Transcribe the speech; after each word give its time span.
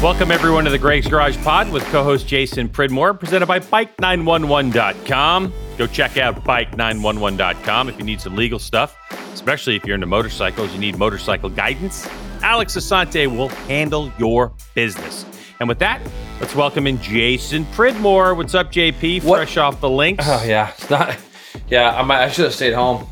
Welcome 0.00 0.30
everyone 0.30 0.62
to 0.62 0.70
the 0.70 0.78
Greg's 0.78 1.08
Garage 1.08 1.36
Pod 1.38 1.72
with 1.72 1.82
co-host 1.86 2.28
Jason 2.28 2.68
Pridmore, 2.68 3.18
presented 3.18 3.46
by 3.46 3.58
Bike911.com. 3.58 5.52
Go 5.76 5.88
check 5.88 6.16
out 6.16 6.36
Bike911.com 6.44 7.88
if 7.88 7.98
you 7.98 8.04
need 8.04 8.20
some 8.20 8.36
legal 8.36 8.60
stuff, 8.60 8.96
especially 9.34 9.74
if 9.74 9.84
you're 9.84 9.96
into 9.96 10.06
motorcycles. 10.06 10.72
You 10.72 10.78
need 10.78 10.96
motorcycle 10.96 11.50
guidance. 11.50 12.08
Alex 12.42 12.76
Asante 12.76 13.26
will 13.26 13.48
handle 13.48 14.12
your 14.20 14.52
business. 14.76 15.26
And 15.58 15.68
with 15.68 15.80
that, 15.80 16.00
let's 16.40 16.54
welcome 16.54 16.86
in 16.86 17.02
Jason 17.02 17.64
Pridmore. 17.72 18.36
What's 18.36 18.54
up, 18.54 18.70
JP? 18.70 19.24
What? 19.24 19.38
Fresh 19.38 19.56
off 19.56 19.80
the 19.80 19.90
links. 19.90 20.24
Oh 20.28 20.44
yeah, 20.46 20.70
it's 20.78 20.88
not. 20.88 21.18
Yeah, 21.66 21.90
I 21.90 22.02
might. 22.02 22.22
I 22.22 22.30
should 22.30 22.44
have 22.44 22.54
stayed 22.54 22.72
home. 22.74 23.04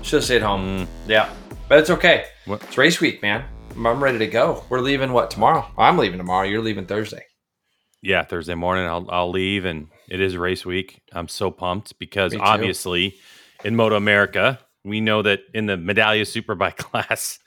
Should 0.00 0.16
have 0.16 0.24
stayed 0.24 0.40
home. 0.40 0.86
Mm. 0.86 0.86
Yeah, 1.06 1.28
but 1.68 1.80
it's 1.80 1.90
okay. 1.90 2.28
What? 2.46 2.62
It's 2.62 2.78
race 2.78 2.98
week, 2.98 3.20
man. 3.20 3.44
I'm, 3.76 4.02
ready 4.02 4.18
to 4.18 4.26
go. 4.26 4.64
We're 4.68 4.80
leaving 4.80 5.12
what 5.12 5.30
tomorrow? 5.30 5.66
I'm 5.78 5.98
leaving 5.98 6.18
tomorrow. 6.18 6.46
You're 6.46 6.62
leaving 6.62 6.86
Thursday. 6.86 7.24
Yeah, 8.00 8.24
Thursday 8.24 8.54
morning 8.54 8.84
I'll 8.86 9.08
I'll 9.10 9.30
leave 9.30 9.64
and 9.64 9.88
it 10.08 10.20
is 10.20 10.36
race 10.36 10.66
week. 10.66 11.02
I'm 11.12 11.28
so 11.28 11.50
pumped 11.50 11.98
because 11.98 12.34
obviously 12.36 13.14
in 13.64 13.76
Moto 13.76 13.94
America, 13.96 14.58
we 14.84 15.00
know 15.00 15.22
that 15.22 15.40
in 15.54 15.66
the 15.66 15.76
Medallia 15.76 16.22
Superbike 16.22 16.76
class, 16.78 17.38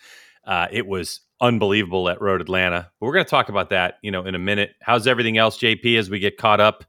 uh, 0.46 0.68
it 0.72 0.88
was 0.88 1.20
unbelievable 1.42 2.08
at 2.10 2.22
Road 2.22 2.40
Atlanta. 2.42 2.90
But 3.00 3.06
we're 3.06 3.14
going 3.14 3.26
to 3.26 3.30
talk 3.30 3.50
about 3.50 3.72
that, 3.72 3.96
you 4.02 4.12
know, 4.12 4.26
in 4.26 4.34
a 4.36 4.40
minute. 4.40 4.76
How's 4.82 5.08
everything 5.08 5.38
else, 5.38 5.58
JP, 5.58 5.98
as 6.00 6.10
we 6.10 6.20
get 6.20 6.38
caught 6.38 6.62
up? 6.62 6.86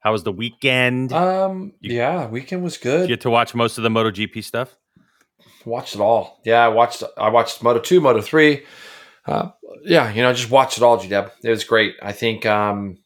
How 0.00 0.10
was 0.12 0.24
the 0.24 0.32
weekend? 0.32 1.12
Um. 1.12 1.72
You- 1.80 1.96
yeah, 1.96 2.26
weekend 2.28 2.64
was 2.64 2.76
good. 2.76 3.02
you 3.02 3.08
get 3.08 3.20
to 3.22 3.30
watch 3.30 3.54
most 3.54 3.78
of 3.78 3.84
the 3.84 3.90
MotoGP 3.90 4.42
stuff? 4.42 4.76
Watched 5.66 5.96
it 5.96 6.00
all. 6.00 6.40
Yeah, 6.44 6.64
I 6.64 6.68
watched. 6.68 7.02
I 7.18 7.28
watched 7.28 7.62
Moto 7.62 7.80
two, 7.80 8.00
Moto 8.00 8.22
three. 8.22 8.64
Uh, 9.26 9.50
yeah, 9.82 10.12
you 10.12 10.22
know, 10.22 10.32
just 10.32 10.50
watched 10.50 10.78
it 10.78 10.84
all. 10.84 10.96
G 10.98 11.08
Dub. 11.08 11.32
It 11.42 11.50
was 11.50 11.64
great. 11.64 11.96
I 12.00 12.12
think. 12.12 12.46
Um, 12.46 12.98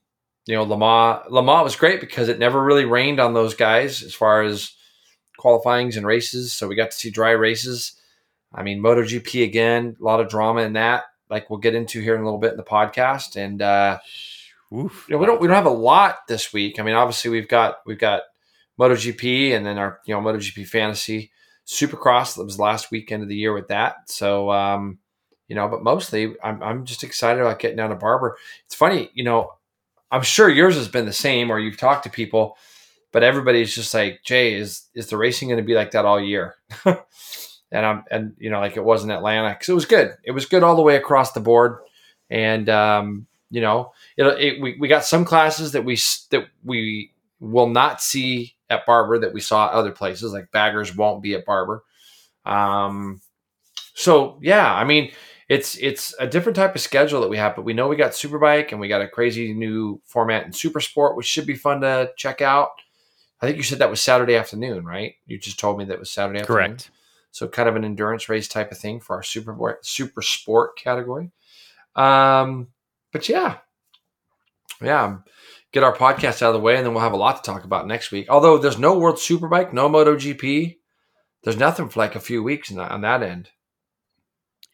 you 0.47 0.57
know, 0.57 0.65
Le 0.65 0.77
Mans 0.77 1.25
Lamar 1.31 1.65
was 1.65 1.77
great 1.77 2.01
because 2.01 2.29
it 2.29 2.39
never 2.39 2.63
really 2.63 2.85
rained 2.85 3.21
on 3.21 3.35
those 3.35 3.55
guys 3.55 4.03
as 4.03 4.15
far 4.15 4.43
as 4.43 4.73
qualifyings 5.39 5.97
and 5.97 6.07
races. 6.07 6.53
So 6.53 6.69
we 6.69 6.75
got 6.75 6.91
to 6.91 6.97
see 6.97 7.11
dry 7.11 7.31
races. 7.31 7.93
I 8.53 8.63
mean, 8.63 8.83
MotoGP 8.83 9.45
again, 9.45 9.97
a 10.01 10.05
lot 10.05 10.21
of 10.21 10.29
drama 10.29 10.63
in 10.63 10.73
that. 10.75 11.05
Like 11.31 11.49
we'll 11.49 11.61
get 11.61 11.75
into 11.75 12.01
here 12.01 12.15
in 12.15 12.21
a 12.21 12.25
little 12.25 12.41
bit 12.41 12.51
in 12.51 12.57
the 12.57 12.65
podcast, 12.65 13.37
and 13.37 13.63
uh, 13.63 13.99
Oof. 14.75 15.07
you 15.09 15.15
know, 15.15 15.19
we 15.19 15.27
don't 15.27 15.41
we 15.41 15.47
don't 15.47 15.57
have 15.57 15.67
a 15.67 15.71
lot 15.71 16.27
this 16.27 16.53
week. 16.53 16.81
I 16.81 16.83
mean, 16.83 16.95
obviously 16.95 17.31
we've 17.31 17.49
got 17.49 17.79
we've 17.87 17.99
got 17.99 18.23
MotoGP 18.79 19.57
and 19.57 19.65
then 19.65 19.79
our 19.79 20.01
you 20.05 20.15
know 20.15 20.21
MotoGP 20.21 20.67
Fantasy 20.67 21.31
Supercross 21.71 22.37
that 22.37 22.45
was 22.45 22.59
last 22.59 22.91
weekend 22.91 23.23
of 23.23 23.29
the 23.29 23.37
year 23.37 23.53
with 23.53 23.69
that. 23.69 24.11
So 24.11 24.51
um, 24.51 24.99
you 25.47 25.55
know, 25.55 25.69
but 25.69 25.85
mostly 25.85 26.35
I'm 26.43 26.61
I'm 26.63 26.85
just 26.85 27.05
excited 27.05 27.41
about 27.41 27.61
getting 27.61 27.77
down 27.77 27.91
to 27.91 27.97
Barber. 27.97 28.37
It's 28.67 28.75
funny, 28.75 29.11
you 29.15 29.23
know, 29.23 29.53
I'm 30.11 30.23
sure 30.23 30.49
yours 30.49 30.75
has 30.75 30.89
been 30.89 31.07
the 31.07 31.13
same, 31.13 31.49
or 31.49 31.61
you've 31.61 31.77
talked 31.77 32.03
to 32.05 32.11
people, 32.11 32.57
but 33.13 33.23
everybody's 33.23 33.73
just 33.73 33.95
like, 33.95 34.23
Jay, 34.25 34.55
is 34.55 34.89
is 34.95 35.07
the 35.07 35.17
racing 35.17 35.49
going 35.49 35.59
to 35.59 35.65
be 35.65 35.75
like 35.75 35.93
that 35.93 36.05
all 36.05 36.21
year? 36.21 36.57
and 36.85 37.87
I'm 37.87 38.05
and 38.11 38.35
you 38.39 38.51
know, 38.51 38.59
like 38.59 38.77
it 38.77 38.85
was 38.85 39.05
in 39.05 39.11
Atlanta 39.13 39.51
because 39.51 39.69
it 39.69 39.75
was 39.75 39.87
good. 39.87 40.17
It 40.25 40.33
was 40.33 40.47
good 40.47 40.65
all 40.65 40.75
the 40.75 40.83
way 40.83 40.97
across 40.97 41.31
the 41.33 41.41
board, 41.41 41.79
and 42.29 42.69
um, 42.69 43.29
you 43.49 43.61
know, 43.61 43.93
it, 44.17 44.25
it 44.25 44.61
we, 44.61 44.77
we 44.81 44.89
got 44.89 45.05
some 45.05 45.25
classes 45.25 45.71
that 45.73 45.85
we 45.85 45.97
that 46.31 46.49
we 46.65 47.13
will 47.39 47.69
not 47.69 48.03
see 48.03 48.57
at 48.71 48.87
Barber 48.87 49.19
that 49.19 49.35
we 49.35 49.41
saw 49.41 49.67
at 49.67 49.73
other 49.73 49.91
places. 49.91 50.33
Like 50.33 50.51
baggers 50.53 50.97
won't 50.97 51.23
be 51.23 51.35
at 51.35 51.45
Barber. 51.45 51.83
Um, 52.47 53.21
so 53.95 54.39
yeah, 54.41 54.73
I 54.73 54.85
mean, 54.85 55.13
it's 55.49 55.77
it's 55.79 56.15
a 56.19 56.27
different 56.27 56.57
type 56.57 56.75
of 56.75 56.81
schedule 56.81 57.21
that 57.21 57.29
we 57.29 57.37
have, 57.37 57.57
but 57.57 57.65
we 57.65 57.75
know 57.75 57.89
we 57.89 57.97
got 57.97 58.13
Superbike 58.13 58.71
and 58.71 58.81
we 58.81 58.89
got 58.89 59.03
a 59.03 59.09
crazy 59.09 59.53
new 59.53 60.01
format 60.05 60.47
in 60.47 60.53
Super 60.53 60.81
Sport, 60.81 61.17
which 61.17 61.27
should 61.27 61.47
be 61.47 61.57
fun 61.57 61.81
to 61.81 62.13
check 62.17 62.41
out. 62.41 62.71
I 63.43 63.47
think 63.47 63.57
you 63.57 63.63
said 63.63 63.81
that 63.81 63.91
was 63.91 64.01
Saturday 64.01 64.37
afternoon, 64.37 64.85
right? 64.85 65.15
You 65.27 65.39
just 65.39 65.59
told 65.59 65.79
me 65.79 65.87
that 65.87 65.99
was 65.99 66.11
Saturday 66.11 66.41
afternoon. 66.41 66.57
Correct. 66.57 66.91
So 67.33 67.49
kind 67.49 67.69
of 67.69 67.77
an 67.77 67.85
endurance 67.85 68.29
race 68.29 68.49
type 68.49 68.71
of 68.71 68.79
thing 68.79 69.01
for 69.01 69.17
our 69.17 69.23
super 69.23 69.79
super 69.83 70.23
sport 70.23 70.77
category. 70.79 71.31
Um, 71.97 72.69
but 73.13 73.29
yeah, 73.29 73.59
yeah, 74.81 75.19
get 75.73 75.83
our 75.83 75.95
podcast 75.95 76.43
out 76.43 76.51
of 76.51 76.55
the 76.55 76.61
way, 76.61 76.77
and 76.77 76.85
then 76.85 76.95
we'll 76.95 77.03
have 77.03 77.13
a 77.13 77.17
lot 77.17 77.43
to 77.43 77.51
talk 77.51 77.65
about 77.65 77.87
next 77.87 78.11
week. 78.11 78.27
Although 78.29 78.59
there's 78.59 78.79
no 78.79 78.99
World 78.99 79.17
Superbike, 79.17 79.73
no 79.73 79.89
MotoGP, 79.89 80.79
there's 81.43 81.57
nothing 81.57 81.89
for 81.89 82.01
like 82.01 82.17
a 82.17 82.21
few 82.21 82.43
weeks 82.43 82.75
on 82.75 83.01
that, 83.01 83.23
end. 83.23 83.51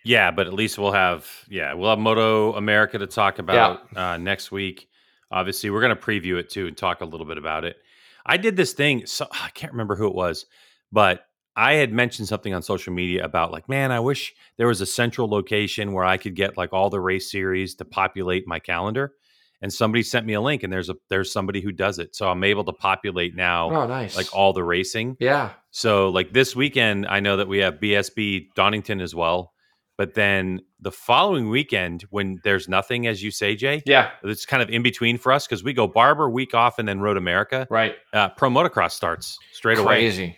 Yeah, 0.04 0.30
but 0.30 0.46
at 0.46 0.54
least 0.54 0.78
we'll 0.78 0.92
have 0.92 1.28
yeah 1.48 1.74
we'll 1.74 1.90
have 1.90 1.98
Moto 1.98 2.54
America 2.54 2.98
to 2.98 3.06
talk 3.06 3.38
about 3.38 3.96
uh, 3.96 4.16
next 4.16 4.52
week. 4.52 4.88
Obviously, 5.30 5.70
we're 5.70 5.80
going 5.80 5.96
to 5.96 6.00
preview 6.00 6.38
it 6.38 6.50
too 6.50 6.68
and 6.68 6.76
talk 6.76 7.00
a 7.00 7.04
little 7.04 7.26
bit 7.26 7.38
about 7.38 7.64
it. 7.64 7.76
I 8.24 8.36
did 8.36 8.56
this 8.56 8.72
thing. 8.72 9.06
So 9.06 9.26
I 9.32 9.50
can't 9.50 9.72
remember 9.72 9.96
who 9.96 10.06
it 10.06 10.14
was, 10.14 10.46
but 10.92 11.26
I 11.56 11.74
had 11.74 11.92
mentioned 11.92 12.28
something 12.28 12.52
on 12.52 12.62
social 12.62 12.92
media 12.92 13.24
about 13.24 13.50
like, 13.50 13.68
man, 13.68 13.90
I 13.90 14.00
wish 14.00 14.34
there 14.58 14.66
was 14.66 14.82
a 14.82 14.86
central 14.86 15.28
location 15.28 15.92
where 15.92 16.04
I 16.04 16.18
could 16.18 16.36
get 16.36 16.58
like 16.58 16.72
all 16.72 16.90
the 16.90 17.00
race 17.00 17.30
series 17.30 17.74
to 17.76 17.84
populate 17.84 18.46
my 18.46 18.58
calendar. 18.58 19.14
And 19.62 19.72
somebody 19.72 20.02
sent 20.02 20.26
me 20.26 20.34
a 20.34 20.40
link, 20.40 20.62
and 20.62 20.72
there's 20.72 20.90
a 20.90 20.96
there's 21.08 21.32
somebody 21.32 21.60
who 21.62 21.72
does 21.72 21.98
it, 21.98 22.14
so 22.14 22.28
I'm 22.28 22.44
able 22.44 22.64
to 22.64 22.72
populate 22.74 23.34
now 23.34 23.70
Oh, 23.70 23.86
nice. 23.86 24.14
like 24.16 24.26
all 24.34 24.52
the 24.52 24.62
racing. 24.62 25.16
yeah, 25.18 25.52
So 25.70 26.10
like 26.10 26.32
this 26.34 26.54
weekend, 26.54 27.06
I 27.06 27.20
know 27.20 27.38
that 27.38 27.48
we 27.48 27.58
have 27.58 27.74
BSB 27.80 28.48
Donington 28.54 29.00
as 29.00 29.14
well. 29.14 29.52
But 29.98 30.12
then 30.12 30.60
the 30.78 30.92
following 30.92 31.48
weekend, 31.48 32.02
when 32.10 32.38
there's 32.44 32.68
nothing, 32.68 33.06
as 33.06 33.22
you 33.22 33.30
say, 33.30 33.56
Jay, 33.56 33.82
yeah, 33.86 34.10
it's 34.24 34.44
kind 34.44 34.62
of 34.62 34.68
in 34.68 34.82
between 34.82 35.16
for 35.16 35.32
us 35.32 35.46
because 35.46 35.64
we 35.64 35.72
go 35.72 35.86
Barber 35.86 36.28
week 36.28 36.52
off 36.52 36.78
and 36.78 36.86
then 36.86 37.00
Road 37.00 37.16
America. 37.16 37.66
right. 37.70 37.94
Uh, 38.12 38.28
Pro 38.28 38.50
Motocross 38.50 38.90
starts 38.90 39.38
straight 39.52 39.78
away. 39.78 39.94
Crazy. 40.02 40.36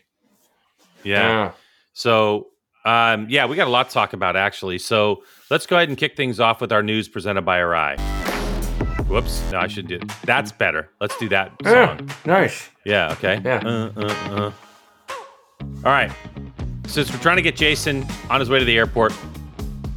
Yeah. 1.02 1.52
So 1.92 2.48
um, 2.84 3.26
yeah, 3.28 3.46
we 3.46 3.56
got 3.56 3.66
a 3.66 3.70
lot 3.70 3.88
to 3.88 3.92
talk 3.94 4.12
about 4.12 4.36
actually. 4.36 4.78
So 4.78 5.24
let's 5.50 5.66
go 5.66 5.74
ahead 5.76 5.88
and 5.88 5.98
kick 5.98 6.16
things 6.16 6.38
off 6.38 6.60
with 6.60 6.70
our 6.72 6.84
news 6.84 7.08
presented 7.08 7.42
by 7.42 7.58
Arai. 7.58 8.28
Whoops, 9.08 9.42
no, 9.52 9.58
I 9.60 9.66
should 9.69 9.88
do 9.88 9.98
that's 10.24 10.52
better. 10.52 10.91
Let's 11.00 11.16
do 11.19 11.28
that 11.30 11.52
Yeah, 11.64 11.98
nice. 12.26 12.69
Yeah, 12.84 13.12
okay. 13.12 13.41
Yeah. 13.44 13.62
Uh, 13.64 13.92
uh, 13.96 14.02
uh. 14.30 14.52
All 15.84 15.92
right. 15.92 16.10
Since 16.86 17.10
we're 17.12 17.18
trying 17.18 17.36
to 17.36 17.42
get 17.42 17.56
Jason 17.56 18.06
on 18.30 18.41
his 18.41 18.48
way 18.50 18.58
to 18.58 18.64
the 18.64 18.76
airport, 18.76 19.12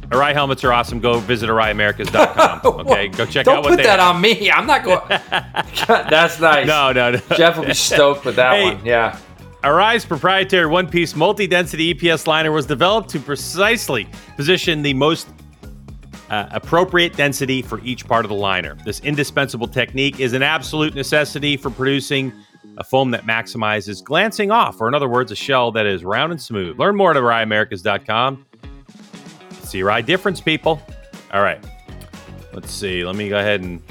Arai 0.08 0.32
helmets 0.32 0.62
are 0.64 0.72
awesome. 0.72 1.00
Go 1.00 1.18
visit 1.18 1.48
AraiAmericas.com. 1.48 2.60
Okay, 2.92 3.08
go 3.08 3.24
check 3.26 3.44
Don't 3.46 3.58
out 3.58 3.64
what 3.64 3.70
put 3.70 3.76
they 3.78 3.82
that 3.84 3.98
have. 3.98 4.14
on 4.16 4.20
me. 4.20 4.50
I'm 4.50 4.66
not 4.66 4.84
going. 4.84 5.00
That's 6.08 6.38
nice. 6.40 6.66
No, 6.66 6.92
no, 6.92 7.10
no. 7.12 7.18
Jeff 7.36 7.56
will 7.58 7.64
be 7.66 7.74
stoked 7.74 8.24
with 8.24 8.36
that 8.36 8.54
Hey. 8.54 8.74
one. 8.74 8.84
Yeah. 8.86 9.18
Arai's 9.64 10.04
proprietary 10.04 10.66
one 10.66 10.88
piece 10.88 11.14
multi 11.16 11.46
density 11.46 11.94
EPS 11.94 12.26
liner 12.26 12.50
was 12.52 12.66
developed 12.66 13.08
to 13.10 13.20
precisely 13.20 14.06
position 14.36 14.82
the 14.82 14.92
most 14.94 15.28
uh, 16.32 16.48
appropriate 16.52 17.14
density 17.14 17.60
for 17.60 17.78
each 17.84 18.08
part 18.08 18.24
of 18.24 18.30
the 18.30 18.34
liner. 18.34 18.74
This 18.86 19.00
indispensable 19.00 19.68
technique 19.68 20.18
is 20.18 20.32
an 20.32 20.42
absolute 20.42 20.94
necessity 20.94 21.58
for 21.58 21.68
producing 21.68 22.32
a 22.78 22.84
foam 22.84 23.10
that 23.10 23.24
maximizes 23.24 24.02
glancing 24.02 24.50
off, 24.50 24.80
or 24.80 24.88
in 24.88 24.94
other 24.94 25.10
words, 25.10 25.30
a 25.30 25.36
shell 25.36 25.70
that 25.72 25.84
is 25.84 26.04
round 26.04 26.32
and 26.32 26.40
smooth. 26.40 26.78
Learn 26.78 26.96
more 26.96 27.10
at 27.10 27.18
AraiAmericas.com. 27.18 28.46
See 29.60 29.76
your 29.76 29.90
eye 29.90 30.00
difference, 30.00 30.40
people. 30.40 30.80
All 31.34 31.42
right. 31.42 31.62
Let's 32.54 32.72
see. 32.72 33.04
Let 33.04 33.14
me 33.14 33.28
go 33.28 33.38
ahead 33.38 33.60
and 33.60 33.82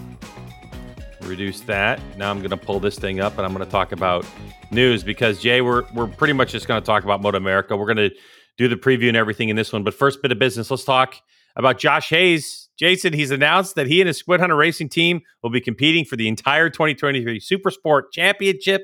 reduce 1.22 1.62
that. 1.62 2.00
Now 2.18 2.32
I'm 2.32 2.40
going 2.40 2.50
to 2.50 2.58
pull 2.58 2.80
this 2.80 2.98
thing 2.98 3.20
up 3.20 3.38
and 3.38 3.46
I'm 3.46 3.54
going 3.54 3.64
to 3.64 3.72
talk 3.72 3.92
about 3.92 4.26
news 4.72 5.04
because 5.04 5.40
Jay, 5.40 5.62
we're 5.62 5.84
we're 5.94 6.08
pretty 6.08 6.34
much 6.34 6.54
just 6.54 6.68
going 6.68 6.82
to 6.82 6.86
talk 6.86 7.04
about 7.04 7.22
Moto 7.22 7.38
America. 7.38 7.78
We're 7.78 7.94
going 7.94 8.10
to 8.10 8.16
do 8.58 8.68
the 8.68 8.78
preview 8.78 9.10
and 9.10 9.18
everything 9.18 9.50
in 9.50 9.56
this 9.56 9.72
one, 9.72 9.84
but 9.84 9.94
first 9.94 10.24
bit 10.24 10.32
of 10.32 10.40
business, 10.40 10.72
let's 10.72 10.84
talk 10.84 11.16
about 11.56 11.78
Josh 11.80 12.10
Hayes. 12.10 12.70
Jason, 12.78 13.14
he's 13.14 13.32
announced 13.32 13.76
that 13.76 13.88
he 13.88 14.02
and 14.02 14.08
his 14.08 14.18
Squid 14.18 14.40
Hunter 14.40 14.56
Racing 14.56 14.90
team 14.90 15.22
will 15.44 15.50
be 15.52 15.62
competing 15.62 16.04
for 16.06 16.16
the 16.16 16.28
entire 16.28 16.70
2023 16.70 17.40
Super 17.40 17.70
Sport 17.72 18.12
Championship. 18.12 18.84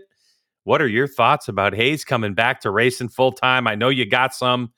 What 0.66 0.82
are 0.82 0.88
your 0.88 1.08
thoughts 1.08 1.48
about 1.48 1.74
Hayes 1.74 2.04
coming 2.04 2.34
back 2.34 2.62
to 2.62 2.72
racing 2.72 3.10
full 3.10 3.32
time? 3.32 3.68
I 3.68 3.76
know 3.76 3.90
you 3.90 4.06
got 4.06 4.34
some. 4.34 4.72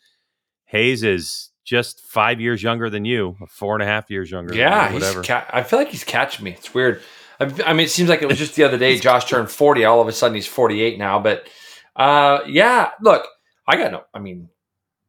Hayes 0.65 1.03
is 1.03 1.50
just 1.65 2.01
five 2.01 2.39
years 2.39 2.62
younger 2.63 2.89
than 2.89 3.06
you, 3.06 3.36
four 3.50 3.74
and 3.75 3.83
a 3.83 3.86
half 3.86 4.09
years 4.09 4.30
younger. 4.31 4.50
than 4.50 4.59
Yeah, 4.59 4.94
whatever. 4.94 5.24
ca- 5.24 5.47
I 5.51 5.63
feel 5.63 5.80
like 5.80 5.89
he's 5.89 6.03
catching 6.03 6.45
me. 6.45 6.51
It's 6.51 6.74
weird. 6.74 7.01
I, 7.39 7.45
I 7.65 7.74
mean, 7.74 7.86
it 7.86 7.89
seems 7.89 8.07
like 8.09 8.21
it 8.21 8.27
was 8.27 8.38
just 8.38 8.56
the 8.56 8.63
other 8.63 8.77
day. 8.77 8.97
Josh 9.00 9.25
turned 9.25 9.50
forty. 9.50 9.83
All 9.83 10.00
of 10.00 10.07
a 10.07 10.12
sudden, 10.12 10.36
he's 10.36 10.47
forty-eight 10.47 10.97
now. 11.00 11.19
But 11.19 11.47
uh, 11.95 12.39
yeah, 12.47 12.91
look, 13.01 13.27
I 13.68 13.75
got 13.75 13.91
no. 13.91 14.03
I 14.13 14.19
mean, 14.19 14.50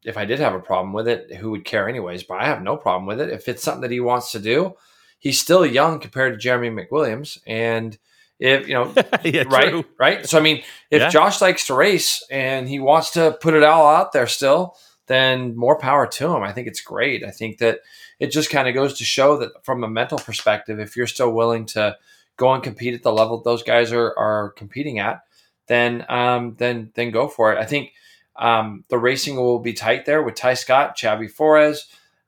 if 0.05 0.17
I 0.17 0.25
did 0.25 0.41
have 0.41 0.55
a 0.55 0.61
problem 0.61 0.93
with 0.93 1.09
it, 1.09 1.35
who 1.37 1.51
would 1.51 1.65
care 1.65 1.89
anyways? 1.89 2.23
But 2.23 2.41
I 2.41 2.47
have 2.47 2.63
no 2.63 2.77
problem 2.77 3.07
with 3.07 3.21
it. 3.21 3.31
If 3.31 3.49
it's 3.49 3.63
something 3.63 3.83
that 3.83 3.91
he 3.91 4.01
wants 4.01 4.33
to 4.33 4.39
do, 4.39 4.75
he's 5.19 5.41
still 5.41 5.65
young 5.67 6.01
compared 6.01 6.33
to 6.33 6.39
Jeremy 6.39 6.71
McWilliams, 6.71 7.39
and 7.47 7.99
if 8.39 8.67
you 8.67 8.75
know, 8.75 8.93
yeah, 9.25 9.45
right, 9.49 9.69
true. 9.71 9.85
right. 9.99 10.27
So 10.27 10.39
I 10.39 10.41
mean, 10.41 10.63
if 10.91 11.01
Yeah. 11.03 11.09
Josh 11.11 11.41
likes 11.41 11.67
to 11.67 11.75
race 11.75 12.25
and 12.31 12.69
he 12.69 12.79
wants 12.81 13.11
to 13.11 13.37
put 13.41 13.55
it 13.55 13.63
all 13.63 13.87
out 13.87 14.13
there 14.13 14.27
still, 14.27 14.77
then 15.07 15.55
more 15.57 15.79
power 15.79 16.07
to 16.07 16.35
him. 16.35 16.43
I 16.43 16.53
think 16.53 16.67
it's 16.67 16.81
great. 16.81 17.23
I 17.25 17.31
think 17.31 17.59
that 17.59 17.81
it 18.19 18.29
just 18.33 18.51
kind 18.51 18.69
of 18.69 18.75
goes 18.75 18.95
to 18.99 19.05
show 19.05 19.37
that 19.39 19.51
from 19.63 19.85
a 19.85 19.89
mental 19.89 20.19
perspective, 20.19 20.79
if 20.81 20.97
you're 20.97 21.07
still 21.07 21.33
willing 21.33 21.67
to 21.67 21.97
go 22.37 22.53
and 22.55 22.63
compete 22.63 22.95
at 22.95 23.03
the 23.03 23.13
level 23.13 23.43
those 23.43 23.63
guys 23.63 23.93
are 23.93 24.17
are 24.19 24.51
competing 24.57 24.99
at, 24.99 25.21
then 25.67 26.07
um, 26.09 26.55
then 26.59 26.91
then 26.95 27.11
go 27.11 27.29
for 27.29 27.53
it. 27.53 27.59
I 27.59 27.67
think 27.67 27.93
um, 28.37 28.85
the 28.89 28.99
racing 28.99 29.37
will 29.37 29.59
be 29.59 29.73
tight 29.73 30.07
there 30.07 30.23
with 30.23 30.35
Ty 30.35 30.55
Scott, 30.55 30.97
Xavi 30.97 31.31
Forés. 31.33 31.81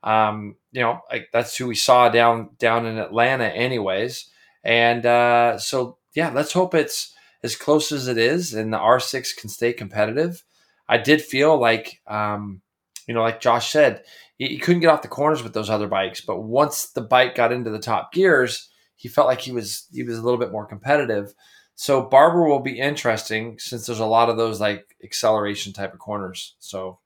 Um, 0.03 0.57
you 0.73 0.81
know, 0.81 1.01
like 1.11 1.29
that's 1.33 1.57
who 1.57 1.69
we 1.69 1.75
saw 1.75 2.09
down 2.09 2.51
down 2.59 2.87
in 2.87 2.99
Atlanta, 2.99 3.47
anyways. 3.47 4.29
And 4.65 5.07
uh, 5.07 5.59
so, 5.59 5.99
yeah, 6.15 6.31
let's 6.31 6.53
hope 6.53 6.75
it's 6.75 7.15
as 7.43 7.57
close 7.57 7.91
as 7.93 8.09
it 8.09 8.19
is, 8.19 8.55
and 8.55 8.73
the 8.73 8.79
R6 8.79 9.37
can 9.37 9.49
stay 9.49 9.73
competitive. 9.73 10.45
I 10.89 10.99
did 10.99 11.23
feel 11.23 11.59
like, 11.59 12.01
um, 12.07 12.63
you 13.07 13.15
know, 13.15 13.23
like 13.23 13.41
Josh 13.41 13.73
said, 13.73 14.05
he, 14.37 14.49
he, 14.49 14.59
couldn't 14.59 14.81
get 14.81 14.91
off 14.91 15.03
the 15.03 15.09
corners 15.09 15.43
with 15.43 15.55
those 15.55 15.71
other 15.71 15.89
bikes, 15.89 16.21
but 16.21 16.43
once 16.43 16.91
the 16.91 17.01
bike 17.01 17.35
got 17.35 17.53
into 17.53 17.71
the 17.71 17.79
top 17.79 18.13
gears, 18.13 18.69
he 18.97 19.09
felt 19.09 19.27
like 19.27 19.41
he 19.41 19.53
was 19.53 19.87
he 19.93 20.05
was 20.05 20.19
a 20.19 20.23
little 20.23 20.39
bit 20.39 20.53
more 20.53 20.67
competitive. 20.67 21.35
So 21.75 22.03
Barber 22.03 22.45
will 22.45 22.61
be 22.61 22.79
interesting 22.79 23.59
since 23.59 23.87
there's 23.87 23.99
a 23.99 24.07
lot 24.07 24.29
of 24.29 24.37
those 24.37 24.61
like 24.61 24.97
acceleration 25.03 25.73
type 25.73 25.93
of 25.93 25.99
corners. 25.99 26.55
So 26.59 27.01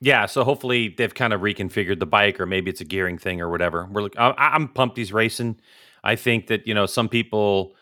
yeah, 0.00 0.26
so 0.26 0.44
hopefully 0.44 0.94
they've 0.96 1.14
kind 1.14 1.32
of 1.32 1.40
reconfigured 1.40 2.00
the 2.00 2.06
bike, 2.06 2.38
or 2.38 2.46
maybe 2.46 2.70
it's 2.70 2.80
a 2.80 2.84
gearing 2.84 3.18
thing 3.18 3.40
or 3.40 3.48
whatever. 3.48 3.88
We're 3.90 4.02
like, 4.02 4.14
I'm 4.18 4.68
pumped 4.68 4.98
he's 4.98 5.12
racing. 5.12 5.58
I 6.04 6.16
think 6.16 6.48
that 6.48 6.66
you 6.66 6.74
know 6.74 6.86
some 6.86 7.08
people 7.08 7.74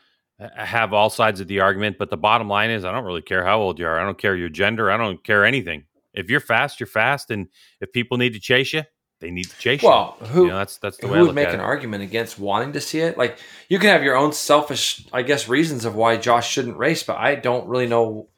have 0.56 0.92
all 0.92 1.10
sides 1.10 1.40
of 1.40 1.48
the 1.48 1.60
argument, 1.60 1.98
but 1.98 2.10
the 2.10 2.16
bottom 2.16 2.48
line 2.48 2.70
is, 2.70 2.84
I 2.84 2.92
don't 2.92 3.04
really 3.04 3.22
care 3.22 3.44
how 3.44 3.60
old 3.60 3.78
you 3.78 3.86
are. 3.86 3.98
I 3.98 4.04
don't 4.04 4.18
care 4.18 4.36
your 4.36 4.48
gender. 4.48 4.90
I 4.90 4.96
don't 4.96 5.22
care 5.24 5.44
anything. 5.44 5.84
If 6.12 6.30
you're 6.30 6.40
fast, 6.40 6.78
you're 6.78 6.86
fast, 6.86 7.30
and 7.30 7.48
if 7.80 7.92
people 7.92 8.16
need 8.16 8.34
to 8.34 8.40
chase 8.40 8.72
you, 8.72 8.82
they 9.24 9.30
need 9.30 9.48
to 9.48 9.58
chase 9.58 9.82
well, 9.82 10.16
you. 10.20 10.26
Who 10.26 10.42
you 10.42 10.50
know, 10.50 10.58
that's 10.58 10.76
that's 10.76 10.98
the 10.98 11.06
who 11.06 11.14
way 11.14 11.22
would 11.22 11.34
make 11.34 11.48
an 11.48 11.54
it. 11.54 11.60
argument 11.60 12.02
against 12.02 12.38
wanting 12.38 12.72
to 12.74 12.80
see 12.80 13.00
it? 13.00 13.16
Like 13.16 13.38
you 13.68 13.78
can 13.78 13.88
have 13.88 14.02
your 14.02 14.16
own 14.16 14.32
selfish, 14.32 15.06
I 15.12 15.22
guess, 15.22 15.48
reasons 15.48 15.84
of 15.84 15.94
why 15.94 16.18
Josh 16.18 16.50
shouldn't 16.50 16.76
race, 16.76 17.02
but 17.02 17.16
I 17.16 17.34
don't 17.36 17.66
really 17.66 17.86
know 17.86 18.28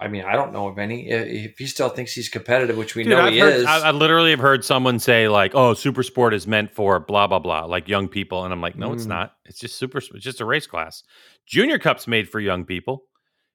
I 0.00 0.06
mean, 0.06 0.24
I 0.24 0.34
don't 0.34 0.52
know 0.52 0.68
of 0.68 0.78
any. 0.78 1.08
If 1.10 1.58
he 1.58 1.66
still 1.66 1.88
thinks 1.88 2.12
he's 2.12 2.28
competitive, 2.28 2.76
which 2.76 2.94
we 2.94 3.02
Dude, 3.02 3.10
know 3.10 3.20
I've 3.20 3.32
he 3.32 3.40
heard, 3.40 3.54
is, 3.54 3.64
I, 3.64 3.88
I, 3.88 3.90
literally 3.90 4.30
have 4.30 4.38
heard 4.38 4.64
someone 4.64 5.00
say 5.00 5.26
like, 5.26 5.56
"Oh, 5.56 5.74
super 5.74 6.04
sport 6.04 6.34
is 6.34 6.46
meant 6.46 6.70
for 6.70 7.00
blah 7.00 7.26
blah 7.26 7.40
blah," 7.40 7.64
like 7.64 7.88
young 7.88 8.06
people, 8.06 8.44
and 8.44 8.52
I'm 8.52 8.60
like, 8.60 8.76
"No, 8.76 8.90
mm. 8.90 8.94
it's 8.94 9.06
not. 9.06 9.32
It's 9.44 9.58
just 9.58 9.76
super. 9.76 9.98
It's 9.98 10.22
just 10.22 10.40
a 10.40 10.44
race 10.44 10.68
class. 10.68 11.02
Junior 11.46 11.80
Cup's 11.80 12.06
made 12.06 12.28
for 12.28 12.38
young 12.38 12.64
people. 12.64 13.02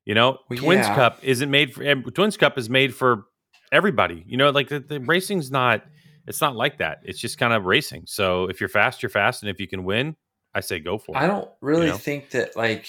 You 0.04 0.16
know, 0.16 0.40
well, 0.50 0.60
Twins 0.60 0.86
yeah. 0.86 0.96
Cup 0.96 1.20
isn't 1.22 1.50
made 1.50 1.74
for. 1.74 1.96
Twins 2.12 2.36
Cup 2.36 2.58
is 2.58 2.70
made 2.70 2.94
for 2.94 3.24
everybody. 3.72 4.26
You 4.28 4.36
know, 4.36 4.50
like 4.50 4.68
the, 4.68 4.82
the 4.82 5.00
racing's 5.00 5.50
not. 5.50 5.84
It's 6.28 6.42
not 6.42 6.56
like 6.56 6.78
that. 6.78 7.00
It's 7.04 7.20
just 7.20 7.38
kind 7.38 7.54
of 7.54 7.66
racing. 7.66 8.04
So 8.08 8.46
if 8.46 8.60
you're 8.60 8.70
fast, 8.70 9.04
you're 9.04 9.10
fast, 9.10 9.44
and 9.44 9.50
if 9.50 9.60
you 9.60 9.68
can 9.68 9.84
win, 9.84 10.16
I 10.54 10.62
say 10.62 10.80
go 10.80 10.98
for 10.98 11.16
it. 11.16 11.20
I 11.20 11.28
don't 11.28 11.50
really 11.62 11.88
you 11.88 11.92
know? 11.92 11.98
think 11.98 12.32
that 12.32 12.56
like 12.56 12.88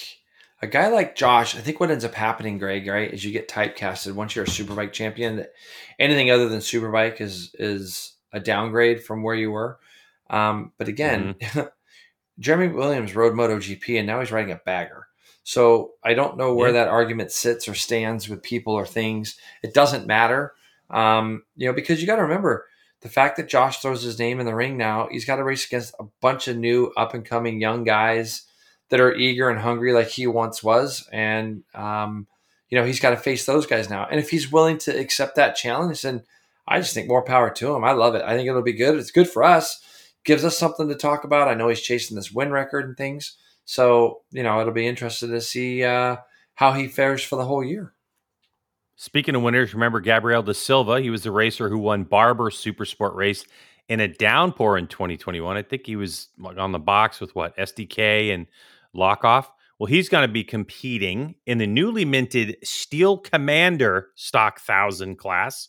a 0.62 0.66
guy 0.66 0.88
like 0.88 1.16
Josh, 1.16 1.56
I 1.56 1.60
think 1.60 1.80
what 1.80 1.90
ends 1.90 2.04
up 2.04 2.14
happening, 2.14 2.58
Greg, 2.58 2.86
right, 2.86 3.12
is 3.12 3.24
you 3.24 3.32
get 3.32 3.48
typecasted 3.48 4.12
once 4.12 4.34
you're 4.34 4.44
a 4.44 4.48
superbike 4.48 4.92
champion. 4.92 5.36
That 5.36 5.52
anything 5.98 6.30
other 6.30 6.48
than 6.48 6.60
superbike 6.60 7.20
is 7.20 7.54
is 7.58 8.14
a 8.32 8.40
downgrade 8.40 9.02
from 9.02 9.22
where 9.22 9.34
you 9.34 9.50
were. 9.50 9.78
Um, 10.30 10.72
but 10.78 10.88
again, 10.88 11.34
mm-hmm. 11.34 11.60
Jeremy 12.38 12.74
Williams 12.74 13.14
rode 13.14 13.34
MotoGP 13.34 13.98
and 13.98 14.06
now 14.06 14.20
he's 14.20 14.32
riding 14.32 14.52
a 14.52 14.60
bagger. 14.64 15.06
So 15.44 15.92
I 16.02 16.14
don't 16.14 16.38
know 16.38 16.54
where 16.54 16.68
yeah. 16.68 16.84
that 16.84 16.88
argument 16.88 17.30
sits 17.30 17.68
or 17.68 17.74
stands 17.74 18.28
with 18.28 18.42
people 18.42 18.74
or 18.74 18.86
things. 18.86 19.38
It 19.62 19.74
doesn't 19.74 20.06
matter, 20.06 20.54
um, 20.90 21.42
you 21.54 21.66
know, 21.66 21.74
because 21.74 22.00
you 22.00 22.06
got 22.06 22.16
to 22.16 22.22
remember 22.22 22.66
the 23.04 23.10
fact 23.10 23.36
that 23.36 23.48
Josh 23.48 23.80
throws 23.80 24.02
his 24.02 24.18
name 24.18 24.40
in 24.40 24.46
the 24.46 24.54
ring 24.54 24.78
now. 24.78 25.08
He's 25.10 25.26
got 25.26 25.36
to 25.36 25.44
race 25.44 25.66
against 25.66 25.94
a 26.00 26.06
bunch 26.22 26.48
of 26.48 26.56
new 26.56 26.90
up 26.96 27.12
and 27.12 27.22
coming 27.22 27.60
young 27.60 27.84
guys 27.84 28.44
that 28.88 28.98
are 28.98 29.14
eager 29.14 29.50
and 29.50 29.60
hungry 29.60 29.92
like 29.92 30.08
he 30.08 30.26
once 30.26 30.62
was. 30.62 31.06
And, 31.12 31.64
um, 31.74 32.26
you 32.70 32.78
know, 32.78 32.84
he's 32.86 33.00
got 33.00 33.10
to 33.10 33.18
face 33.18 33.44
those 33.44 33.66
guys 33.66 33.90
now. 33.90 34.06
And 34.10 34.18
if 34.18 34.30
he's 34.30 34.50
willing 34.50 34.78
to 34.78 34.98
accept 34.98 35.36
that 35.36 35.54
challenge, 35.54 36.00
then 36.00 36.22
I 36.66 36.80
just 36.80 36.94
think 36.94 37.06
more 37.06 37.22
power 37.22 37.50
to 37.50 37.74
him. 37.74 37.84
I 37.84 37.92
love 37.92 38.14
it. 38.14 38.22
I 38.24 38.34
think 38.34 38.48
it'll 38.48 38.62
be 38.62 38.72
good. 38.72 38.98
It's 38.98 39.10
good 39.10 39.28
for 39.28 39.44
us. 39.44 39.82
Gives 40.24 40.44
us 40.44 40.56
something 40.56 40.88
to 40.88 40.94
talk 40.94 41.24
about. 41.24 41.48
I 41.48 41.54
know 41.54 41.68
he's 41.68 41.82
chasing 41.82 42.16
this 42.16 42.32
win 42.32 42.52
record 42.52 42.86
and 42.86 42.96
things. 42.96 43.36
So, 43.66 44.22
you 44.30 44.42
know, 44.42 44.62
it'll 44.62 44.72
be 44.72 44.86
interesting 44.86 45.30
to 45.30 45.42
see 45.42 45.84
uh, 45.84 46.16
how 46.54 46.72
he 46.72 46.88
fares 46.88 47.22
for 47.22 47.36
the 47.36 47.44
whole 47.44 47.62
year. 47.62 47.93
Speaking 48.96 49.34
of 49.34 49.42
winners, 49.42 49.74
remember 49.74 50.00
Gabriel 50.00 50.42
da 50.42 50.52
Silva? 50.52 51.00
He 51.00 51.10
was 51.10 51.24
the 51.24 51.32
racer 51.32 51.68
who 51.68 51.78
won 51.78 52.04
Barber 52.04 52.50
Super 52.50 52.84
Sport 52.84 53.14
race 53.14 53.44
in 53.88 54.00
a 54.00 54.08
downpour 54.08 54.78
in 54.78 54.86
2021. 54.86 55.56
I 55.56 55.62
think 55.62 55.86
he 55.86 55.96
was 55.96 56.28
on 56.56 56.72
the 56.72 56.78
box 56.78 57.20
with 57.20 57.34
what 57.34 57.56
SDK 57.56 58.32
and 58.32 58.46
Lockoff. 58.94 59.46
Well, 59.78 59.86
he's 59.88 60.08
going 60.08 60.26
to 60.26 60.32
be 60.32 60.44
competing 60.44 61.34
in 61.46 61.58
the 61.58 61.66
newly 61.66 62.04
minted 62.04 62.56
Steel 62.62 63.18
Commander 63.18 64.10
Stock 64.14 64.60
1000 64.64 65.16
class 65.16 65.68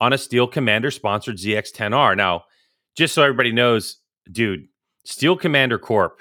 on 0.00 0.12
a 0.12 0.18
Steel 0.18 0.46
Commander 0.46 0.92
sponsored 0.92 1.36
ZX10R. 1.36 2.16
Now, 2.16 2.44
just 2.96 3.14
so 3.14 3.22
everybody 3.22 3.50
knows, 3.50 3.96
dude, 4.30 4.68
Steel 5.04 5.36
Commander 5.36 5.78
Corp 5.78 6.20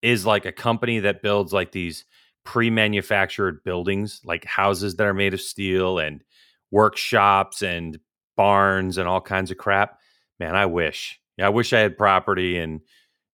is 0.00 0.24
like 0.24 0.46
a 0.46 0.52
company 0.52 1.00
that 1.00 1.22
builds 1.22 1.52
like 1.52 1.72
these 1.72 2.04
pre-manufactured 2.44 3.62
buildings, 3.64 4.20
like 4.24 4.44
houses 4.44 4.96
that 4.96 5.06
are 5.06 5.14
made 5.14 5.34
of 5.34 5.40
steel 5.40 5.98
and 5.98 6.22
workshops 6.70 7.62
and 7.62 7.98
barns 8.36 8.98
and 8.98 9.08
all 9.08 9.20
kinds 9.20 9.50
of 9.50 9.58
crap. 9.58 9.98
Man, 10.40 10.54
I 10.56 10.66
wish. 10.66 11.20
Yeah, 11.36 11.46
I 11.46 11.50
wish 11.50 11.72
I 11.72 11.80
had 11.80 11.98
property 11.98 12.58
and 12.58 12.80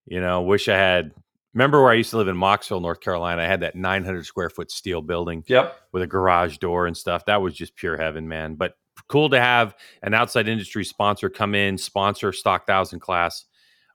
you 0.07 0.21
know, 0.21 0.43
wish 0.43 0.69
I 0.69 0.77
had 0.77 1.13
Remember 1.55 1.81
where 1.81 1.93
I 1.93 1.95
used 1.95 2.11
to 2.11 2.17
live 2.17 2.27
in 2.27 2.37
Mocksville, 2.37 2.83
North 2.83 3.01
Carolina? 3.01 3.41
I 3.41 3.47
had 3.47 3.61
that 3.61 3.77
900 3.77 4.27
square 4.27 4.51
foot 4.51 4.73
steel 4.73 5.01
building. 5.01 5.45
Yep. 5.47 5.77
With 5.93 6.03
a 6.03 6.07
garage 6.07 6.59
door 6.59 6.87
and 6.87 6.97
stuff. 6.97 7.27
That 7.27 7.43
was 7.43 7.55
just 7.55 7.77
pure 7.77 7.97
heaven, 7.97 8.27
man. 8.27 8.57
But 8.57 8.75
cool 9.09 9.31
to 9.31 9.41
have 9.41 9.77
an 10.03 10.15
outside 10.15 10.49
industry 10.49 10.85
sponsor 10.85 11.31
come 11.31 11.55
in, 11.55 11.79
sponsor 11.79 12.33
Stock 12.33 12.67
Thousand 12.67 12.99
class. 12.99 13.45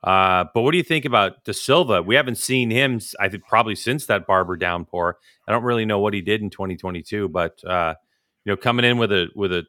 Uh, 0.04 0.46
but 0.54 0.62
what 0.62 0.72
do 0.72 0.78
you 0.78 0.84
think 0.84 1.06
about 1.06 1.44
Da 1.44 1.52
Silva? 1.52 2.02
We 2.02 2.16
haven't 2.16 2.38
seen 2.38 2.72
him, 2.72 3.02
I 3.20 3.30
think, 3.30 3.46
probably 3.46 3.76
since 3.76 4.06
that 4.06 4.26
Barber 4.26 4.56
downpour. 4.56 5.18
I 5.48 5.52
don't 5.52 5.64
really 5.64 5.86
know 5.86 6.00
what 6.00 6.14
he 6.14 6.22
did 6.22 6.42
in 6.42 6.50
2022, 6.50 7.30
but 7.30 7.64
uh, 7.66 7.96
you 8.46 8.52
know, 8.52 8.58
coming 8.58 8.86
in 8.86 8.98
with 8.98 9.12
a 9.12 9.28
with 9.36 9.52
a 9.52 9.66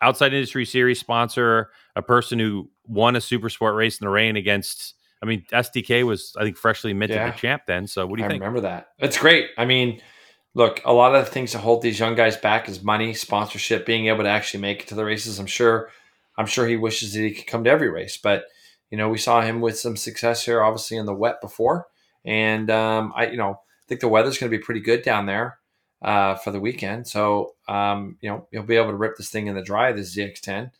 outside 0.00 0.32
industry 0.32 0.64
series 0.64 0.98
sponsor, 0.98 1.70
a 1.94 2.02
person 2.02 2.38
who 2.38 2.70
won 2.86 3.16
a 3.16 3.20
super 3.20 3.50
sport 3.50 3.74
race 3.74 4.00
in 4.00 4.04
the 4.04 4.10
rain 4.10 4.36
against 4.36 4.94
I 5.22 5.26
mean, 5.26 5.44
SDK 5.52 6.04
was 6.04 6.34
I 6.38 6.44
think 6.44 6.56
freshly 6.56 6.92
minted 6.92 7.16
yeah. 7.16 7.30
the 7.30 7.36
champ 7.36 7.62
then. 7.66 7.86
So 7.86 8.06
what 8.06 8.16
do 8.16 8.22
you 8.22 8.28
think? 8.28 8.42
I 8.42 8.44
think? 8.44 8.54
remember 8.54 8.60
that. 8.62 8.88
It's 8.98 9.18
great. 9.18 9.50
I 9.56 9.64
mean, 9.64 10.00
look, 10.54 10.80
a 10.84 10.92
lot 10.92 11.14
of 11.14 11.24
the 11.24 11.30
things 11.30 11.52
that 11.52 11.60
hold 11.60 11.82
these 11.82 11.98
young 11.98 12.14
guys 12.14 12.36
back 12.36 12.68
is 12.68 12.82
money, 12.82 13.14
sponsorship, 13.14 13.86
being 13.86 14.06
able 14.06 14.24
to 14.24 14.30
actually 14.30 14.60
make 14.60 14.82
it 14.82 14.88
to 14.88 14.94
the 14.94 15.04
races. 15.04 15.38
I'm 15.38 15.46
sure, 15.46 15.90
I'm 16.36 16.46
sure 16.46 16.66
he 16.66 16.76
wishes 16.76 17.14
that 17.14 17.20
he 17.20 17.32
could 17.32 17.46
come 17.46 17.64
to 17.64 17.70
every 17.70 17.88
race, 17.88 18.16
but 18.16 18.44
you 18.90 18.98
know, 18.98 19.08
we 19.08 19.18
saw 19.18 19.40
him 19.40 19.60
with 19.60 19.78
some 19.78 19.96
success 19.96 20.44
here, 20.44 20.62
obviously 20.62 20.96
in 20.96 21.06
the 21.06 21.14
wet 21.14 21.40
before, 21.40 21.86
and 22.24 22.70
um, 22.70 23.12
I, 23.16 23.28
you 23.28 23.36
know, 23.36 23.52
I 23.52 23.84
think 23.88 24.00
the 24.00 24.08
weather's 24.08 24.38
going 24.38 24.50
to 24.50 24.56
be 24.56 24.62
pretty 24.62 24.80
good 24.80 25.02
down 25.02 25.26
there 25.26 25.58
uh, 26.02 26.34
for 26.36 26.50
the 26.50 26.60
weekend. 26.60 27.06
So, 27.06 27.54
um, 27.68 28.16
you 28.20 28.28
know, 28.28 28.46
you'll 28.50 28.64
be 28.64 28.76
able 28.76 28.90
to 28.90 28.96
rip 28.96 29.16
this 29.16 29.30
thing 29.30 29.46
in 29.46 29.54
the 29.54 29.62
dry, 29.62 29.92
this 29.92 30.16
ZX10. 30.16 30.70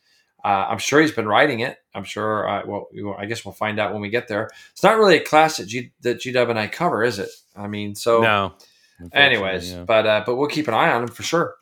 Uh, 0.43 0.67
I'm 0.69 0.77
sure 0.77 1.01
he's 1.01 1.11
been 1.11 1.27
riding 1.27 1.61
it. 1.61 1.77
I'm 1.93 2.03
sure. 2.03 2.47
Uh, 2.47 2.65
well, 2.65 2.87
I 3.17 3.25
guess 3.25 3.43
we'll 3.43 3.53
find 3.53 3.79
out 3.79 3.91
when 3.91 4.01
we 4.01 4.09
get 4.09 4.27
there. 4.27 4.49
It's 4.71 4.83
not 4.83 4.97
really 4.97 5.17
a 5.17 5.23
class 5.23 5.57
that 5.57 5.67
G 5.67 5.91
that 6.01 6.21
G 6.21 6.31
Dub 6.31 6.49
and 6.49 6.59
I 6.59 6.67
cover, 6.67 7.03
is 7.03 7.19
it? 7.19 7.29
I 7.55 7.67
mean, 7.67 7.95
so 7.95 8.21
no. 8.21 8.53
Anyways, 9.11 9.73
yeah. 9.73 9.83
but 9.83 10.07
uh, 10.07 10.23
but 10.25 10.35
we'll 10.35 10.47
keep 10.47 10.67
an 10.67 10.73
eye 10.73 10.91
on 10.91 11.03
him 11.03 11.09
for 11.09 11.23
sure. 11.23 11.55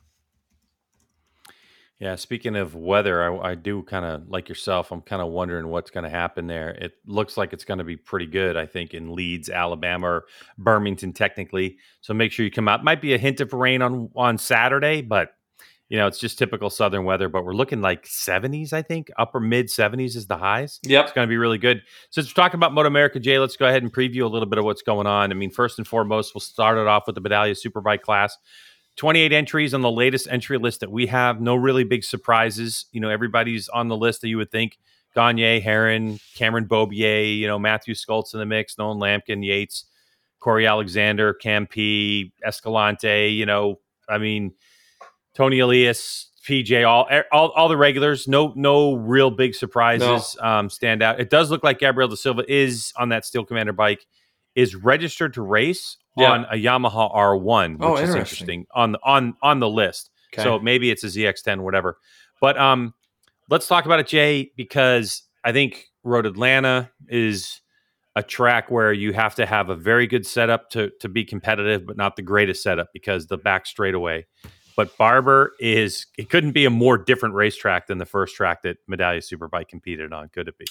Yeah, 1.99 2.15
speaking 2.15 2.57
of 2.57 2.75
weather, 2.75 3.23
I, 3.23 3.51
I 3.51 3.55
do 3.55 3.81
kind 3.83 4.03
of 4.03 4.27
like 4.27 4.49
yourself. 4.49 4.91
I'm 4.91 5.01
kind 5.01 5.21
of 5.21 5.29
wondering 5.29 5.69
what's 5.69 5.91
going 5.91 6.03
to 6.03 6.09
happen 6.09 6.45
there. 6.45 6.71
It 6.71 6.93
looks 7.05 7.37
like 7.37 7.53
it's 7.53 7.63
going 7.63 7.77
to 7.77 7.85
be 7.85 7.95
pretty 7.95 8.25
good. 8.25 8.57
I 8.57 8.65
think 8.65 8.93
in 8.93 9.15
Leeds, 9.15 9.49
Alabama, 9.49 10.07
or 10.07 10.25
Birmingham, 10.57 11.13
technically. 11.13 11.77
So 12.01 12.13
make 12.13 12.33
sure 12.33 12.43
you 12.43 12.51
come 12.51 12.67
out. 12.67 12.83
Might 12.83 13.01
be 13.01 13.13
a 13.13 13.17
hint 13.17 13.39
of 13.39 13.53
rain 13.53 13.81
on 13.81 14.09
on 14.15 14.37
Saturday, 14.37 15.01
but 15.01 15.35
you 15.87 15.97
know, 15.97 16.07
it's 16.07 16.17
just 16.17 16.39
typical 16.39 16.69
southern 16.69 17.05
weather, 17.05 17.29
but 17.29 17.45
we're 17.45 17.53
looking 17.53 17.79
like 17.79 18.05
70s, 18.05 18.73
I 18.73 18.81
think. 18.81 19.11
Upper 19.19 19.39
mid 19.39 19.67
70s 19.67 20.15
is 20.15 20.25
the 20.25 20.37
highs. 20.37 20.79
Yep. 20.83 21.05
It's 21.05 21.13
going 21.13 21.27
to 21.27 21.29
be 21.29 21.37
really 21.37 21.59
good. 21.59 21.83
Since 22.09 22.27
we're 22.27 22.41
talking 22.41 22.57
about 22.57 22.73
Moto 22.73 22.87
America, 22.87 23.19
Jay, 23.19 23.37
let's 23.37 23.55
go 23.55 23.67
ahead 23.67 23.83
and 23.83 23.93
preview 23.93 24.23
a 24.23 24.27
little 24.27 24.47
bit 24.47 24.57
of 24.57 24.65
what's 24.65 24.81
going 24.81 25.05
on. 25.05 25.31
I 25.31 25.35
mean, 25.35 25.51
first 25.51 25.77
and 25.77 25.87
foremost, 25.87 26.33
we'll 26.33 26.41
start 26.41 26.79
it 26.79 26.87
off 26.87 27.03
with 27.05 27.15
the 27.15 27.21
Medallia 27.21 27.55
Superbike 27.55 28.01
class. 28.01 28.35
28 28.95 29.33
entries 29.33 29.73
on 29.73 29.81
the 29.81 29.91
latest 29.91 30.27
entry 30.29 30.57
list 30.57 30.79
that 30.79 30.91
we 30.91 31.07
have. 31.07 31.41
No 31.41 31.55
really 31.55 31.83
big 31.83 32.03
surprises. 32.03 32.85
You 32.91 33.01
know, 33.01 33.09
everybody's 33.09 33.67
on 33.69 33.87
the 33.87 33.97
list 33.97 34.21
that 34.21 34.29
you 34.29 34.37
would 34.37 34.51
think. 34.51 34.77
Gagne, 35.13 35.61
Herrin, 35.61 36.19
Cameron 36.35 36.67
Beaubier, 36.67 37.37
you 37.37 37.47
know, 37.47 37.57
Mathew 37.57 37.93
Scholtz 37.93 38.33
in 38.33 38.39
the 38.39 38.45
mix, 38.45 38.77
Nolan 38.77 38.99
Lamkin, 38.99 39.45
Yates, 39.45 39.85
Corey 40.39 40.67
Alexander, 40.67 41.33
Campi, 41.33 42.33
Escalante, 42.45 43.29
you 43.29 43.45
know, 43.45 43.79
I 44.09 44.17
mean– 44.17 44.53
Toni 45.35 45.59
Elias, 45.59 46.31
PJ, 46.47 46.87
all 46.87 47.07
all 47.31 47.49
all 47.51 47.67
the 47.67 47.77
regulars. 47.77 48.27
No 48.27 48.53
no 48.55 48.93
real 48.95 49.29
big 49.29 49.53
surprises 49.53 50.37
um, 50.39 50.69
stand 50.69 51.03
out. 51.03 51.19
It 51.19 51.29
does 51.29 51.51
look 51.51 51.63
like 51.63 51.77
Gabriel 51.77 52.07
da 52.07 52.15
Silva 52.15 52.43
is 52.51 52.93
on 52.97 53.09
that 53.09 53.25
Steel 53.25 53.43
Commander 53.43 53.73
bike, 53.73 54.05
is 54.55 54.75
registered 54.75 55.33
to 55.35 55.41
race 55.41 55.97
Yeah. 56.17 56.31
on 56.31 56.45
a 56.45 56.55
Yamaha 56.55 57.13
R1, 57.13 57.73
which 57.77 57.81
Oh, 57.87 57.95
is 57.97 58.01
interesting. 58.15 58.17
interesting 58.19 58.67
on 58.73 58.91
the 58.93 58.99
on 59.03 59.35
on 59.41 59.59
the 59.59 59.69
list. 59.69 60.09
Okay. 60.33 60.43
So 60.43 60.59
maybe 60.59 60.89
it's 60.91 61.03
a 61.03 61.07
ZX10, 61.07 61.59
whatever. 61.61 61.97
But 62.41 62.57
um, 62.57 62.93
let's 63.49 63.67
talk 63.67 63.85
about 63.85 63.99
it, 63.99 64.07
Jay, 64.07 64.51
because 64.57 65.23
I 65.43 65.51
think 65.51 65.85
Road 66.03 66.25
Atlanta 66.25 66.89
is 67.07 67.61
a 68.17 68.23
track 68.23 68.71
where 68.71 68.93
you 68.93 69.11
have 69.11 69.35
to 69.35 69.45
have 69.45 69.69
a 69.69 69.75
very 69.75 70.07
good 70.07 70.25
setup 70.25 70.69
to 70.71 70.89
to 71.01 71.09
be 71.09 71.25
competitive, 71.25 71.85
but 71.85 71.97
not 71.97 72.15
the 72.15 72.21
greatest 72.21 72.63
setup 72.63 72.87
because 72.93 73.27
the 73.27 73.37
back 73.37 73.65
straightaway. 73.65 74.25
But 74.77 74.97
Barber 74.97 75.53
is 75.59 76.05
it 76.17 76.29
couldn't 76.29 76.51
be 76.51 76.65
a 76.65 76.69
more 76.69 76.97
different 76.97 77.35
racetrack 77.35 77.87
than 77.87 77.97
the 77.97 78.05
first 78.05 78.35
track 78.35 78.61
that 78.63 78.77
Medallia 78.89 79.19
Superbike 79.23 79.67
competed 79.69 80.11
on, 80.11 80.27
could 80.29 80.47
it 80.49 80.57
be? 80.57 80.65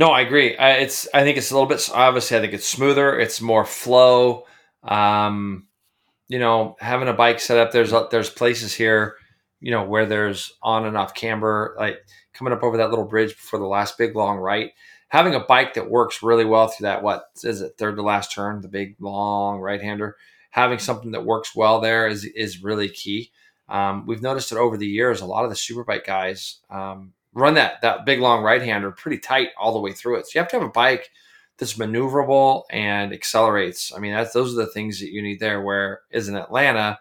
No, 0.00 0.12
I 0.12 0.22
agree. 0.22 0.56
I, 0.56 0.76
it's 0.76 1.06
I 1.12 1.24
think 1.24 1.36
it's 1.36 1.50
a 1.50 1.54
little 1.54 1.68
bit 1.68 1.90
obviously. 1.92 2.34
I 2.34 2.40
think 2.40 2.54
it's 2.54 2.66
smoother. 2.66 3.20
It's 3.20 3.42
more 3.42 3.66
flow. 3.66 4.46
Um, 4.82 5.66
you 6.26 6.38
know, 6.38 6.76
having 6.80 7.06
a 7.08 7.12
bike 7.12 7.38
set 7.38 7.58
up. 7.58 7.70
There's 7.70 7.92
there's 8.10 8.30
places 8.30 8.72
here, 8.72 9.16
you 9.60 9.70
know, 9.70 9.84
where 9.84 10.06
there's 10.06 10.54
on 10.62 10.86
and 10.86 10.96
off 10.96 11.12
camber, 11.12 11.76
like 11.78 11.98
coming 12.32 12.54
up 12.54 12.62
over 12.62 12.78
that 12.78 12.88
little 12.88 13.04
bridge 13.04 13.36
before 13.36 13.58
the 13.58 13.66
last 13.66 13.98
big 13.98 14.16
long 14.16 14.38
right. 14.38 14.70
Having 15.08 15.34
a 15.34 15.40
bike 15.40 15.74
that 15.74 15.90
works 15.90 16.22
really 16.22 16.46
well 16.46 16.68
through 16.68 16.84
that 16.84 17.02
what 17.02 17.24
is 17.44 17.60
it 17.60 17.74
third 17.76 17.96
to 17.96 18.02
last 18.02 18.32
turn, 18.32 18.62
the 18.62 18.68
big 18.68 18.96
long 19.00 19.60
right 19.60 19.82
hander. 19.82 20.16
Having 20.52 20.78
something 20.78 21.10
that 21.10 21.26
works 21.26 21.54
well 21.54 21.78
there 21.78 22.08
is 22.08 22.24
is 22.24 22.62
really 22.62 22.88
key. 22.88 23.32
Um, 23.68 24.06
we've 24.06 24.22
noticed 24.22 24.48
that 24.48 24.58
over 24.58 24.78
the 24.78 24.88
years, 24.88 25.20
a 25.20 25.26
lot 25.26 25.44
of 25.44 25.50
the 25.50 25.56
superbike 25.56 26.06
guys 26.06 26.60
um, 26.70 27.12
run 27.32 27.54
that 27.54 27.80
that 27.82 28.04
big 28.04 28.20
long 28.20 28.42
right 28.42 28.62
hander 28.62 28.90
pretty 28.90 29.18
tight 29.18 29.48
all 29.58 29.72
the 29.72 29.80
way 29.80 29.92
through 29.92 30.16
it. 30.16 30.26
So 30.26 30.32
you 30.34 30.40
have 30.40 30.50
to 30.50 30.58
have 30.58 30.66
a 30.66 30.72
bike 30.72 31.10
that's 31.58 31.74
maneuverable 31.74 32.64
and 32.70 33.12
accelerates. 33.12 33.92
I 33.94 33.98
mean, 34.00 34.12
that's 34.12 34.32
those 34.32 34.52
are 34.54 34.64
the 34.64 34.72
things 34.72 34.98
that 35.00 35.10
you 35.10 35.22
need 35.22 35.40
there. 35.40 35.62
Where 35.62 36.00
is 36.10 36.28
in 36.28 36.36
Atlanta, 36.36 36.98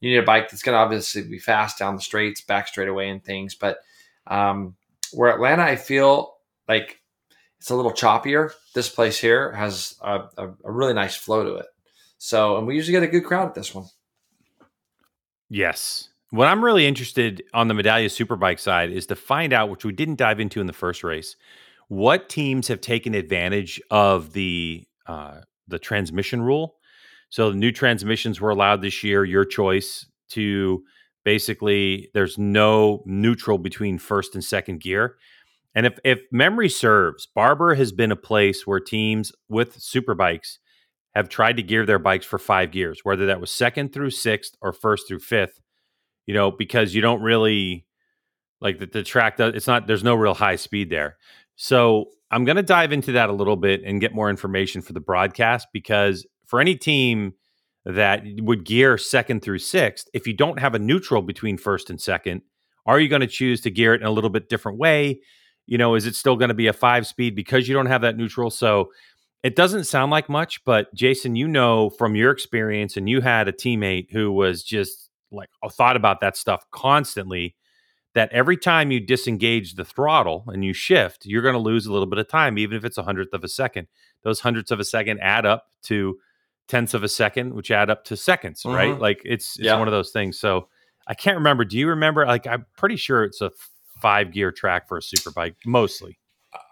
you 0.00 0.10
need 0.10 0.18
a 0.18 0.24
bike 0.24 0.50
that's 0.50 0.62
going 0.62 0.74
to 0.74 0.80
obviously 0.80 1.22
be 1.22 1.38
fast 1.38 1.78
down 1.78 1.94
the 1.94 2.02
straights, 2.02 2.40
back 2.40 2.68
straight 2.68 2.88
away, 2.88 3.08
and 3.08 3.24
things. 3.24 3.54
But 3.54 3.78
um, 4.26 4.74
where 5.12 5.32
Atlanta, 5.32 5.62
I 5.62 5.76
feel 5.76 6.34
like 6.68 7.00
it's 7.58 7.70
a 7.70 7.76
little 7.76 7.92
choppier. 7.92 8.52
This 8.74 8.88
place 8.88 9.18
here 9.18 9.52
has 9.52 9.96
a, 10.02 10.24
a, 10.36 10.48
a 10.64 10.72
really 10.72 10.94
nice 10.94 11.16
flow 11.16 11.44
to 11.44 11.54
it. 11.54 11.66
So, 12.18 12.58
and 12.58 12.66
we 12.66 12.74
usually 12.74 12.92
get 12.92 13.02
a 13.02 13.06
good 13.06 13.24
crowd 13.24 13.48
at 13.48 13.54
this 13.54 13.74
one. 13.74 13.86
Yes. 15.48 16.08
What 16.34 16.48
I'm 16.48 16.64
really 16.64 16.84
interested 16.84 17.44
on 17.54 17.68
the 17.68 17.74
Medallia 17.74 18.06
Superbike 18.06 18.58
side 18.58 18.90
is 18.90 19.06
to 19.06 19.14
find 19.14 19.52
out, 19.52 19.70
which 19.70 19.84
we 19.84 19.92
didn't 19.92 20.16
dive 20.16 20.40
into 20.40 20.60
in 20.60 20.66
the 20.66 20.72
first 20.72 21.04
race, 21.04 21.36
what 21.86 22.28
teams 22.28 22.66
have 22.66 22.80
taken 22.80 23.14
advantage 23.14 23.80
of 23.88 24.32
the 24.32 24.82
uh, 25.06 25.42
the 25.68 25.78
transmission 25.78 26.42
rule. 26.42 26.74
So 27.28 27.50
the 27.50 27.56
new 27.56 27.70
transmissions 27.70 28.40
were 28.40 28.50
allowed 28.50 28.82
this 28.82 29.04
year. 29.04 29.24
Your 29.24 29.44
choice 29.44 30.06
to 30.30 30.82
basically 31.24 32.10
there's 32.14 32.36
no 32.36 33.04
neutral 33.06 33.56
between 33.56 33.96
first 33.98 34.34
and 34.34 34.42
second 34.42 34.80
gear. 34.80 35.14
And 35.72 35.86
if 35.86 36.00
if 36.04 36.20
memory 36.32 36.68
serves, 36.68 37.28
Barber 37.32 37.76
has 37.76 37.92
been 37.92 38.10
a 38.10 38.16
place 38.16 38.66
where 38.66 38.80
teams 38.80 39.30
with 39.48 39.78
superbikes 39.78 40.58
have 41.14 41.28
tried 41.28 41.58
to 41.58 41.62
gear 41.62 41.86
their 41.86 42.00
bikes 42.00 42.26
for 42.26 42.40
five 42.40 42.72
gears, 42.72 43.04
whether 43.04 43.24
that 43.26 43.40
was 43.40 43.52
second 43.52 43.92
through 43.92 44.10
sixth 44.10 44.56
or 44.60 44.72
first 44.72 45.06
through 45.06 45.20
fifth, 45.20 45.60
you 46.26 46.34
know, 46.34 46.50
because 46.50 46.94
you 46.94 47.00
don't 47.00 47.22
really 47.22 47.86
like 48.60 48.78
the, 48.78 48.86
the 48.86 49.02
track, 49.02 49.38
it's 49.38 49.66
not, 49.66 49.86
there's 49.86 50.04
no 50.04 50.14
real 50.14 50.34
high 50.34 50.56
speed 50.56 50.90
there. 50.90 51.16
So 51.56 52.06
I'm 52.30 52.44
going 52.44 52.56
to 52.56 52.62
dive 52.62 52.92
into 52.92 53.12
that 53.12 53.30
a 53.30 53.32
little 53.32 53.56
bit 53.56 53.82
and 53.84 54.00
get 54.00 54.14
more 54.14 54.30
information 54.30 54.82
for 54.82 54.92
the 54.92 55.00
broadcast 55.00 55.68
because 55.72 56.26
for 56.46 56.60
any 56.60 56.76
team 56.76 57.34
that 57.84 58.22
would 58.38 58.64
gear 58.64 58.96
second 58.96 59.42
through 59.42 59.58
sixth, 59.58 60.08
if 60.14 60.26
you 60.26 60.32
don't 60.32 60.58
have 60.58 60.74
a 60.74 60.78
neutral 60.78 61.22
between 61.22 61.58
first 61.58 61.90
and 61.90 62.00
second, 62.00 62.42
are 62.86 62.98
you 62.98 63.08
going 63.08 63.20
to 63.20 63.26
choose 63.26 63.60
to 63.62 63.70
gear 63.70 63.94
it 63.94 64.00
in 64.00 64.06
a 64.06 64.10
little 64.10 64.30
bit 64.30 64.48
different 64.48 64.78
way? 64.78 65.20
You 65.66 65.78
know, 65.78 65.94
is 65.94 66.06
it 66.06 66.14
still 66.14 66.36
going 66.36 66.48
to 66.48 66.54
be 66.54 66.66
a 66.66 66.72
five 66.72 67.06
speed 67.06 67.34
because 67.34 67.68
you 67.68 67.74
don't 67.74 67.86
have 67.86 68.02
that 68.02 68.16
neutral? 68.16 68.50
So 68.50 68.90
it 69.42 69.56
doesn't 69.56 69.84
sound 69.84 70.10
like 70.10 70.28
much, 70.28 70.64
but 70.64 70.92
Jason, 70.94 71.36
you 71.36 71.46
know 71.46 71.90
from 71.90 72.16
your 72.16 72.30
experience, 72.30 72.96
and 72.96 73.08
you 73.08 73.20
had 73.20 73.46
a 73.46 73.52
teammate 73.52 74.10
who 74.10 74.32
was 74.32 74.62
just 74.62 75.03
like 75.32 75.48
thought 75.72 75.96
about 75.96 76.20
that 76.20 76.36
stuff 76.36 76.64
constantly. 76.70 77.54
That 78.14 78.30
every 78.30 78.56
time 78.56 78.92
you 78.92 79.00
disengage 79.00 79.74
the 79.74 79.84
throttle 79.84 80.44
and 80.46 80.64
you 80.64 80.72
shift, 80.72 81.26
you're 81.26 81.42
going 81.42 81.54
to 81.54 81.58
lose 81.58 81.84
a 81.86 81.92
little 81.92 82.06
bit 82.06 82.20
of 82.20 82.28
time, 82.28 82.58
even 82.58 82.76
if 82.76 82.84
it's 82.84 82.96
a 82.96 83.02
hundredth 83.02 83.32
of 83.34 83.42
a 83.42 83.48
second. 83.48 83.88
Those 84.22 84.38
hundredths 84.38 84.70
of 84.70 84.78
a 84.78 84.84
second 84.84 85.18
add 85.20 85.44
up 85.44 85.66
to 85.84 86.16
tenths 86.68 86.94
of 86.94 87.02
a 87.02 87.08
second, 87.08 87.54
which 87.54 87.72
add 87.72 87.90
up 87.90 88.04
to 88.04 88.16
seconds, 88.16 88.64
right? 88.64 88.94
Mhm. 88.94 89.00
Like 89.00 89.20
it's 89.24 89.56
it's 89.58 89.66
Yeah. 89.66 89.76
one 89.80 89.88
of 89.88 89.92
those 89.92 90.12
things. 90.12 90.38
So 90.38 90.68
I 91.08 91.14
can't 91.14 91.36
remember. 91.38 91.64
Do 91.64 91.76
you 91.76 91.88
remember? 91.88 92.24
Like 92.24 92.46
I'm 92.46 92.66
pretty 92.76 92.94
sure 92.96 93.24
it's 93.24 93.40
a 93.40 93.50
five 94.00 94.30
gear 94.32 94.52
track 94.52 94.86
for 94.88 94.96
a 94.96 95.02
super 95.02 95.32
bike, 95.32 95.56
mostly. 95.66 96.16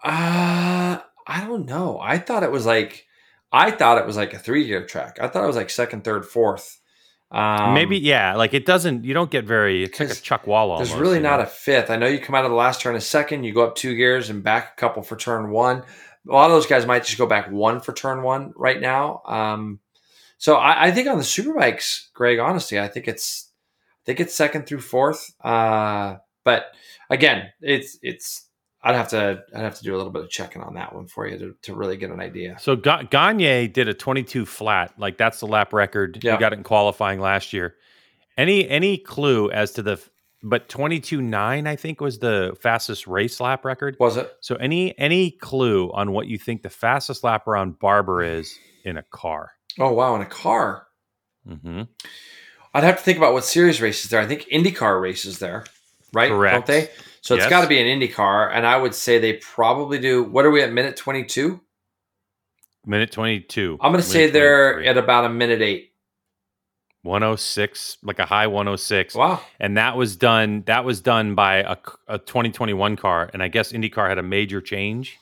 Uh, 0.01 0.99
I 1.27 1.41
don't 1.45 1.65
know. 1.65 1.99
I 2.01 2.17
thought 2.19 2.43
it 2.43 2.51
was 2.51 2.65
like, 2.65 3.05
I 3.51 3.71
thought 3.71 3.97
it 3.97 4.05
was 4.05 4.17
like 4.17 4.33
a 4.33 4.39
three 4.39 4.65
gear 4.65 4.85
track. 4.85 5.17
I 5.21 5.27
thought 5.27 5.43
it 5.43 5.47
was 5.47 5.55
like 5.55 5.69
second, 5.69 6.03
third, 6.03 6.25
fourth. 6.25 6.79
Um, 7.33 7.73
Maybe, 7.73 7.97
yeah. 7.97 8.35
Like 8.35 8.53
it 8.53 8.65
doesn't. 8.65 9.03
You 9.03 9.13
don't 9.15 9.31
get 9.31 9.45
very. 9.45 9.83
It's 9.83 9.99
like 9.99 10.09
a 10.09 10.13
Chuckwalla 10.13 10.69
almost. 10.69 10.91
There's 10.91 11.01
really 11.01 11.19
not 11.19 11.37
know? 11.37 11.43
a 11.43 11.47
fifth. 11.47 11.89
I 11.89 11.95
know 11.95 12.05
you 12.05 12.19
come 12.19 12.35
out 12.35 12.45
of 12.45 12.51
the 12.51 12.57
last 12.57 12.79
turn 12.81 12.95
a 12.95 13.01
second, 13.01 13.43
you 13.43 13.53
go 13.53 13.65
up 13.65 13.75
two 13.75 13.95
gears 13.95 14.29
and 14.29 14.43
back 14.43 14.73
a 14.73 14.79
couple 14.79 15.01
for 15.01 15.15
turn 15.15 15.49
one. 15.49 15.83
A 16.29 16.31
lot 16.31 16.45
of 16.45 16.51
those 16.51 16.67
guys 16.67 16.85
might 16.85 17.03
just 17.03 17.17
go 17.17 17.25
back 17.25 17.51
one 17.51 17.81
for 17.81 17.91
turn 17.91 18.21
one 18.21 18.53
right 18.55 18.79
now. 18.79 19.23
Um, 19.25 19.79
so 20.37 20.55
I, 20.55 20.85
I 20.85 20.91
think 20.91 21.07
on 21.07 21.17
the 21.17 21.23
superbikes, 21.23 22.11
Greg, 22.13 22.37
honestly, 22.37 22.79
I 22.79 22.87
think 22.87 23.07
it's 23.07 23.49
I 23.89 24.05
think 24.05 24.19
it's 24.19 24.35
second 24.35 24.67
through 24.67 24.81
fourth. 24.81 25.33
Uh, 25.43 26.17
but 26.43 26.65
again, 27.09 27.51
it's 27.61 27.97
it's 28.03 28.47
I'd 28.83 28.95
have 28.95 29.07
to 29.09 29.43
I'd 29.55 29.61
have 29.61 29.75
to 29.75 29.83
do 29.83 29.95
a 29.95 29.97
little 29.97 30.11
bit 30.11 30.23
of 30.23 30.29
checking 30.29 30.61
on 30.61 30.73
that 30.73 30.93
one 30.93 31.07
for 31.07 31.25
you 31.27 31.37
to, 31.39 31.55
to 31.61 31.73
really 31.73 31.95
get 31.95 32.11
an 32.11 32.19
idea. 32.19 32.57
So 32.59 32.75
Ga- 32.75 33.03
Gagne 33.03 33.67
did 33.69 33.87
a 33.87 33.93
22 33.93 34.45
flat. 34.45 34.93
Like 34.97 35.17
that's 35.17 35.39
the 35.39 35.47
lap 35.47 35.71
record. 35.73 36.19
Yeah. 36.21 36.33
He 36.33 36.39
got 36.39 36.51
it 36.51 36.57
in 36.57 36.63
qualifying 36.63 37.19
last 37.21 37.53
year. 37.53 37.75
Any 38.37 38.67
any 38.67 38.97
clue 38.97 39.49
as 39.51 39.71
to 39.73 39.83
the? 39.83 40.01
But 40.45 40.67
22 40.67 41.21
nine, 41.21 41.67
I 41.67 41.77
think, 41.77 42.01
was 42.01 42.19
the 42.19 42.57
fastest 42.59 43.07
race 43.07 43.39
lap 43.39 43.63
record. 43.63 43.95
Was 44.01 44.17
it? 44.17 44.35
So 44.41 44.55
any 44.55 44.97
any 44.99 45.31
clue 45.31 45.89
on 45.93 46.11
what 46.11 46.27
you 46.27 46.37
think 46.37 46.63
the 46.63 46.69
fastest 46.69 47.23
lap 47.23 47.47
around 47.47 47.79
Barber 47.79 48.21
is 48.21 48.53
in 48.83 48.97
a 48.97 49.03
car? 49.03 49.51
Oh 49.79 49.93
wow, 49.93 50.15
in 50.15 50.21
a 50.21 50.25
car. 50.25 50.87
Mm-hmm. 51.47 51.83
I'd 52.73 52.83
have 52.83 52.97
to 52.97 53.03
think 53.03 53.17
about 53.17 53.31
what 53.31 53.45
series 53.45 53.81
races 53.81 54.09
there. 54.09 54.19
I 54.19 54.25
think 54.25 54.45
IndyCar 54.51 54.99
races 55.01 55.39
there, 55.39 55.63
right? 56.11 56.29
Correct. 56.29 56.53
Don't 56.53 56.65
they? 56.65 56.89
So 57.23 57.35
it's 57.35 57.43
Yes. 57.45 57.49
got 57.49 57.61
to 57.61 57.67
be 57.67 57.79
an 57.79 57.87
IndyCar, 57.99 58.51
and 58.53 58.67
I 58.67 58.77
would 58.77 58.93
say 58.93 59.17
they 59.17 59.33
probably 59.33 59.97
do. 59.97 60.23
What 60.23 60.45
are 60.45 60.51
we 60.51 60.61
at? 60.61 60.71
Minute 60.71 60.95
twenty-two. 60.97 61.59
Minute 62.85 63.13
22. 63.13 63.77
I'm 63.79 63.93
going 63.93 64.03
to 64.03 64.09
say 64.09 64.29
they're 64.29 64.83
at 64.83 64.97
about 64.97 65.23
a 65.23 65.29
minute 65.29 65.61
eight. 65.61 65.93
106, 67.03 67.97
like 68.03 68.19
a 68.19 68.25
high 68.25 68.47
106. 68.47 69.15
Wow. 69.15 69.39
and 69.59 69.77
that 69.77 69.95
was 69.97 70.15
done 70.17 70.63
that 70.67 70.83
was 70.85 70.99
done 71.01 71.33
by 71.35 71.57
a, 71.57 71.77
a 72.07 72.17
2021 72.19 72.95
car 72.95 73.29
and 73.33 73.43
i 73.43 73.47
guess 73.49 73.71
indycar 73.73 74.07
had 74.07 74.17
a 74.17 74.23
major 74.23 74.61
change 74.61 75.17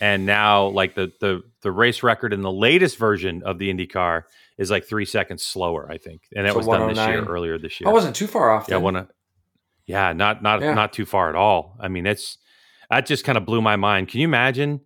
and 0.00 0.26
now 0.26 0.66
like 0.66 0.94
the 0.96 1.12
the 1.20 1.42
the 1.62 1.70
race 1.70 2.02
record 2.02 2.32
in 2.32 2.42
the 2.42 2.50
latest 2.50 2.96
version 2.98 3.42
of 3.44 3.58
the 3.58 3.72
indycar 3.72 4.24
is 4.58 4.70
like 4.72 4.84
three 4.84 5.04
seconds 5.04 5.42
slower 5.44 5.88
i 5.90 5.98
think 5.98 6.22
and 6.34 6.46
that 6.46 6.52
So 6.52 6.58
was 6.58 6.66
done 6.66 6.88
this 6.88 6.98
year 6.98 7.22
oh 7.24 7.32
earlier 7.32 7.58
this 7.58 7.80
year 7.80 7.88
I 7.88 7.92
wasn't 7.92 8.16
too 8.16 8.26
far 8.26 8.50
off. 8.50 8.66
yeah 8.68 8.76
one 8.78 9.06
yeah 9.86 10.12
not 10.12 10.42
not 10.42 10.60
Yeah. 10.62 10.74
not 10.74 10.92
too 10.92 11.04
far 11.06 11.28
at 11.28 11.34
all 11.36 11.76
i 11.80 11.88
mean 11.88 12.06
it's 12.06 12.38
that 12.90 13.06
just 13.06 13.24
kind 13.24 13.36
of 13.38 13.44
blew 13.44 13.60
my 13.60 13.76
mind 13.76 14.08
can 14.08 14.20
you 14.20 14.26
imagine 14.26 14.80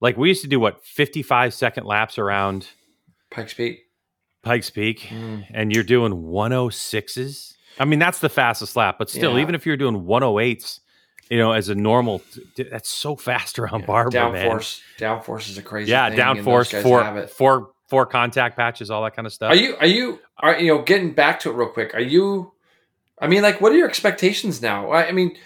like 0.00 0.16
we 0.16 0.28
used 0.28 0.42
to 0.42 0.48
do 0.48 0.58
what 0.60 0.84
55 0.84 1.52
second 1.54 1.84
laps 1.84 2.18
around 2.18 2.68
Pikes 3.30 3.52
Peak. 3.54 3.80
pikes 4.42 4.70
peak 4.70 5.00
Mm. 5.10 5.44
and 5.52 5.72
you're 5.74 5.84
doing 5.84 6.12
106s. 6.68 7.54
I 7.80 7.84
mean, 7.84 7.98
that's 7.98 8.18
the 8.20 8.28
fastest 8.28 8.74
lap, 8.76 8.96
but 8.98 9.08
still, 9.10 9.34
Yeah. 9.34 9.42
even 9.42 9.54
if 9.54 9.66
you're 9.66 9.76
doing 9.76 10.04
108s, 10.06 10.80
you 11.30 11.38
know, 11.38 11.52
as 11.52 11.68
a 11.68 11.74
normal, 11.74 12.22
that's 12.56 12.88
so 12.88 13.14
fast 13.16 13.58
around 13.58 13.86
Barber, 13.86 14.10
man. 14.18 14.32
downforce. 14.50 14.80
Downforce 14.98 15.48
is 15.50 15.58
a 15.58 15.62
crazy. 15.62 15.90
Yeah, 15.90 16.08
thing, 16.08 16.18
downforce, 16.18 16.72
guys 16.72 16.82
four, 16.82 17.26
four, 17.28 17.70
four 17.88 18.06
contact 18.06 18.56
patches, 18.56 18.90
all 18.90 19.02
that 19.04 19.14
kind 19.14 19.26
of 19.26 19.32
stuff. 19.32 19.52
Are 19.52 19.56
you? 19.56 19.76
Are 19.76 19.86
you? 19.86 20.18
Are 20.38 20.58
you 20.58 20.74
know? 20.74 20.82
Getting 20.82 21.12
back 21.12 21.38
to 21.40 21.50
it 21.50 21.54
real 21.54 21.68
quick. 21.68 21.94
Are 21.94 22.00
you? 22.00 22.52
I 23.20 23.26
mean, 23.26 23.42
like, 23.42 23.60
what 23.60 23.72
are 23.72 23.76
your 23.76 23.88
expectations 23.88 24.62
now? 24.62 24.90
I 24.90 25.08
I 25.08 25.12
mean, 25.12 25.36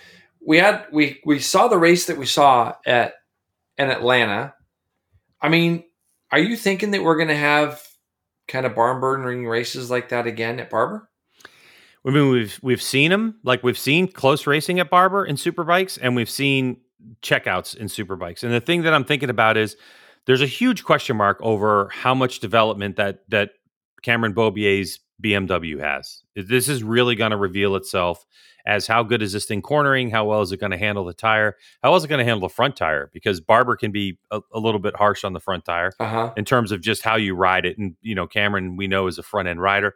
we 0.45 0.59
had 0.59 0.87
we 0.93 1.21
we 1.25 1.39
saw 1.39 1.69
the 1.69 1.79
race 1.79 2.07
that 2.07 2.19
we 2.19 2.27
saw 2.27 2.75
at 2.87 3.15
in 3.79 3.91
Atlanta. 3.91 4.55
I 5.41 5.49
mean, 5.49 5.85
are 6.31 6.39
you 6.39 6.57
thinking 6.57 6.93
that 6.93 7.03
we're 7.03 7.17
going 7.17 7.29
to 7.29 7.37
have 7.37 7.83
kind 8.49 8.67
of 8.67 8.75
barn 8.75 9.01
burning 9.01 9.47
races 9.47 9.91
like 9.91 10.11
that 10.11 10.27
again 10.27 10.61
at 10.61 10.71
Barber? 10.71 11.09
I 12.07 12.11
mean, 12.11 12.31
we've 12.31 12.59
we've 12.63 12.83
seen 12.83 13.11
them. 13.11 13.39
like 13.45 13.63
we've 13.63 13.79
seen 13.79 14.09
close 14.09 14.47
racing 14.47 14.81
at 14.81 14.91
Barber 14.91 15.25
in 15.25 15.37
superbikes, 15.37 15.99
and 16.01 16.17
we've 16.17 16.31
seen 16.31 16.79
checkouts 17.23 17.77
in 17.77 17.87
superbikes. 17.87 18.43
And 18.43 18.53
the 18.53 18.61
thing 18.61 18.83
that 18.83 18.95
I'm 18.95 19.05
thinking 19.05 19.31
about 19.31 19.57
is 19.57 19.77
there's 20.27 20.41
a 20.41 20.47
huge 20.47 20.85
question 20.85 21.17
mark 21.17 21.39
over 21.41 21.89
how 21.93 22.15
much 22.15 22.41
development 22.41 22.97
that 22.97 23.21
that 23.29 23.51
Cameron 24.03 24.33
Beaubier's 24.33 24.99
BMW 25.23 25.79
has. 25.81 26.23
This 26.35 26.69
is 26.69 26.83
really 26.83 27.15
going 27.15 27.31
to 27.31 27.37
reveal 27.37 27.77
itself 27.77 28.25
as 28.65 28.87
how 28.87 29.03
good 29.03 29.23
is 29.23 29.33
this 29.33 29.45
thing 29.45 29.61
cornering? 29.61 30.11
How 30.11 30.25
well 30.25 30.41
is 30.41 30.53
it 30.53 30.59
going 30.61 30.71
to 30.71 30.79
handle 30.79 31.05
the 31.05 31.13
tire? 31.15 31.57
How 31.83 31.91
well 31.91 31.97
is 31.99 32.05
it 32.05 32.09
going 32.09 32.21
to 32.21 32.25
handle 32.25 32.49
the 32.49 32.53
front 32.55 32.77
tire? 32.77 33.11
Because 33.13 33.41
Barber 33.41 33.75
can 33.77 33.91
be 33.91 34.19
a, 34.31 34.41
a 34.53 34.61
little 34.61 34.79
bit 34.81 34.95
harsh 34.97 35.25
on 35.25 35.33
the 35.33 35.41
front 35.41 35.65
tire 35.65 35.93
Uh-huh. 35.99 36.33
in 36.37 36.45
terms 36.45 36.71
of 36.71 36.81
just 36.81 37.03
how 37.03 37.17
you 37.17 37.35
ride 37.35 37.67
it. 37.67 37.77
And, 37.79 37.97
you 38.03 38.15
know, 38.15 38.27
Cameron, 38.27 38.77
we 38.77 38.87
know, 38.87 39.07
is 39.09 39.19
a 39.19 39.23
front 39.23 39.49
end 39.49 39.61
rider. 39.61 39.95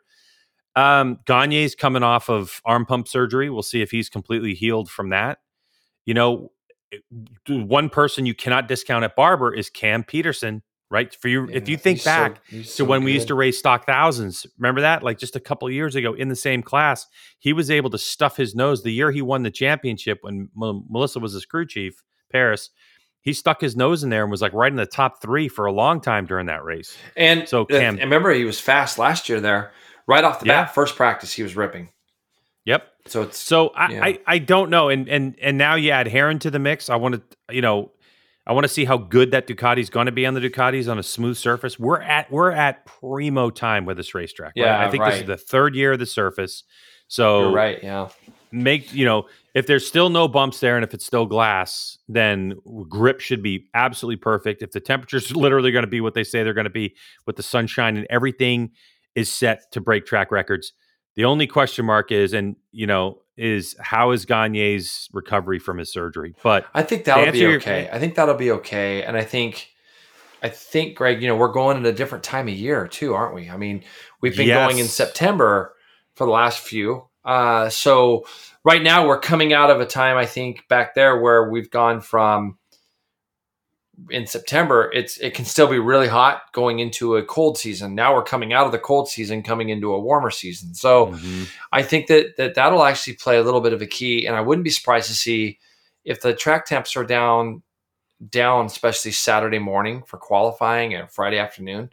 Um, 0.74 1.20
Gagne's 1.26 1.74
coming 1.74 2.02
off 2.02 2.28
of 2.28 2.60
arm 2.64 2.84
pump 2.86 3.08
surgery. 3.08 3.48
We'll 3.50 3.62
see 3.62 3.82
if 3.82 3.90
he's 3.90 4.08
completely 4.08 4.52
healed 4.54 4.90
from 4.90 5.10
that. 5.10 5.38
You 6.04 6.14
know, 6.14 6.50
one 7.48 7.88
person 7.88 8.26
you 8.26 8.34
cannot 8.34 8.68
discount 8.68 9.04
at 9.04 9.16
Barber 9.16 9.52
is 9.54 9.70
Cam 9.70 10.04
Petersen, 10.04 10.62
right? 10.90 11.14
For 11.14 11.28
you, 11.28 11.48
if 11.50 11.68
you 11.68 11.76
think 11.76 11.96
he's 11.98 12.04
so- 12.04 12.10
back 12.10 12.46
to 12.48 12.62
so 12.64 12.84
when 12.84 13.02
we 13.04 13.12
used 13.12 13.28
to 13.28 13.34
race 13.34 13.58
stock 13.58 13.86
thousands, 13.86 14.46
remember 14.58 14.80
that? 14.82 15.02
Like 15.02 15.18
just 15.18 15.36
a 15.36 15.40
couple 15.40 15.68
years 15.70 15.94
ago 15.96 16.12
in 16.14 16.28
the 16.28 16.36
same 16.36 16.62
class, 16.62 17.06
he 17.38 17.52
was 17.52 17.70
able 17.70 17.90
to 17.90 17.98
stuff 17.98 18.36
his 18.36 18.54
nose 18.54 18.82
the 18.82 18.92
year 18.92 19.10
he 19.10 19.22
won 19.22 19.42
the 19.42 19.50
championship 19.50 20.18
when 20.22 20.48
M- 20.60 20.84
Melissa 20.88 21.18
was 21.20 21.32
his 21.32 21.44
crew 21.46 21.66
chief, 21.66 22.02
Paris. 22.30 22.70
He 23.22 23.32
stuck 23.32 23.60
his 23.60 23.74
nose 23.76 24.04
in 24.04 24.10
there 24.10 24.22
and 24.22 24.30
was 24.30 24.40
like 24.42 24.52
right 24.52 24.70
in 24.70 24.76
the 24.76 24.86
top 24.86 25.20
three 25.20 25.48
for 25.48 25.66
a 25.66 25.72
long 25.72 26.00
time 26.00 26.26
during 26.26 26.46
that 26.46 26.62
race. 26.62 26.96
And 27.16 27.48
So, 27.48 27.62
uh, 27.62 27.66
Cam- 27.66 27.94
and 27.94 28.02
remember 28.02 28.32
he 28.32 28.44
was 28.44 28.60
fast 28.60 28.98
last 28.98 29.28
year 29.28 29.40
there. 29.40 29.72
Right 30.06 30.22
off 30.22 30.38
the 30.38 30.46
Yeah. 30.46 30.62
bat, 30.66 30.74
first 30.74 30.94
practice, 30.94 31.32
he 31.32 31.42
was 31.42 31.56
ripping. 31.56 31.88
Yep. 32.64 32.86
So 33.06 33.22
it's 33.22 33.38
So 33.38 33.68
I, 33.70 33.92
Yeah. 33.92 34.04
I, 34.04 34.18
I 34.26 34.38
don't 34.38 34.70
know, 34.70 34.88
and 34.88 35.08
and 35.08 35.34
and 35.40 35.58
now 35.58 35.74
you 35.74 35.90
add 35.90 36.06
Herrin 36.08 36.38
to 36.40 36.50
the 36.50 36.58
mix. 36.60 36.88
I 36.90 36.96
want 36.96 37.14
to, 37.16 37.54
you 37.54 37.60
know, 37.62 37.90
I 38.46 38.52
want 38.52 38.64
to 38.64 38.68
see 38.68 38.84
how 38.84 38.96
good 38.96 39.32
that 39.32 39.48
Ducati's 39.48 39.90
going 39.90 40.06
to 40.06 40.12
be 40.12 40.24
on 40.24 40.34
the 40.34 40.40
Ducatis 40.40 40.88
on 40.88 40.98
a 40.98 41.02
smooth 41.02 41.36
surface. 41.36 41.78
We're 41.78 42.00
at 42.00 42.30
we're 42.30 42.52
at 42.52 42.86
primo 42.86 43.50
time 43.50 43.84
with 43.84 43.96
this 43.96 44.14
racetrack. 44.14 44.52
right? 44.56 44.64
Yeah, 44.64 44.86
I 44.86 44.90
think 44.90 45.04
this 45.04 45.20
is 45.20 45.26
the 45.26 45.36
third 45.36 45.74
year 45.74 45.92
of 45.92 45.98
the 45.98 46.06
surface. 46.06 46.62
So 47.08 47.40
you're 47.40 47.52
right. 47.52 47.82
Yeah. 47.82 48.08
make 48.52 48.92
you 48.92 49.04
know 49.04 49.26
if 49.54 49.66
there's 49.66 49.86
still 49.86 50.10
no 50.10 50.28
bumps 50.28 50.60
there 50.60 50.76
and 50.76 50.84
if 50.84 50.94
it's 50.94 51.04
still 51.04 51.26
glass, 51.26 51.98
then 52.08 52.54
grip 52.88 53.20
should 53.20 53.42
be 53.42 53.68
absolutely 53.74 54.16
perfect. 54.16 54.62
If 54.62 54.72
the 54.72 54.80
temperature's 54.80 55.34
literally 55.36 55.72
going 55.72 55.84
to 55.84 55.90
be 55.90 56.00
what 56.00 56.14
they 56.14 56.24
say 56.24 56.44
they're 56.44 56.54
going 56.54 56.64
to 56.64 56.70
be 56.70 56.94
with 57.26 57.36
the 57.36 57.42
sunshine 57.42 57.96
and 57.96 58.06
everything 58.10 58.70
is 59.16 59.32
set 59.32 59.72
to 59.72 59.80
break 59.80 60.06
track 60.06 60.30
records. 60.30 60.72
The 61.16 61.24
only 61.24 61.46
question 61.46 61.86
mark 61.86 62.12
is, 62.12 62.34
and 62.34 62.56
you 62.70 62.86
know, 62.86 63.22
is 63.36 63.76
how 63.80 64.12
is 64.12 64.24
Gagne's 64.26 65.08
recovery 65.12 65.58
from 65.58 65.78
his 65.78 65.92
surgery? 65.92 66.34
But 66.42 66.66
I 66.74 66.82
think 66.82 67.04
that'll 67.04 67.32
be 67.32 67.38
your- 67.40 67.56
okay. 67.56 67.88
I 67.92 67.98
think 67.98 68.14
that'll 68.14 68.34
be 68.34 68.50
okay. 68.52 69.02
And 69.02 69.16
I 69.16 69.22
think, 69.24 69.68
I 70.42 70.48
think, 70.48 70.96
Greg, 70.96 71.22
you 71.22 71.28
know, 71.28 71.36
we're 71.36 71.52
going 71.52 71.76
at 71.78 71.86
a 71.86 71.92
different 71.92 72.24
time 72.24 72.48
of 72.48 72.54
year 72.54 72.86
too, 72.88 73.14
aren't 73.14 73.34
we? 73.34 73.50
I 73.50 73.56
mean, 73.56 73.84
we've 74.20 74.36
been 74.36 74.48
going 74.66 74.78
in 74.78 74.86
September 74.86 75.74
for 76.14 76.26
the 76.26 76.32
last 76.32 76.60
few. 76.60 77.08
Uh, 77.24 77.68
so 77.68 78.24
right 78.64 78.82
now 78.82 79.06
we're 79.06 79.18
coming 79.20 79.52
out 79.52 79.70
of 79.70 79.80
a 79.80 79.86
time, 79.86 80.16
I 80.16 80.26
think, 80.26 80.66
back 80.68 80.94
there 80.94 81.20
where 81.20 81.50
we've 81.50 81.70
gone 81.70 82.00
from 82.00 82.56
in 84.10 84.26
September, 84.26 84.90
it's 84.92 85.16
it 85.18 85.34
can 85.34 85.44
still 85.44 85.68
be 85.68 85.78
really 85.78 86.08
hot 86.08 86.42
going 86.52 86.80
into 86.80 87.16
a 87.16 87.24
cold 87.24 87.56
season. 87.58 87.94
Now 87.94 88.14
we're 88.14 88.22
coming 88.22 88.52
out 88.52 88.66
of 88.66 88.72
the 88.72 88.78
cold 88.78 89.08
season, 89.08 89.42
coming 89.42 89.70
into 89.70 89.92
a 89.94 90.00
warmer 90.00 90.30
season. 90.30 90.74
So 90.74 91.06
Mhm. 91.06 91.48
I 91.72 91.82
think 91.82 92.06
that, 92.08 92.36
that 92.36 92.54
that'll 92.54 92.84
actually 92.84 93.14
play 93.14 93.38
a 93.38 93.42
little 93.42 93.60
bit 93.60 93.72
of 93.72 93.82
a 93.82 93.86
key, 93.86 94.26
and 94.26 94.36
I 94.36 94.40
wouldn't 94.42 94.64
be 94.64 94.70
surprised 94.70 95.08
to 95.08 95.14
see 95.14 95.58
if 96.04 96.20
the 96.20 96.34
track 96.34 96.66
temps 96.66 96.94
are 96.96 97.04
down, 97.04 97.62
down, 98.30 98.66
especially 98.66 99.12
Saturday 99.12 99.58
morning 99.58 100.02
for 100.06 100.18
qualifying 100.18 100.94
and 100.94 101.10
Friday 101.10 101.38
afternoon. 101.38 101.90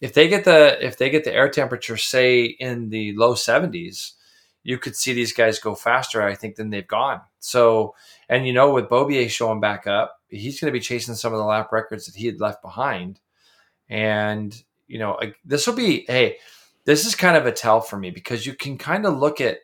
If 0.00 0.12
they 0.14 0.28
get 0.28 0.44
the 0.44 0.84
if 0.84 0.98
they 0.98 1.10
get 1.10 1.24
the 1.24 1.32
air 1.34 1.48
temperature 1.48 1.96
say 1.96 2.44
in 2.44 2.88
the 2.90 3.14
low 3.16 3.34
seventies, 3.34 4.14
you 4.62 4.78
could 4.78 4.96
see 4.96 5.12
these 5.12 5.32
guys 5.32 5.58
go 5.58 5.74
faster. 5.74 6.22
I 6.22 6.34
think 6.34 6.56
than 6.56 6.70
they've 6.70 6.86
gone. 6.86 7.20
So, 7.38 7.94
and 8.28 8.46
you 8.46 8.52
know, 8.54 8.72
with 8.72 8.88
Beaubier 8.88 9.28
showing 9.28 9.60
back 9.60 9.86
up, 9.86 10.18
he's 10.36 10.60
going 10.60 10.72
to 10.72 10.78
be 10.78 10.82
chasing 10.82 11.14
some 11.14 11.32
of 11.32 11.38
the 11.38 11.44
lap 11.44 11.70
records 11.72 12.06
that 12.06 12.14
he 12.14 12.26
had 12.26 12.40
left 12.40 12.62
behind, 12.62 13.20
and 13.88 14.54
you 14.86 14.98
know, 14.98 15.18
this 15.44 15.66
will 15.66 15.74
be 15.74 16.04
hey 16.08 16.36
this 16.84 17.06
is 17.06 17.14
kind 17.14 17.36
of 17.36 17.46
a 17.46 17.52
tell 17.52 17.80
for 17.80 17.96
me 17.96 18.10
because 18.10 18.44
you 18.44 18.52
can 18.54 18.76
kind 18.76 19.06
of 19.06 19.16
look 19.18 19.40
at 19.40 19.58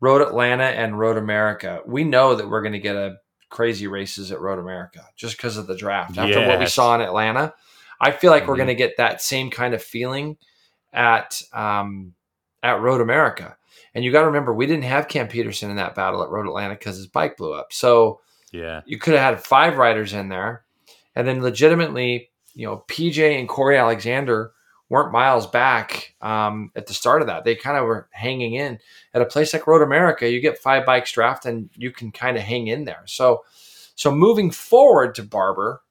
Road 0.00 0.22
Atlanta 0.22 0.64
and 0.64 0.98
Road 0.98 1.18
America. 1.18 1.80
We 1.84 2.04
know 2.04 2.34
that 2.34 2.48
we're 2.48 2.62
going 2.62 2.72
to 2.72 2.78
get 2.78 2.96
a 2.96 3.16
crazy 3.50 3.86
races 3.86 4.32
at 4.32 4.40
Road 4.40 4.58
America 4.58 5.04
just 5.16 5.36
because 5.36 5.56
of 5.58 5.66
the 5.66 5.76
draft. 5.76 6.16
After 6.16 6.40
what 6.48 6.58
we 6.58 6.66
saw 6.66 6.94
in 6.94 7.00
Atlanta, 7.02 7.52
I 8.00 8.12
feel 8.12 8.30
like 8.30 8.46
we're 8.46 8.54
Mhm. 8.54 8.58
going 8.58 8.68
to 8.68 8.74
get 8.76 8.96
that 8.96 9.20
same 9.20 9.50
kind 9.50 9.74
of 9.74 9.82
feeling 9.82 10.38
at 10.92 11.42
um, 11.52 12.14
at 12.62 12.80
Road 12.80 13.00
America. 13.02 13.56
And 13.94 14.04
you 14.04 14.12
got 14.12 14.20
to 14.20 14.26
remember, 14.26 14.54
we 14.54 14.66
didn't 14.66 14.84
have 14.84 15.08
Cam 15.08 15.28
Petersen 15.28 15.68
in 15.70 15.76
that 15.76 15.94
battle 15.94 16.22
at 16.22 16.30
Road 16.30 16.46
Atlanta 16.46 16.74
because 16.74 16.96
his 16.96 17.06
bike 17.08 17.36
blew 17.36 17.52
up. 17.52 17.72
So 17.72 18.20
yeah, 18.52 18.82
you 18.86 18.98
could 18.98 19.14
have 19.14 19.34
had 19.34 19.44
five 19.44 19.76
riders 19.76 20.12
in 20.12 20.28
there, 20.28 20.64
and 21.14 21.26
then 21.26 21.42
legitimately, 21.42 22.30
you 22.54 22.66
know, 22.66 22.84
PJ 22.88 23.38
and 23.38 23.48
Corey 23.48 23.76
Alexander 23.76 24.52
weren't 24.88 25.12
miles 25.12 25.46
back 25.46 26.14
um, 26.22 26.70
at 26.74 26.86
the 26.86 26.94
start 26.94 27.20
of 27.20 27.28
that. 27.28 27.44
They 27.44 27.54
kind 27.54 27.76
of 27.76 27.84
were 27.84 28.08
hanging 28.10 28.54
in 28.54 28.78
at 29.12 29.22
a 29.22 29.26
place 29.26 29.52
like 29.52 29.66
Road 29.66 29.82
America. 29.82 30.30
You 30.30 30.40
get 30.40 30.58
five 30.58 30.86
bikes 30.86 31.12
draft, 31.12 31.46
and 31.46 31.70
you 31.74 31.90
can 31.90 32.10
kind 32.10 32.36
of 32.36 32.42
hang 32.42 32.66
in 32.68 32.84
there. 32.84 33.02
So, 33.06 33.44
so 33.94 34.10
moving 34.10 34.50
forward 34.50 35.14
to 35.16 35.22
Barber, 35.22 35.82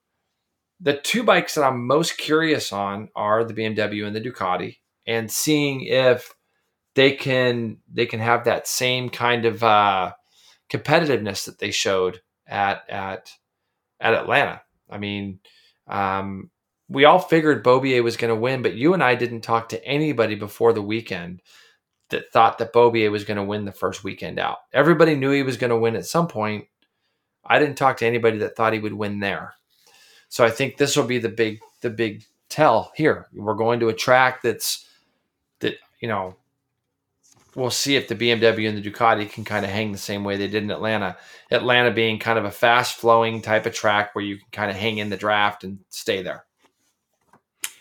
the 0.80 0.94
two 0.94 1.22
bikes 1.22 1.54
that 1.54 1.64
I'm 1.64 1.86
most 1.86 2.18
curious 2.18 2.72
on 2.72 3.08
are 3.14 3.44
the 3.44 3.54
BMW 3.54 4.06
and 4.06 4.14
the 4.14 4.20
Ducati, 4.20 4.78
and 5.06 5.30
seeing 5.30 5.82
if 5.82 6.34
they 6.94 7.12
can 7.12 7.78
they 7.92 8.06
can 8.06 8.20
have 8.20 8.44
that 8.44 8.66
same 8.66 9.08
kind 9.08 9.44
of 9.44 9.62
uh, 9.62 10.12
competitiveness 10.70 11.44
that 11.44 11.58
they 11.58 11.70
showed 11.70 12.20
at 12.48 12.88
at 12.88 13.30
at 14.00 14.14
Atlanta. 14.14 14.62
I 14.90 14.98
mean, 14.98 15.40
um, 15.86 16.50
we 16.88 17.04
all 17.04 17.18
figured 17.18 17.64
Beaubier 17.64 18.02
was 18.02 18.16
going 18.16 18.34
to 18.34 18.40
win, 18.40 18.62
but 18.62 18.74
you 18.74 18.94
and 18.94 19.02
I 19.02 19.14
didn't 19.14 19.42
talk 19.42 19.68
to 19.70 19.84
anybody 19.84 20.34
before 20.34 20.72
the 20.72 20.82
weekend 20.82 21.42
that 22.10 22.32
thought 22.32 22.58
that 22.58 22.72
Beaubier 22.72 23.10
was 23.10 23.24
going 23.24 23.36
to 23.36 23.42
win 23.44 23.66
the 23.66 23.72
first 23.72 24.02
weekend 24.02 24.38
out. 24.38 24.58
Everybody 24.72 25.14
knew 25.14 25.30
he 25.30 25.42
was 25.42 25.58
going 25.58 25.70
to 25.70 25.78
win 25.78 25.96
at 25.96 26.06
some 26.06 26.26
point. 26.26 26.66
I 27.44 27.58
didn't 27.58 27.76
talk 27.76 27.98
to 27.98 28.06
anybody 28.06 28.38
that 28.38 28.56
thought 28.56 28.72
he 28.72 28.78
would 28.78 28.94
win 28.94 29.20
there. 29.20 29.54
So 30.28 30.44
I 30.44 30.50
think 30.50 30.76
this 30.76 30.96
will 30.96 31.04
be 31.04 31.18
the 31.18 31.28
big 31.28 31.60
the 31.80 31.90
big 31.90 32.24
tell 32.48 32.92
here. 32.94 33.28
We're 33.34 33.54
going 33.54 33.80
to 33.80 33.88
a 33.88 33.94
track 33.94 34.42
that's 34.42 34.86
that 35.60 35.74
you 36.00 36.08
know 36.08 36.36
we'll 37.54 37.70
see 37.70 37.96
if 37.96 38.08
the 38.08 38.14
BMW 38.14 38.68
and 38.68 38.78
the 38.78 38.90
Ducati 38.90 39.30
can 39.30 39.44
kind 39.44 39.64
of 39.64 39.70
hang 39.70 39.92
the 39.92 39.98
same 39.98 40.24
way 40.24 40.36
they 40.36 40.48
did 40.48 40.62
in 40.62 40.70
Atlanta. 40.70 41.16
Atlanta 41.50 41.90
being 41.90 42.18
kind 42.18 42.38
of 42.38 42.44
a 42.44 42.50
fast 42.50 42.96
flowing 42.96 43.42
type 43.42 43.66
of 43.66 43.74
track 43.74 44.14
where 44.14 44.24
you 44.24 44.36
can 44.36 44.46
kind 44.52 44.70
of 44.70 44.76
hang 44.76 44.98
in 44.98 45.10
the 45.10 45.16
draft 45.16 45.64
and 45.64 45.78
stay 45.88 46.22
there. 46.22 46.44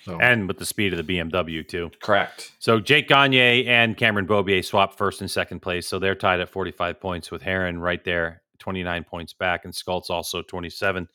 So 0.04 0.18
and 0.22 0.48
with 0.48 0.58
the 0.58 0.66
speed 0.66 0.94
of 0.94 1.06
the 1.06 1.18
BMW 1.18 1.68
too. 1.68 1.92
correct. 2.00 2.54
So 2.60 2.80
Jake 2.80 3.10
Gagne 3.10 3.66
and 3.66 3.98
Cameron 3.98 4.26
Beaubier 4.26 4.64
swapped 4.64 4.98
first 4.98 5.20
and 5.20 5.30
second 5.30 5.62
place, 5.62 5.86
so 5.86 6.00
they're 6.00 6.16
tied 6.16 6.40
at 6.40 6.48
45 6.48 7.02
points 7.02 7.30
with 7.30 7.42
Herrin 7.42 7.80
right 7.82 8.02
there, 8.06 8.42
29 8.60 9.04
points 9.04 9.34
back, 9.34 9.66
and 9.66 9.74
Scholtz's 9.74 10.10
also 10.10 10.42
27 10.42 11.10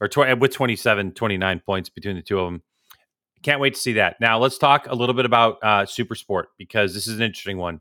or 0.00 0.08
tw- 0.08 0.38
with 0.40 0.52
27, 0.52 1.12
29 1.12 1.60
points 1.60 1.88
between 1.88 2.16
the 2.16 2.22
two 2.22 2.40
of 2.40 2.46
them. 2.46 2.62
Can't 3.44 3.60
wait 3.60 3.74
to 3.74 3.80
see 3.80 3.92
that. 3.94 4.16
Now 4.20 4.38
let's 4.38 4.58
talk 4.58 4.88
a 4.88 4.94
little 4.94 5.14
bit 5.14 5.24
about 5.24 5.58
uh, 5.62 5.86
Super 5.86 6.16
Sport 6.16 6.48
because 6.58 6.94
this 6.94 7.06
is 7.06 7.16
an 7.16 7.22
interesting 7.22 7.58
one. 7.58 7.80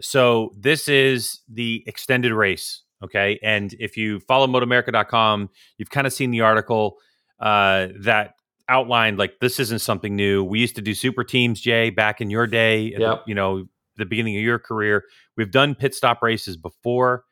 So 0.00 0.52
this 0.58 0.88
is 0.88 1.40
the 1.48 1.84
extended 1.86 2.32
race, 2.32 2.82
okay? 3.02 3.38
And 3.42 3.74
if 3.78 3.96
you 3.96 4.20
follow 4.20 4.46
MotoAmerica.com, 4.46 5.50
you've 5.78 5.90
kind 5.90 6.06
of 6.06 6.12
seen 6.12 6.30
the 6.30 6.40
article 6.42 6.96
uh, 7.40 7.88
that 8.00 8.34
outlined 8.68 9.18
like 9.18 9.38
this 9.40 9.60
isn't 9.60 9.80
something 9.80 10.16
new. 10.16 10.42
We 10.42 10.58
used 10.60 10.76
to 10.76 10.82
do 10.82 10.94
super 10.94 11.22
teams, 11.24 11.60
Jay, 11.60 11.90
back 11.90 12.20
in 12.20 12.30
your 12.30 12.46
day. 12.46 12.92
at 12.94 13.00
the- 13.16 13.22
you 13.26 13.34
know, 13.34 13.66
the 13.96 14.04
beginning 14.06 14.36
of 14.36 14.42
your 14.42 14.58
career. 14.58 15.04
We've 15.36 15.50
done 15.50 15.74
pit 15.76 15.94
stop 15.94 16.22
races 16.22 16.56
before. 16.56 17.24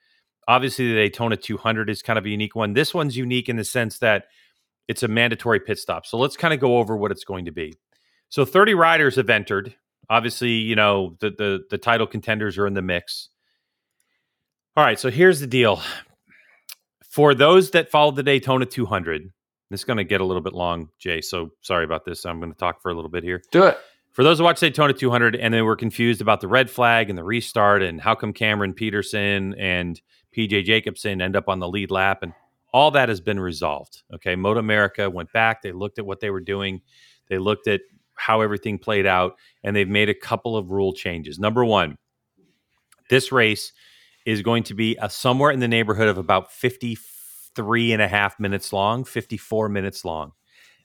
Obviously, 0.46 0.88
the 0.88 0.94
Daytona 0.94 1.36
200 1.36 1.88
is 1.90 2.02
kind 2.02 2.18
of 2.18 2.24
a 2.24 2.28
unique 2.28 2.54
one. 2.54 2.74
This 2.74 2.92
one's 2.94 3.16
unique 3.16 3.48
in 3.48 3.56
the 3.56 3.64
sense 3.64 3.98
that 3.98 4.26
it's 4.88 5.02
a 5.02 5.08
mandatory 5.08 5.58
pit 5.60 5.78
stop. 5.78 6.04
So 6.06 6.18
let's 6.18 6.36
kind 6.36 6.52
of 6.54 6.60
go 6.60 6.78
over 6.78 6.96
what 6.96 7.10
it's 7.10 7.24
going 7.24 7.46
to 7.46 7.50
be. 7.52 7.74
So 8.28 8.44
30 8.44 8.74
riders 8.74 9.16
have 9.16 9.30
entered. 9.30 9.74
Obviously, 10.10 10.50
you 10.50 10.76
know, 10.76 11.16
the 11.20 11.30
the 11.30 11.64
the 11.70 11.78
title 11.78 12.06
contenders 12.06 12.58
are 12.58 12.66
in 12.66 12.74
the 12.74 12.82
mix. 12.82 13.28
All 14.76 14.84
right, 14.84 14.98
so 14.98 15.10
here's 15.10 15.40
the 15.40 15.46
deal. 15.46 15.82
For 17.02 17.34
those 17.34 17.72
that 17.72 17.90
followed 17.90 18.16
the 18.16 18.22
Daytona 18.22 18.64
200, 18.64 19.30
this 19.70 19.80
is 19.80 19.84
going 19.84 19.98
to 19.98 20.04
get 20.04 20.22
a 20.22 20.24
little 20.24 20.42
bit 20.42 20.54
long, 20.54 20.88
Jay. 20.98 21.20
So 21.20 21.50
sorry 21.60 21.84
about 21.84 22.06
this. 22.06 22.24
I'm 22.24 22.40
going 22.40 22.52
to 22.52 22.58
talk 22.58 22.80
for 22.80 22.90
a 22.90 22.94
little 22.94 23.10
bit 23.10 23.22
here. 23.22 23.42
Do 23.50 23.64
it. 23.64 23.78
For 24.12 24.22
those 24.22 24.38
who 24.38 24.44
watch 24.44 24.60
Daytona 24.60 24.92
200 24.92 25.36
and 25.36 25.52
they 25.52 25.62
were 25.62 25.76
confused 25.76 26.20
about 26.20 26.40
the 26.42 26.48
red 26.48 26.70
flag 26.70 27.08
and 27.08 27.18
the 27.18 27.24
restart 27.24 27.82
and 27.82 28.00
how 28.00 28.14
come 28.14 28.32
Cameron 28.32 28.74
Petersen 28.74 29.54
and 29.58 30.00
PJ 30.36 30.64
Jacobsen 30.64 31.22
end 31.22 31.36
up 31.36 31.48
on 31.48 31.58
the 31.58 31.68
lead 31.68 31.90
lap 31.90 32.22
and 32.22 32.32
all 32.74 32.90
that 32.90 33.08
has 33.08 33.20
been 33.20 33.40
resolved. 33.40 34.02
Okay. 34.14 34.36
Moto 34.36 34.60
America 34.60 35.08
went 35.08 35.32
back, 35.32 35.62
they 35.62 35.72
looked 35.72 35.98
at 35.98 36.06
what 36.06 36.20
they 36.20 36.30
were 36.30 36.40
doing, 36.40 36.82
they 37.28 37.38
looked 37.38 37.68
at 37.68 37.80
how 38.14 38.40
everything 38.40 38.78
played 38.78 39.06
out, 39.06 39.36
and 39.62 39.74
they've 39.74 39.88
made 39.88 40.08
a 40.08 40.14
couple 40.14 40.56
of 40.56 40.70
rule 40.70 40.92
changes. 40.92 41.38
Number 41.38 41.64
one, 41.64 41.96
this 43.10 43.32
race 43.32 43.72
is 44.24 44.42
going 44.42 44.62
to 44.64 44.74
be 44.74 44.96
a, 45.00 45.10
somewhere 45.10 45.50
in 45.50 45.60
the 45.60 45.68
neighborhood 45.68 46.08
of 46.08 46.18
about 46.18 46.52
53 46.52 47.92
and 47.92 48.00
a 48.00 48.08
half 48.08 48.38
minutes 48.38 48.72
long, 48.72 49.04
54 49.04 49.68
minutes 49.68 50.04
long 50.04 50.32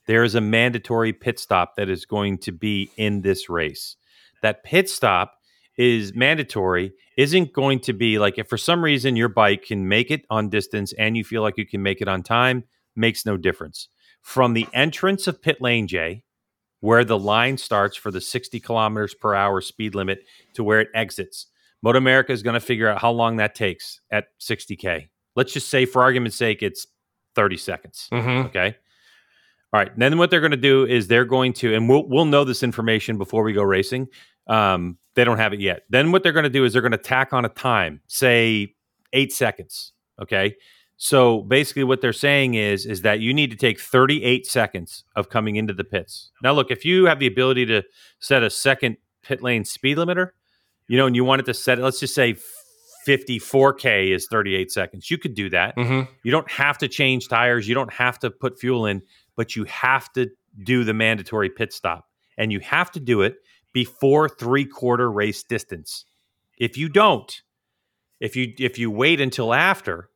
there 0.08 0.24
is 0.24 0.36
a 0.36 0.42
mandatory 0.42 1.14
pit 1.14 1.38
stop 1.38 1.76
that 1.76 1.90
is 1.90 2.06
going 2.06 2.38
to 2.40 2.52
be 2.52 2.90
in 2.98 3.22
this 3.22 3.50
race. 3.50 3.98
That 4.42 4.64
pit 4.64 4.90
stop 4.90 5.34
is 5.78 6.16
mandatory 6.16 6.94
isn't 7.18 7.54
going 7.54 7.80
to 7.82 7.94
be 7.94 8.18
like 8.18 8.40
if 8.40 8.48
for 8.48 8.58
some 8.58 8.84
reason 8.84 9.16
your 9.16 9.30
bike 9.30 9.64
can 9.66 9.88
make 9.88 10.10
it 10.10 10.26
on 10.30 10.50
distance 10.50 10.92
and 10.94 11.16
you 11.16 11.24
feel 11.24 11.44
like 11.44 11.58
you 11.58 11.68
can 11.68 11.84
make 11.84 12.02
it 12.02 12.08
on 12.08 12.24
time 12.24 12.64
makes 12.96 13.28
no 13.28 13.38
difference 13.38 13.88
from 14.24 14.54
the 14.54 14.66
entrance 14.74 15.28
of 15.28 15.40
pit 15.40 15.62
lane 15.62 15.86
j 15.86 16.24
where 16.82 17.04
the 17.04 17.18
line 17.18 17.58
starts 17.58 17.96
for 17.98 18.12
the 18.12 18.22
60 18.22 18.60
kilometers 18.60 19.14
per 19.14 19.34
hour 19.34 19.62
speed 19.62 19.96
limit 19.96 20.24
to 20.54 20.64
where 20.64 20.80
it 20.82 20.90
exits 20.94 21.48
moto 21.82 21.98
america 21.98 22.32
is 22.32 22.44
going 22.44 22.54
to 22.54 22.60
figure 22.60 22.88
out 22.88 23.00
how 23.02 23.12
long 23.12 23.38
that 23.38 23.56
takes 23.56 24.02
at 24.12 24.28
60k 24.40 25.08
let's 25.36 25.54
just 25.54 25.70
say 25.70 25.86
for 25.86 26.02
argument's 26.02 26.38
sake 26.38 26.62
it's 26.64 26.88
30 27.36 27.58
seconds 27.58 28.08
Mm-hmm. 28.12 28.48
okay 28.48 28.76
all 29.74 29.82
right. 29.82 29.92
Then 30.00 30.18
what 30.18 30.32
they're 30.32 30.40
going 30.40 30.52
to 30.52 30.58
do 30.58 30.86
is 30.86 31.08
they're 31.08 31.26
going 31.26 31.52
to, 31.54 31.76
and 31.76 31.90
we'll 31.90 32.08
we'll 32.08 32.24
know 32.24 32.46
this 32.46 32.64
information 32.64 33.18
before 33.18 33.44
we 33.44 33.52
go 33.52 33.64
racing. 33.64 34.08
Um, 34.48 34.98
they 35.16 35.26
don't 35.26 35.40
have 35.40 35.52
it 35.52 35.60
yet. 35.60 35.84
Then 35.90 36.14
what 36.14 36.24
they're 36.24 36.32
going 36.32 36.46
to 36.46 36.50
do 36.50 36.64
is 36.64 36.72
they're 36.72 36.82
going 36.82 36.94
to 36.94 36.98
tack 36.98 37.34
on 37.34 37.44
a 37.44 37.50
time, 37.50 38.00
say 38.08 38.74
eight 39.12 39.34
seconds. 39.34 39.92
Okay. 40.22 40.56
So 40.98 41.42
basically, 41.44 41.84
what 41.84 42.02
they're 42.02 42.14
saying 42.14 42.56
is 42.56 42.86
is 42.86 43.02
that 43.04 43.20
you 43.20 43.34
need 43.34 43.52
to 43.52 43.58
take 43.58 43.80
38 43.80 44.48
seconds 44.48 45.04
of 45.16 45.30
coming 45.30 45.56
into 45.56 45.74
the 45.74 45.84
pits. 45.84 46.32
Now, 46.42 46.54
look, 46.54 46.72
if 46.72 46.86
you 46.86 47.06
have 47.06 47.20
the 47.20 47.28
ability 47.28 47.68
to 47.68 47.84
set 48.20 48.44
a 48.44 48.50
second 48.50 48.98
pit 49.22 49.44
lane 49.44 49.64
speed 49.64 49.98
limiter, 49.98 50.30
you 50.88 50.98
know, 50.98 51.06
and 51.06 51.16
you 51.16 51.24
wanted 51.24 51.46
to 51.46 51.54
set 51.54 51.78
it, 51.78 51.84
let's 51.84 52.00
just 52.00 52.16
say 52.16 52.36
54k 53.08 54.12
is 54.12 54.28
38 54.28 54.72
seconds. 54.72 55.12
You 55.12 55.18
could 55.18 55.36
do 55.36 55.50
that. 55.52 55.76
Mm-hmm. 55.78 56.12
You 56.24 56.32
don't 56.32 56.50
have 56.50 56.78
to 56.80 56.88
change 56.88 57.28
tires. 57.28 57.68
You 57.68 57.76
don't 57.76 57.94
have 57.94 58.20
to 58.20 58.32
put 58.32 58.60
fuel 58.60 58.86
in 58.86 59.02
but 59.38 59.56
you 59.56 59.64
have 59.66 60.12
to 60.14 60.30
do 60.64 60.84
the 60.84 60.94
mandatory 60.94 61.50
pit 61.50 61.72
stop 61.72 62.08
and 62.38 62.52
you 62.52 62.60
have 62.60 62.92
to 62.92 63.00
do 63.00 63.22
it 63.22 63.36
before 63.72 64.28
three 64.28 64.66
quarter 64.66 65.10
race 65.10 65.44
distance. 65.44 66.04
If 66.58 66.78
you 66.78 66.90
don't, 66.90 67.42
if 68.20 68.36
you 68.36 68.54
if 68.60 68.78
you 68.78 68.92
wait 68.92 69.22
until 69.22 69.54
after 69.54 70.10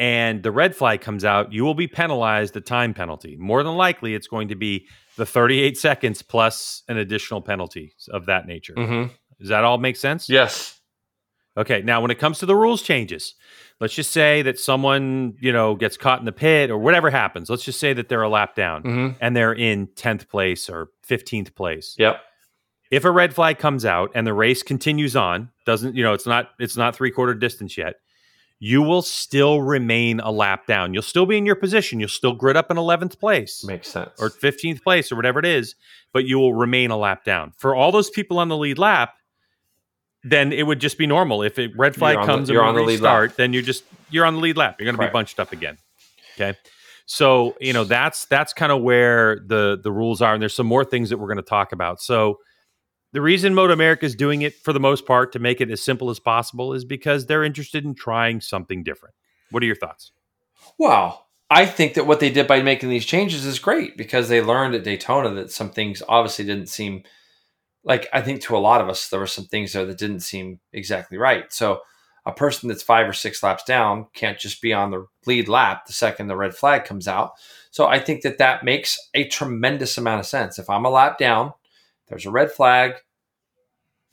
and 0.00 0.42
the 0.42 0.50
red 0.50 0.74
flag 0.74 1.00
comes 1.02 1.24
out, 1.24 1.52
you 1.52 1.62
will 1.62 1.74
be 1.74 1.86
penalized 1.86 2.56
a 2.56 2.60
time 2.60 2.94
penalty. 2.94 3.36
More 3.36 3.62
than 3.62 3.76
likely, 3.76 4.14
it's 4.14 4.26
going 4.26 4.48
to 4.48 4.54
be 4.56 4.86
the 5.16 5.26
38 5.26 5.76
seconds 5.76 6.22
plus 6.22 6.82
an 6.88 6.96
additional 6.96 7.42
penalty 7.42 7.92
of 8.08 8.26
that 8.26 8.46
nature. 8.46 8.74
Mm-hmm. 8.74 9.12
Does 9.38 9.48
that 9.50 9.62
all 9.62 9.76
make 9.78 9.96
sense? 9.96 10.28
Yes. 10.28 10.80
Okay. 11.56 11.82
Now, 11.82 12.00
when 12.00 12.10
it 12.10 12.18
comes 12.18 12.38
to 12.38 12.46
the 12.46 12.56
rules 12.56 12.80
changes, 12.82 13.34
let's 13.80 13.92
just 13.94 14.10
say 14.12 14.40
that 14.42 14.58
someone 14.58 15.34
you 15.40 15.52
know 15.52 15.74
gets 15.74 15.96
caught 15.96 16.18
in 16.20 16.24
the 16.24 16.32
pit 16.32 16.70
or 16.70 16.78
whatever 16.78 17.10
happens. 17.10 17.50
Let's 17.50 17.64
just 17.64 17.78
say 17.80 17.92
that 17.92 18.08
they're 18.08 18.22
a 18.22 18.28
lap 18.28 18.54
down 18.54 18.82
Mm-hmm. 18.82 19.16
and 19.20 19.36
they're 19.36 19.52
in 19.52 19.88
tenth 19.96 20.28
place 20.28 20.70
or 20.70 20.88
fifteenth 21.02 21.54
place. 21.54 21.94
Yep. 21.98 22.20
If 22.90 23.04
a 23.04 23.10
red 23.10 23.34
flag 23.34 23.58
comes 23.58 23.84
out 23.84 24.12
and 24.14 24.26
the 24.26 24.32
race 24.34 24.62
continues 24.62 25.14
on, 25.14 25.50
doesn't 25.66 25.94
you 25.94 26.02
know 26.02 26.14
it's 26.14 26.26
not 26.26 26.50
it's 26.58 26.76
not 26.76 26.96
three 26.96 27.10
quarter 27.10 27.34
distance 27.34 27.76
yet. 27.76 27.96
You 28.62 28.82
will 28.82 29.00
still 29.02 29.62
remain 29.62 30.20
a 30.20 30.30
lap 30.30 30.66
down. 30.66 30.92
You'll 30.92 31.02
still 31.02 31.24
be 31.24 31.38
in 31.38 31.46
your 31.46 31.54
position. 31.56 31.98
You'll 31.98 32.10
still 32.10 32.34
grid 32.34 32.56
up 32.58 32.70
in 32.70 32.76
eleventh 32.76 33.18
place 33.18 33.64
Makes 33.64 33.88
sense. 33.88 34.10
or 34.20 34.28
15th 34.28 34.82
place 34.82 35.10
or 35.10 35.16
whatever 35.16 35.38
it 35.38 35.46
is, 35.46 35.74
but 36.12 36.26
you 36.26 36.38
will 36.38 36.52
remain 36.54 36.90
a 36.90 36.96
lap 36.98 37.24
down. 37.24 37.52
For 37.56 37.74
all 37.74 37.90
those 37.90 38.10
people 38.10 38.38
on 38.38 38.48
the 38.48 38.56
lead 38.58 38.78
lap, 38.78 39.14
then 40.22 40.52
it 40.52 40.66
would 40.66 40.78
just 40.78 40.98
be 40.98 41.06
normal. 41.06 41.42
If 41.42 41.58
a 41.58 41.68
red 41.68 41.96
flag 41.96 42.18
the- 42.18 42.26
comes 42.26 42.50
you're 42.50 42.60
and 42.60 42.68
on 42.68 42.74
we 42.74 42.80
the 42.82 42.86
lead 42.86 42.92
restart, 43.00 43.36
then 43.36 43.54
you're 43.54 43.62
just 43.62 43.82
you're 44.10 44.26
on 44.26 44.34
the 44.34 44.40
lead 44.40 44.58
lap. 44.58 44.76
You're 44.78 44.84
going 44.84 44.96
to 44.98 45.06
be 45.06 45.12
bunched 45.12 45.40
up 45.40 45.52
again. 45.52 45.78
Okay. 46.34 46.58
So, 47.06 47.56
you 47.60 47.72
know, 47.72 47.84
that's 47.84 48.26
that's 48.26 48.52
kind 48.52 48.70
of 48.70 48.82
where 48.82 49.40
the 49.46 49.80
the 49.82 49.90
rules 49.90 50.20
are 50.20 50.34
and 50.34 50.40
there's 50.42 50.54
some 50.54 50.66
more 50.66 50.84
things 50.84 51.08
that 51.10 51.16
we're 51.18 51.28
going 51.28 51.38
to 51.38 51.42
talk 51.42 51.72
about. 51.72 52.00
So, 52.02 52.38
the 53.12 53.20
reason 53.20 53.54
Moto 53.54 53.72
America 53.72 54.06
is 54.06 54.14
doing 54.14 54.42
it 54.42 54.54
for 54.54 54.72
the 54.72 54.80
most 54.80 55.06
part 55.06 55.32
to 55.32 55.38
make 55.38 55.60
it 55.60 55.70
as 55.70 55.82
simple 55.82 56.10
as 56.10 56.20
possible 56.20 56.72
is 56.72 56.84
because 56.84 57.26
they're 57.26 57.44
interested 57.44 57.84
in 57.84 57.94
trying 57.94 58.40
something 58.40 58.82
different. 58.82 59.14
What 59.50 59.62
are 59.62 59.66
your 59.66 59.76
thoughts? 59.76 60.12
Well, 60.78 61.26
I 61.50 61.66
think 61.66 61.94
that 61.94 62.06
what 62.06 62.20
they 62.20 62.30
did 62.30 62.46
by 62.46 62.62
making 62.62 62.90
these 62.90 63.04
changes 63.04 63.44
is 63.44 63.58
great 63.58 63.96
because 63.96 64.28
they 64.28 64.40
learned 64.40 64.74
at 64.74 64.84
Daytona 64.84 65.30
that 65.34 65.50
some 65.50 65.70
things 65.70 66.02
obviously 66.08 66.44
didn't 66.44 66.68
seem 66.68 67.02
like 67.82 68.08
I 68.12 68.20
think 68.20 68.42
to 68.42 68.56
a 68.56 68.58
lot 68.58 68.80
of 68.80 68.88
us 68.88 69.08
there 69.08 69.20
were 69.20 69.26
some 69.26 69.46
things 69.46 69.72
there 69.72 69.86
that 69.86 69.98
didn't 69.98 70.20
seem 70.20 70.60
exactly 70.72 71.18
right. 71.18 71.52
So 71.52 71.80
a 72.26 72.32
person 72.32 72.68
that's 72.68 72.82
five 72.82 73.08
or 73.08 73.12
six 73.12 73.42
laps 73.42 73.64
down 73.64 74.06
can't 74.14 74.38
just 74.38 74.60
be 74.60 74.72
on 74.72 74.90
the 74.90 75.06
lead 75.26 75.48
lap 75.48 75.86
the 75.86 75.92
second 75.92 76.28
the 76.28 76.36
red 76.36 76.54
flag 76.54 76.84
comes 76.84 77.08
out. 77.08 77.32
So 77.70 77.86
I 77.86 77.98
think 77.98 78.22
that 78.22 78.38
that 78.38 78.64
makes 78.64 78.98
a 79.14 79.26
tremendous 79.28 79.96
amount 79.96 80.20
of 80.20 80.26
sense. 80.26 80.58
If 80.58 80.68
I'm 80.68 80.84
a 80.84 80.90
lap 80.90 81.18
down, 81.18 81.52
there's 82.10 82.26
a 82.26 82.30
red 82.30 82.52
flag, 82.52 82.96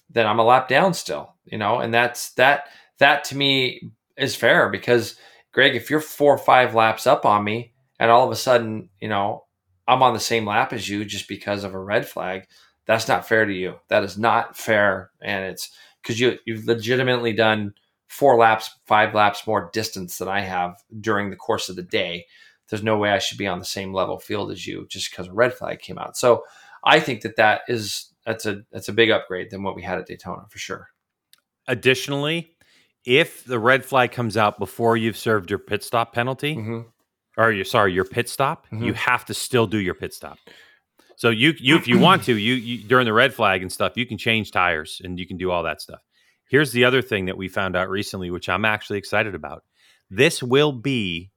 then 0.10 0.26
I'm 0.26 0.40
a 0.40 0.44
lap 0.44 0.70
down 0.70 0.94
still, 0.94 1.36
you 1.46 1.58
know, 1.58 1.80
and 1.80 1.94
that's 1.94 2.32
that 2.34 2.66
that 3.00 3.26
to 3.26 3.36
me 3.36 3.92
is 4.16 4.36
fair 4.36 4.70
because 4.70 5.16
Greg, 5.52 5.76
if 5.76 5.90
you're 5.90 6.00
four 6.00 6.34
or 6.34 6.38
five 6.38 6.76
laps 6.76 7.06
up 7.08 7.26
on 7.26 7.44
me 7.44 7.74
and 8.00 8.10
all 8.10 8.26
of 8.26 8.32
a 8.32 8.36
sudden, 8.36 8.90
you 9.02 9.10
know, 9.10 9.44
I'm 9.88 10.04
on 10.04 10.14
the 10.14 10.20
same 10.20 10.46
lap 10.46 10.74
as 10.74 10.88
you 10.88 11.04
just 11.06 11.28
because 11.28 11.64
of 11.64 11.74
a 11.74 11.80
red 11.80 12.08
flag, 12.08 12.48
that's 12.86 13.08
not 13.08 13.28
fair 13.28 13.46
to 13.46 13.54
you. 13.54 13.76
That 13.90 14.04
is 14.04 14.18
not 14.18 14.58
fair. 14.58 15.12
And 15.22 15.46
it's 15.46 15.72
because 16.02 16.20
you 16.20 16.38
you've 16.46 16.66
legitimately 16.66 17.34
done 17.34 17.74
four 18.08 18.38
laps, 18.38 18.72
five 18.86 19.14
laps 19.14 19.46
more 19.46 19.70
distance 19.74 20.18
than 20.18 20.28
I 20.28 20.42
have 20.42 20.76
during 21.00 21.30
the 21.30 21.36
course 21.36 21.70
of 21.70 21.76
the 21.76 21.84
day. 21.84 22.26
There's 22.70 22.84
no 22.84 22.98
way 22.98 23.12
I 23.12 23.20
should 23.20 23.38
be 23.38 23.48
on 23.48 23.60
the 23.60 23.66
same 23.66 23.94
level 23.94 24.20
field 24.20 24.52
as 24.52 24.66
you 24.68 24.88
just 24.90 25.10
because 25.10 25.28
a 25.28 25.34
red 25.34 25.54
flag 25.54 25.80
came 25.80 25.98
out. 25.98 26.18
So 26.18 26.44
I 26.88 27.00
think 27.00 27.22
that 27.22 27.36
that 27.36 27.62
is 27.68 28.14
that's 28.26 28.46
a 28.46 28.62
that's 28.72 28.90
a 28.90 28.94
big 28.94 29.10
upgrade 29.12 29.52
than 29.52 29.64
what 29.64 29.76
we 29.76 29.82
had 29.84 29.98
at 30.00 30.06
Daytona 30.08 30.46
for 30.50 30.58
sure. 30.58 30.88
Additionally, 31.68 32.56
if 33.06 33.44
the 33.46 33.60
red 33.60 33.86
flag 33.86 34.12
comes 34.12 34.38
out 34.38 34.58
before 34.60 34.98
you've 34.98 35.18
served 35.18 35.50
your 35.50 35.60
pit 35.60 35.84
stop 35.84 36.14
penalty, 36.14 36.56
Mm-hmm. 36.56 36.80
or 37.38 37.52
you 37.52 37.64
sorry, 37.64 37.94
your 37.94 38.06
pit 38.06 38.30
stop, 38.30 38.68
Mhm. 38.72 38.86
you 38.86 38.94
have 38.94 39.26
to 39.26 39.34
still 39.34 39.68
do 39.68 39.78
your 39.78 39.94
pit 39.94 40.14
stop. 40.14 40.38
So 41.18 41.30
you 41.30 41.54
you 41.58 41.76
if 41.76 41.88
you 41.88 42.00
want 42.00 42.24
to, 42.24 42.38
you, 42.38 42.54
you 42.54 42.88
during 42.88 43.06
the 43.06 43.14
red 43.14 43.34
flag 43.34 43.62
and 43.62 43.72
stuff, 43.72 43.94
you 43.98 44.06
can 44.06 44.18
change 44.18 44.52
tires 44.52 45.02
and 45.04 45.20
you 45.20 45.26
can 45.28 45.38
do 45.38 45.52
all 45.52 45.64
that 45.64 45.82
stuff. 45.82 46.02
Here's 46.50 46.72
the 46.72 46.86
other 46.86 47.02
thing 47.02 47.26
that 47.26 47.38
we 47.38 47.48
found 47.50 47.76
out 47.76 47.90
recently, 47.90 48.32
which 48.32 48.48
I'm 48.48 48.64
actually 48.66 48.98
excited 49.00 49.36
about. 49.36 49.64
This 50.10 50.42
will 50.42 50.72
be 50.72 51.32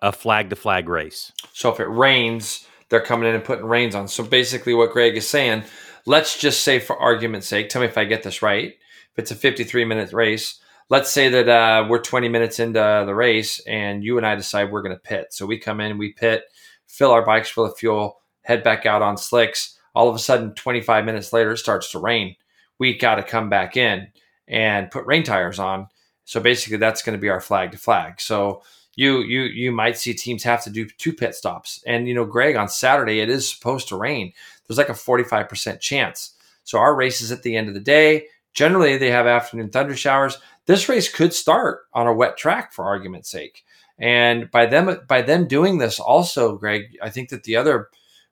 a 0.00 0.12
flag 0.12 0.48
to 0.50 0.56
flag 0.56 0.88
race. 0.88 1.32
So 1.52 1.70
if 1.70 1.78
it 1.80 1.84
rains, 1.88 2.66
they're 2.90 3.00
coming 3.00 3.28
in 3.28 3.34
and 3.34 3.44
putting 3.44 3.64
rains 3.64 3.94
on. 3.94 4.08
So 4.08 4.22
basically, 4.22 4.74
what 4.74 4.92
Greg 4.92 5.16
is 5.16 5.26
saying, 5.26 5.64
let's 6.06 6.38
just 6.38 6.62
say 6.62 6.78
for 6.78 6.96
argument's 7.00 7.46
sake, 7.46 7.68
tell 7.68 7.80
me 7.80 7.88
if 7.88 7.96
I 7.96 8.04
get 8.04 8.22
this 8.22 8.42
right. 8.42 8.74
If 9.12 9.18
it's 9.18 9.30
a 9.30 9.36
53 9.36 9.84
minute 9.84 10.12
race, 10.12 10.60
let's 10.90 11.10
say 11.10 11.28
that 11.28 11.48
uh, 11.48 11.86
we're 11.88 12.02
20 12.02 12.28
minutes 12.28 12.58
into 12.58 13.04
the 13.06 13.14
race 13.14 13.60
and 13.60 14.04
you 14.04 14.18
and 14.18 14.26
I 14.26 14.34
decide 14.34 14.70
we're 14.70 14.82
going 14.82 14.94
to 14.94 15.00
pit. 15.00 15.28
So 15.30 15.46
we 15.46 15.58
come 15.58 15.80
in, 15.80 15.98
we 15.98 16.12
pit, 16.12 16.44
fill 16.86 17.12
our 17.12 17.24
bikes 17.24 17.48
full 17.48 17.64
of 17.64 17.78
fuel, 17.78 18.20
head 18.42 18.62
back 18.62 18.86
out 18.86 19.02
on 19.02 19.16
slicks. 19.16 19.78
All 19.94 20.08
of 20.08 20.14
a 20.14 20.20
sudden, 20.20 20.54
25 20.54 21.04
minutes 21.04 21.32
later, 21.32 21.52
it 21.52 21.58
starts 21.58 21.90
to 21.92 21.98
rain. 21.98 22.36
We 22.78 22.96
got 22.96 23.16
to 23.16 23.22
come 23.22 23.48
back 23.48 23.76
in 23.76 24.08
and 24.46 24.90
put 24.90 25.06
rain 25.06 25.22
tires 25.22 25.58
on. 25.58 25.88
So 26.24 26.40
basically, 26.40 26.78
that's 26.78 27.02
going 27.02 27.16
to 27.16 27.20
be 27.20 27.28
our 27.28 27.40
flag 27.40 27.72
to 27.72 27.78
flag. 27.78 28.20
So 28.20 28.62
you 28.96 29.20
you 29.20 29.42
you 29.42 29.72
might 29.72 29.96
see 29.96 30.14
teams 30.14 30.42
have 30.44 30.64
to 30.64 30.70
do 30.70 30.86
two 30.86 31.12
pit 31.12 31.34
stops. 31.34 31.82
And 31.86 32.08
you 32.08 32.14
know, 32.14 32.24
Greg, 32.24 32.56
on 32.56 32.68
Saturday 32.68 33.20
it 33.20 33.30
is 33.30 33.50
supposed 33.50 33.88
to 33.88 33.96
rain. 33.96 34.32
There's 34.66 34.78
like 34.78 34.88
a 34.88 34.92
45% 34.92 35.80
chance. 35.80 36.34
So 36.64 36.78
our 36.78 36.94
race 36.94 37.20
is 37.20 37.32
at 37.32 37.42
the 37.42 37.56
end 37.56 37.68
of 37.68 37.74
the 37.74 37.80
day. 37.80 38.26
Generally, 38.54 38.98
they 38.98 39.10
have 39.10 39.26
afternoon 39.26 39.70
thunder 39.70 39.96
showers. 39.96 40.38
This 40.66 40.88
race 40.88 41.12
could 41.12 41.32
start 41.32 41.80
on 41.92 42.06
a 42.06 42.12
wet 42.12 42.36
track 42.36 42.72
for 42.72 42.84
argument's 42.84 43.30
sake. 43.30 43.64
And 43.98 44.50
by 44.50 44.66
them 44.66 45.00
by 45.06 45.22
them 45.22 45.46
doing 45.46 45.78
this 45.78 46.00
also, 46.00 46.56
Greg, 46.56 46.96
I 47.02 47.10
think 47.10 47.28
that 47.28 47.44
the 47.44 47.56
other 47.56 47.88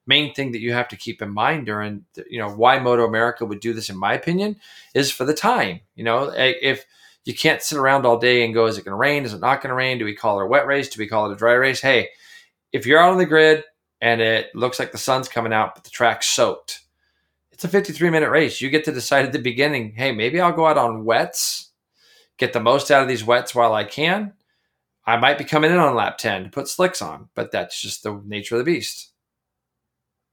main 0.06 0.32
thing 0.32 0.52
that 0.52 0.60
you 0.60 0.72
have 0.72 0.88
to 0.88 0.96
keep 0.96 1.20
in 1.20 1.32
mind 1.32 1.66
during 1.66 2.04
you 2.28 2.38
know 2.38 2.48
why 2.48 2.78
Moto 2.78 3.04
America 3.04 3.44
would 3.44 3.60
do 3.60 3.74
this 3.74 3.90
in 3.90 3.96
my 3.96 4.14
opinion 4.14 4.56
is 4.94 5.10
for 5.10 5.24
the 5.24 5.34
time. 5.34 5.80
You 5.94 6.04
know, 6.04 6.32
if 6.34 6.86
you 7.28 7.34
can't 7.34 7.62
sit 7.62 7.76
around 7.76 8.06
all 8.06 8.16
day 8.16 8.42
and 8.42 8.54
go, 8.54 8.64
is 8.64 8.78
it 8.78 8.86
going 8.86 8.92
to 8.92 8.96
rain? 8.96 9.26
Is 9.26 9.34
it 9.34 9.40
not 9.40 9.60
going 9.60 9.68
to 9.68 9.74
rain? 9.74 9.98
Do 9.98 10.06
we 10.06 10.14
call 10.14 10.40
it 10.40 10.44
a 10.44 10.46
wet 10.46 10.66
race? 10.66 10.88
Do 10.88 10.98
we 10.98 11.06
call 11.06 11.28
it 11.28 11.34
a 11.34 11.36
dry 11.36 11.52
race? 11.52 11.78
Hey, 11.78 12.08
if 12.72 12.86
you're 12.86 12.98
out 12.98 13.12
on 13.12 13.18
the 13.18 13.26
grid 13.26 13.64
and 14.00 14.22
it 14.22 14.46
looks 14.54 14.78
like 14.78 14.92
the 14.92 14.98
sun's 14.98 15.28
coming 15.28 15.52
out, 15.52 15.74
but 15.74 15.84
the 15.84 15.90
track's 15.90 16.26
soaked, 16.26 16.80
it's 17.52 17.64
a 17.64 17.68
53 17.68 18.08
minute 18.08 18.30
race. 18.30 18.62
You 18.62 18.70
get 18.70 18.84
to 18.86 18.92
decide 18.92 19.26
at 19.26 19.32
the 19.32 19.38
beginning, 19.38 19.92
hey, 19.92 20.10
maybe 20.10 20.40
I'll 20.40 20.52
go 20.52 20.66
out 20.66 20.78
on 20.78 21.04
wets, 21.04 21.70
get 22.38 22.54
the 22.54 22.60
most 22.60 22.90
out 22.90 23.02
of 23.02 23.08
these 23.08 23.24
wets 23.24 23.54
while 23.54 23.74
I 23.74 23.84
can. 23.84 24.32
I 25.04 25.18
might 25.18 25.36
be 25.36 25.44
coming 25.44 25.70
in 25.70 25.76
on 25.76 25.94
lap 25.94 26.16
10 26.16 26.44
to 26.44 26.50
put 26.50 26.66
slicks 26.66 27.02
on, 27.02 27.28
but 27.34 27.52
that's 27.52 27.78
just 27.78 28.04
the 28.04 28.22
nature 28.24 28.54
of 28.54 28.60
the 28.60 28.72
beast. 28.72 29.10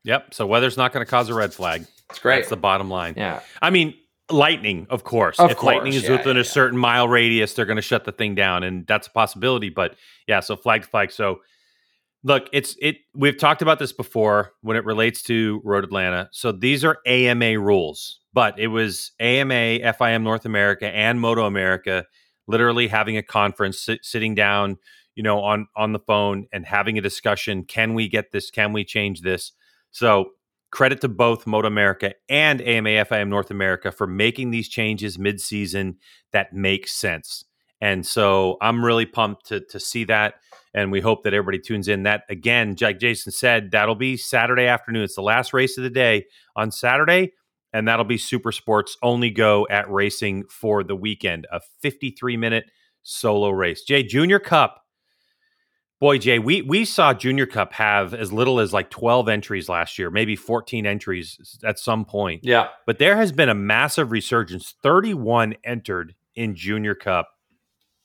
Yep. 0.05 0.34
So 0.34 0.47
weather's 0.47 0.77
not 0.77 0.93
going 0.93 1.05
to 1.05 1.10
cause 1.10 1.27
a 1.27 1.34
red 1.34 1.53
flag. 1.53 1.86
It's 2.10 2.19
great. 2.19 2.38
That's 2.38 2.49
the 2.49 2.58
bottom 2.58 2.89
line. 2.89 3.15
Yeah. 3.17 3.41
I 3.62 3.69
mean, 3.69 3.95
lightning, 4.31 4.88
of 4.89 5.03
course. 5.03 5.39
Of 5.39 5.51
if 5.51 5.57
course, 5.57 5.75
lightning 5.75 5.93
is 5.93 6.03
yeah, 6.03 6.11
within 6.11 6.35
yeah, 6.35 6.41
a 6.41 6.45
yeah. 6.45 6.51
certain 6.51 6.77
mile 6.77 7.07
radius, 7.07 7.53
they're 7.53 7.65
going 7.65 7.75
to 7.77 7.81
shut 7.81 8.05
the 8.05 8.11
thing 8.11 8.35
down, 8.35 8.63
and 8.63 8.85
that's 8.88 9.07
a 9.07 9.11
possibility. 9.11 9.69
But 9.69 9.95
yeah, 10.27 10.39
so 10.39 10.55
flag 10.55 10.83
to 10.83 10.88
flag. 10.88 11.11
So 11.11 11.41
look, 12.23 12.49
it's 12.51 12.75
it. 12.81 12.97
We've 13.13 13.38
talked 13.38 13.61
about 13.61 13.79
this 13.79 13.93
before 13.93 14.53
when 14.61 14.77
it 14.77 14.85
relates 14.85 15.21
to 15.23 15.61
Road 15.63 15.83
Atlanta. 15.83 16.29
So 16.31 16.51
these 16.51 16.83
are 16.83 16.97
AMA 17.05 17.59
rules, 17.59 18.19
but 18.33 18.59
it 18.59 18.67
was 18.67 19.11
AMA, 19.19 19.79
FIM 19.93 20.23
North 20.23 20.45
America, 20.45 20.88
and 20.88 21.19
Moto 21.19 21.45
America 21.45 22.05
literally 22.47 22.88
having 22.88 23.17
a 23.17 23.23
conference, 23.23 23.79
sit, 23.79 24.05
sitting 24.05 24.35
down, 24.35 24.77
you 25.15 25.23
know, 25.23 25.39
on 25.39 25.67
on 25.75 25.93
the 25.93 25.99
phone 25.99 26.47
and 26.51 26.65
having 26.65 26.97
a 26.97 27.01
discussion. 27.01 27.63
Can 27.63 27.93
we 27.93 28.09
get 28.09 28.31
this? 28.31 28.51
Can 28.51 28.73
we 28.73 28.83
change 28.83 29.21
this? 29.21 29.51
So 29.91 30.31
credit 30.75 30.99
to 30.99 31.07
both 31.07 31.47
Moto 31.47 31.69
America 31.69 32.13
and 32.27 32.61
AMA 32.61 32.89
FIM 33.05 33.29
North 33.29 33.49
America 33.49 33.93
for 33.93 34.05
making 34.05 34.51
these 34.51 34.67
changes 34.67 35.17
mid-season 35.17 35.95
that 36.33 36.51
make 36.51 36.85
sense. 36.85 37.45
And 37.79 38.05
so 38.05 38.57
I'm 38.61 38.83
really 38.83 39.05
pumped 39.05 39.45
to 39.47 39.61
to 39.69 39.79
see 39.79 40.03
that, 40.05 40.35
and 40.73 40.91
we 40.91 40.99
hope 40.99 41.23
that 41.23 41.33
everybody 41.33 41.59
tunes 41.59 41.88
in. 41.88 42.03
That 42.03 42.23
again, 42.29 42.75
like 42.81 42.99
Jason 42.99 43.31
said, 43.31 43.71
that'll 43.71 43.95
be 43.95 44.17
Saturday 44.17 44.65
afternoon. 44.65 45.03
It's 45.03 45.15
the 45.15 45.21
last 45.21 45.53
race 45.53 45.77
of 45.77 45.85
the 45.85 45.89
day 45.89 46.25
on 46.57 46.71
Saturday, 46.71 47.31
and 47.71 47.88
that'll 47.88 48.03
be 48.03 48.17
Super 48.17 48.51
Sports 48.51 48.97
only 49.01 49.29
go 49.29 49.65
at 49.69 49.89
racing 49.89 50.43
for 50.49 50.83
the 50.83 50.95
weekend. 50.95 51.47
A 51.53 51.61
53 51.81 52.35
minute 52.35 52.65
solo 53.01 53.49
race. 53.49 53.81
Jay 53.83 54.03
Junior 54.03 54.39
Cup. 54.39 54.84
Boy, 55.99 56.17
Jay, 56.17 56.39
we 56.39 56.62
we 56.62 56.84
saw 56.84 57.13
Junior 57.13 57.45
Cup 57.45 57.71
have 57.73 58.13
as 58.13 58.34
little 58.34 58.60
as 58.60 58.73
like 58.73 58.89
12 58.89 59.29
entries 59.29 59.69
last 59.69 59.97
year, 59.97 60.12
maybe 60.12 60.36
14 60.36 60.86
entries 60.86 61.58
at 61.63 61.79
some 61.79 62.03
point. 62.03 62.41
Yeah. 62.43 62.67
But 62.86 62.99
there 62.99 63.15
has 63.15 63.31
been 63.31 63.47
a 63.47 63.55
massive 63.55 64.12
resurgence. 64.12 64.75
31 64.84 65.55
entered 65.63 66.13
in 66.36 66.53
Junior 66.55 66.95
Cup. 66.95 67.29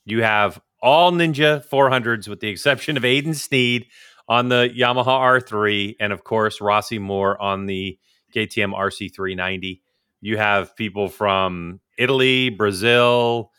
You 0.05 0.23
have 0.23 0.61
all 0.81 1.11
Ninja 1.11 1.67
400s 1.67 2.27
with 2.27 2.39
the 2.39 2.47
exception 2.47 2.95
of 2.95 3.03
Aiden 3.03 3.35
Sneed 3.35 3.87
on 4.27 4.47
the 4.47 4.69
Yamaha 4.75 5.41
R3 5.41 5.97
and 5.99 6.13
of 6.13 6.23
course 6.23 6.61
Rossi 6.61 6.97
Moor 6.97 7.39
on 7.41 7.65
the 7.65 7.99
KTM 8.33 8.73
RC390. 8.73 9.81
You 10.21 10.37
have 10.37 10.75
people 10.75 11.09
from 11.09 11.81
Italy, 11.97 12.49
Brazil, 12.49 13.50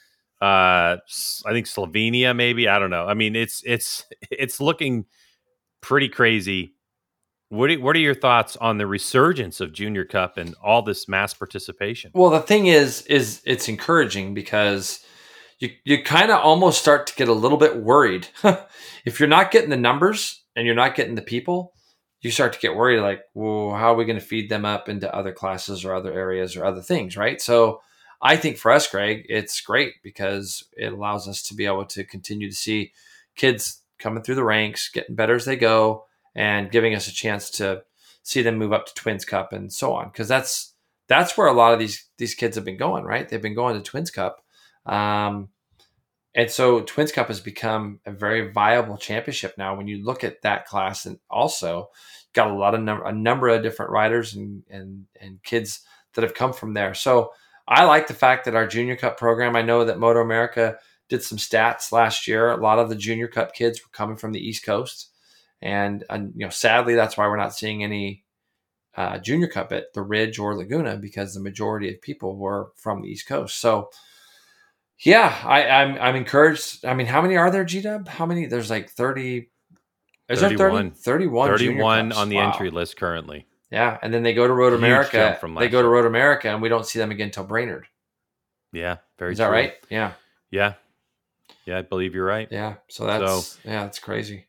uh 0.42 0.96
I 1.46 1.52
think 1.52 1.66
Slovenia 1.66 2.34
maybe, 2.34 2.68
I 2.68 2.78
don't 2.78 2.90
know. 2.90 3.06
I 3.06 3.14
mean 3.14 3.36
it's 3.36 3.62
it's 3.64 4.04
it's 4.30 4.60
looking 4.60 5.06
pretty 5.80 6.08
crazy. 6.08 6.74
What 7.50 7.70
are, 7.70 7.80
what 7.80 7.94
are 7.96 8.00
your 8.00 8.14
thoughts 8.14 8.56
on 8.56 8.78
the 8.78 8.86
resurgence 8.86 9.60
of 9.60 9.74
Junior 9.74 10.06
Cup 10.06 10.38
and 10.38 10.54
all 10.64 10.80
this 10.80 11.06
mass 11.06 11.34
participation? 11.34 12.10
Well, 12.14 12.30
the 12.30 12.40
thing 12.40 12.66
is, 12.66 13.02
is 13.02 13.42
it's 13.44 13.68
encouraging 13.68 14.32
because 14.32 15.04
you 15.58 15.70
you 15.84 16.02
kind 16.02 16.30
of 16.30 16.40
almost 16.40 16.80
start 16.80 17.06
to 17.08 17.14
get 17.14 17.28
a 17.28 17.34
little 17.34 17.58
bit 17.58 17.76
worried 17.76 18.26
if 19.04 19.20
you're 19.20 19.28
not 19.28 19.50
getting 19.50 19.68
the 19.68 19.76
numbers 19.76 20.42
and 20.56 20.64
you're 20.64 20.74
not 20.74 20.94
getting 20.94 21.14
the 21.14 21.22
people. 21.22 21.74
You 22.22 22.30
start 22.30 22.52
to 22.52 22.60
get 22.60 22.76
worried, 22.76 23.00
like, 23.00 23.22
well, 23.34 23.74
how 23.74 23.92
are 23.92 23.96
we 23.96 24.04
going 24.04 24.18
to 24.18 24.24
feed 24.24 24.48
them 24.48 24.64
up 24.64 24.88
into 24.88 25.12
other 25.12 25.32
classes 25.32 25.84
or 25.84 25.92
other 25.92 26.12
areas 26.12 26.56
or 26.56 26.64
other 26.64 26.80
things, 26.80 27.16
right? 27.16 27.40
So, 27.40 27.80
I 28.22 28.36
think 28.36 28.56
for 28.56 28.70
us, 28.70 28.88
Greg, 28.88 29.26
it's 29.28 29.60
great 29.60 29.94
because 30.02 30.64
it 30.76 30.92
allows 30.92 31.26
us 31.26 31.42
to 31.44 31.54
be 31.54 31.66
able 31.66 31.86
to 31.86 32.04
continue 32.04 32.48
to 32.48 32.56
see 32.56 32.92
kids 33.34 33.82
coming 33.98 34.22
through 34.22 34.36
the 34.36 34.44
ranks, 34.44 34.88
getting 34.88 35.16
better 35.16 35.34
as 35.34 35.44
they 35.44 35.56
go, 35.56 36.06
and 36.34 36.70
giving 36.70 36.94
us 36.94 37.08
a 37.08 37.12
chance 37.12 37.50
to 37.50 37.82
see 38.22 38.42
them 38.42 38.58
move 38.58 38.72
up 38.72 38.86
to 38.86 38.94
Twins 38.94 39.24
Cup 39.24 39.52
and 39.52 39.72
so 39.72 39.92
on. 39.92 40.06
Because 40.06 40.28
that's 40.28 40.74
that's 41.08 41.36
where 41.36 41.48
a 41.48 41.52
lot 41.52 41.72
of 41.72 41.80
these 41.80 42.08
these 42.16 42.34
kids 42.34 42.54
have 42.54 42.64
been 42.64 42.76
going, 42.76 43.04
right? 43.04 43.28
They've 43.28 43.42
been 43.42 43.54
going 43.54 43.74
to 43.74 43.82
Twins 43.82 44.10
Cup, 44.10 44.44
um, 44.86 45.48
and 46.34 46.48
so 46.48 46.80
Twins 46.82 47.12
Cup 47.12 47.26
has 47.28 47.40
become 47.40 48.00
a 48.06 48.12
very 48.12 48.52
viable 48.52 48.96
championship 48.96 49.54
now. 49.58 49.76
When 49.76 49.88
you 49.88 50.04
look 50.04 50.22
at 50.22 50.42
that 50.42 50.66
class, 50.66 51.06
and 51.06 51.18
also 51.28 51.90
got 52.34 52.50
a 52.50 52.54
lot 52.54 52.74
of 52.74 52.80
number 52.80 53.04
a 53.04 53.12
number 53.12 53.48
of 53.48 53.64
different 53.64 53.90
riders 53.90 54.34
and 54.34 54.62
and 54.70 55.06
and 55.20 55.42
kids 55.42 55.80
that 56.14 56.22
have 56.22 56.34
come 56.34 56.52
from 56.52 56.74
there. 56.74 56.94
So 56.94 57.32
I 57.68 57.84
like 57.84 58.06
the 58.08 58.14
fact 58.14 58.44
that 58.44 58.54
our 58.56 58.66
Junior 58.66 58.96
Cup 58.96 59.16
program. 59.18 59.56
I 59.56 59.62
know 59.62 59.84
that 59.84 59.98
Moto 59.98 60.20
America 60.20 60.78
did 61.08 61.22
some 61.22 61.38
stats 61.38 61.92
last 61.92 62.26
year. 62.26 62.50
A 62.50 62.56
lot 62.56 62.78
of 62.78 62.88
the 62.88 62.96
Junior 62.96 63.28
Cup 63.28 63.54
kids 63.54 63.80
were 63.82 63.90
coming 63.92 64.16
from 64.16 64.32
the 64.32 64.40
East 64.46 64.64
Coast, 64.64 65.10
and, 65.60 66.04
and 66.10 66.32
you 66.36 66.44
know, 66.46 66.50
sadly, 66.50 66.94
that's 66.94 67.16
why 67.16 67.26
we're 67.28 67.36
not 67.36 67.54
seeing 67.54 67.84
any 67.84 68.24
uh, 68.96 69.18
Junior 69.18 69.46
Cup 69.48 69.72
at 69.72 69.92
the 69.94 70.02
Ridge 70.02 70.38
or 70.38 70.56
Laguna 70.56 70.96
because 70.96 71.34
the 71.34 71.40
majority 71.40 71.92
of 71.92 72.02
people 72.02 72.36
were 72.36 72.72
from 72.76 73.00
the 73.02 73.08
East 73.08 73.26
Coast. 73.26 73.58
So, 73.58 73.90
yeah, 74.98 75.36
I, 75.44 75.66
I'm 75.66 75.98
I'm 75.98 76.16
encouraged. 76.16 76.84
I 76.84 76.94
mean, 76.94 77.06
how 77.06 77.22
many 77.22 77.36
are 77.36 77.50
there, 77.50 77.64
G 77.64 77.80
Dub? 77.80 78.06
How 78.08 78.26
many? 78.26 78.46
There's 78.46 78.70
like 78.70 78.90
thirty. 78.90 79.50
Is 80.28 80.40
31. 80.40 80.58
there 80.84 80.90
30? 80.90 81.00
31 81.00 81.58
Junior 81.58 81.58
31 81.58 82.08
Cups. 82.08 82.20
on 82.20 82.28
the 82.28 82.36
Wow. 82.36 82.52
entry 82.52 82.70
list 82.70 82.96
currently. 82.96 83.46
Yeah, 83.72 83.98
and 84.02 84.12
then 84.12 84.22
they 84.22 84.34
go 84.34 84.46
to 84.46 84.52
Road 84.52 84.74
Huge 84.74 84.80
America. 84.80 85.38
from 85.40 85.54
They 85.54 85.68
go 85.70 85.80
to. 85.80 85.88
Road 85.88 86.04
America, 86.04 86.50
and 86.50 86.60
we 86.60 86.68
don't 86.68 86.86
see 86.86 86.98
them 86.98 87.10
again 87.10 87.28
until 87.28 87.44
Brainerd. 87.44 87.86
Yeah, 88.70 88.98
very 89.18 89.32
Is 89.32 89.38
that 89.38 89.46
right? 89.46 89.74
Yeah, 89.88 90.12
Yeah. 90.50 90.74
Yeah, 91.64 91.78
I 91.78 91.82
believe 91.82 92.14
you're 92.14 92.26
right. 92.26 92.48
yeah. 92.50 92.74
So 92.88 93.06
that's 93.06 93.58
yeah, 93.64 93.84
that's 93.84 93.98
crazy. 93.98 94.46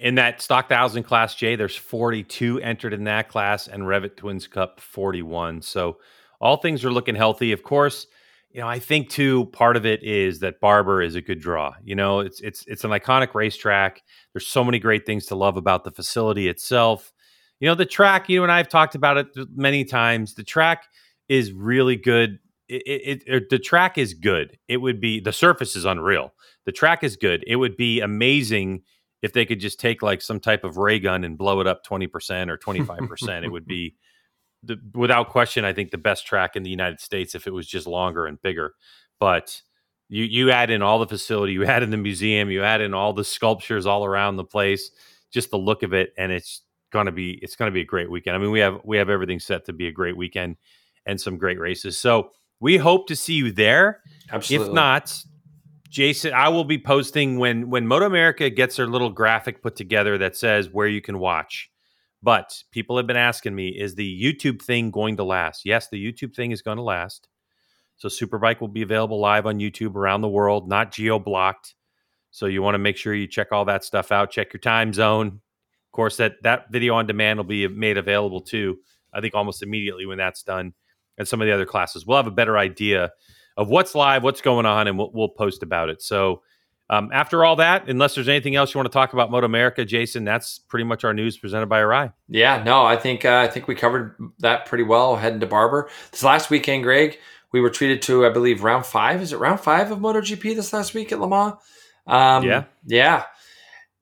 In 0.00 0.16
that 0.16 0.42
stock 0.42 0.68
thousand 0.68 1.04
class 1.04 1.34
J, 1.36 1.54
there's 1.56 1.76
42 1.76 2.60
entered 2.60 2.92
in 2.92 3.04
that 3.04 3.28
class 3.28 3.68
and 3.68 3.84
Revit 3.84 4.16
Twins 4.16 4.48
Cup 4.48 4.80
41. 4.80 5.62
So 5.62 5.98
all 6.40 6.56
things 6.56 6.84
are 6.84 6.92
looking 6.92 7.14
healthy. 7.14 7.52
Of 7.52 7.62
course, 7.62 8.06
you 8.50 8.60
know, 8.60 8.66
I 8.66 8.80
think 8.80 9.08
too 9.08 9.46
part 9.46 9.76
of 9.76 9.86
it 9.86 10.02
is 10.02 10.40
that 10.40 10.60
Barber 10.60 11.00
is 11.00 11.14
a 11.14 11.20
good 11.20 11.40
draw. 11.40 11.74
You 11.84 11.94
know, 11.94 12.20
it's 12.20 12.40
it's 12.40 12.64
it's 12.66 12.84
an 12.84 12.90
iconic 12.90 13.34
racetrack. 13.34 14.02
There's 14.32 14.46
so 14.46 14.64
many 14.64 14.80
great 14.80 15.06
things 15.06 15.26
to 15.26 15.36
love 15.36 15.56
about 15.56 15.84
the 15.84 15.92
facility 15.92 16.48
itself. 16.48 17.12
You 17.64 17.70
know, 17.70 17.76
the 17.76 17.86
track, 17.86 18.28
you 18.28 18.42
and 18.42 18.52
I 18.52 18.58
have 18.58 18.68
talked 18.68 18.94
about 18.94 19.16
it 19.16 19.28
many 19.56 19.86
times. 19.86 20.34
The 20.34 20.42
track 20.42 20.84
is 21.30 21.50
really 21.50 21.96
good. 21.96 22.38
It, 22.68 22.82
it, 22.84 23.22
it 23.26 23.34
er, 23.34 23.46
the 23.48 23.58
track 23.58 23.96
is 23.96 24.12
good. 24.12 24.58
It 24.68 24.76
would 24.76 25.00
be 25.00 25.18
the 25.18 25.32
surface 25.32 25.74
is 25.74 25.86
unreal. 25.86 26.34
The 26.66 26.72
track 26.72 27.02
is 27.02 27.16
good. 27.16 27.42
It 27.46 27.56
would 27.56 27.74
be 27.78 28.02
amazing 28.02 28.82
if 29.22 29.32
they 29.32 29.46
could 29.46 29.60
just 29.60 29.80
take 29.80 30.02
like 30.02 30.20
some 30.20 30.40
type 30.40 30.62
of 30.62 30.76
ray 30.76 30.98
gun 30.98 31.24
and 31.24 31.38
blow 31.38 31.62
it 31.62 31.66
up 31.66 31.86
20% 31.86 32.50
or 32.50 32.58
25%. 32.58 33.44
it 33.44 33.48
would 33.48 33.64
be 33.64 33.96
the, 34.62 34.76
without 34.92 35.30
question, 35.30 35.64
I 35.64 35.72
think 35.72 35.90
the 35.90 35.96
best 35.96 36.26
track 36.26 36.56
in 36.56 36.64
the 36.64 36.70
United 36.70 37.00
States 37.00 37.34
if 37.34 37.46
it 37.46 37.54
was 37.54 37.66
just 37.66 37.86
longer 37.86 38.26
and 38.26 38.42
bigger. 38.42 38.74
But 39.18 39.58
you 40.10 40.24
you 40.24 40.50
add 40.50 40.68
in 40.68 40.82
all 40.82 40.98
the 40.98 41.06
facility, 41.06 41.54
you 41.54 41.64
add 41.64 41.82
in 41.82 41.88
the 41.88 41.96
museum, 41.96 42.50
you 42.50 42.62
add 42.62 42.82
in 42.82 42.92
all 42.92 43.14
the 43.14 43.24
sculptures 43.24 43.86
all 43.86 44.04
around 44.04 44.36
the 44.36 44.44
place, 44.44 44.90
just 45.30 45.50
the 45.50 45.56
look 45.56 45.82
of 45.82 45.94
it, 45.94 46.12
and 46.18 46.30
it's 46.30 46.60
gonna 46.94 47.12
be 47.12 47.32
it's 47.42 47.56
gonna 47.56 47.70
be 47.70 47.82
a 47.82 47.84
great 47.84 48.10
weekend. 48.10 48.36
I 48.36 48.38
mean, 48.38 48.50
we 48.50 48.60
have 48.60 48.80
we 48.84 48.96
have 48.96 49.10
everything 49.10 49.40
set 49.40 49.66
to 49.66 49.74
be 49.74 49.88
a 49.88 49.92
great 49.92 50.16
weekend 50.16 50.56
and 51.04 51.20
some 51.20 51.36
great 51.36 51.58
races. 51.58 51.98
So 51.98 52.30
we 52.60 52.78
hope 52.78 53.08
to 53.08 53.16
see 53.16 53.34
you 53.34 53.52
there. 53.52 54.00
Absolutely. 54.32 54.68
If 54.68 54.72
not, 54.72 55.22
Jason, 55.90 56.32
I 56.32 56.48
will 56.48 56.64
be 56.64 56.78
posting 56.78 57.38
when 57.38 57.68
when 57.68 57.86
Moto 57.86 58.06
America 58.06 58.48
gets 58.48 58.76
their 58.76 58.86
little 58.86 59.10
graphic 59.10 59.60
put 59.60 59.76
together 59.76 60.16
that 60.18 60.36
says 60.36 60.70
where 60.70 60.88
you 60.88 61.02
can 61.02 61.18
watch. 61.18 61.70
But 62.22 62.62
people 62.70 62.96
have 62.96 63.06
been 63.06 63.18
asking 63.18 63.54
me, 63.54 63.68
is 63.68 63.96
the 63.96 64.22
YouTube 64.22 64.62
thing 64.62 64.90
going 64.90 65.18
to 65.18 65.24
last? 65.24 65.66
Yes, 65.66 65.88
the 65.90 66.02
YouTube 66.02 66.34
thing 66.34 66.52
is 66.52 66.62
going 66.62 66.78
to 66.78 66.82
last. 66.82 67.28
So 67.98 68.08
Superbike 68.08 68.62
will 68.62 68.68
be 68.68 68.80
available 68.80 69.20
live 69.20 69.44
on 69.44 69.58
YouTube 69.58 69.94
around 69.94 70.22
the 70.22 70.28
world, 70.28 70.66
not 70.66 70.90
geo 70.90 71.18
blocked. 71.18 71.74
So 72.30 72.46
you 72.46 72.62
want 72.62 72.74
to 72.74 72.78
make 72.78 72.96
sure 72.96 73.14
you 73.14 73.26
check 73.26 73.52
all 73.52 73.66
that 73.66 73.84
stuff 73.84 74.10
out. 74.10 74.30
Check 74.30 74.54
your 74.54 74.60
time 74.60 74.92
zone. 74.94 75.42
Of 75.94 75.96
course, 75.96 76.16
that 76.16 76.42
that 76.42 76.72
video 76.72 76.96
on 76.96 77.06
demand 77.06 77.38
will 77.38 77.44
be 77.44 77.68
made 77.68 77.98
available 77.98 78.40
too. 78.40 78.78
I 79.12 79.20
think 79.20 79.32
almost 79.36 79.62
immediately 79.62 80.06
when 80.06 80.18
that's 80.18 80.42
done, 80.42 80.72
and 81.16 81.28
some 81.28 81.40
of 81.40 81.46
the 81.46 81.54
other 81.54 81.66
classes, 81.66 82.04
we'll 82.04 82.16
have 82.16 82.26
a 82.26 82.32
better 82.32 82.58
idea 82.58 83.12
of 83.56 83.68
what's 83.68 83.94
live, 83.94 84.24
what's 84.24 84.40
going 84.40 84.66
on, 84.66 84.88
and 84.88 84.98
we'll, 84.98 85.12
we'll 85.14 85.28
post 85.28 85.62
about 85.62 85.90
it. 85.90 86.02
So 86.02 86.42
um, 86.90 87.10
after 87.12 87.44
all 87.44 87.54
that, 87.56 87.88
unless 87.88 88.16
there's 88.16 88.28
anything 88.28 88.56
else 88.56 88.74
you 88.74 88.78
want 88.80 88.90
to 88.90 88.92
talk 88.92 89.12
about 89.12 89.30
Moto 89.30 89.46
America, 89.46 89.84
Jason, 89.84 90.24
that's 90.24 90.58
pretty 90.58 90.82
much 90.82 91.04
our 91.04 91.14
news 91.14 91.38
presented 91.38 91.66
by 91.68 91.80
Arai. 91.80 92.12
Yeah, 92.28 92.60
no, 92.64 92.84
I 92.84 92.96
think 92.96 93.24
uh, 93.24 93.36
I 93.38 93.46
think 93.46 93.68
we 93.68 93.76
covered 93.76 94.16
that 94.40 94.66
pretty 94.66 94.82
well 94.82 95.14
heading 95.14 95.38
to 95.38 95.46
Barber. 95.46 95.88
This 96.10 96.24
last 96.24 96.50
weekend, 96.50 96.82
Greg, 96.82 97.20
we 97.52 97.60
were 97.60 97.70
treated 97.70 98.02
to, 98.02 98.26
I 98.26 98.30
believe, 98.30 98.64
round 98.64 98.84
five. 98.84 99.22
Is 99.22 99.32
it 99.32 99.36
round 99.38 99.60
five 99.60 99.92
of 99.92 100.00
MotoGP 100.00 100.56
this 100.56 100.72
last 100.72 100.92
week 100.92 101.12
at 101.12 101.20
Le 101.20 101.28
Mans? 101.28 101.54
Um, 102.08 102.42
Yeah. 102.42 102.64
yeah. 102.84 103.26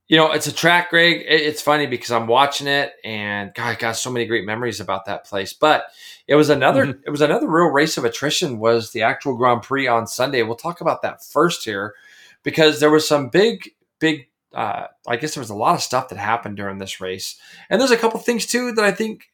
You 0.09 0.19
know, 0.19 0.33
it's 0.33 0.47
a 0.47 0.53
track, 0.53 0.91
Greg. 0.91 1.25
It's 1.27 1.63
funny 1.63 1.87
because 1.87 2.11
I'm 2.11 2.27
watching 2.27 2.67
it, 2.67 2.93
and 3.03 3.55
God, 3.55 3.69
I 3.69 3.75
got 3.77 3.97
so 3.97 4.11
many 4.11 4.27
great 4.27 4.45
memories 4.45 4.81
about 4.81 5.07
that 5.07 5.25
place. 5.25 5.53
But 5.55 5.85
it 6.27 6.35
was 6.35 6.51
another, 6.51 6.87
mm-hmm. 6.87 7.01
it 7.07 7.11
was 7.11 7.23
another 7.23 7.49
real 7.49 7.69
race 7.69 7.97
of 7.97 8.05
attrition. 8.05 8.59
Was 8.59 8.91
the 8.91 9.03
actual 9.03 9.37
Grand 9.37 9.63
Prix 9.63 9.87
on 9.87 10.07
Sunday? 10.07 10.43
We'll 10.43 10.57
talk 10.57 10.81
about 10.81 11.01
that 11.03 11.25
first 11.25 11.65
here, 11.65 11.95
because 12.43 12.79
there 12.79 12.91
was 12.91 13.09
some 13.09 13.29
big, 13.29 13.71
big. 14.01 14.29
Uh, 14.53 14.89
I 15.09 15.17
guess 15.17 15.35
there 15.35 15.41
was 15.41 15.49
a 15.49 15.55
lot 15.55 15.77
of 15.77 15.81
stuff 15.81 16.11
that 16.11 16.19
happened 16.19 16.59
during 16.59 16.77
this 16.77 17.01
race, 17.01 17.41
and 17.71 17.81
there's 17.81 17.91
a 17.91 17.97
couple 17.97 18.21
things 18.21 18.45
too 18.45 18.73
that 18.73 18.85
I 18.85 18.93
think, 18.93 19.31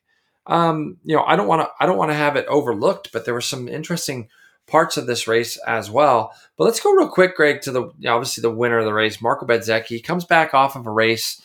um, 0.47 0.99
you 1.03 1.17
know, 1.17 1.25
I 1.25 1.35
don't 1.35 1.49
want 1.49 1.63
to, 1.63 1.71
I 1.81 1.87
don't 1.87 1.99
want 1.99 2.13
to 2.13 2.17
have 2.17 2.37
it 2.37 2.47
overlooked, 2.47 3.11
but 3.13 3.25
there 3.25 3.35
were 3.35 3.41
some 3.41 3.67
interesting 3.67 4.29
parts 4.69 4.97
of 4.97 5.07
this 5.07 5.27
race 5.27 5.57
as 5.67 5.91
well. 5.91 6.33
But 6.57 6.65
let's 6.65 6.81
go 6.81 6.93
real 6.93 7.09
quick, 7.09 7.37
Greg, 7.37 7.63
to 7.63 7.73
the 7.73 7.83
obviously 8.07 8.43
the 8.43 8.51
winner 8.51 8.79
of 8.79 8.85
the 8.85 8.95
race, 8.95 9.21
Marco 9.21 9.47
Bezzecchi. 9.47 9.89
He 9.89 10.01
comes 10.01 10.25
back 10.25 10.55
off 10.55 10.77
of 10.77 10.87
a 10.87 10.91
race 10.91 11.43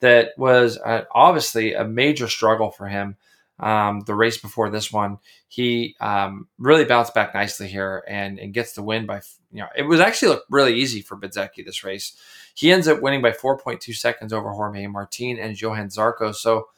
that 0.00 0.30
was 0.36 0.78
uh, 0.78 1.02
obviously 1.12 1.74
a 1.74 1.84
major 1.84 2.28
struggle 2.28 2.70
for 2.70 2.86
him. 2.86 3.16
Um, 3.58 4.00
the 4.00 4.14
race 4.14 4.36
before 4.36 4.68
this 4.68 4.92
one, 4.92 5.18
he 5.48 5.96
um, 5.98 6.46
really 6.58 6.84
bounced 6.84 7.14
back 7.14 7.34
nicely 7.34 7.68
here 7.68 8.04
and, 8.06 8.38
and 8.38 8.52
gets 8.52 8.74
the 8.74 8.82
win 8.82 9.06
by 9.06 9.22
you 9.50 9.60
know 9.60 9.68
it 9.74 9.84
was 9.84 9.98
actually 9.98 10.36
really 10.50 10.74
easy 10.74 11.00
for 11.00 11.16
Bezzecchi 11.16 11.64
this 11.64 11.82
race. 11.82 12.14
He 12.54 12.70
ends 12.70 12.86
up 12.86 13.00
winning 13.00 13.22
by 13.22 13.30
4.2 13.30 13.94
seconds 13.94 14.32
over 14.32 14.50
Jorge 14.50 14.86
Martin 14.86 15.38
and 15.38 15.60
Johann 15.60 15.88
Zarco. 15.88 16.34
So 16.34 16.68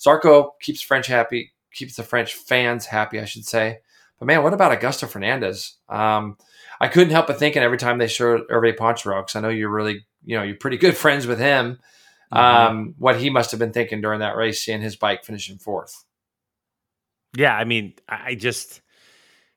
Zarco 0.00 0.50
keeps 0.60 0.82
French 0.82 1.06
happy, 1.06 1.52
keeps 1.72 1.94
the 1.94 2.02
French 2.02 2.34
fans 2.34 2.86
happy, 2.86 3.20
I 3.20 3.24
should 3.24 3.44
say. 3.44 3.78
But 4.24 4.32
man, 4.32 4.42
what 4.42 4.54
about 4.54 4.80
Augusto 4.80 5.06
Fernandez? 5.06 5.76
Um, 5.86 6.38
I 6.80 6.88
couldn't 6.88 7.12
help 7.12 7.26
but 7.26 7.38
thinking 7.38 7.62
every 7.62 7.76
time 7.76 7.98
they 7.98 8.06
showed 8.06 8.48
Hervé 8.48 8.74
Poncharal, 8.74 9.20
because 9.20 9.36
I 9.36 9.40
know 9.40 9.50
you're 9.50 9.70
really, 9.70 10.06
you 10.24 10.38
know, 10.38 10.42
you're 10.42 10.56
pretty 10.56 10.78
good 10.78 10.96
friends 10.96 11.26
with 11.26 11.38
him. 11.38 11.78
Mm-hmm. 12.32 12.38
Um, 12.38 12.94
what 12.96 13.20
he 13.20 13.28
must 13.28 13.50
have 13.50 13.60
been 13.60 13.74
thinking 13.74 14.00
during 14.00 14.20
that 14.20 14.34
race, 14.34 14.64
seeing 14.64 14.80
his 14.80 14.96
bike 14.96 15.26
finishing 15.26 15.58
fourth. 15.58 16.04
Yeah, 17.36 17.54
I 17.54 17.64
mean, 17.64 17.92
I 18.08 18.34
just 18.34 18.80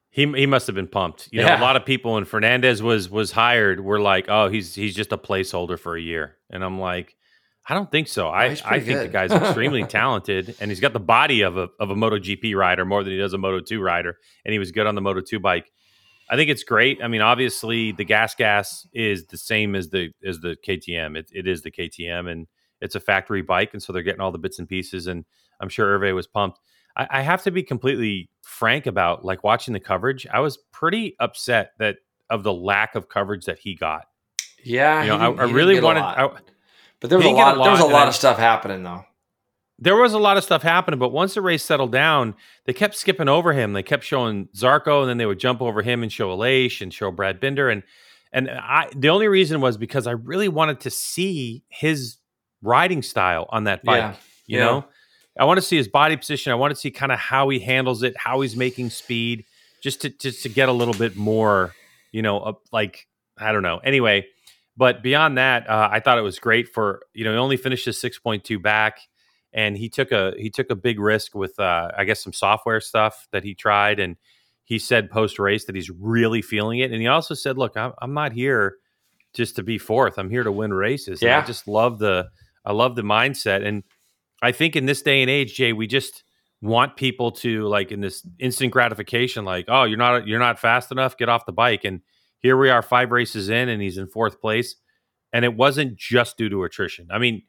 he 0.10 0.26
he 0.34 0.46
must 0.46 0.68
have 0.68 0.76
been 0.76 0.90
pumped. 0.90 1.30
You 1.32 1.44
know, 1.44 1.48
yeah. 1.48 1.60
a 1.60 1.62
lot 1.62 1.78
of 1.78 1.86
people 1.86 2.16
when 2.16 2.26
Fernandez 2.26 2.84
was 2.84 3.10
was 3.10 3.32
hired 3.32 3.80
were 3.80 4.02
like, 4.02 4.26
"Oh, 4.28 4.50
he's 4.50 4.76
he's 4.76 4.96
just 4.96 5.14
a 5.14 5.18
placeholder 5.18 5.80
for 5.80 5.96
a 5.96 6.02
year," 6.02 6.36
and 6.50 6.62
I'm 6.62 6.78
like, 6.78 7.16
I 7.70 7.74
don't 7.74 7.92
think 7.92 8.08
so. 8.08 8.30
I, 8.30 8.46
I 8.46 8.80
think 8.80 8.86
good. 8.86 9.08
the 9.08 9.12
guy's 9.12 9.32
extremely 9.44 9.84
talented 9.84 10.56
and 10.60 10.72
he's 10.72 10.80
got 10.80 10.94
the 10.94 11.00
body 11.00 11.42
of 11.42 11.58
a 11.58 11.70
of 11.80 11.90
a 11.90 11.96
MotoGP 11.96 12.56
rider 12.56 12.86
more 12.86 13.04
than 13.04 13.12
he 13.12 13.20
does 13.20 13.34
a 13.34 13.38
Moto 13.38 13.60
2 13.60 13.82
rider. 13.82 14.18
And 14.46 14.54
he 14.54 14.60
was 14.60 14.72
good 14.72 14.88
on 14.88 14.96
the 14.96 15.02
Moto 15.02 15.22
2 15.22 15.40
bike. 15.40 15.72
I 16.30 16.36
think 16.36 16.50
it's 16.50 16.64
great. 16.64 17.00
I 17.04 17.08
mean, 17.08 17.22
obviously 17.22 17.92
the 17.92 18.06
gas 18.06 18.36
gas 18.36 18.88
is 18.94 19.26
the 19.28 19.38
same 19.38 19.76
as 19.76 19.90
the 19.90 20.12
as 20.26 20.40
the 20.40 20.56
KTM. 20.66 21.18
It, 21.18 21.30
it 21.34 21.48
is 21.48 21.62
the 21.62 21.72
KTM 21.72 22.32
and 22.32 22.48
it's 22.80 22.96
a 22.96 23.00
factory 23.00 23.42
bike, 23.42 23.72
and 23.74 23.82
so 23.82 23.92
they're 23.92 24.04
getting 24.04 24.22
all 24.22 24.32
the 24.32 24.38
bits 24.38 24.60
and 24.60 24.68
pieces. 24.68 25.08
And 25.08 25.26
I'm 25.60 25.70
sure 25.70 25.98
Hervé 25.98 26.14
was 26.14 26.28
pumped. 26.28 26.60
I, 26.96 27.08
I 27.10 27.22
have 27.22 27.44
to 27.44 27.52
be 27.52 27.64
completely 27.64 28.30
frank 28.44 28.86
about 28.86 29.26
like 29.26 29.44
watching 29.44 29.74
the 29.74 29.80
coverage. 29.80 30.28
I 30.32 30.40
was 30.40 30.58
pretty 30.72 31.16
upset 31.20 31.72
that 31.80 31.98
of 32.30 32.44
the 32.44 32.54
lack 32.54 32.96
of 32.96 33.10
coverage 33.10 33.46
that 33.46 33.60
he 33.60 33.76
got. 33.76 34.06
Yeah, 34.64 35.04
you 35.04 35.10
know, 35.10 35.18
I, 35.18 35.46
I 35.46 35.52
really 35.52 35.80
wanted. 35.80 36.04
I, 36.98 37.02
but 37.02 37.10
there 37.10 37.20
was 37.20 37.28
a 37.28 37.32
lot, 37.32 37.56
a 37.56 37.60
lot, 37.60 37.64
There 37.64 37.72
was 37.72 37.82
a 37.82 37.86
lot 37.86 38.08
of 38.08 38.16
stuff 38.16 38.38
happening 38.38 38.84
though. 38.84 39.04
There 39.80 39.96
was 39.96 40.14
a 40.14 40.20
lot 40.20 40.38
of 40.38 40.44
stuff 40.44 40.64
happening, 40.64 41.00
but 41.00 41.10
once 41.10 41.36
the 41.36 41.42
race 41.42 41.64
settled 41.64 41.92
down, 41.92 42.34
they 42.66 42.74
kept 42.74 42.96
skipping 42.96 43.30
over 43.30 43.54
him. 43.54 43.74
They 43.74 43.84
kept 43.84 44.04
showing 44.04 44.48
Zarco, 44.56 45.02
and 45.02 45.10
then 45.10 45.18
they 45.18 45.28
would 45.28 45.40
jump 45.40 45.62
over 45.62 45.84
him 45.84 46.02
and 46.02 46.12
show 46.12 46.36
Aleix 46.36 46.82
and 46.82 46.92
show 46.92 47.12
Brad 47.12 47.40
Binder. 47.40 47.70
And 47.70 47.84
and 48.34 48.50
I 48.50 48.90
the 48.96 49.10
only 49.10 49.28
reason 49.28 49.62
was 49.62 49.78
because 49.78 50.08
I 50.08 50.12
really 50.12 50.50
wanted 50.50 50.80
to 50.82 50.90
see 50.90 51.64
his 51.70 52.18
riding 52.64 53.04
style 53.04 53.46
on 53.50 53.66
that 53.66 53.84
bike. 53.84 54.00
Yeah. 54.00 54.16
You 54.48 54.58
yeah. 54.58 54.66
know, 54.66 54.86
I 55.40 55.46
want 55.46 55.58
to 55.58 55.62
see 55.62 55.78
his 55.78 55.88
body 55.88 56.18
position. 56.18 56.52
I 56.52 56.56
want 56.56 56.72
to 56.72 56.76
see 56.76 56.90
kind 56.90 57.12
of 57.12 57.20
how 57.20 57.50
he 57.50 57.60
handles 57.60 58.02
it, 58.02 58.16
how 58.18 58.42
he's 58.42 58.56
making 58.56 58.90
speed, 58.90 59.46
just 59.84 60.02
to 60.02 60.10
just 60.10 60.44
to 60.44 60.50
get 60.50 60.70
a 60.70 60.74
little 60.74 60.94
bit 60.94 61.16
more, 61.16 61.74
you 62.12 62.22
know, 62.22 62.60
like 62.72 63.08
I 63.38 63.52
don't 63.52 63.64
know. 63.64 63.78
Anyway, 63.78 64.26
but 64.78 65.02
beyond 65.02 65.40
that, 65.40 65.68
uh, 65.68 65.90
I 65.92 66.00
thought 66.00 66.20
it 66.20 66.22
was 66.22 66.38
great 66.38 66.70
for 66.70 67.02
you 67.14 67.26
know 67.26 67.32
he 67.32 67.38
only 67.38 67.58
finished 67.58 67.86
his 67.86 68.00
six 68.00 68.20
point 68.20 68.44
two 68.44 68.60
back, 68.60 69.00
and 69.52 69.76
he 69.76 69.90
took 69.90 70.12
a 70.12 70.34
he 70.38 70.52
took 70.52 70.70
a 70.70 70.76
big 70.76 71.00
risk 71.00 71.34
with 71.34 71.60
uh, 71.60 71.90
I 71.98 72.06
guess 72.06 72.24
some 72.24 72.34
software 72.34 72.80
stuff 72.80 73.28
that 73.32 73.44
he 73.44 73.56
tried, 73.56 74.00
and 74.00 74.18
he 74.64 74.78
said 74.78 75.10
post 75.10 75.40
race 75.40 75.66
that 75.66 75.76
he's 75.76 75.90
really 75.90 76.44
feeling 76.44 76.80
it, 76.80 76.92
and 76.92 77.02
he 77.02 77.08
also 77.08 77.34
said, 77.34 77.58
"Look, 77.58 77.76
I'm, 77.76 77.94
I'm 78.02 78.14
not 78.14 78.34
here 78.34 78.76
just 79.34 79.56
to 79.56 79.64
be 79.64 79.80
fourth. 79.80 80.20
I'm 80.20 80.30
here 80.30 80.44
to 80.44 80.52
win 80.52 80.72
races." 80.74 81.22
Yeah, 81.22 81.38
and 81.38 81.44
I 81.44 81.48
just 81.48 81.68
love 81.68 81.98
the 81.98 82.28
I 82.64 82.72
love 82.72 82.96
the 82.96 83.02
mindset, 83.02 83.66
and 83.66 83.84
I 84.44 84.52
think 84.52 84.76
in 84.76 84.86
this 84.86 85.02
day 85.02 85.22
and 85.22 85.30
age, 85.30 85.56
Jay, 85.56 85.74
we 85.74 85.88
just 85.88 86.24
want 86.62 86.98
people 86.98 87.32
to 87.32 87.68
like 87.68 87.92
in 87.92 88.02
this 88.02 88.28
instant 88.38 88.72
gratification, 88.72 89.44
like, 89.44 89.66
"Oh, 89.68 89.86
you're 89.86 89.98
not 89.98 90.28
you're 90.28 90.38
not 90.38 90.60
fast 90.60 90.92
enough, 90.92 91.18
get 91.18 91.30
off 91.30 91.48
the 91.48 91.52
bike," 91.52 91.84
and 91.84 92.02
here 92.40 92.58
we 92.58 92.70
are, 92.70 92.82
five 92.82 93.12
races 93.12 93.50
in, 93.50 93.70
and 93.70 93.82
he's 93.82 93.98
in 93.98 94.08
fourth 94.08 94.42
place. 94.42 94.76
And 95.34 95.44
it 95.44 95.56
wasn't 95.56 95.98
just 95.98 96.38
due 96.38 96.50
to 96.50 96.64
attrition. 96.64 97.08
I 97.12 97.20
mean, 97.20 97.44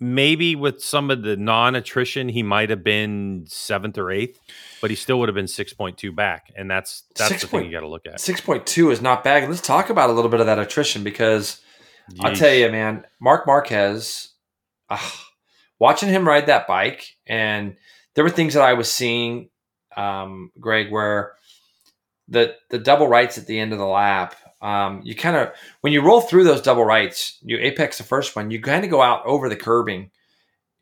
maybe 0.00 0.54
with 0.54 0.82
some 0.82 1.10
of 1.10 1.22
the 1.22 1.36
non-attrition, 1.36 2.28
he 2.28 2.42
might 2.42 2.70
have 2.70 2.84
been 2.84 3.44
seventh 3.48 3.98
or 3.98 4.10
eighth, 4.10 4.40
but 4.80 4.90
he 4.90 4.96
still 4.96 5.18
would 5.18 5.28
have 5.28 5.34
been 5.34 5.48
six 5.48 5.72
point 5.72 5.96
two 5.96 6.12
back, 6.12 6.52
and 6.56 6.70
that's 6.70 7.04
that's 7.16 7.30
6. 7.30 7.42
the 7.42 7.48
thing 7.48 7.64
you 7.64 7.72
got 7.72 7.80
to 7.80 7.88
look 7.88 8.06
at. 8.06 8.20
Six 8.20 8.40
point 8.40 8.66
two 8.66 8.90
is 8.90 9.00
not 9.00 9.24
bad. 9.24 9.48
Let's 9.48 9.60
talk 9.60 9.90
about 9.90 10.10
a 10.10 10.12
little 10.12 10.30
bit 10.30 10.40
of 10.40 10.46
that 10.46 10.58
attrition 10.58 11.02
because 11.02 11.60
Yeesh. 12.12 12.24
I'll 12.24 12.36
tell 12.36 12.54
you, 12.54 12.70
man, 12.70 13.04
Marc 13.20 13.46
Marquez, 13.46 14.30
uh, 14.88 15.10
watching 15.78 16.08
him 16.08 16.26
ride 16.26 16.46
that 16.46 16.66
bike, 16.66 17.16
and 17.26 17.76
there 18.14 18.24
were 18.24 18.30
things 18.30 18.54
that 18.54 18.62
I 18.62 18.74
was 18.74 18.90
seeing, 18.90 19.50
um, 19.96 20.50
Greg, 20.60 20.90
where 20.90 21.32
the 22.28 22.54
the 22.70 22.78
double 22.78 23.08
rights 23.08 23.38
at 23.38 23.46
the 23.46 23.58
end 23.58 23.72
of 23.72 23.78
the 23.78 23.86
lap. 23.86 24.34
Um, 24.60 25.02
you 25.04 25.14
kind 25.14 25.36
of 25.36 25.52
when 25.80 25.92
you 25.92 26.02
roll 26.02 26.20
through 26.20 26.44
those 26.44 26.62
double 26.62 26.84
rights, 26.84 27.38
you 27.42 27.58
apex 27.58 27.98
the 27.98 28.04
first 28.04 28.36
one, 28.36 28.50
you 28.50 28.60
kind 28.60 28.84
of 28.84 28.90
go 28.90 29.02
out 29.02 29.24
over 29.24 29.48
the 29.48 29.56
curbing, 29.56 30.10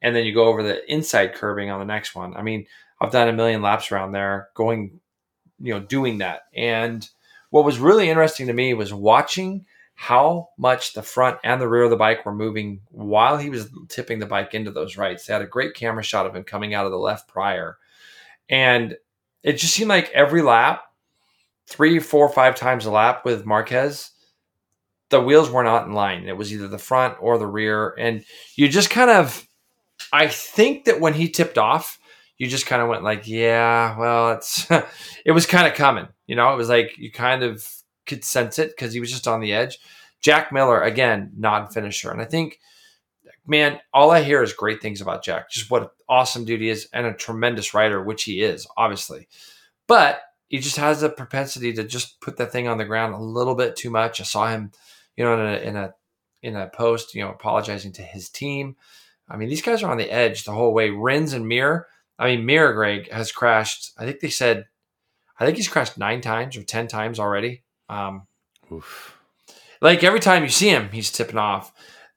and 0.02 0.14
then 0.14 0.24
you 0.24 0.34
go 0.34 0.44
over 0.44 0.62
the 0.62 0.92
inside 0.92 1.34
curbing 1.34 1.70
on 1.70 1.78
the 1.78 1.84
next 1.84 2.14
one. 2.14 2.34
I 2.36 2.42
mean, 2.42 2.66
I've 3.00 3.12
done 3.12 3.28
a 3.28 3.32
million 3.32 3.62
laps 3.62 3.92
around 3.92 4.12
there, 4.12 4.48
going, 4.54 5.00
you 5.60 5.74
know, 5.74 5.80
doing 5.80 6.18
that. 6.18 6.42
And 6.54 7.08
what 7.50 7.64
was 7.64 7.78
really 7.78 8.08
interesting 8.08 8.46
to 8.46 8.52
me 8.52 8.74
was 8.74 8.92
watching 8.92 9.66
how 9.94 10.50
much 10.58 10.92
the 10.92 11.02
front 11.02 11.38
and 11.42 11.60
the 11.60 11.68
rear 11.68 11.84
of 11.84 11.90
the 11.90 11.96
bike 11.96 12.24
were 12.24 12.34
moving 12.34 12.80
while 12.90 13.38
he 13.38 13.48
was 13.48 13.70
tipping 13.88 14.18
the 14.18 14.26
bike 14.26 14.54
into 14.54 14.70
those 14.70 14.96
rights. 14.96 15.26
They 15.26 15.32
had 15.32 15.42
a 15.42 15.46
great 15.46 15.74
camera 15.74 16.02
shot 16.02 16.26
of 16.26 16.36
him 16.36 16.44
coming 16.44 16.74
out 16.74 16.84
of 16.84 16.92
the 16.92 16.98
left 16.98 17.28
prior, 17.28 17.78
and 18.48 18.96
it 19.42 19.54
just 19.54 19.74
seemed 19.74 19.88
like 19.88 20.10
every 20.10 20.42
lap 20.42 20.82
three, 21.66 21.98
four, 21.98 22.28
five 22.28 22.54
times 22.54 22.86
a 22.86 22.90
lap 22.90 23.24
with 23.24 23.46
Marquez, 23.46 24.10
the 25.10 25.20
wheels 25.20 25.50
were 25.50 25.64
not 25.64 25.86
in 25.86 25.92
line. 25.92 26.28
It 26.28 26.36
was 26.36 26.52
either 26.52 26.68
the 26.68 26.78
front 26.78 27.16
or 27.20 27.38
the 27.38 27.46
rear. 27.46 27.94
And 27.98 28.24
you 28.54 28.68
just 28.68 28.90
kind 28.90 29.10
of, 29.10 29.46
I 30.12 30.28
think 30.28 30.84
that 30.84 31.00
when 31.00 31.14
he 31.14 31.28
tipped 31.28 31.58
off, 31.58 31.98
you 32.38 32.48
just 32.48 32.66
kind 32.66 32.82
of 32.82 32.88
went 32.88 33.02
like, 33.02 33.26
yeah, 33.26 33.98
well, 33.98 34.32
it's, 34.32 34.66
it 35.24 35.32
was 35.32 35.46
kind 35.46 35.66
of 35.66 35.74
coming. 35.74 36.08
You 36.26 36.36
know, 36.36 36.52
it 36.52 36.56
was 36.56 36.68
like 36.68 36.96
you 36.98 37.10
kind 37.10 37.42
of 37.42 37.66
could 38.06 38.24
sense 38.24 38.58
it 38.58 38.70
because 38.70 38.92
he 38.92 39.00
was 39.00 39.10
just 39.10 39.28
on 39.28 39.40
the 39.40 39.52
edge. 39.52 39.78
Jack 40.20 40.52
Miller, 40.52 40.82
again, 40.82 41.32
non 41.36 41.68
finisher. 41.68 42.10
And 42.10 42.20
I 42.20 42.24
think, 42.24 42.58
man, 43.46 43.78
all 43.92 44.10
I 44.10 44.22
hear 44.22 44.42
is 44.42 44.52
great 44.52 44.82
things 44.82 45.00
about 45.00 45.24
Jack. 45.24 45.50
Just 45.50 45.70
what 45.70 45.82
an 45.82 45.88
awesome 46.08 46.44
dude 46.44 46.60
he 46.60 46.68
is 46.68 46.88
and 46.92 47.06
a 47.06 47.14
tremendous 47.14 47.74
rider, 47.74 48.02
which 48.02 48.24
he 48.24 48.42
is, 48.42 48.66
obviously. 48.76 49.28
But 49.86 50.20
he 50.48 50.58
just 50.58 50.76
has 50.76 51.02
a 51.02 51.08
propensity 51.08 51.72
to 51.74 51.84
just 51.84 52.20
put 52.20 52.36
that 52.36 52.52
thing 52.52 52.68
on 52.68 52.78
the 52.78 52.84
ground 52.84 53.14
a 53.14 53.18
little 53.18 53.54
bit 53.54 53.76
too 53.76 53.90
much. 53.90 54.20
I 54.20 54.24
saw 54.24 54.48
him, 54.48 54.72
you 55.16 55.24
know, 55.24 55.34
in 55.34 55.40
a 55.40 55.58
in 55.58 55.76
a 55.76 55.94
in 56.42 56.56
a 56.56 56.68
post, 56.68 57.14
you 57.14 57.22
know, 57.22 57.30
apologizing 57.30 57.92
to 57.94 58.02
his 58.02 58.28
team. 58.28 58.76
I 59.28 59.36
mean, 59.36 59.48
these 59.48 59.62
guys 59.62 59.82
are 59.82 59.90
on 59.90 59.98
the 59.98 60.10
edge 60.10 60.44
the 60.44 60.52
whole 60.52 60.72
way. 60.72 60.90
Rins 60.90 61.32
and 61.32 61.48
Mir. 61.48 61.86
I 62.18 62.26
mean, 62.26 62.46
Mir 62.46 62.72
Greg 62.72 63.10
has 63.10 63.32
crashed. 63.32 63.92
I 63.98 64.04
think 64.04 64.20
they 64.20 64.30
said, 64.30 64.66
I 65.38 65.44
think 65.44 65.56
he's 65.56 65.68
crashed 65.68 65.98
nine 65.98 66.20
times 66.20 66.56
or 66.56 66.62
ten 66.62 66.86
times 66.86 67.18
already. 67.18 67.64
Um, 67.88 68.26
Oof. 68.72 69.18
Like 69.80 70.04
every 70.04 70.20
time 70.20 70.42
you 70.42 70.48
see 70.48 70.68
him, 70.68 70.90
he's 70.92 71.10
tipping 71.10 71.38
off. 71.38 71.72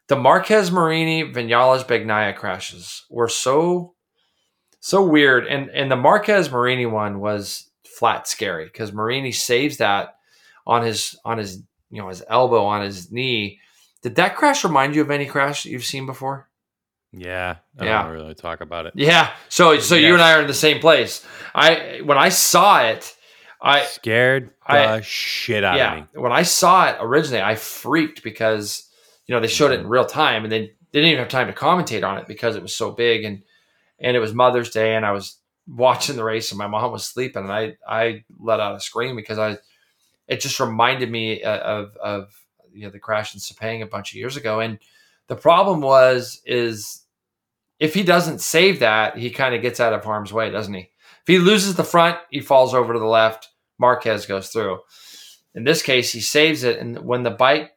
The 0.08 0.16
Marquez 0.16 0.72
Marini 0.72 1.24
Vinales 1.24 1.86
Bagnaia 1.86 2.36
crashes 2.36 3.06
were 3.10 3.30
so 3.30 3.96
so 4.80 5.06
weird, 5.06 5.46
and 5.48 5.70
and 5.70 5.92
the 5.92 5.96
Marquez 5.96 6.52
Marini 6.52 6.86
one 6.86 7.20
was 7.20 7.69
flat 8.00 8.28
scary 8.28 8.66
because 8.66 8.93
Marini 8.93 9.32
saves 9.32 9.78
that 9.78 10.16
on 10.66 10.84
his 10.84 11.18
on 11.26 11.38
his 11.38 11.62
you 11.91 12.02
know 12.02 12.10
his 12.10 12.24
elbow 12.28 12.66
on 12.66 12.82
his 12.82 13.12
knee. 13.12 13.60
Did 14.02 14.16
that 14.16 14.36
crash 14.36 14.64
remind 14.64 14.95
you 14.95 15.02
of 15.02 15.12
any 15.12 15.26
crash 15.26 15.64
that 15.64 15.70
you've 15.70 15.84
seen 15.84 16.06
before? 16.06 16.50
Yeah, 17.12 17.58
I 17.78 17.86
yeah. 17.86 18.04
don't 18.04 18.12
really 18.12 18.36
talk 18.36 18.62
about 18.62 18.86
it. 18.86 18.93
Yeah, 18.95 19.32
so 19.50 19.78
so 19.80 19.95
yes. 19.95 20.08
you 20.08 20.14
and 20.14 20.22
I 20.22 20.34
are 20.34 20.41
in 20.41 20.47
the 20.47 20.54
same 20.54 20.80
place. 20.80 21.26
I 21.54 22.02
when 22.04 22.18
I 22.18 22.30
saw 22.30 22.82
it, 22.82 23.16
I 23.62 23.84
scared 23.84 24.52
the 24.68 24.74
I, 24.74 25.02
shit 25.02 25.64
out 25.64 25.78
yeah, 25.78 25.93
of 25.93 26.00
me. 26.00 26.22
When 26.22 26.32
I 26.32 26.43
saw 26.43 26.89
it 26.89 26.97
originally, 27.00 27.41
I 27.41 27.56
freaked 27.56 28.24
because 28.24 28.89
you 29.30 29.36
know, 29.36 29.41
they 29.41 29.47
showed 29.47 29.70
it 29.70 29.76
in 29.76 29.82
mm-hmm. 29.82 29.91
real 29.91 30.06
time 30.08 30.43
and 30.43 30.52
they, 30.52 30.60
they 30.91 31.02
didn't 31.02 31.10
even 31.10 31.20
have 31.20 31.30
time 31.30 31.45
to 31.45 31.54
commentate 31.54 32.04
on 32.04 32.18
it 32.18 32.26
because 32.26 32.56
it 32.56 32.64
was 32.64 32.76
so 32.76 32.89
big. 32.89 33.24
And, 33.24 33.43
and 34.00 34.18
it 34.18 34.20
was 34.20 34.34
Mother's 34.34 34.72
Day 34.72 34.95
and 34.95 35.06
I 35.06 35.12
was 35.12 35.38
watching 35.70 36.16
the 36.16 36.24
race 36.24 36.52
and 36.52 36.58
my 36.58 36.68
mom 36.68 36.92
was 36.92 37.06
sleeping 37.06 37.44
and 37.44 37.52
I, 37.52 37.78
I 37.88 38.24
let 38.40 38.60
out 38.60 38.76
a 38.76 38.80
scream 38.80 39.16
because 39.16 39.38
I, 39.38 39.58
it 40.28 40.42
just 40.42 40.60
reminded 40.60 41.12
me 41.12 41.44
uh, 41.44 41.60
of, 41.60 41.96
of, 41.98 42.34
you 42.74 42.84
know, 42.84 42.90
the 42.90 43.00
crash 43.00 43.34
in 43.34 43.40
Sepang 43.40 43.82
a 43.82 43.88
bunch 43.88 44.12
of 44.12 44.18
years 44.18 44.38
ago. 44.38 44.60
And 44.60 44.80
the 45.28 45.36
problem 45.36 45.82
was, 45.82 46.42
is 46.46 47.04
if 47.80 47.94
he 47.94 48.04
doesn't 48.04 48.42
save 48.42 48.80
that, 48.80 49.18
he 49.18 49.30
kind 49.30 49.56
of 49.56 49.62
gets 49.62 49.80
out 49.80 49.94
of 49.94 50.04
harm's 50.04 50.34
way, 50.34 50.50
doesn't 50.50 50.74
he? 50.74 50.90
If 51.22 51.28
he 51.28 51.40
loses 51.40 51.76
the 51.76 51.84
front, 51.84 52.18
he 52.30 52.42
falls 52.42 52.74
over 52.74 52.94
to 52.94 53.00
the 53.00 53.06
left. 53.06 53.50
Marquez 53.78 54.26
goes 54.26 54.50
through. 54.50 54.80
In 55.56 55.64
this 55.64 55.82
case, 55.82 56.12
he 56.12 56.20
saves 56.20 56.64
it, 56.64 56.80
and 56.80 57.00
when 57.00 57.24
the 57.24 57.32
bike, 57.32 57.72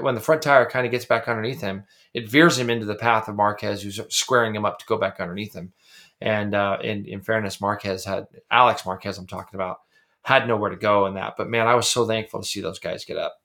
when 0.00 0.14
the 0.14 0.20
front 0.20 0.42
tire 0.42 0.68
kind 0.68 0.86
of 0.86 0.90
gets 0.90 1.04
back 1.04 1.28
underneath 1.28 1.60
him, 1.60 1.84
it 2.12 2.28
veers 2.28 2.58
him 2.58 2.70
into 2.70 2.86
the 2.86 2.94
path 2.94 3.28
of 3.28 3.36
Marquez, 3.36 3.82
who's 3.82 4.00
squaring 4.08 4.54
him 4.54 4.64
up 4.64 4.78
to 4.78 4.86
go 4.86 4.96
back 4.96 5.20
underneath 5.20 5.54
him. 5.54 5.72
And 6.20 6.54
uh, 6.54 6.78
in, 6.82 7.04
in 7.06 7.20
fairness, 7.20 7.60
Marquez 7.60 8.04
had 8.04 8.26
Alex 8.50 8.86
Marquez, 8.86 9.18
I'm 9.18 9.26
talking 9.26 9.56
about, 9.56 9.80
had 10.22 10.48
nowhere 10.48 10.70
to 10.70 10.76
go 10.76 11.06
in 11.06 11.14
that. 11.14 11.34
But 11.36 11.48
man, 11.48 11.66
I 11.66 11.74
was 11.74 11.88
so 11.90 12.06
thankful 12.06 12.40
to 12.40 12.46
see 12.46 12.60
those 12.60 12.78
guys 12.78 13.04
get 13.04 13.16
up. 13.18 13.36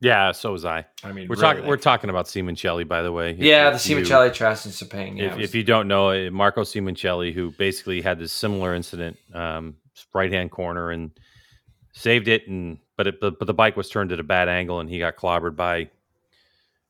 Yeah, 0.00 0.30
so 0.30 0.52
was 0.52 0.64
I. 0.64 0.86
I 1.02 1.10
mean, 1.12 1.26
We're 1.28 1.34
really 1.34 1.40
talking. 1.40 1.66
We're 1.66 1.76
talking 1.76 2.10
about 2.10 2.26
Simoncelli, 2.26 2.86
by 2.86 3.02
the 3.02 3.10
way. 3.10 3.32
Yeah, 3.36 3.70
the 3.70 3.76
if 3.76 3.88
you- 3.88 3.96
Simoncelli 3.96 4.32
Trask 4.32 4.64
and 4.64 4.72
Sepang. 4.74 5.18
Yeah, 5.18 5.24
if, 5.24 5.36
was- 5.36 5.44
if 5.48 5.54
you 5.56 5.64
don't 5.64 5.88
know, 5.88 6.10
uh, 6.10 6.30
Marco 6.30 6.62
Simoncelli, 6.62 7.32
who 7.32 7.50
basically 7.52 8.00
had 8.00 8.18
this 8.20 8.32
similar 8.32 8.74
incident, 8.74 9.16
um, 9.34 9.74
right 10.14 10.30
hand 10.32 10.52
corner 10.52 10.90
and 10.92 11.10
saved 11.94 12.28
it, 12.28 12.46
and 12.46 12.78
but 12.96 13.08
it, 13.08 13.20
but, 13.20 13.40
but 13.40 13.46
the 13.46 13.54
bike 13.54 13.76
was 13.76 13.88
turned 13.88 14.12
at 14.12 14.20
a 14.20 14.24
bad 14.24 14.48
angle, 14.48 14.78
and 14.78 14.88
he 14.88 15.00
got 15.00 15.16
clobbered 15.16 15.56
by 15.56 15.90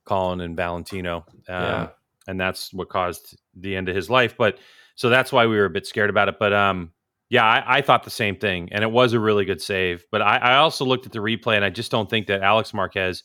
Colin 0.05 0.41
and 0.41 0.55
Valentino, 0.55 1.25
um, 1.47 1.63
Yeah. 1.63 1.87
And 2.29 2.39
that's 2.39 2.73
what 2.73 2.89
caused 2.89 3.37
the 3.55 3.75
end 3.75 3.89
of 3.89 3.95
his 3.95 4.09
life. 4.09 4.35
But 4.37 4.57
so 4.95 5.09
that's 5.09 5.31
why 5.31 5.45
we 5.47 5.57
were 5.57 5.65
a 5.65 5.69
bit 5.69 5.87
scared 5.87 6.09
about 6.09 6.29
it. 6.29 6.35
But 6.39 6.53
um, 6.53 6.91
yeah, 7.29 7.45
I, 7.45 7.77
I 7.77 7.81
thought 7.81 8.03
the 8.03 8.09
same 8.09 8.35
thing, 8.35 8.69
and 8.71 8.83
it 8.83 8.91
was 8.91 9.13
a 9.13 9.19
really 9.19 9.45
good 9.45 9.61
save. 9.61 10.05
But 10.11 10.21
I, 10.21 10.37
I 10.37 10.55
also 10.57 10.85
looked 10.85 11.05
at 11.05 11.11
the 11.11 11.19
replay, 11.19 11.55
and 11.55 11.65
I 11.65 11.69
just 11.69 11.91
don't 11.91 12.09
think 12.09 12.27
that 12.27 12.41
Alex 12.41 12.73
Marquez 12.73 13.23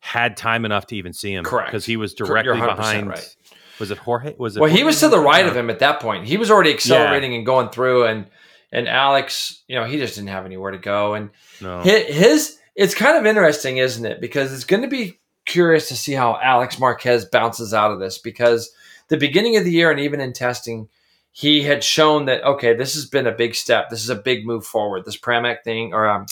had 0.00 0.36
time 0.36 0.64
enough 0.64 0.86
to 0.88 0.96
even 0.96 1.12
see 1.12 1.32
him, 1.34 1.44
Correct. 1.44 1.68
because 1.70 1.84
he 1.86 1.96
was 1.96 2.14
directly 2.14 2.60
behind. 2.60 3.08
right. 3.08 3.36
Was 3.80 3.90
it 3.90 3.98
Jorge? 3.98 4.34
Was 4.38 4.56
it? 4.56 4.60
well, 4.60 4.70
he 4.70 4.84
was 4.84 5.00
to 5.00 5.08
the 5.08 5.18
right 5.18 5.46
of 5.46 5.56
him 5.56 5.68
at 5.70 5.80
that 5.80 6.00
point. 6.00 6.26
He 6.26 6.36
was 6.36 6.50
already 6.50 6.72
accelerating 6.72 7.34
and 7.34 7.44
going 7.44 7.70
through, 7.70 8.04
and 8.06 8.26
and 8.70 8.88
Alex, 8.88 9.62
you 9.68 9.76
know, 9.76 9.84
he 9.84 9.98
just 9.98 10.16
didn't 10.16 10.28
have 10.28 10.44
anywhere 10.44 10.72
to 10.72 10.78
go. 10.78 11.14
And 11.14 11.30
No. 11.60 11.80
Hi- 11.82 12.04
his 12.12 12.58
it's 12.76 12.94
kind 12.94 13.16
of 13.16 13.24
interesting 13.24 13.76
isn't 13.78 14.04
it 14.04 14.20
because 14.20 14.52
it's 14.52 14.64
going 14.64 14.82
to 14.82 14.88
be 14.88 15.20
curious 15.46 15.88
to 15.88 15.96
see 15.96 16.12
how 16.12 16.38
alex 16.42 16.78
marquez 16.78 17.24
bounces 17.24 17.74
out 17.74 17.90
of 17.90 18.00
this 18.00 18.18
because 18.18 18.70
the 19.08 19.16
beginning 19.16 19.56
of 19.56 19.64
the 19.64 19.72
year 19.72 19.90
and 19.90 20.00
even 20.00 20.20
in 20.20 20.32
testing 20.32 20.88
he 21.36 21.62
had 21.62 21.82
shown 21.82 22.26
that 22.26 22.44
okay 22.44 22.74
this 22.74 22.94
has 22.94 23.06
been 23.06 23.26
a 23.26 23.32
big 23.32 23.56
step. 23.56 23.90
This 23.90 24.02
is 24.02 24.08
a 24.08 24.14
big 24.14 24.46
move 24.46 24.64
forward. 24.64 25.04
This 25.04 25.18
Pramac 25.18 25.64
thing 25.64 25.92
or 25.92 26.08
um, 26.08 26.26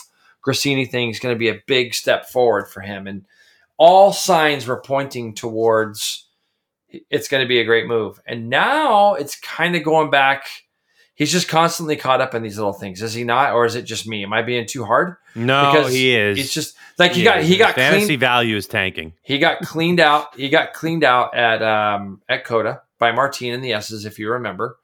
Gresini 0.47 0.89
thing 0.89 1.11
is 1.11 1.19
going 1.19 1.35
to 1.35 1.39
be 1.39 1.49
a 1.49 1.61
big 1.67 1.93
step 1.93 2.27
forward 2.27 2.69
for 2.69 2.81
him. 2.81 3.09
And 3.09 3.27
all 3.77 4.13
signs 4.13 4.67
were 4.67 4.81
pointing 4.81 5.35
towards 5.35 6.29
it's 6.89 7.27
going 7.27 7.43
to 7.43 7.49
be 7.49 7.59
a 7.59 7.65
great 7.65 7.89
move. 7.89 8.21
And 8.27 8.49
now 8.49 9.15
it's 9.15 9.41
kind 9.41 9.75
of 9.75 9.83
going 9.83 10.11
back 10.11 10.47
he's 11.23 11.33
just 11.33 11.49
constantly 11.49 11.97
caught 11.97 12.21
up 12.21 12.35
in 12.35 12.43
these 12.43 12.57
little 12.59 12.73
things 12.73 13.01
is 13.03 13.15
he 13.15 13.25
not 13.25 13.53
or 13.53 13.65
is 13.65 13.75
it 13.75 13.83
just 13.83 14.07
me 14.07 14.23
am 14.25 14.33
i 14.33 14.43
being 14.43 14.67
too 14.67 14.85
hard 14.85 15.17
No, 15.35 15.71
because 15.73 15.93
he 15.93 16.15
is. 16.15 16.39
it's 16.39 16.53
just 16.53 16.77
like 16.99 17.13
he, 17.13 17.23
got 17.23 17.39
is. 17.39 17.49
he 17.49 17.57
got 17.57 17.75
fantasy 17.75 18.07
cleaned 18.07 18.21
value 18.21 18.57
is 18.57 18.67
tanking. 18.67 19.13
he 19.23 19.39
got 19.39 19.61
cleaned 19.61 20.01
out 20.01 20.35
he 20.37 20.49
got 20.49 20.73
cleaned 20.73 21.05
out 21.05 21.35
at 21.35 21.63
um 21.63 22.21
at 22.29 22.45
COTA 22.45 22.83
by 22.99 23.13
Martin 23.13 23.53
and 23.55 23.63
the 23.65 23.73
S's 23.73 24.05
if 24.05 24.19
you 24.19 24.31
remember. 24.33 24.77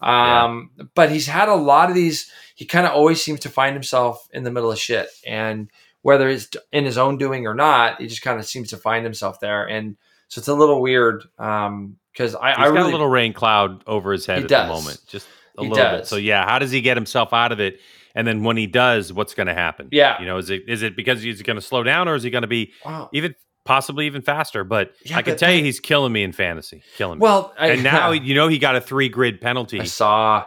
Um 0.00 0.70
but 0.94 1.10
he's 1.10 1.26
had 1.26 1.48
a 1.48 1.54
lot 1.54 1.88
of 1.88 1.94
these 1.94 2.30
he 2.54 2.64
kind 2.64 2.86
of 2.86 2.92
always 2.92 3.22
seems 3.22 3.40
to 3.40 3.48
find 3.48 3.74
himself 3.74 4.26
in 4.32 4.42
the 4.42 4.50
middle 4.50 4.72
of 4.72 4.78
shit 4.78 5.08
and 5.26 5.70
whether 6.02 6.28
it's 6.28 6.48
in 6.72 6.84
his 6.84 6.98
own 6.98 7.18
doing 7.18 7.46
or 7.46 7.54
not 7.54 8.00
he 8.00 8.06
just 8.08 8.22
kind 8.22 8.40
of 8.40 8.46
seems 8.46 8.70
to 8.70 8.76
find 8.76 9.04
himself 9.04 9.38
there 9.40 9.64
and 9.68 9.96
so 10.28 10.38
it's 10.40 10.48
a 10.48 10.54
little 10.54 10.80
weird 10.82 11.22
um 11.38 11.96
cuz 12.16 12.34
I 12.34 12.48
He's 12.50 12.58
I 12.58 12.62
got 12.64 12.72
really 12.72 12.88
a 12.88 12.92
little 12.92 13.08
rain 13.08 13.32
cloud 13.32 13.84
over 13.86 14.10
his 14.12 14.26
head 14.26 14.38
He 14.38 14.44
at 14.44 14.48
does. 14.50 14.66
the 14.68 14.74
moment, 14.74 15.00
just 15.06 15.28
a 15.58 15.62
He 15.62 15.68
little 15.68 15.98
bit. 15.98 16.06
So 16.06 16.16
yeah, 16.16 16.44
how 16.46 16.58
does 16.58 16.70
he 16.70 16.80
get 16.80 16.96
himself 16.96 17.32
out 17.32 17.52
of 17.52 17.60
it? 17.60 17.80
And 18.14 18.26
then 18.26 18.42
when 18.44 18.56
he 18.56 18.66
does, 18.66 19.12
what's 19.12 19.34
going 19.34 19.46
to 19.46 19.54
happen? 19.54 19.88
Yeah. 19.90 20.20
you 20.20 20.26
know, 20.26 20.36
is 20.36 20.50
it 20.50 20.62
is 20.68 20.82
it 20.82 20.96
because 20.96 21.22
he's 21.22 21.40
going 21.42 21.56
to 21.56 21.62
slow 21.62 21.82
down, 21.82 22.08
or 22.08 22.14
is 22.14 22.22
he 22.22 22.30
going 22.30 22.42
to 22.42 22.48
be 22.48 22.72
wow. 22.84 23.08
even 23.12 23.34
possibly 23.64 24.06
even 24.06 24.22
faster? 24.22 24.64
But 24.64 24.92
Yeah, 25.04 25.16
I 25.16 25.22
can 25.22 25.36
tell 25.36 25.50
you, 25.52 25.62
he's 25.64 25.80
killing 25.80 26.12
me 26.12 26.22
in 26.22 26.32
fantasy, 26.32 26.82
killing 26.96 27.18
me. 27.18 27.22
well 27.22 27.54
I, 27.58 27.68
and 27.68 27.82
now 27.82 28.10
you 28.12 28.34
know 28.34 28.48
he 28.48 28.58
got 28.58 28.76
a 28.76 28.80
three 28.80 29.08
grid 29.08 29.40
penalty 29.40 29.80
I 29.80 29.84
saw 29.84 30.44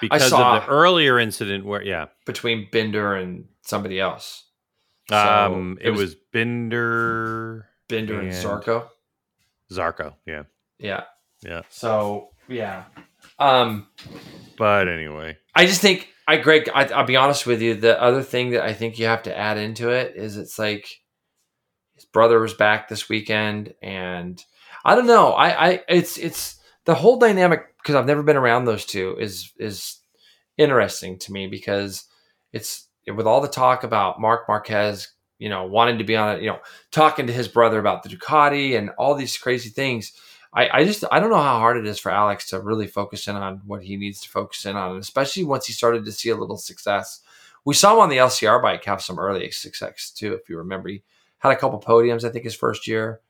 because 0.00 0.28
saw- 0.28 0.56
of 0.58 0.62
the 0.64 0.68
earlier 0.68 1.18
incident 1.18 1.64
where 1.64 1.82
yeah, 1.82 2.06
between 2.26 2.68
Binder 2.70 3.14
and 3.14 3.46
somebody 3.62 3.98
else. 3.98 4.44
So, 5.08 5.16
um, 5.16 5.78
it, 5.80 5.90
was, 5.90 6.16
Binder 6.32 7.66
Binder 7.88 8.18
and 8.18 8.28
and- 8.28 8.36
Zarco. 8.36 8.88
Zarco, 9.72 10.14
yeah, 10.26 10.42
Yeah. 10.78 11.04
Yeah. 11.42 11.62
So 11.70 12.30
yeah. 12.48 12.84
Um 13.38 13.86
but 14.56 14.88
anyway, 14.88 15.36
I 15.54 15.66
just 15.66 15.80
think 15.80 16.08
I 16.26 16.38
Greg, 16.38 16.68
I, 16.74 16.84
I'll 16.86 17.06
be 17.06 17.16
honest 17.16 17.46
with 17.46 17.62
you. 17.62 17.74
The 17.74 18.00
other 18.00 18.22
thing 18.22 18.50
that 18.50 18.64
I 18.64 18.72
think 18.72 18.98
you 18.98 19.06
have 19.06 19.22
to 19.24 19.36
add 19.36 19.58
into 19.58 19.90
it 19.90 20.16
is 20.16 20.36
it's 20.36 20.58
like 20.58 20.88
his 21.94 22.04
brother 22.04 22.40
was 22.40 22.54
back 22.54 22.88
this 22.88 23.08
weekend, 23.08 23.74
and 23.82 24.42
I 24.84 24.94
don't 24.94 25.06
know. 25.06 25.32
I, 25.32 25.68
I 25.68 25.82
it's 25.88 26.18
it's 26.18 26.56
the 26.84 26.94
whole 26.94 27.18
dynamic 27.18 27.66
because 27.78 27.94
I've 27.94 28.06
never 28.06 28.22
been 28.22 28.36
around 28.36 28.64
those 28.64 28.84
two 28.84 29.16
is 29.18 29.52
is 29.58 30.00
interesting 30.58 31.18
to 31.20 31.32
me 31.32 31.46
because 31.46 32.04
it's 32.52 32.88
with 33.06 33.26
all 33.26 33.40
the 33.40 33.48
talk 33.48 33.84
about 33.84 34.20
Marc 34.20 34.48
Marquez, 34.48 35.08
you 35.38 35.48
know, 35.48 35.64
wanting 35.64 35.98
to 35.98 36.04
be 36.04 36.16
on 36.16 36.36
it, 36.36 36.42
you 36.42 36.50
know, 36.50 36.58
talking 36.90 37.28
to 37.28 37.32
his 37.32 37.48
brother 37.48 37.78
about 37.78 38.02
the 38.02 38.08
Ducati 38.08 38.76
and 38.76 38.90
all 38.98 39.14
these 39.14 39.38
crazy 39.38 39.70
things. 39.70 40.12
I, 40.56 40.78
I 40.78 40.84
just 40.84 41.04
I 41.12 41.20
don't 41.20 41.28
know 41.28 41.36
how 41.36 41.58
hard 41.58 41.76
it 41.76 41.86
is 41.86 41.98
for 41.98 42.10
Alex 42.10 42.48
to 42.48 42.60
really 42.60 42.86
focus 42.86 43.28
in 43.28 43.36
on 43.36 43.60
what 43.66 43.82
he 43.82 43.96
needs 43.96 44.22
to 44.22 44.28
focus 44.30 44.64
in 44.64 44.74
on, 44.74 44.92
and 44.92 45.00
especially 45.00 45.44
once 45.44 45.66
he 45.66 45.74
started 45.74 46.06
to 46.06 46.12
see 46.12 46.30
a 46.30 46.36
little 46.36 46.56
success. 46.56 47.20
We 47.66 47.74
saw 47.74 47.92
him 47.92 48.00
on 48.00 48.08
the 48.08 48.16
LCR 48.16 48.62
bike 48.62 48.84
have 48.84 49.02
some 49.02 49.18
early 49.18 49.50
success 49.50 50.10
too, 50.10 50.32
if 50.32 50.48
you 50.48 50.56
remember. 50.56 50.88
He 50.88 51.02
had 51.38 51.52
a 51.52 51.56
couple 51.56 51.78
podiums, 51.80 52.24
I 52.24 52.30
think, 52.30 52.44
his 52.44 52.54
first 52.54 52.86
year. 52.86 53.20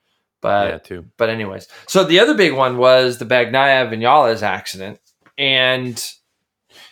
But 0.41 0.71
yeah, 0.71 0.79
too. 0.79 1.07
but 1.17 1.31
anyways, 1.31 1.67
so 1.89 2.05
the 2.05 2.21
other 2.21 2.35
big 2.35 2.53
one 2.53 2.77
was 2.77 3.19
the 3.19 3.25
Bagnaia 3.25 3.91
Vinales 3.91 4.43
accident, 4.43 5.01
and 5.37 6.01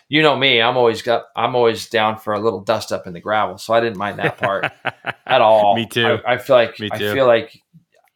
you 0.08 0.22
know 0.22 0.34
me, 0.34 0.60
I'm 0.60 0.76
always 0.76 1.02
got 1.02 1.26
I'm 1.36 1.54
always 1.54 1.88
down 1.88 2.18
for 2.18 2.32
a 2.32 2.40
little 2.40 2.60
dust 2.60 2.90
up 2.90 3.06
in 3.06 3.12
the 3.12 3.20
gravel, 3.20 3.58
so 3.58 3.72
I 3.72 3.80
didn't 3.80 3.98
mind 3.98 4.18
that 4.18 4.38
part 4.38 4.72
at 5.26 5.40
all. 5.40 5.76
Me 5.76 5.86
too. 5.86 6.18
I, 6.26 6.32
I 6.32 6.38
feel 6.38 6.56
like 6.56 6.80
I 6.80 6.98
feel 6.98 7.26
like 7.26 7.60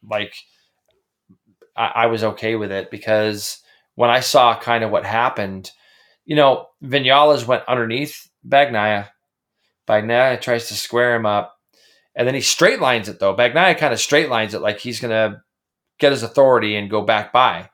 like 0.03 0.33
I, 1.79 1.91
I 1.95 2.05
was 2.07 2.23
okay 2.23 2.55
with 2.55 2.71
it 2.71 2.91
because 2.91 3.59
when 3.95 4.09
I 4.09 4.19
saw 4.19 4.59
kind 4.59 4.83
of 4.83 4.91
what 4.91 5.05
happened, 5.05 5.71
you 6.25 6.35
know, 6.35 6.67
Vinales 6.83 7.47
went 7.47 7.63
underneath 7.67 8.29
Bagnaia. 8.47 9.07
Bagnaia 9.87 10.39
tries 10.39 10.67
to 10.67 10.75
square 10.75 11.15
him 11.15 11.25
up, 11.25 11.57
and 12.15 12.27
then 12.27 12.35
he 12.35 12.41
straight 12.41 12.79
lines 12.79 13.09
it 13.09 13.19
though. 13.19 13.35
Bagnaia 13.35 13.77
kind 13.77 13.93
of 13.93 13.99
straight 13.99 14.29
lines 14.29 14.53
it 14.53 14.61
like 14.61 14.79
he's 14.79 14.99
gonna 14.99 15.43
get 15.97 16.11
his 16.11 16.21
authority 16.21 16.75
and 16.75 16.89
go 16.89 17.01
back 17.01 17.33
by, 17.33 17.69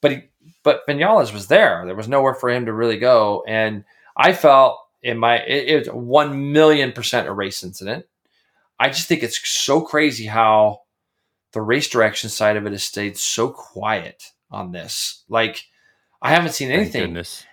but 0.00 0.10
he 0.10 0.22
but 0.64 0.86
Vinales 0.88 1.32
was 1.32 1.46
there. 1.46 1.84
There 1.86 1.94
was 1.94 2.08
nowhere 2.08 2.34
for 2.34 2.50
him 2.50 2.66
to 2.66 2.72
really 2.72 2.98
go, 2.98 3.44
and 3.46 3.84
I 4.16 4.32
felt 4.32 4.78
in 5.02 5.18
my 5.18 5.38
it, 5.38 5.68
it 5.68 5.78
was 5.78 5.88
one 5.88 6.52
million 6.52 6.92
percent 6.92 7.28
a 7.28 7.32
race 7.32 7.62
incident. 7.62 8.06
I 8.78 8.88
just 8.88 9.06
think 9.06 9.22
it's 9.22 9.40
so 9.48 9.82
crazy 9.82 10.26
how 10.26 10.80
the 11.52 11.62
race 11.62 11.88
direction 11.88 12.30
side 12.30 12.56
of 12.56 12.66
it 12.66 12.72
has 12.72 12.84
stayed 12.84 13.16
so 13.16 13.50
quiet 13.50 14.32
on 14.50 14.72
this. 14.72 15.24
Like 15.28 15.64
I 16.22 16.30
haven't 16.30 16.52
seen 16.52 16.70
anything. 16.70 17.02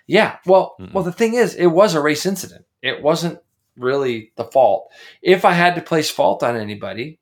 Yeah. 0.06 0.36
Well, 0.46 0.76
Mm-mm. 0.80 0.92
well, 0.92 1.04
the 1.04 1.12
thing 1.12 1.34
is, 1.34 1.54
it 1.54 1.66
was 1.66 1.94
a 1.94 2.02
race 2.02 2.26
incident. 2.26 2.64
It 2.82 3.02
wasn't 3.02 3.40
really 3.76 4.32
the 4.36 4.44
fault. 4.44 4.90
If 5.22 5.44
I 5.44 5.52
had 5.52 5.74
to 5.76 5.80
place 5.80 6.10
fault 6.10 6.42
on 6.42 6.56
anybody, 6.56 7.18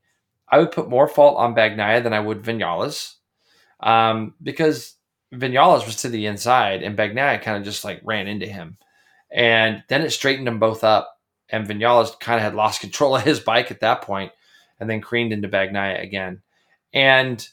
I 0.48 0.58
would 0.58 0.72
put 0.72 0.88
more 0.88 1.08
fault 1.08 1.38
on 1.38 1.54
Bagnaia 1.54 2.02
than 2.02 2.12
I 2.12 2.20
would 2.20 2.42
Vinales, 2.42 3.14
um, 3.80 4.34
because 4.42 4.94
Vinales 5.32 5.86
was 5.86 5.96
to 5.96 6.08
the 6.08 6.26
inside 6.26 6.82
and 6.82 6.96
Bagnaia 6.96 7.42
kind 7.42 7.58
of 7.58 7.64
just 7.64 7.84
like 7.84 8.00
ran 8.04 8.26
into 8.26 8.46
him, 8.46 8.76
and 9.30 9.82
then 9.88 10.02
it 10.02 10.10
straightened 10.10 10.46
them 10.46 10.58
both 10.58 10.84
up. 10.84 11.12
And 11.48 11.66
Vinales 11.66 12.18
kind 12.18 12.38
of 12.38 12.42
had 12.42 12.56
lost 12.56 12.80
control 12.80 13.14
of 13.14 13.22
his 13.22 13.38
bike 13.38 13.70
at 13.70 13.80
that 13.80 14.02
point, 14.02 14.32
and 14.80 14.90
then 14.90 15.00
creamed 15.00 15.32
into 15.32 15.48
Bagnaia 15.48 16.02
again. 16.02 16.42
And 16.92 17.46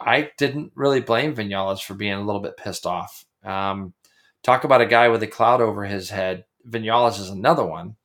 I 0.00 0.30
didn't 0.38 0.72
really 0.74 1.00
blame 1.00 1.34
Vinales 1.34 1.82
for 1.82 1.94
being 1.94 2.14
a 2.14 2.24
little 2.24 2.40
bit 2.40 2.56
pissed 2.56 2.86
off. 2.86 3.24
Um, 3.44 3.94
talk 4.42 4.64
about 4.64 4.80
a 4.80 4.86
guy 4.86 5.08
with 5.08 5.22
a 5.22 5.26
cloud 5.26 5.60
over 5.60 5.84
his 5.84 6.10
head. 6.10 6.44
Vinales 6.68 7.18
is 7.18 7.30
another 7.30 7.64
one. 7.64 7.96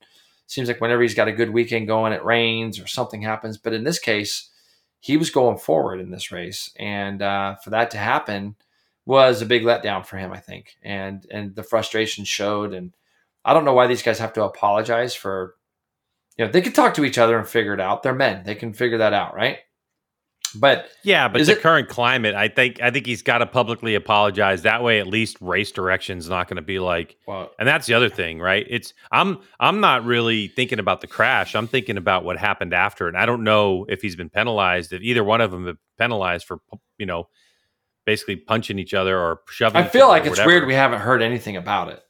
Seems 0.47 0.67
like 0.67 0.81
whenever 0.81 1.01
he's 1.01 1.15
got 1.15 1.27
a 1.27 1.33
good 1.33 1.49
weekend 1.49 1.87
going, 1.87 2.13
it 2.13 2.23
rains 2.23 2.79
or 2.79 2.87
something 2.87 3.21
happens. 3.21 3.57
But 3.57 3.73
in 3.73 3.83
this 3.83 3.99
case, 3.99 4.49
he 4.99 5.17
was 5.17 5.29
going 5.29 5.57
forward 5.57 5.99
in 5.99 6.11
this 6.11 6.31
race, 6.31 6.71
and 6.77 7.21
uh, 7.21 7.55
for 7.57 7.69
that 7.69 7.91
to 7.91 7.97
happen 7.97 8.55
was 9.05 9.41
a 9.41 9.45
big 9.45 9.61
letdown 9.61 10.03
for 10.03 10.17
him, 10.17 10.31
I 10.31 10.39
think, 10.39 10.77
and 10.81 11.25
and 11.29 11.55
the 11.55 11.61
frustration 11.63 12.25
showed. 12.25 12.73
And 12.73 12.91
I 13.43 13.53
don't 13.53 13.65
know 13.65 13.73
why 13.73 13.87
these 13.87 14.01
guys 14.01 14.17
have 14.17 14.33
to 14.33 14.43
apologize 14.43 15.13
for, 15.13 15.55
you 16.37 16.45
know, 16.45 16.51
they 16.51 16.61
could 16.61 16.73
talk 16.73 16.95
to 16.95 17.05
each 17.05 17.19
other 17.19 17.37
and 17.37 17.47
figure 17.47 17.73
it 17.75 17.79
out. 17.79 18.01
They're 18.01 18.15
men; 18.15 18.43
they 18.45 18.55
can 18.55 18.73
figure 18.73 18.97
that 18.97 19.13
out, 19.13 19.35
right? 19.35 19.59
But 20.55 20.89
yeah, 21.03 21.27
but 21.27 21.45
the 21.45 21.51
it- 21.51 21.61
current 21.61 21.89
climate, 21.89 22.33
I 22.35 22.47
think, 22.47 22.81
I 22.81 22.91
think 22.91 23.05
he's 23.05 23.21
got 23.21 23.39
to 23.39 23.45
publicly 23.45 23.95
apologize. 23.95 24.61
That 24.63 24.83
way, 24.83 24.99
at 24.99 25.07
least 25.07 25.37
race 25.41 25.71
direction's 25.71 26.29
not 26.29 26.47
going 26.47 26.55
to 26.55 26.61
be 26.61 26.79
like. 26.79 27.17
well, 27.27 27.51
And 27.59 27.67
that's 27.67 27.85
the 27.87 27.93
other 27.93 28.09
thing, 28.09 28.39
right? 28.39 28.65
It's 28.69 28.93
I'm 29.11 29.39
I'm 29.59 29.79
not 29.79 30.05
really 30.05 30.47
thinking 30.47 30.79
about 30.79 31.01
the 31.01 31.07
crash. 31.07 31.55
I'm 31.55 31.67
thinking 31.67 31.97
about 31.97 32.23
what 32.23 32.37
happened 32.37 32.73
after, 32.73 33.07
and 33.07 33.17
I 33.17 33.25
don't 33.25 33.43
know 33.43 33.85
if 33.89 34.01
he's 34.01 34.15
been 34.15 34.29
penalized. 34.29 34.93
If 34.93 35.01
either 35.01 35.23
one 35.23 35.41
of 35.41 35.51
them 35.51 35.67
have 35.67 35.77
penalized 35.97 36.45
for 36.45 36.59
you 36.97 37.05
know 37.05 37.27
basically 38.05 38.35
punching 38.35 38.79
each 38.79 38.93
other 38.93 39.19
or 39.19 39.41
shoving. 39.49 39.81
I 39.81 39.87
feel 39.87 40.07
like 40.07 40.23
it's 40.23 40.31
whatever. 40.31 40.47
weird 40.47 40.67
we 40.67 40.73
haven't 40.75 40.99
heard 40.99 41.21
anything 41.21 41.57
about 41.57 41.89
it. 41.89 42.01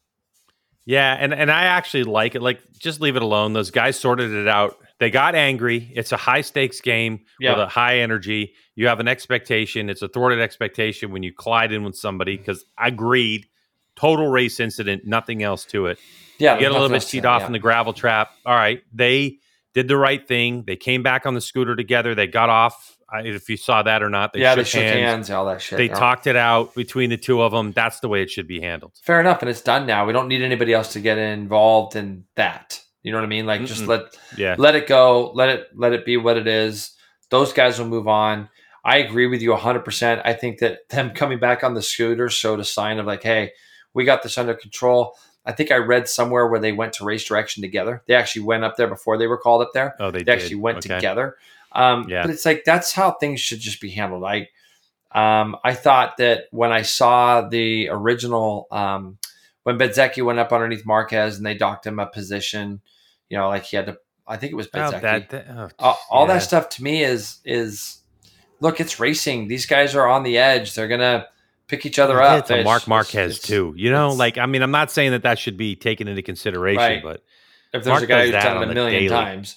Yeah, 0.86 1.16
and 1.20 1.34
and 1.34 1.52
I 1.52 1.64
actually 1.64 2.04
like 2.04 2.36
it. 2.36 2.42
Like, 2.42 2.62
just 2.78 3.02
leave 3.02 3.16
it 3.16 3.22
alone. 3.24 3.54
Those 3.54 3.72
guys 3.72 4.00
sorted 4.00 4.32
it 4.32 4.48
out. 4.48 4.78
They 5.00 5.10
got 5.10 5.36
angry. 5.36 5.92
It's 5.96 6.12
a 6.12 6.18
high 6.18 6.42
stakes 6.42 6.80
game 6.80 7.22
Yeah. 7.40 7.52
with 7.52 7.60
a 7.62 7.68
high 7.68 8.00
energy. 8.00 8.54
You 8.76 8.88
have 8.88 9.00
an 9.00 9.08
expectation. 9.08 9.90
It's 9.90 10.02
a 10.02 10.08
thwarted 10.08 10.40
expectation 10.40 11.12
when 11.12 11.24
you 11.24 11.34
collide 11.34 11.72
in 11.74 11.84
with 11.84 11.96
somebody. 11.98 12.38
Because 12.38 12.64
I 12.78 12.90
agreed, 12.90 13.48
total 13.96 14.28
race 14.28 14.60
incident, 14.60 15.06
nothing 15.06 15.42
else 15.44 15.66
to 15.66 15.88
it. 15.88 15.98
Yeah, 16.38 16.54
You 16.56 16.62
get 16.62 16.72
a 16.72 16.74
little 16.76 16.90
bit 16.90 17.02
teed 17.02 17.26
off 17.26 17.42
yeah. 17.42 17.48
in 17.48 17.54
the 17.54 17.60
gravel 17.60 17.94
trap. 17.94 18.30
All 18.46 18.56
right, 18.56 18.82
they 18.94 19.40
did 19.74 19.88
the 19.88 19.98
right 19.98 20.26
thing. 20.26 20.64
They 20.68 20.76
came 20.76 21.02
back 21.04 21.26
on 21.26 21.34
the 21.34 21.42
scooter 21.42 21.76
together. 21.76 22.14
They 22.16 22.28
got 22.28 22.50
off. 22.50 22.95
I- 23.12 23.22
If 23.22 23.50
you 23.50 23.58
saw 23.58 23.84
that 23.84 24.02
or 24.02 24.10
not, 24.10 24.34
they 24.34 24.42
yeah, 24.42 24.52
shook 24.56 24.58
they 24.58 24.70
shook 24.70 24.82
hands. 24.82 25.00
hands, 25.00 25.32
all 25.32 25.46
that 25.46 25.62
shit. 25.62 25.78
They 25.78 25.88
Yeah. 25.88 25.94
talked 25.96 26.28
it 26.28 26.36
out 26.36 26.74
between 26.76 27.10
the 27.10 27.18
two 27.18 27.42
of 27.42 27.52
them. 27.52 27.72
That's 27.72 28.00
the 28.00 28.08
way 28.08 28.22
it 28.24 28.30
should 28.32 28.48
be 28.48 28.60
handled. 28.62 28.94
Fair 29.04 29.20
enough, 29.20 29.42
and 29.42 29.50
it's 29.50 29.62
done 29.62 29.86
now. 29.86 30.06
We 30.06 30.14
don't 30.14 30.28
need 30.28 30.42
anybody 30.42 30.74
else 30.74 30.94
to 30.94 31.00
get 31.00 31.18
involved 31.18 31.96
in 31.96 32.26
that. 32.36 32.82
You 33.04 33.12
know 33.12 33.20
what 33.20 33.26
I 33.26 33.28
mean? 33.28 33.46
Like 33.46 33.64
just 33.66 33.84
Mm-mm. 33.84 33.88
let 33.88 34.18
Yeah. 34.38 34.56
let 34.58 34.76
it 34.76 34.88
go. 34.88 35.32
Let 35.36 35.50
it 35.50 35.68
let 35.76 35.94
it 35.94 36.06
be 36.06 36.18
what 36.18 36.38
it 36.38 36.48
is. 36.48 36.92
Those 37.30 37.54
guys 37.54 37.78
will 37.80 37.88
move 37.88 38.08
on. 38.08 38.50
I 38.84 38.98
agree 38.98 39.28
with 39.28 39.42
you 39.42 39.52
100%. 39.54 40.22
I 40.26 40.34
think 40.34 40.60
that 40.60 40.90
them 40.90 41.12
coming 41.12 41.40
back 41.40 41.64
on 41.64 41.74
the 41.74 41.82
scooter 41.82 42.30
showed 42.30 42.60
a 42.60 42.64
sign 42.64 43.00
of 43.00 43.06
like, 43.08 43.24
hey, 43.24 43.52
we 43.94 44.06
got 44.06 44.22
this 44.24 44.38
under 44.38 44.54
control. 44.54 45.16
I 45.46 45.52
think 45.52 45.72
I 45.72 45.78
read 45.78 46.08
somewhere 46.08 46.48
where 46.48 46.60
they 46.60 46.72
went 46.72 46.94
to 46.94 47.06
race 47.06 47.24
direction 47.24 47.62
together. 47.62 48.04
They 48.08 48.16
actually 48.16 48.44
went 48.44 48.64
up 48.64 48.78
there 48.78 48.88
before 48.88 49.18
they 49.18 49.28
were 49.28 49.38
called 49.38 49.62
up 49.62 49.72
there. 49.74 49.96
Oh, 50.00 50.10
they, 50.12 50.24
They 50.24 50.34
actually 50.34 50.56
went 50.56 50.80
Okay. 50.80 50.96
together. 50.96 51.36
Um, 51.76 52.08
Yeah. 52.10 52.22
But 52.24 52.32
it's 52.32 52.46
like 52.46 52.64
that's 52.66 52.92
how 52.94 53.12
things 53.12 53.40
should 53.42 53.60
just 53.60 53.82
be 53.82 53.90
handled. 53.92 54.24
I 54.24 54.50
um, 55.12 55.56
I 55.64 55.74
thought 55.74 56.18
that 56.18 56.46
when 56.52 56.72
I 56.72 56.82
saw 56.82 57.42
the 57.48 57.90
original 57.90 58.68
um, 58.72 59.18
when 59.64 59.78
Bezzecchi 59.78 60.24
went 60.24 60.40
up 60.40 60.52
underneath 60.52 60.86
Marquez 60.86 61.38
and 61.38 61.46
they 61.46 61.54
docked 61.54 61.86
him 61.88 62.00
a 62.00 62.06
position, 62.06 62.82
you 63.30 63.38
know, 63.38 63.48
like 63.50 63.64
he 63.64 63.76
had 63.78 63.86
to. 63.88 63.98
I 64.28 64.38
think 64.38 64.54
it 64.54 64.56
was 64.56 64.68
Oh, 64.74 64.90
that, 64.92 65.30
that- 65.30 65.46
oh, 65.52 65.70
all, 65.78 66.00
all 66.10 66.28
yeah. 66.28 66.34
that 66.34 66.40
stuff 66.44 66.70
to 66.70 66.84
me 66.84 67.04
is 67.04 67.40
is 67.46 68.00
look, 68.60 68.80
it's 68.80 69.00
racing. 69.00 69.48
These 69.48 69.66
guys 69.68 69.96
are 69.96 70.08
on 70.08 70.24
the 70.24 70.38
edge. 70.40 70.74
They're 70.74 70.88
gonna 70.88 71.28
pick 71.68 71.86
each 71.86 72.00
other 72.00 72.22
up. 72.22 72.40
It's 72.40 72.52
a 72.52 72.64
Marc 72.64 72.88
Marquez 72.88 73.34
it's- 73.38 73.48
too. 73.48 73.74
You 73.78 73.92
know, 73.92 74.10
like 74.14 74.38
I 74.38 74.48
mean, 74.48 74.64
I'm 74.64 74.72
not 74.72 74.90
saying 74.92 75.12
that 75.12 75.24
that 75.24 75.38
should 75.40 75.58
be 75.58 75.76
taken 75.76 76.08
into 76.08 76.22
consideration, 76.24 76.78
Right. 76.82 77.04
but 77.04 77.24
If 77.74 77.84
there's 77.84 77.88
Mark 77.88 78.04
a 78.04 78.08
guy 78.08 78.22
who's 78.24 78.32
that 78.32 78.44
done 78.44 78.64
it 78.64 78.72
a 78.72 78.74
million 78.74 79.02
daily. 79.04 79.10
times, 79.10 79.56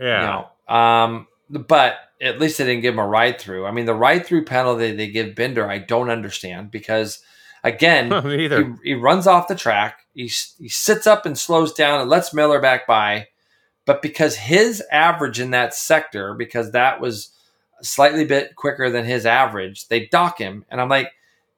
yeah, 0.00 0.44
No. 0.68 0.74
Um, 0.74 1.26
but 1.50 1.96
at 2.20 2.38
least 2.38 2.58
they 2.58 2.64
didn't 2.64 2.82
give 2.82 2.94
him 2.94 3.00
a 3.00 3.06
ride 3.06 3.40
through. 3.40 3.66
I 3.66 3.70
mean, 3.70 3.86
the 3.86 3.94
ride 3.94 4.26
through 4.26 4.44
penalty 4.44 4.92
they 4.92 5.08
give 5.08 5.34
Binder, 5.34 5.68
I 5.68 5.78
don't 5.78 6.10
understand 6.10 6.70
because, 6.70 7.22
again, 7.62 8.10
he, 8.82 8.90
he 8.90 8.94
runs 8.94 9.26
off 9.26 9.48
the 9.48 9.54
track. 9.54 10.00
He, 10.14 10.30
he 10.58 10.68
sits 10.68 11.06
up 11.06 11.26
and 11.26 11.38
slows 11.38 11.72
down 11.72 12.00
and 12.00 12.10
lets 12.10 12.34
Miller 12.34 12.60
back 12.60 12.86
by. 12.86 13.28
But 13.84 14.02
because 14.02 14.36
his 14.36 14.82
average 14.92 15.40
in 15.40 15.52
that 15.52 15.74
sector, 15.74 16.34
because 16.34 16.72
that 16.72 17.00
was 17.00 17.30
slightly 17.80 18.24
bit 18.24 18.54
quicker 18.54 18.90
than 18.90 19.04
his 19.04 19.24
average, 19.24 19.88
they 19.88 20.06
dock 20.06 20.38
him. 20.38 20.66
And 20.68 20.80
I'm 20.80 20.90
like, 20.90 21.12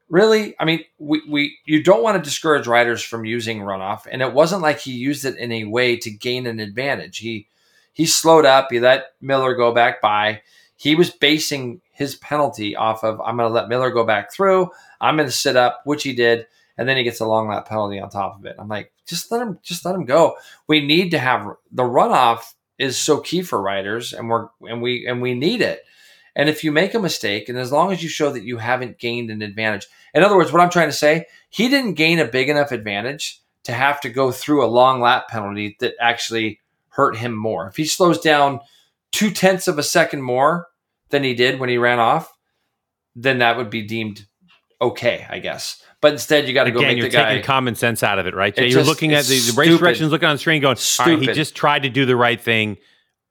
really? 0.08 0.54
I 0.60 0.64
mean, 0.64 0.84
we, 0.98 1.22
we 1.28 1.58
you 1.64 1.82
don't 1.82 2.02
want 2.02 2.22
to 2.22 2.28
discourage 2.28 2.66
riders 2.66 3.02
from 3.02 3.24
using 3.24 3.60
runoff. 3.60 4.06
And 4.10 4.22
it 4.22 4.32
wasn't 4.32 4.62
like 4.62 4.78
he 4.78 4.92
used 4.92 5.24
it 5.24 5.38
in 5.38 5.50
a 5.50 5.64
way 5.64 5.96
to 5.96 6.10
gain 6.10 6.46
an 6.46 6.60
advantage. 6.60 7.18
He 7.18 7.48
he 7.92 8.06
slowed 8.06 8.44
up. 8.44 8.68
He 8.70 8.80
let 8.80 9.12
Miller 9.20 9.54
go 9.54 9.72
back 9.72 10.00
by. 10.00 10.42
He 10.76 10.94
was 10.94 11.10
basing 11.10 11.80
his 11.92 12.16
penalty 12.16 12.74
off 12.74 13.04
of 13.04 13.20
I'm 13.20 13.36
going 13.36 13.48
to 13.48 13.54
let 13.54 13.68
Miller 13.68 13.90
go 13.90 14.04
back 14.04 14.32
through. 14.32 14.70
I'm 15.00 15.16
going 15.16 15.28
to 15.28 15.32
sit 15.32 15.56
up, 15.56 15.82
which 15.84 16.02
he 16.02 16.14
did, 16.14 16.46
and 16.78 16.88
then 16.88 16.96
he 16.96 17.04
gets 17.04 17.20
a 17.20 17.26
long 17.26 17.48
lap 17.48 17.68
penalty 17.68 18.00
on 18.00 18.08
top 18.08 18.38
of 18.38 18.46
it. 18.46 18.56
I'm 18.58 18.68
like, 18.68 18.92
just 19.06 19.30
let 19.30 19.42
him, 19.42 19.58
just 19.62 19.84
let 19.84 19.94
him 19.94 20.06
go. 20.06 20.36
We 20.66 20.86
need 20.86 21.10
to 21.10 21.18
have 21.18 21.46
the 21.72 21.82
runoff 21.82 22.54
is 22.78 22.96
so 22.96 23.20
key 23.20 23.42
for 23.42 23.60
riders, 23.60 24.14
and 24.14 24.30
we're 24.30 24.48
and 24.62 24.80
we 24.80 25.06
and 25.06 25.20
we 25.20 25.34
need 25.34 25.60
it. 25.60 25.82
And 26.34 26.48
if 26.48 26.64
you 26.64 26.72
make 26.72 26.94
a 26.94 26.98
mistake, 26.98 27.48
and 27.48 27.58
as 27.58 27.72
long 27.72 27.92
as 27.92 28.02
you 28.02 28.08
show 28.08 28.32
that 28.32 28.44
you 28.44 28.56
haven't 28.56 28.98
gained 28.98 29.30
an 29.30 29.42
advantage, 29.42 29.86
in 30.14 30.22
other 30.22 30.36
words, 30.36 30.52
what 30.52 30.62
I'm 30.62 30.70
trying 30.70 30.88
to 30.88 30.92
say, 30.92 31.26
he 31.50 31.68
didn't 31.68 31.94
gain 31.94 32.18
a 32.18 32.24
big 32.24 32.48
enough 32.48 32.72
advantage 32.72 33.42
to 33.64 33.72
have 33.72 34.00
to 34.00 34.08
go 34.08 34.32
through 34.32 34.64
a 34.64 34.66
long 34.66 35.00
lap 35.00 35.28
penalty 35.28 35.76
that 35.80 35.94
actually 36.00 36.60
hurt 37.00 37.16
him 37.16 37.34
more. 37.34 37.66
If 37.66 37.76
he 37.76 37.86
slows 37.86 38.20
down 38.20 38.60
two 39.10 39.30
tenths 39.30 39.66
of 39.68 39.78
a 39.78 39.82
second 39.82 40.20
more 40.22 40.66
than 41.08 41.24
he 41.24 41.34
did 41.34 41.58
when 41.58 41.70
he 41.70 41.78
ran 41.78 41.98
off, 41.98 42.30
then 43.16 43.38
that 43.38 43.56
would 43.56 43.70
be 43.70 43.82
deemed 43.82 44.26
okay, 44.82 45.26
I 45.28 45.38
guess. 45.38 45.82
But 46.00 46.12
instead, 46.12 46.46
you 46.48 46.54
got 46.54 46.64
to 46.64 46.70
go 46.70 46.80
make 46.80 46.96
you're 46.96 47.08
the 47.08 47.16
guy. 47.16 47.30
taking 47.30 47.44
common 47.44 47.74
sense 47.74 48.02
out 48.02 48.18
of 48.18 48.26
it, 48.26 48.34
right? 48.34 48.56
You're 48.56 48.68
just- 48.68 48.88
looking 48.88 49.12
at 49.12 49.24
the, 49.24 49.38
the 49.38 49.52
race 49.52 49.78
directions, 49.78 50.10
looking 50.12 50.28
on 50.28 50.34
the 50.34 50.38
screen, 50.38 50.60
going, 50.62 50.76
"All 50.98 51.06
right, 51.06 51.18
he 51.18 51.26
just 51.28 51.54
tried 51.54 51.82
to 51.82 51.90
do 51.90 52.06
the 52.06 52.16
right 52.16 52.40
thing. 52.40 52.76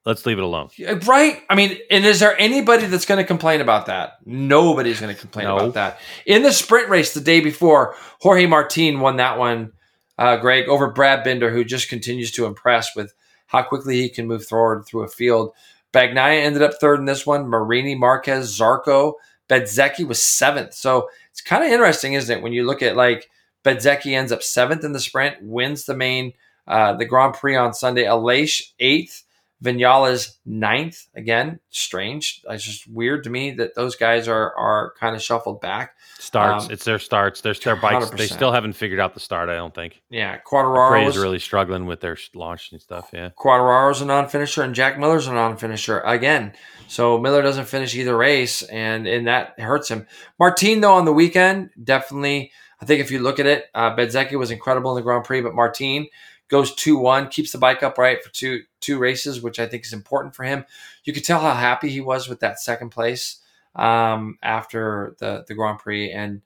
Let's 0.06 0.26
leave 0.26 0.38
it 0.38 0.44
alone." 0.44 0.70
Right? 1.06 1.42
I 1.50 1.56
mean, 1.56 1.78
and 1.90 2.06
is 2.06 2.20
there 2.20 2.40
anybody 2.40 2.86
that's 2.88 3.06
going 3.06 3.18
to 3.20 3.24
complain 3.24 3.62
about 3.62 3.88
that? 3.88 4.18
Nobody's 4.26 5.00
going 5.00 5.14
to 5.14 5.20
complain 5.20 5.46
No. 5.46 5.58
about 5.58 5.74
that. 5.76 6.00
In 6.26 6.44
the 6.44 6.52
sprint 6.52 6.90
race 6.90 7.14
the 7.14 7.22
day 7.22 7.40
before, 7.40 7.96
Jorge 8.22 8.46
Martin 8.46 9.00
won 9.00 9.18
that 9.18 9.38
one, 9.40 9.72
uh, 10.20 10.38
Greg, 10.38 10.68
over 10.68 10.92
Brad 10.92 11.24
Binder, 11.24 11.50
who 11.50 11.64
just 11.64 11.90
continues 11.90 12.32
to 12.34 12.46
impress 12.46 12.96
with 12.96 13.14
how 13.50 13.64
quickly 13.64 14.02
he 14.02 14.10
can 14.10 14.28
move 14.28 14.46
forward 14.46 14.86
through 14.86 15.04
a 15.04 15.08
field. 15.08 15.52
Bagnaia 15.92 16.44
ended 16.44 16.62
up 16.62 16.76
third 16.76 17.00
in 17.00 17.06
this 17.06 17.26
one. 17.26 17.48
Marini, 17.48 17.96
Marquez, 17.96 18.58
Zarco, 18.58 19.14
Bezzecchi 19.50 20.08
was 20.08 20.24
seventh. 20.24 20.76
So 20.76 21.10
it's 21.32 21.42
kind 21.42 21.64
of 21.64 21.72
interesting, 21.72 22.14
isn't 22.14 22.38
it? 22.38 22.44
When 22.44 22.54
you 22.54 22.66
look 22.66 22.84
at 22.84 22.96
like 22.96 23.30
Bezzecchi 23.66 24.16
ends 24.16 24.32
up 24.32 24.44
seventh 24.44 24.84
in 24.84 24.94
the 24.94 25.00
sprint, 25.00 25.38
wins 25.42 25.86
the 25.86 25.96
main, 25.96 26.34
uh, 26.68 26.94
the 26.94 27.06
Grand 27.06 27.34
Prix 27.34 27.56
on 27.56 27.74
Sunday. 27.74 28.04
Aleix 28.04 28.72
eighth. 28.80 29.24
Vinales 29.64 30.38
ninth. 30.46 31.08
Again, 31.16 31.60
strange. 31.70 32.42
It's 32.50 32.64
just 32.64 32.88
weird 32.88 33.26
to 33.26 33.30
me 33.30 33.52
that 33.52 33.76
those 33.76 33.96
guys 33.96 34.28
are 34.28 34.56
are 34.56 34.94
kind 35.00 35.16
of 35.16 35.22
shuffled 35.22 35.60
back. 35.60 35.96
Starts. 36.18 36.66
Um, 36.66 36.72
it's 36.72 36.86
their 36.86 37.00
starts. 37.00 37.42
There's 37.42 37.60
their 37.60 37.76
bikes. 37.76 38.10
They 38.12 38.28
100%. 38.28 38.34
still 38.34 38.52
haven't 38.52 38.74
figured 38.74 39.00
out 39.00 39.14
the 39.14 39.20
start. 39.20 39.50
I 39.50 39.56
don't 39.56 39.74
think. 39.74 40.02
Yeah, 40.10 40.36
Prey 40.36 40.42
Quartararo 40.46 41.08
is 41.08 41.18
really 41.18 41.40
struggling 41.40 41.86
with 41.86 42.00
their 42.00 42.18
launch 42.34 42.72
and 42.72 42.82
stuff. 42.82 43.10
Yeah. 43.14 43.30
Quartararo's 43.38 44.02
a 44.02 44.06
non-finisher 44.06 44.64
and 44.64 44.74
Jack 44.74 44.98
Miller's 44.98 45.28
a 45.28 45.34
non-finisher 45.34 46.00
again. 46.02 46.54
So 46.88 47.18
Miller 47.18 47.42
doesn't 47.42 47.66
finish 47.66 47.96
either 47.96 48.16
race, 48.16 48.64
and 48.64 49.08
and 49.08 49.28
that 49.28 49.60
hurts 49.60 49.90
him. 49.90 50.08
Martin 50.40 50.82
though 50.82 50.96
on 50.96 51.06
the 51.06 51.14
weekend 51.14 51.72
definitely. 51.82 52.52
I 52.82 52.86
think 52.86 53.02
if 53.02 53.12
you 53.12 53.20
look 53.20 53.40
at 53.40 53.46
it, 53.46 53.66
uh, 53.76 53.94
Bezzecchi 53.94 54.36
was 54.36 54.52
incredible 54.52 54.92
in 54.92 54.96
the 54.96 55.02
Grand 55.02 55.26
Prix, 55.26 55.42
but 55.42 55.54
Martin 55.54 56.08
goes 56.50 56.76
two 56.76 56.98
one, 56.98 57.30
keeps 57.30 57.52
the 57.52 57.58
bike 57.58 57.84
upright 57.84 58.24
for 58.24 58.32
two 58.32 58.64
two 58.82 58.98
races, 58.98 59.42
which 59.42 59.60
I 59.60 59.68
think 59.68 59.86
is 59.86 59.94
important 59.94 60.36
for 60.36 60.44
him. 60.44 60.66
You 61.04 61.14
could 61.14 61.24
tell 61.26 61.40
how 61.40 61.54
happy 61.54 61.90
he 61.90 62.02
was 62.02 62.28
with 62.28 62.42
that 62.42 62.60
second 62.60 62.90
place 62.90 63.40
um, 63.76 64.38
after 64.44 65.16
the 65.20 65.46
the 65.48 65.54
Grand 65.54 65.80
Prix, 65.80 66.12
and 66.12 66.42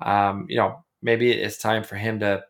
um, 0.00 0.46
you 0.48 0.56
know 0.56 0.84
maybe 1.02 1.30
it's 1.30 1.58
time 1.58 1.84
for 1.84 1.96
him 1.96 2.20
to 2.20 2.44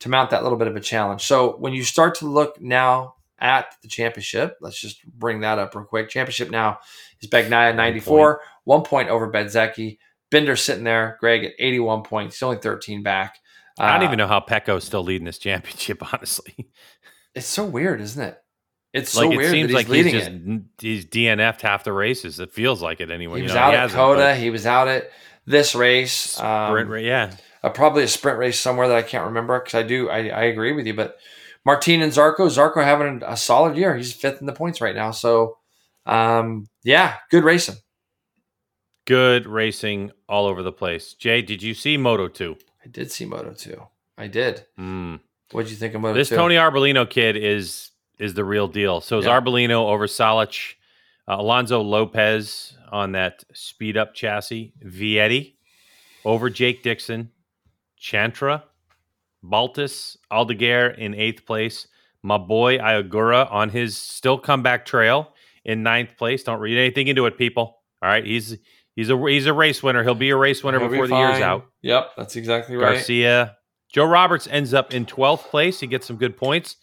to 0.00 0.08
mount 0.08 0.30
that 0.30 0.42
little 0.42 0.58
bit 0.58 0.68
of 0.68 0.76
a 0.76 0.80
challenge. 0.80 1.22
So 1.22 1.56
when 1.58 1.72
you 1.72 1.84
start 1.84 2.16
to 2.16 2.26
look 2.26 2.60
now 2.60 3.14
at 3.38 3.76
the 3.82 3.88
championship, 3.88 4.56
let's 4.60 4.80
just 4.80 5.04
bring 5.06 5.40
that 5.40 5.58
up 5.58 5.74
real 5.74 5.84
quick. 5.84 6.08
Championship 6.08 6.50
now 6.50 6.78
is 7.20 7.28
Bagnaia 7.28 7.74
94, 7.74 8.40
one 8.64 8.82
point 8.82 9.08
over 9.08 9.30
Bezzecchi. 9.30 9.98
Binder 10.30 10.56
sitting 10.56 10.84
there, 10.84 11.18
Greg 11.20 11.44
at 11.44 11.52
81 11.58 12.02
points. 12.04 12.36
He's 12.36 12.42
only 12.42 12.56
13 12.56 13.02
back. 13.02 13.38
I 13.82 13.92
don't 13.94 14.02
Uh, 14.02 14.04
even 14.06 14.18
know 14.18 14.26
how 14.28 14.40
Pecco's 14.40 14.84
still 14.84 15.02
leading 15.02 15.24
this 15.24 15.38
championship. 15.38 16.02
Honestly, 16.14 16.68
It's 17.34 17.46
so 17.46 17.64
weird, 17.64 18.00
isn't 18.00 18.22
it? 18.22 18.38
It's 18.92 19.14
like 19.16 19.24
so 19.26 19.32
it 19.32 19.36
weird 19.38 19.50
seems 19.50 19.68
he's 19.70 19.74
like 19.74 19.88
leading 19.88 20.14
he's 20.14 20.24
just 20.24 20.36
it. 20.36 20.62
he's 20.80 21.06
DNF'd 21.06 21.62
half 21.62 21.84
the 21.84 21.92
races. 21.94 22.38
It 22.40 22.52
feels 22.52 22.82
like 22.82 23.00
it 23.00 23.10
anyway. 23.10 23.36
He 23.36 23.40
you 23.40 23.44
was 23.44 23.54
know, 23.54 23.60
out 23.60 23.72
he 23.72 23.78
at 23.78 23.90
COTA. 23.90 24.34
He 24.36 24.50
was 24.50 24.66
out 24.66 24.86
at 24.88 25.10
this 25.46 25.74
race. 25.74 26.12
sprint 26.12 26.90
Um, 26.90 26.98
yeah. 26.98 27.32
uh, 27.62 27.70
probably 27.70 28.02
a 28.04 28.08
sprint 28.08 28.38
race 28.38 28.60
somewhere 28.60 28.88
that 28.88 28.96
I 28.98 29.02
can't 29.02 29.24
remember 29.26 29.58
because 29.60 29.74
I 29.74 29.82
do. 29.82 30.10
I, 30.10 30.28
I 30.28 30.42
agree 30.44 30.72
with 30.72 30.86
you, 30.86 30.92
but 30.94 31.16
Martin 31.64 32.02
and 32.02 32.12
Zarco, 32.12 32.40
Zarco 32.48 32.84
having 32.84 33.22
a 33.24 33.36
solid 33.36 33.76
year. 33.78 33.96
He's 33.96 34.12
fifth 34.12 34.40
in 34.40 34.46
the 34.46 34.52
points 34.52 34.80
right 34.82 34.94
now. 34.94 35.10
So, 35.10 35.56
um, 36.04 36.66
yeah, 36.84 37.16
good 37.30 37.44
racing. 37.44 37.76
good 39.06 39.46
racing 39.46 40.10
all 40.28 40.46
over 40.46 40.62
the 40.62 40.72
place. 40.72 41.14
Jay, 41.14 41.40
did 41.42 41.62
you 41.62 41.74
see 41.74 41.96
Moto 41.96 42.28
2? 42.28 42.56
I 42.84 42.88
did 42.88 43.10
see 43.10 43.24
Moto 43.24 43.52
2. 43.52 43.80
I 44.18 44.26
did. 44.26 44.64
Mm. 44.78 45.20
What 45.52 45.62
did 45.62 45.70
you 45.70 45.76
think 45.76 45.94
of 45.94 46.00
Moto 46.00 46.14
This 46.14 46.28
2? 46.30 46.36
Tony 46.36 46.56
Arbolino 46.56 47.08
kid 47.08 47.36
is 47.36 47.90
is 48.18 48.34
the 48.34 48.44
real 48.44 48.68
deal. 48.68 49.00
So 49.00 49.18
is 49.18 49.24
Yeah. 49.24 49.40
Arbolino 49.40 49.88
over 49.88 50.06
Salac, 50.06 50.74
uh, 51.28 51.36
Alonso 51.38 51.80
Lopez 51.80 52.76
on 52.90 53.12
that 53.12 53.44
speed 53.52 53.96
up 53.96 54.14
chassis, 54.14 54.74
Vietti 54.84 55.54
over 56.24 56.48
Jake 56.50 56.82
Dixon, 56.82 57.30
Chantra, 58.00 58.62
Baltus, 59.42 60.16
Aldeguer 60.30 60.96
in 60.96 61.14
eighth 61.14 61.44
place, 61.46 61.88
my 62.22 62.38
boy 62.38 62.78
Ai 62.78 63.02
Ogura 63.02 63.50
on 63.50 63.70
his 63.70 63.96
still 63.96 64.38
comeback 64.38 64.84
trail 64.84 65.34
in 65.64 65.82
ninth 65.82 66.16
place. 66.16 66.44
Don't 66.44 66.60
read 66.60 66.78
anything 66.78 67.08
into 67.08 67.26
it, 67.26 67.36
people. 67.38 67.80
All 68.02 68.08
right, 68.08 68.24
he's 68.24 68.56
he's 68.96 69.10
a 69.10 69.16
he's 69.28 69.46
a 69.46 69.52
race 69.52 69.82
winner. 69.82 70.02
He'll 70.02 70.14
be 70.14 70.30
a 70.30 70.36
race 70.36 70.62
winner 70.62 70.78
He'll 70.78 70.88
be 70.88 70.92
before 70.92 71.08
the 71.08 71.16
year's 71.16 71.40
out. 71.40 71.66
Yep, 71.82 72.12
that's 72.16 72.36
exactly 72.36 72.76
right. 72.76 72.94
Garcia. 72.94 73.56
Joe 73.92 74.06
Roberts 74.06 74.48
ends 74.50 74.72
up 74.72 74.94
in 74.94 75.04
12th 75.04 75.44
place. 75.50 75.80
He 75.80 75.86
gets 75.86 76.06
some 76.06 76.16
good 76.16 76.36
points. 76.36 76.76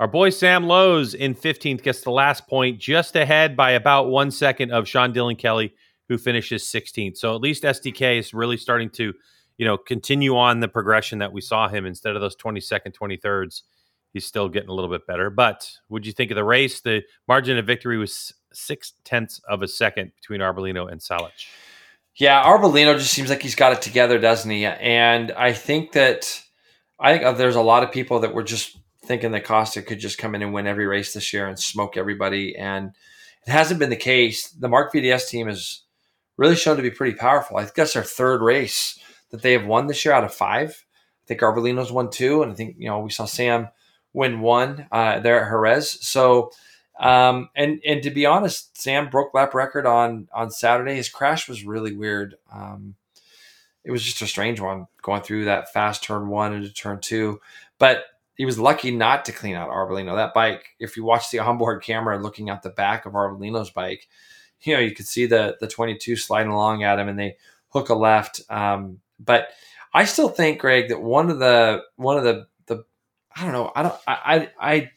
Our 0.00 0.08
boy 0.08 0.30
Sam 0.30 0.66
Lowes 0.66 1.14
in 1.14 1.34
15th 1.34 1.82
gets 1.82 2.02
the 2.02 2.10
last 2.10 2.48
point, 2.48 2.78
just 2.78 3.14
ahead 3.16 3.56
by 3.56 3.72
about 3.72 4.08
one 4.08 4.30
second 4.30 4.72
of 4.72 4.88
Sean 4.88 5.12
Dylan 5.12 5.38
Kelly, 5.38 5.74
who 6.08 6.18
finishes 6.18 6.64
16th. 6.64 7.16
So 7.16 7.34
at 7.34 7.40
least 7.40 7.62
SDK 7.62 8.18
is 8.18 8.34
really 8.34 8.56
starting 8.56 8.90
to, 8.90 9.12
you 9.56 9.64
know, 9.64 9.76
continue 9.76 10.36
on 10.36 10.60
the 10.60 10.68
progression 10.68 11.20
that 11.20 11.32
we 11.32 11.40
saw 11.40 11.68
him 11.68 11.86
instead 11.86 12.16
of 12.16 12.20
those 12.20 12.36
22nd, 12.36 12.92
23rds. 12.92 13.62
He's 14.12 14.26
still 14.26 14.48
getting 14.48 14.68
a 14.68 14.72
little 14.72 14.90
bit 14.90 15.06
better. 15.06 15.30
But 15.30 15.68
what'd 15.88 16.06
you 16.06 16.12
think 16.12 16.30
of 16.30 16.36
the 16.36 16.44
race? 16.44 16.80
The 16.80 17.02
margin 17.26 17.56
of 17.56 17.66
victory 17.66 17.98
was 17.98 18.32
six 18.54 18.94
tenths 19.04 19.40
of 19.48 19.62
a 19.62 19.68
second 19.68 20.12
between 20.16 20.40
Arbolino 20.40 20.90
and 20.90 21.00
Salac. 21.00 21.32
Yeah, 22.16 22.44
Arbolino 22.44 22.96
just 22.96 23.12
seems 23.12 23.28
like 23.28 23.42
he's 23.42 23.56
got 23.56 23.72
it 23.72 23.82
together, 23.82 24.18
doesn't 24.18 24.50
he? 24.50 24.64
And 24.64 25.32
I 25.32 25.52
think 25.52 25.92
that 25.92 26.42
I 27.00 27.12
think 27.12 27.24
uh, 27.24 27.32
there's 27.32 27.56
a 27.56 27.62
lot 27.62 27.82
of 27.82 27.90
people 27.90 28.20
that 28.20 28.34
were 28.34 28.44
just 28.44 28.78
thinking 29.04 29.32
that 29.32 29.44
Costa 29.44 29.82
could 29.82 29.98
just 29.98 30.16
come 30.16 30.34
in 30.34 30.42
and 30.42 30.54
win 30.54 30.66
every 30.66 30.86
race 30.86 31.12
this 31.12 31.32
year 31.32 31.46
and 31.46 31.58
smoke 31.58 31.96
everybody, 31.96 32.56
and 32.56 32.92
it 33.46 33.50
hasn't 33.50 33.80
been 33.80 33.90
the 33.90 33.96
case. 33.96 34.48
The 34.50 34.68
Marc 34.68 34.92
VDS 34.92 35.28
team 35.28 35.48
has 35.48 35.82
really 36.36 36.54
shown 36.56 36.76
to 36.76 36.82
be 36.82 36.90
pretty 36.90 37.16
powerful. 37.16 37.56
I 37.56 37.64
that's 37.64 37.94
their 37.94 38.04
third 38.04 38.42
race 38.42 38.98
that 39.30 39.42
they 39.42 39.52
have 39.52 39.66
won 39.66 39.88
this 39.88 40.04
year 40.04 40.14
out 40.14 40.24
of 40.24 40.32
five. 40.32 40.84
I 41.24 41.26
think 41.26 41.40
Arbolino's 41.40 41.90
won 41.90 42.10
two, 42.10 42.42
and 42.42 42.52
I 42.52 42.54
think 42.54 42.76
you 42.78 42.88
know 42.88 43.00
we 43.00 43.10
saw 43.10 43.24
Sam 43.24 43.68
win 44.12 44.40
one 44.40 44.86
uh, 44.92 45.18
there 45.18 45.44
at 45.44 45.50
Jerez. 45.50 45.98
So. 46.06 46.52
Um, 46.98 47.48
and 47.56 47.80
and 47.84 48.02
to 48.02 48.10
be 48.10 48.26
honest, 48.26 48.76
Sam 48.78 49.10
broke 49.10 49.34
lap 49.34 49.54
record 49.54 49.86
on 49.86 50.28
on 50.32 50.50
Saturday. 50.50 50.94
His 50.94 51.08
crash 51.08 51.48
was 51.48 51.64
really 51.64 51.94
weird. 51.94 52.36
Um, 52.52 52.94
it 53.84 53.90
was 53.90 54.02
just 54.02 54.22
a 54.22 54.26
strange 54.26 54.60
one 54.60 54.86
going 55.02 55.22
through 55.22 55.44
that 55.46 55.72
fast 55.72 56.02
turn 56.02 56.28
one 56.28 56.54
into 56.54 56.72
turn 56.72 57.00
two. 57.00 57.40
But 57.78 58.04
he 58.36 58.44
was 58.44 58.58
lucky 58.58 58.90
not 58.90 59.24
to 59.26 59.32
clean 59.32 59.54
out 59.54 59.70
Arbolino. 59.70 60.16
That 60.16 60.34
bike, 60.34 60.74
if 60.78 60.96
you 60.96 61.04
watch 61.04 61.30
the 61.30 61.38
onboard 61.40 61.82
camera 61.82 62.18
looking 62.18 62.48
at 62.48 62.62
the 62.62 62.70
back 62.70 63.06
of 63.06 63.12
Arbolino's 63.12 63.70
bike, 63.70 64.08
you 64.62 64.74
know 64.74 64.80
you 64.80 64.94
could 64.94 65.06
see 65.06 65.26
the 65.26 65.56
the 65.60 65.68
22 65.68 66.16
sliding 66.16 66.52
along 66.52 66.84
at 66.84 66.98
him, 66.98 67.08
and 67.08 67.18
they 67.18 67.36
hook 67.68 67.88
a 67.88 67.94
left. 67.94 68.40
Um, 68.48 69.00
but 69.18 69.48
I 69.92 70.04
still 70.04 70.28
think, 70.28 70.60
Greg, 70.60 70.88
that 70.88 71.02
one 71.02 71.30
of 71.30 71.38
the 71.38 71.82
one 71.96 72.16
of 72.16 72.24
the 72.24 72.46
the 72.66 72.84
I 73.34 73.42
don't 73.42 73.52
know. 73.52 73.72
I 73.74 73.82
don't. 73.82 73.94
I 74.06 74.18
I. 74.24 74.50
I 74.60 74.90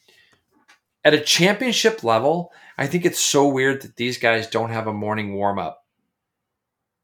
at 1.08 1.14
a 1.14 1.20
championship 1.22 2.04
level, 2.04 2.52
I 2.78 2.86
think 2.88 3.06
it's 3.06 3.20
so 3.20 3.48
weird 3.48 3.82
that 3.84 3.96
these 3.96 4.18
guys 4.18 4.48
don't 4.48 4.70
have 4.72 4.88
a 4.88 4.94
morning 4.94 5.34
warm 5.36 5.58
up. 5.58 5.86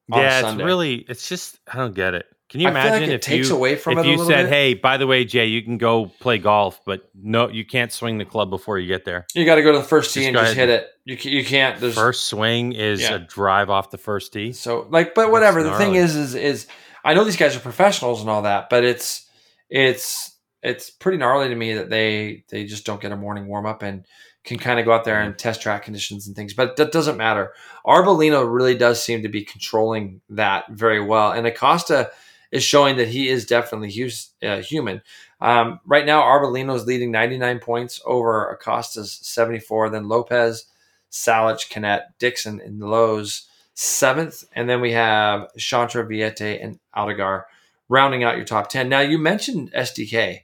Yeah, 0.10 0.52
it's 0.52 0.62
really 0.62 0.96
it's 0.96 1.30
just 1.30 1.60
I 1.72 1.78
don't 1.78 1.96
get 1.96 2.14
it. 2.14 2.26
Can 2.50 2.60
you 2.60 2.68
I 2.68 2.72
imagine 2.72 2.92
like 3.02 3.10
it 3.10 3.14
if 3.14 3.22
takes 3.22 3.50
you 3.50 3.56
away 3.56 3.76
from 3.78 3.98
if 3.98 4.06
it 4.06 4.10
you 4.10 4.18
said, 4.26 4.44
bit. 4.44 4.50
"Hey, 4.50 4.74
by 4.74 4.98
the 4.98 5.08
way, 5.08 5.24
Jay, 5.24 5.46
you 5.48 5.64
can 5.64 5.78
go 5.78 6.06
play 6.20 6.38
golf, 6.38 6.82
but 6.86 7.10
no, 7.16 7.50
you 7.50 7.66
can't 7.66 7.92
swing 7.92 8.18
the 8.18 8.26
club 8.26 8.50
before 8.50 8.78
you 8.78 8.88
get 8.88 9.06
there. 9.06 9.26
You 9.34 9.46
got 9.46 9.56
to 9.56 9.64
go 9.64 9.72
to 9.72 9.78
the 9.80 9.84
first 9.84 10.14
tee 10.14 10.26
and 10.28 10.36
just 10.36 10.54
hit 10.54 10.70
it. 10.70 10.88
You 11.06 11.18
can, 11.18 11.32
you 11.32 11.44
can't. 11.46 11.80
There's 11.80 11.96
First 11.96 12.26
swing 12.26 12.74
is 12.74 13.02
Yeah. 13.02 13.16
a 13.16 13.20
drive 13.20 13.70
off 13.70 13.90
the 13.90 13.98
first 13.98 14.34
tee. 14.34 14.52
so 14.52 14.86
like, 14.90 15.16
but 15.16 15.32
whatever. 15.32 15.64
The 15.64 15.78
thing 15.78 15.96
is, 15.96 16.16
is 16.16 16.36
is 16.36 16.68
I 17.04 17.14
know 17.14 17.24
these 17.24 17.38
guys 17.38 17.56
are 17.56 17.60
professionals 17.62 18.22
and 18.22 18.30
all 18.30 18.42
that, 18.44 18.70
but 18.70 18.84
it's 18.84 19.26
it's 19.70 20.33
it's 20.64 20.90
pretty 20.90 21.18
gnarly 21.18 21.50
to 21.50 21.56
me 21.56 21.74
that 21.74 21.90
they 21.90 22.46
they 22.50 22.66
just 22.66 22.86
don't 22.86 23.02
get 23.02 23.12
a 23.12 23.18
morning 23.18 23.48
warm 23.48 23.66
up 23.66 23.84
and 23.84 24.06
can 24.44 24.58
kind 24.58 24.80
of 24.80 24.86
go 24.86 24.92
out 24.92 25.06
there 25.06 25.22
and 25.22 25.38
test 25.38 25.62
track 25.62 25.84
conditions 25.84 26.28
and 26.28 26.36
things. 26.36 26.54
But 26.54 26.76
that 26.78 26.92
doesn't 26.92 27.18
matter. 27.18 27.54
Arbolino 27.86 28.52
really 28.52 28.76
does 28.76 29.02
seem 29.02 29.24
to 29.24 29.30
be 29.30 29.44
controlling 29.44 30.22
that 30.30 30.66
very 30.72 31.02
well, 31.02 31.32
and 31.32 31.46
Acosta 31.46 32.12
is 32.52 32.64
showing 32.64 32.98
that 32.98 33.08
he 33.08 33.30
is 33.30 33.46
definitely 33.46 34.12
uh, 34.44 34.62
human. 34.62 35.02
Um, 35.42 35.80
right 35.86 36.06
now, 36.06 36.22
Arbolino 36.22 36.76
is 36.76 36.86
leading 36.86 37.12
99 37.12 37.60
points 37.60 38.00
over 38.06 38.52
Acosta's 38.52 39.12
74. 39.24 39.90
Then 39.90 40.08
Lopez, 40.08 40.66
Salac, 41.10 41.68
Canet, 41.70 42.04
Dixon, 42.20 42.62
and 42.62 42.80
Lowes 42.80 43.48
seventh. 43.74 44.44
And 44.54 44.70
then 44.70 44.82
we 44.82 44.92
have 44.92 45.48
Chantra, 45.58 46.08
Vietti, 46.08 46.64
and 46.64 46.80
Aldeguer 46.96 47.44
rounding 47.90 48.24
out 48.24 48.38
your 48.38 48.46
top 48.46 48.70
10. 48.70 48.88
Now, 48.88 49.02
you 49.02 49.18
mentioned 49.18 49.72
SDK, 49.74 50.43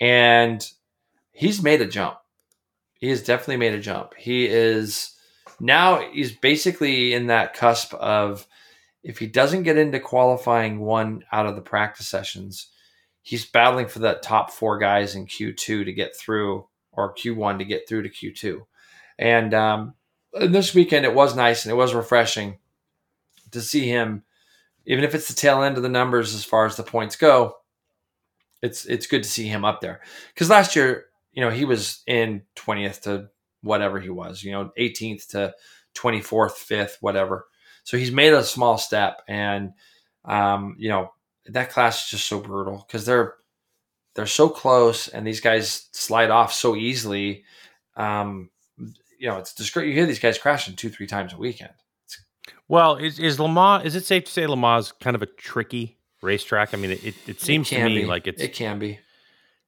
and 0.00 0.66
he's 1.32 1.62
made 1.62 1.80
a 1.80 1.86
jump. 1.86 2.18
He 2.94 3.08
has 3.08 3.22
definitely 3.22 3.56
made 3.58 3.74
a 3.74 3.80
jump. 3.80 4.14
He 4.16 4.46
is 4.46 5.16
now, 5.60 6.10
he's 6.12 6.32
basically 6.32 7.12
in 7.14 7.26
that 7.26 7.54
cusp 7.54 7.94
of 7.94 8.46
if 9.02 9.18
he 9.18 9.26
doesn't 9.26 9.62
get 9.62 9.78
into 9.78 10.00
qualifying 10.00 10.80
one 10.80 11.24
out 11.32 11.46
of 11.46 11.56
the 11.56 11.62
practice 11.62 12.08
sessions, 12.08 12.68
he's 13.22 13.46
battling 13.46 13.86
for 13.86 14.00
that 14.00 14.22
top 14.22 14.50
four 14.50 14.78
guys 14.78 15.14
in 15.14 15.26
Q2 15.26 15.56
to 15.84 15.92
get 15.92 16.16
through, 16.16 16.66
or 16.92 17.14
Q1 17.14 17.58
to 17.58 17.64
get 17.64 17.88
through 17.88 18.02
to 18.02 18.10
Q2. 18.10 18.60
And, 19.18 19.54
um, 19.54 19.94
this 20.32 20.74
weekend, 20.74 21.04
it 21.04 21.14
was 21.14 21.34
nice 21.34 21.64
and 21.64 21.72
it 21.72 21.76
was 21.76 21.94
refreshing 21.94 22.58
to 23.50 23.60
see 23.60 23.88
him, 23.88 24.22
even 24.86 25.04
if 25.04 25.14
it's 25.14 25.28
the 25.28 25.34
tail 25.34 25.62
end 25.62 25.76
of 25.76 25.82
the 25.82 25.88
numbers 25.88 26.34
as 26.34 26.44
far 26.44 26.66
as 26.66 26.76
the 26.76 26.82
points 26.82 27.16
go. 27.16 27.56
It's 28.62 28.84
it's 28.84 29.06
good 29.06 29.22
to 29.22 29.28
see 29.28 29.46
him 29.46 29.64
up 29.64 29.80
there 29.80 30.00
because 30.34 30.50
last 30.50 30.76
year, 30.76 31.06
you 31.32 31.42
know, 31.42 31.50
he 31.50 31.64
was 31.64 32.02
in 32.06 32.42
twentieth 32.54 33.02
to 33.02 33.28
whatever 33.62 34.00
he 34.00 34.10
was, 34.10 34.42
you 34.42 34.52
know, 34.52 34.70
18th 34.78 35.28
to 35.28 35.54
24th, 35.94 36.52
fifth, 36.52 36.98
whatever. 37.00 37.46
So 37.84 37.96
he's 37.96 38.12
made 38.12 38.32
a 38.32 38.44
small 38.44 38.78
step, 38.78 39.22
and 39.26 39.72
um, 40.24 40.76
you 40.78 40.88
know 40.88 41.12
that 41.46 41.70
class 41.70 42.04
is 42.04 42.10
just 42.10 42.28
so 42.28 42.38
brutal 42.38 42.84
because 42.86 43.06
they're 43.06 43.34
they're 44.14 44.26
so 44.26 44.48
close, 44.48 45.08
and 45.08 45.26
these 45.26 45.40
guys 45.40 45.88
slide 45.92 46.30
off 46.30 46.52
so 46.52 46.76
easily. 46.76 47.44
Um, 47.96 48.50
you 49.18 49.28
know, 49.28 49.38
it's 49.38 49.54
discre- 49.54 49.86
you 49.86 49.92
hear 49.92 50.06
these 50.06 50.18
guys 50.18 50.38
crashing 50.38 50.76
two, 50.76 50.88
three 50.90 51.06
times 51.06 51.32
a 51.32 51.38
weekend. 51.38 51.72
Well, 52.68 52.96
is 52.96 53.18
is 53.18 53.40
Le 53.40 53.48
Mans? 53.48 53.84
Is 53.84 53.96
it 53.96 54.04
safe 54.04 54.24
to 54.24 54.30
say 54.30 54.46
Le 54.46 54.56
Mans's 54.56 54.92
kind 54.92 55.16
of 55.16 55.22
a 55.22 55.26
tricky 55.26 55.98
racetrack? 56.22 56.74
I 56.74 56.76
mean, 56.76 56.92
it, 56.92 57.14
it 57.26 57.40
seems 57.40 57.68
to 57.70 57.84
me 57.84 58.00
be. 58.02 58.06
like 58.06 58.26
it's 58.26 58.42
it 58.42 58.52
can 58.52 58.78
be. 58.78 58.98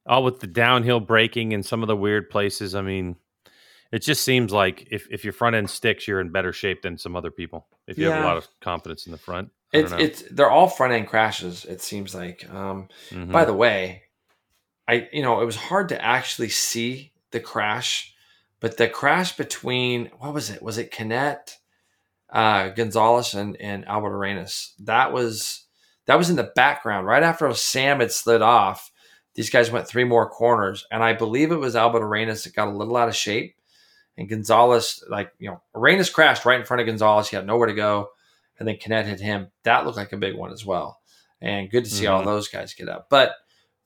all 0.05 0.23
with 0.23 0.39
the 0.39 0.47
downhill 0.47 0.99
braking 0.99 1.53
and 1.53 1.65
some 1.65 1.81
of 1.81 1.87
the 1.87 1.95
weird 1.95 2.29
places. 2.29 2.75
I 2.75 2.81
mean, 2.81 3.15
it 3.91 3.99
just 3.99 4.23
seems 4.23 4.51
like 4.51 4.87
if, 4.91 5.07
if 5.11 5.23
your 5.23 5.33
front 5.33 5.55
end 5.55 5.69
sticks, 5.69 6.07
you're 6.07 6.19
in 6.19 6.29
better 6.29 6.51
shape 6.53 6.81
than 6.81 6.97
some 6.97 7.15
other 7.15 7.31
people. 7.31 7.67
If 7.87 7.97
you 7.97 8.09
have 8.09 8.23
a 8.23 8.25
lot 8.25 8.37
of 8.37 8.47
confidence 8.61 9.05
in 9.05 9.11
the 9.11 9.17
front, 9.17 9.49
I 9.73 9.77
It's 9.77 9.91
it's 9.91 10.23
they're 10.31 10.49
all 10.49 10.67
front 10.67 10.93
end 10.93 11.07
crashes. 11.07 11.65
It 11.65 11.81
seems 11.81 12.13
like. 12.15 12.49
Um, 12.49 12.87
Mhm. 13.09 13.31
By 13.31 13.45
the 13.45 13.53
way, 13.53 14.03
I 14.87 15.09
you 15.11 15.21
know 15.21 15.41
it 15.41 15.45
was 15.45 15.55
hard 15.55 15.89
to 15.89 16.03
actually 16.03 16.49
see 16.49 17.11
the 17.31 17.39
crash, 17.39 18.13
but 18.59 18.77
the 18.77 18.87
crash 18.87 19.35
between 19.35 20.11
what 20.17 20.33
was 20.33 20.49
it? 20.49 20.61
Was 20.61 20.77
it 20.77 20.91
Canet, 20.91 21.57
uh, 22.31 22.69
Gonzalez, 22.69 23.33
and 23.33 23.57
and 23.57 23.85
Albert 23.87 24.15
Arenas? 24.15 24.73
That 24.79 25.11
was 25.13 25.62
that 26.05 26.17
was 26.17 26.29
in 26.29 26.35
the 26.35 26.51
background 26.55 27.07
right 27.07 27.23
after 27.23 27.51
Sam 27.53 27.99
had 27.99 28.11
slid 28.11 28.41
off. 28.41 28.91
These 29.35 29.49
guys 29.49 29.71
went 29.71 29.87
three 29.87 30.03
more 30.03 30.29
corners, 30.29 30.85
and 30.91 31.03
I 31.03 31.13
believe 31.13 31.51
it 31.51 31.57
was 31.57 31.75
Albert 31.75 32.03
Arenas 32.03 32.43
that 32.43 32.55
got 32.55 32.67
a 32.67 32.71
little 32.77 32.95
out 32.97 33.09
of 33.09 33.15
shape, 33.15 33.55
and 34.17 34.29
Gonzalez 34.29 35.03
like 35.09 35.31
you 35.39 35.49
know 35.49 35.61
Arenas 35.73 36.09
crashed 36.09 36.45
right 36.45 36.59
in 36.59 36.65
front 36.65 36.81
of 36.81 36.87
Gonzalez. 36.87 37.29
He 37.29 37.35
had 37.35 37.47
nowhere 37.47 37.67
to 37.67 37.73
go, 37.73 38.09
and 38.59 38.67
then 38.67 38.77
Canet 38.77 39.07
hit 39.07 39.19
him. 39.19 39.47
That 39.63 39.85
looked 39.85 39.97
like 39.97 40.13
a 40.13 40.17
big 40.17 40.35
one 40.35 40.51
as 40.51 40.65
well, 40.65 40.99
and 41.41 41.69
good 41.71 41.85
to 41.85 41.89
see 41.91 42.05
all 42.07 42.21
Mhm. 42.21 42.25
those 42.25 42.47
guys 42.47 42.73
get 42.73 42.89
up, 42.89 43.07
but 43.09 43.33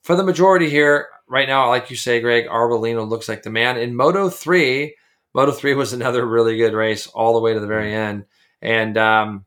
for 0.03 0.15
the 0.15 0.23
majority 0.23 0.69
here 0.69 1.07
right 1.27 1.47
now, 1.49 1.67
like 1.69 1.89
you 1.89 1.95
say, 1.97 2.21
Greg, 2.21 2.47
Arbolino 2.47 3.05
looks 3.07 3.27
like 3.27 3.43
the 3.43 3.49
man. 3.49 3.77
In 3.77 3.93
Moto 3.95 4.29
3, 4.29 4.95
Moto 5.33 5.51
3 5.51 5.73
was 5.75 5.91
another 5.91 6.25
really 6.25 6.55
good 6.55 6.73
race 6.73 7.07
all 7.07 7.33
the 7.33 7.41
way 7.41 7.53
to 7.53 7.59
the 7.59 7.67
very 7.67 7.93
end. 7.93 8.23
And 8.61 8.97
um, 8.97 9.45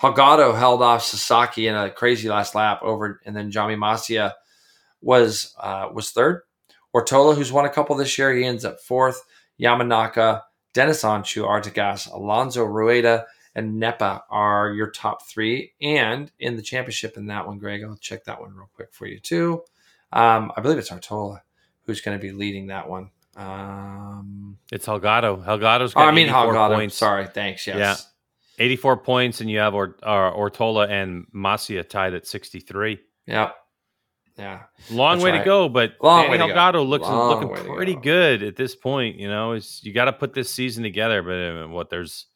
Holgado 0.00 0.56
held 0.56 0.82
off 0.82 1.04
Sasaki 1.04 1.66
in 1.66 1.74
a 1.74 1.90
crazy 1.90 2.28
last 2.28 2.54
lap 2.54 2.80
over, 2.82 3.20
and 3.26 3.36
then 3.36 3.50
Jaume 3.50 3.76
Masia 3.76 4.32
was 5.02 5.54
uh, 5.58 5.88
was 5.92 6.10
third. 6.10 6.42
Ortola, 6.94 7.36
who's 7.36 7.52
won 7.52 7.66
a 7.66 7.70
couple 7.70 7.96
this 7.96 8.18
year, 8.18 8.32
he 8.32 8.44
ends 8.44 8.64
up 8.64 8.80
fourth. 8.80 9.22
Yamanaka, 9.60 10.42
Deniz 10.72 11.02
Oncu, 11.02 11.44
Artigas, 11.44 12.10
Alonso 12.12 12.64
Rueda, 12.64 13.26
and 13.54 13.78
Nepa 13.78 14.24
are 14.30 14.72
your 14.72 14.90
top 14.90 15.26
three. 15.26 15.72
And 15.80 16.32
in 16.38 16.56
the 16.56 16.62
championship 16.62 17.16
in 17.16 17.26
that 17.26 17.46
one, 17.46 17.58
Greg, 17.58 17.84
I'll 17.84 17.96
check 17.96 18.24
that 18.24 18.40
one 18.40 18.54
real 18.54 18.70
quick 18.74 18.88
for 18.92 19.06
you 19.06 19.20
too. 19.20 19.62
Um, 20.12 20.50
I 20.56 20.60
believe 20.60 20.78
it's 20.78 20.90
Ortola 20.90 21.40
who's 21.84 22.00
going 22.00 22.18
to 22.18 22.22
be 22.22 22.32
leading 22.32 22.68
that 22.68 22.88
one. 22.88 23.10
Um, 23.36 24.58
it's 24.72 24.86
Holgado. 24.86 25.44
Holgado's 25.44 25.92
oh, 25.92 26.00
got 26.00 26.08
I 26.08 26.10
mean 26.12 26.26
84 26.26 26.54
Holgado. 26.54 26.74
points. 26.74 26.96
Sorry, 26.96 27.26
thanks. 27.26 27.66
Yes. 27.66 27.76
Yeah. 27.78 27.96
84 28.60 28.98
points, 28.98 29.40
and 29.40 29.50
you 29.50 29.58
have 29.58 29.74
or, 29.74 29.96
uh, 30.02 30.32
Ortola 30.32 30.88
and 30.88 31.26
Masia 31.34 31.88
tied 31.88 32.14
at 32.14 32.26
63. 32.26 33.00
Yeah. 33.26 33.50
Yeah. 34.38 34.60
Long 34.90 35.16
That's 35.16 35.24
way 35.24 35.30
right. 35.32 35.38
to 35.38 35.44
go, 35.44 35.68
but 35.68 35.94
Long 36.00 36.26
Danny 36.26 36.38
to 36.38 36.72
go. 36.72 36.82
Looks 36.82 37.02
Long 37.02 37.50
looking 37.50 37.74
pretty 37.74 37.94
go. 37.94 38.00
good 38.00 38.42
at 38.42 38.56
this 38.56 38.74
point. 38.74 39.16
You 39.16 39.28
know, 39.28 39.52
it's 39.52 39.84
you 39.84 39.92
got 39.92 40.06
to 40.06 40.12
put 40.12 40.32
this 40.32 40.50
season 40.50 40.82
together. 40.82 41.22
But 41.22 41.64
uh, 41.64 41.68
what 41.68 41.90
there's 41.90 42.26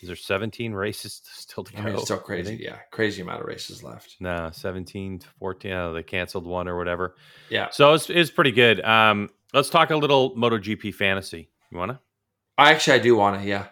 is 0.00 0.08
there 0.08 0.16
17 0.16 0.72
races 0.72 1.22
still 1.32 1.64
to 1.64 1.72
go? 1.72 1.78
I 1.78 1.84
mean, 1.84 1.94
it's 1.94 2.04
still 2.04 2.18
crazy. 2.18 2.58
Yeah. 2.60 2.76
Crazy 2.92 3.22
amount 3.22 3.40
of 3.40 3.46
races 3.46 3.82
left. 3.82 4.16
No, 4.20 4.50
17 4.52 5.20
to 5.20 5.26
14. 5.38 5.72
Oh, 5.72 5.92
they 5.92 6.02
canceled 6.02 6.46
one 6.46 6.68
or 6.68 6.76
whatever. 6.76 7.16
Yeah. 7.48 7.68
So 7.70 7.94
it's, 7.94 8.08
it's 8.10 8.30
pretty 8.30 8.52
good. 8.52 8.80
Um, 8.84 9.30
let's 9.52 9.70
talk 9.70 9.90
a 9.90 9.96
little 9.96 10.36
MotoGP 10.36 10.94
fantasy. 10.94 11.48
You 11.70 11.78
want 11.78 11.92
to? 11.92 11.98
I 12.58 12.72
actually, 12.72 12.94
I 12.94 12.98
do 12.98 13.16
want 13.16 13.40
to. 13.40 13.48
Yeah. 13.48 13.66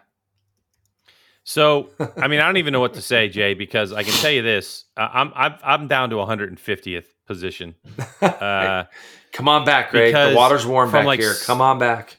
So, 1.49 1.89
I 2.19 2.29
mean, 2.29 2.41
I 2.41 2.45
don't 2.45 2.59
even 2.59 2.75
know 2.75 2.81
what 2.81 2.93
to 2.93 3.01
say, 3.01 3.31
Jay, 3.31 3.55
because 3.55 3.91
I 3.91 4.03
can 4.03 4.13
tell 4.13 4.31
you 4.31 4.43
this: 4.43 4.85
uh, 4.99 5.09
I'm 5.11 5.33
I'm 5.35 5.55
I'm 5.65 5.89
down 5.89 6.11
to 6.11 6.17
150th 6.17 7.07
position. 7.27 7.75
Uh, 8.21 8.85
Come 9.33 9.49
on 9.49 9.65
back, 9.65 9.91
Greg. 9.91 10.13
The 10.13 10.35
water's 10.37 10.67
warm 10.67 10.91
back 10.91 11.07
like 11.07 11.21
here. 11.21 11.35
Come 11.47 11.61
on 11.63 11.79
back. 11.79 12.19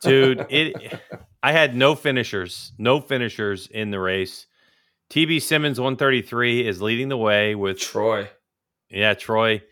dude, 0.00 0.44
it. 0.50 0.98
I 1.42 1.52
had 1.52 1.76
no 1.76 1.94
finishers, 1.94 2.72
no 2.78 3.00
finishers 3.00 3.68
in 3.68 3.90
the 3.92 4.00
race. 4.00 4.46
TB 5.10 5.40
Simmons 5.42 5.78
133 5.78 6.66
is 6.66 6.82
leading 6.82 7.08
the 7.08 7.16
way 7.16 7.54
with 7.54 7.78
Troy. 7.78 8.28
yeah 8.90 9.14
Troy, 9.14 9.62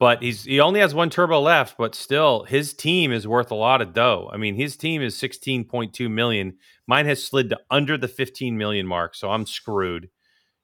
but 0.00 0.22
he's 0.22 0.44
he 0.44 0.60
only 0.60 0.80
has 0.80 0.94
one 0.94 1.10
turbo 1.10 1.40
left, 1.40 1.76
but 1.76 1.94
still 1.94 2.44
his 2.44 2.72
team 2.72 3.12
is 3.12 3.28
worth 3.28 3.50
a 3.50 3.54
lot 3.54 3.82
of 3.82 3.92
dough. 3.92 4.30
I 4.32 4.38
mean, 4.38 4.54
his 4.54 4.74
team 4.74 5.02
is 5.02 5.14
16.2 5.14 6.10
million. 6.10 6.56
Mine 6.86 7.04
has 7.04 7.22
slid 7.22 7.50
to 7.50 7.60
under 7.70 7.98
the 7.98 8.08
15 8.08 8.56
million 8.56 8.86
mark, 8.86 9.14
so 9.14 9.30
I'm 9.30 9.46
screwed. 9.46 10.08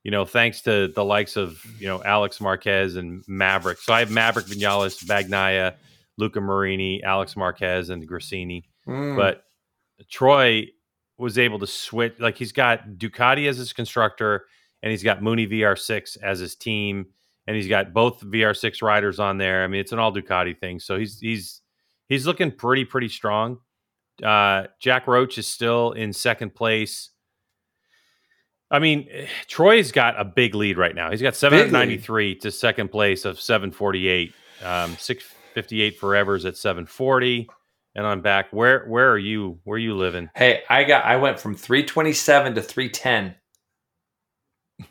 You 0.03 0.11
know, 0.11 0.25
thanks 0.25 0.63
to 0.63 0.89
the 0.89 1.05
likes 1.05 1.37
of 1.37 1.63
you 1.79 1.87
know 1.87 2.03
Alex 2.03 2.41
Marquez 2.41 2.97
and 2.97 3.23
Maverick. 3.29 3.79
So 3.79 3.93
I 3.93 4.01
have 4.01 4.11
Maverick 4.11 4.47
Vinales, 4.47 5.05
Bagnaia, 5.05 5.75
Luca 6.17 6.41
Marini, 6.41 7.03
Alex 7.03 7.37
Marquez, 7.37 7.91
and 7.91 8.09
Gresini. 8.09 8.63
Mm. 8.89 9.17
But 9.17 9.43
Troy 10.11 10.69
was 11.19 11.37
able 11.37 11.59
to 11.59 11.67
switch. 11.67 12.15
Like 12.19 12.39
he's 12.39 12.53
got 12.53 12.89
Ducati 12.97 13.49
as 13.51 13.59
his 13.59 13.75
constructor, 13.75 14.47
and 14.83 14.91
he's 14.91 15.03
got 15.03 15.23
Mooney 15.23 15.47
VR6 15.47 16.17
as 16.23 16.39
his 16.39 16.55
team, 16.55 17.09
and 17.47 17.57
he's 17.57 17.69
got 17.69 17.93
both 17.93 18.21
VR6 18.21 18.83
riders 18.83 19.19
on 19.19 19.39
there. 19.39 19.65
I 19.65 19.67
mean, 19.67 19.81
it's 19.81 19.93
an 19.93 19.99
all 19.99 20.13
Ducati 20.13 20.59
thing. 20.59 20.81
So 20.81 20.99
he's 20.99 21.19
he's 21.21 21.61
he's 22.09 22.27
looking 22.27 22.51
pretty 22.51 22.85
pretty 22.85 23.09
strong. 23.09 23.59
Uh, 24.23 24.65
Jack 24.81 25.07
Roach 25.07 25.39
is 25.39 25.47
still 25.47 25.93
in 25.93 26.13
second 26.13 26.55
place. 26.55 27.11
I 28.71 28.79
mean, 28.79 29.09
Troy's 29.49 29.93
got 29.93 30.19
a 30.21 30.25
big 30.25 30.55
lead 30.55 30.79
right 30.79 30.95
now. 30.95 31.11
He's 31.11 31.23
got 31.23 31.37
793 31.37 32.37
to 32.37 32.51
second 32.51 32.91
place 32.91 33.25
of 33.25 33.41
748. 33.41 34.33
Um, 34.65 34.97
658 34.99 35.99
for 35.99 36.17
Evers 36.17 36.45
at 36.47 36.57
740 36.57 37.49
and 37.97 38.07
I'm 38.07 38.21
back. 38.21 38.53
Where 38.53 38.85
where 38.85 39.11
are 39.11 39.19
you? 39.19 39.59
Where 39.65 39.77
are 39.77 39.79
you 39.79 39.97
living? 39.97 40.31
Hey, 40.37 40.63
I 40.69 40.85
got 40.85 41.05
I 41.05 41.17
went 41.17 41.41
from 41.41 41.57
327 41.57 42.55
to 42.55 42.63
310. 42.63 43.35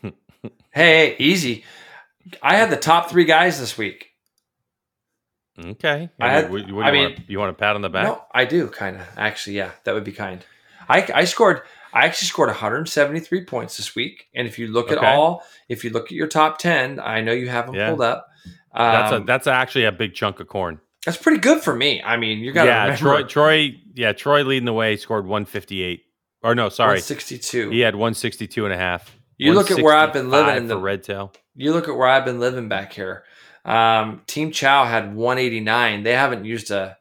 hey, 0.42 0.52
hey, 0.72 1.16
easy. 1.18 1.64
I 2.42 2.56
had 2.56 2.70
the 2.70 2.76
top 2.76 3.10
three 3.10 3.24
guys 3.24 3.58
this 3.60 3.76
week. 3.78 4.08
Okay. 5.58 6.10
I 6.20 6.28
had- 6.30 6.50
what, 6.50 6.70
what 6.70 6.84
I 6.84 6.88
you 6.88 6.92
mean- 6.92 7.02
want? 7.14 7.30
You 7.30 7.38
want 7.38 7.50
a 7.50 7.54
pat 7.54 7.76
on 7.76 7.82
the 7.82 7.88
back? 7.88 8.04
No, 8.04 8.22
I 8.34 8.44
do 8.44 8.68
kind 8.68 8.96
of. 8.96 9.02
Actually, 9.16 9.56
yeah, 9.56 9.70
that 9.84 9.94
would 9.94 10.04
be 10.04 10.12
kind. 10.12 10.44
I, 10.88 11.08
I 11.14 11.24
scored. 11.24 11.62
I 11.92 12.04
actually 12.04 12.26
scored 12.28 12.48
173 12.50 13.44
points 13.46 13.76
this 13.78 13.94
week. 13.94 14.26
And 14.34 14.46
if 14.46 14.58
you 14.58 14.68
look 14.68 14.92
at 14.92 14.98
all, 14.98 15.42
if 15.68 15.82
you 15.82 15.88
look 15.90 16.06
at 16.06 16.12
your 16.12 16.26
top 16.26 16.58
10, 16.58 17.00
I 17.00 17.22
know 17.22 17.32
you 17.32 17.48
have 17.48 17.66
them 17.66 17.74
Yeah. 17.74 17.88
pulled 17.88 18.02
up. 18.02 18.28
that's 18.74 19.12
a 19.12 19.16
Um, 19.16 19.24
that's 19.26 19.46
actually 19.46 19.84
a 19.86 19.92
big 19.92 20.14
chunk 20.14 20.38
of 20.38 20.46
corn. 20.48 20.78
that's 21.06 21.16
pretty 21.16 21.38
good 21.38 21.62
for 21.62 21.74
me. 21.74 22.02
I 22.02 22.18
mean, 22.18 22.40
you 22.40 22.52
got 22.52 22.64
to 22.64 22.68
Yeah, 22.68 22.82
remember. 22.82 22.98
Troy 22.98 23.22
Troy 23.22 23.80
yeah, 23.94 24.12
Troy 24.12 24.42
leading 24.44 24.66
the 24.66 24.74
way 24.74 24.96
scored 24.98 25.24
158. 25.26 26.02
Or 26.42 26.54
no, 26.54 26.68
sorry. 26.68 26.98
162. 27.00 27.70
He 27.70 27.80
had 27.80 27.94
162 27.94 28.66
and 28.66 28.74
a 28.74 28.76
half. 28.76 29.15
You 29.38 29.52
look 29.52 29.70
at 29.70 29.82
where 29.82 29.94
I've 29.94 30.12
been 30.12 30.30
living 30.30 30.56
in 30.56 30.66
the 30.66 30.78
Red 30.78 31.02
Tail. 31.02 31.32
you 31.54 31.72
look 31.72 31.88
at 31.88 31.96
where 31.96 32.08
I've 32.08 32.24
been 32.24 32.40
living 32.40 32.68
back 32.68 32.92
here. 32.92 33.24
Um, 33.64 34.22
Team 34.26 34.52
Chow 34.52 34.84
had 34.84 35.14
189. 35.14 36.02
They 36.02 36.12
haven't 36.12 36.44
used 36.44 36.70
a, 36.70 36.96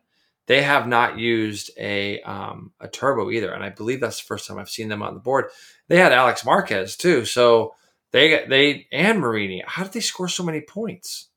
they 0.47 0.63
have 0.63 0.87
not 0.87 1.17
used 1.17 1.71
a 1.77 2.21
um, 2.21 2.71
a 2.79 2.87
turbo 2.87 3.31
either, 3.31 3.51
and 3.51 3.63
I 3.63 3.69
believe 3.69 3.99
that's 3.99 4.19
the 4.19 4.25
first 4.25 4.47
time 4.47 4.57
I've 4.57 4.69
seen 4.69 4.89
them 4.89 5.01
on 5.01 5.13
the 5.13 5.19
board. 5.19 5.45
They 5.87 5.97
had 5.97 6.11
Alex 6.11 6.43
Marquez 6.45 6.95
too, 6.95 7.25
so 7.25 7.75
they 8.11 8.29
got 8.29 8.49
they 8.49 8.87
and 8.91 9.19
Marini. 9.19 9.63
How 9.65 9.83
did 9.83 9.93
they 9.93 9.99
score 9.99 10.27
so 10.27 10.43
many 10.43 10.61
points? 10.61 11.29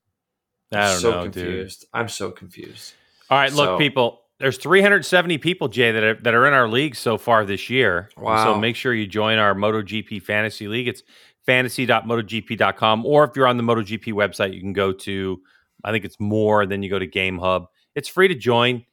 I 0.73 0.93
don't 0.93 1.01
so 1.01 1.11
know, 1.11 1.25
dude. 1.25 1.33
confused. 1.35 1.87
I'm 1.93 2.09
so 2.09 2.31
confused. 2.31 2.95
All 3.31 3.39
right, 3.39 3.53
look, 3.53 3.79
people. 3.79 4.23
There's 4.41 4.57
370 4.57 5.39
people, 5.39 5.69
Jay, 5.69 5.91
that 5.91 6.03
are, 6.03 6.15
that 6.15 6.35
are 6.35 6.47
in 6.47 6.53
our 6.53 6.69
league 6.69 6.95
so 6.95 7.19
far 7.19 7.45
this 7.45 7.69
year. 7.69 8.09
Wow. 8.17 8.45
So 8.45 8.59
make 8.59 8.77
sure 8.77 8.95
you 8.95 9.07
join 9.07 9.39
our 9.39 9.55
MotoGP 9.55 10.23
Fantasy 10.23 10.69
League. 10.69 10.87
It's 10.87 11.03
fantasy.motogp.com. 11.45 13.05
Or 13.05 13.25
if 13.25 13.35
you're 13.35 13.49
on 13.49 13.57
the 13.57 13.65
MotoGP 13.65 14.13
website, 14.13 14.55
you 14.55 14.61
can 14.61 14.73
go 14.73 14.93
to, 14.93 15.41
I 15.83 15.91
think 15.91 16.05
it's 16.05 16.21
more, 16.21 16.67
then 16.67 16.85
you 16.85 16.91
go 16.91 17.01
to 17.01 17.07
Game 17.07 17.39
Hub. 17.39 17.67
It's 17.97 18.09
free 18.09 18.29
to 18.29 18.35
join. 18.35 18.85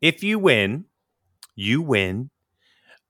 If 0.00 0.22
you 0.22 0.38
win, 0.38 0.84
you 1.56 1.82
win 1.82 2.30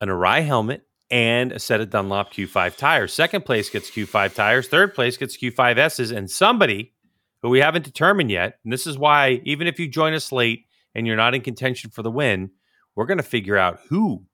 an 0.00 0.08
Arai 0.08 0.46
helmet 0.46 0.86
and 1.10 1.52
a 1.52 1.58
set 1.58 1.82
of 1.82 1.90
Dunlop 1.90 2.32
Q5 2.32 2.76
tires. 2.76 3.12
Second 3.12 3.44
place 3.44 3.68
gets 3.68 3.90
Q5 3.90 4.34
tires. 4.34 4.66
Third 4.66 4.94
place 4.94 5.18
gets 5.18 5.36
Q5Ss. 5.36 6.16
And 6.16 6.30
somebody 6.30 6.94
who 7.42 7.50
we 7.50 7.58
haven't 7.58 7.84
determined 7.84 8.30
yet, 8.30 8.58
and 8.64 8.72
this 8.72 8.86
is 8.86 8.96
why, 8.96 9.42
even 9.44 9.66
if 9.66 9.78
you 9.78 9.88
join 9.88 10.14
us 10.14 10.32
late 10.32 10.64
and 10.94 11.06
you're 11.06 11.16
not 11.16 11.34
in 11.34 11.40
contention 11.42 11.90
for 11.90 12.02
the 12.02 12.10
win, 12.10 12.50
we're 12.94 13.06
going 13.06 13.18
to 13.18 13.22
figure 13.24 13.56
out 13.56 13.80
who 13.88 14.24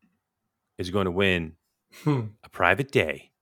is 0.78 0.90
going 0.90 1.04
to 1.06 1.10
win 1.10 1.54
Hmm. 2.04 2.20
a 2.44 2.48
private 2.50 2.90
day, 2.92 3.32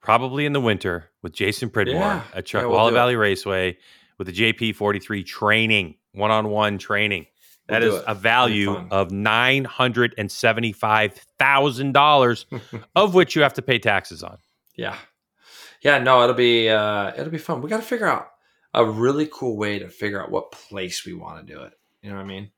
probably 0.00 0.46
in 0.46 0.52
the 0.52 0.60
winter, 0.60 1.10
with 1.22 1.32
Jason 1.32 1.70
Pridmore 1.70 2.00
Yeah. 2.00 2.22
at 2.34 2.52
Yeah, 2.52 2.60
Chuckwalla 2.62 2.70
we'll. 2.70 2.90
Valley 2.90 3.16
Raceway 3.16 3.78
with 4.18 4.26
the 4.26 4.32
JP43 4.32 5.24
training, 5.24 5.96
one 6.12 6.30
on 6.30 6.48
one 6.48 6.78
training. 6.78 7.26
We'll 7.68 7.80
That 7.80 7.86
is 7.86 8.02
a 8.06 8.14
value 8.14 8.72
of 8.90 9.12
nine 9.12 9.64
hundred 9.64 10.14
and 10.18 10.30
seventy-five 10.30 11.14
thousand 11.38 11.92
dollars, 11.92 12.46
of 12.96 13.14
which 13.14 13.36
you 13.36 13.42
have 13.42 13.54
to 13.54 13.62
pay 13.62 13.78
taxes 13.78 14.22
on. 14.24 14.38
Yeah. 14.76 14.96
Yeah, 15.82 15.98
no, 15.98 16.22
it'll 16.22 16.34
be 16.34 16.68
uh 16.68 17.12
it'll 17.16 17.30
be 17.30 17.38
fun. 17.38 17.62
We 17.62 17.70
got 17.70 17.76
to 17.78 17.82
figure 17.86 18.06
out 18.08 18.28
a 18.74 18.84
really 18.84 19.28
cool 19.32 19.56
way 19.56 19.78
to 19.78 19.88
figure 19.88 20.20
out 20.20 20.30
what 20.30 20.50
place 20.50 21.06
we 21.06 21.12
want 21.14 21.46
to 21.46 21.52
do 21.54 21.62
it. 21.62 21.72
You 22.02 22.10
know 22.10 22.16
what 22.16 22.22
I 22.22 22.26
mean? 22.26 22.50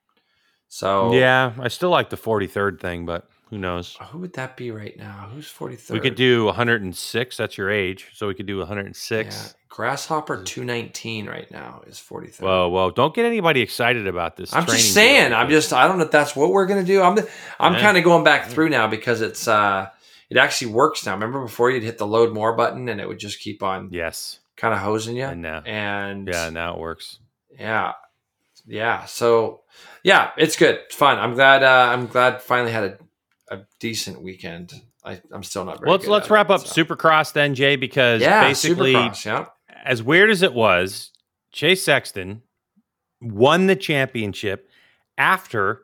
So 0.68 1.12
Yeah, 1.12 1.52
I 1.60 1.68
still 1.68 1.90
like 1.90 2.10
the 2.10 2.16
forty-third 2.16 2.80
thing, 2.80 3.06
but 3.06 3.28
who 3.50 3.58
knows? 3.58 3.96
who 4.10 4.18
would 4.18 4.32
that 4.34 4.56
be 4.56 4.70
right 4.70 4.96
now? 4.96 5.28
Who's 5.32 5.46
43rd? 5.52 5.90
We 5.90 6.00
could 6.00 6.14
do 6.16 6.46
one 6.46 6.54
hundred 6.54 6.82
and 6.82 6.96
six. 6.96 7.36
That's 7.36 7.56
your 7.56 7.70
age, 7.70 8.08
so 8.14 8.26
we 8.26 8.34
could 8.34 8.46
do 8.46 8.58
106. 8.58 9.36
yeah. 9.36 9.52
Grasshopper 9.68 10.42
219 10.44 11.26
right 11.26 11.50
now 11.50 11.82
is 11.88 11.96
43rd. 11.98 12.40
Whoa, 12.42 12.68
whoa! 12.68 12.90
Don't 12.92 13.12
get 13.14 13.24
anybody 13.26 13.60
excited 13.60 14.06
about 14.06 14.36
this. 14.36 14.52
I'm 14.54 14.66
just 14.66 14.94
saying. 14.94 15.32
I'm 15.32 15.48
just. 15.50 15.72
I 15.72 15.86
don't 15.88 15.98
know 15.98 16.04
if 16.04 16.10
that's 16.12 16.34
what 16.36 16.50
we're 16.50 16.66
gonna 16.66 16.84
do. 16.84 17.02
I'm. 17.02 17.18
I'm 17.60 17.74
Yeah. 17.74 17.80
kind 17.80 17.96
of 17.98 18.04
going 18.04 18.22
back 18.24 18.46
through 18.48 18.68
now 18.70 18.86
because 18.86 19.20
it's. 19.20 19.46
uh 19.48 19.88
It 20.30 20.36
actually 20.38 20.72
works 20.72 21.04
now. 21.04 21.12
Remember 21.14 21.42
before 21.42 21.70
you'd 21.70 21.82
hit 21.82 21.98
the 21.98 22.06
load 22.06 22.32
more 22.32 22.56
button 22.56 22.88
and 22.88 23.00
it 23.00 23.06
would 23.08 23.18
just 23.18 23.40
keep 23.40 23.62
on 23.64 23.88
yes, 23.92 24.38
kind 24.56 24.72
of 24.72 24.80
hosing 24.80 25.16
you. 25.16 25.24
and 25.24 25.42
now, 25.42 25.62
And 25.66 26.26
yeah, 26.28 26.50
now 26.50 26.74
it 26.74 26.80
works. 26.80 27.18
yeah 27.58 27.92
yeah 28.66 29.04
so 29.04 29.60
yeah 30.02 30.30
it's 30.36 30.56
good 30.56 30.76
it's 30.86 30.94
fun 30.94 31.18
i'm 31.18 31.34
glad 31.34 31.62
uh 31.62 31.92
i'm 31.92 32.06
glad 32.06 32.40
finally 32.42 32.72
had 32.72 32.84
a, 32.84 33.54
a 33.56 33.60
decent 33.80 34.22
weekend 34.22 34.72
I, 35.04 35.20
i'm 35.32 35.42
still 35.42 35.64
not 35.64 35.78
very 35.80 35.88
Well, 35.90 35.98
let's 35.98 36.08
let's 36.08 36.30
wrap 36.30 36.50
it, 36.50 36.52
up 36.54 36.66
so. 36.66 36.84
Supercross 36.84 37.32
then, 37.32 37.54
Jay, 37.54 37.76
because 37.76 38.20
yeah 38.22 38.46
basically, 38.46 38.94
Supercross, 38.94 39.24
yeah 39.26 39.46
as 39.84 40.02
weird 40.02 40.30
as 40.30 40.40
it 40.42 40.54
was, 40.54 41.10
Chase 41.52 41.82
Sexton 41.84 42.40
won 43.20 43.66
the 43.66 43.76
championship 43.76 44.70
after 45.18 45.82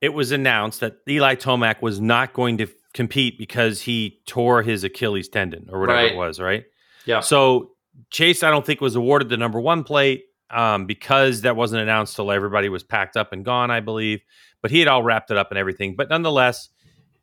it 0.00 0.12
was 0.12 0.32
announced 0.32 0.80
that 0.80 0.96
Eli 1.08 1.36
Tomac 1.36 1.80
was 1.82 2.00
not 2.00 2.32
going 2.32 2.58
to 2.58 2.66
compete 2.94 3.38
because 3.38 3.82
he 3.82 4.20
tore 4.26 4.62
his 4.62 4.82
Achilles 4.82 5.28
tendon 5.28 5.68
or 5.70 5.78
whatever 5.80 5.98
Right. 5.98 6.12
it 6.12 6.16
was, 6.16 6.40
right? 6.40 6.64
yeah 7.06 7.20
So 7.20 7.70
Chase, 8.10 8.42
I 8.42 8.50
don't 8.50 8.66
think 8.66 8.80
was 8.80 8.96
awarded 8.96 9.28
the 9.28 9.36
number 9.36 9.60
one 9.60 9.84
plate 9.84 10.24
um, 10.52 10.86
because 10.86 11.40
that 11.42 11.56
wasn't 11.56 11.82
announced 11.82 12.14
till 12.14 12.30
everybody 12.30 12.68
was 12.68 12.82
packed 12.82 13.16
up 13.16 13.32
and 13.32 13.44
gone, 13.44 13.70
I 13.70 13.80
believe. 13.80 14.22
But 14.60 14.70
he 14.70 14.78
had 14.78 14.88
all 14.88 15.02
wrapped 15.02 15.30
it 15.30 15.36
up 15.36 15.50
and 15.50 15.58
everything. 15.58 15.96
But 15.96 16.08
nonetheless, 16.10 16.68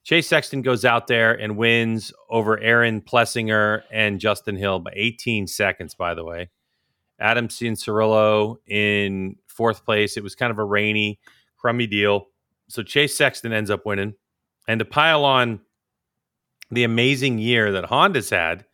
Chase 0.04 0.28
Sexton 0.28 0.62
goes 0.62 0.86
out 0.86 1.08
there 1.08 1.34
and 1.34 1.58
wins 1.58 2.12
over 2.30 2.60
Aaron 2.60 3.02
Plessinger 3.02 3.84
and 3.92 4.20
Justin 4.20 4.56
Hill 4.56 4.80
by 4.80 4.92
18 4.96 5.48
seconds, 5.48 5.94
by 5.94 6.14
the 6.14 6.24
way. 6.24 6.50
Adam 7.20 7.48
Cianciarulo 7.48 8.58
in 8.66 9.36
fourth 9.48 9.86
place. 9.86 10.18
It 10.18 10.24
was 10.24 10.36
kind 10.36 10.52
of 10.52 10.58
a 10.58 10.64
rainy, 10.64 11.20
crummy 11.58 11.86
deal. 11.86 12.28
So 12.70 12.82
Chase 12.82 13.16
Sexton 13.18 13.54
ends 13.54 13.70
up 13.70 13.86
winning. 13.86 14.16
And 14.68 14.80
to 14.80 14.86
pile 14.86 15.26
on 15.26 15.60
the 16.72 16.84
amazing 16.84 17.40
year 17.40 17.72
that 17.74 17.86
Honda's 17.86 18.30
had 18.30 18.66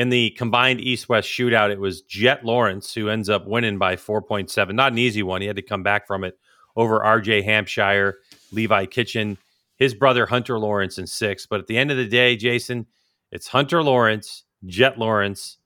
in 0.00 0.08
the 0.08 0.30
combined 0.30 0.80
East 0.80 1.08
West 1.08 1.28
shootout, 1.28 1.70
it 1.70 1.80
was 1.80 2.02
Jett 2.02 2.44
Lawrence 2.44 2.94
who 2.94 3.08
ends 3.08 3.28
up 3.28 3.46
winning 3.46 3.78
by 3.78 3.96
4.7. 3.96 4.74
Not 4.74 4.92
an 4.92 4.98
easy 4.98 5.22
one. 5.22 5.40
He 5.40 5.46
had 5.46 5.56
to 5.56 5.62
come 5.62 5.82
back 5.82 6.06
from 6.06 6.24
it 6.24 6.38
over 6.76 7.00
RJ 7.00 7.44
Hampshire, 7.44 8.18
Levi 8.52 8.86
Kitchen 8.86 9.36
his 9.80 9.94
brother 9.94 10.26
Hunter 10.26 10.58
Lawrence 10.58 10.98
in 10.98 11.06
six. 11.06 11.46
But 11.46 11.58
at 11.60 11.66
the 11.66 11.76
end 11.78 11.90
of 11.90 11.96
the 11.96 12.06
day, 12.06 12.36
Jason, 12.36 12.86
it's 13.32 13.48
Hunter 13.48 13.82
Lawrence, 13.82 14.44
Jet 14.66 14.98
Lawrence, 14.98 15.56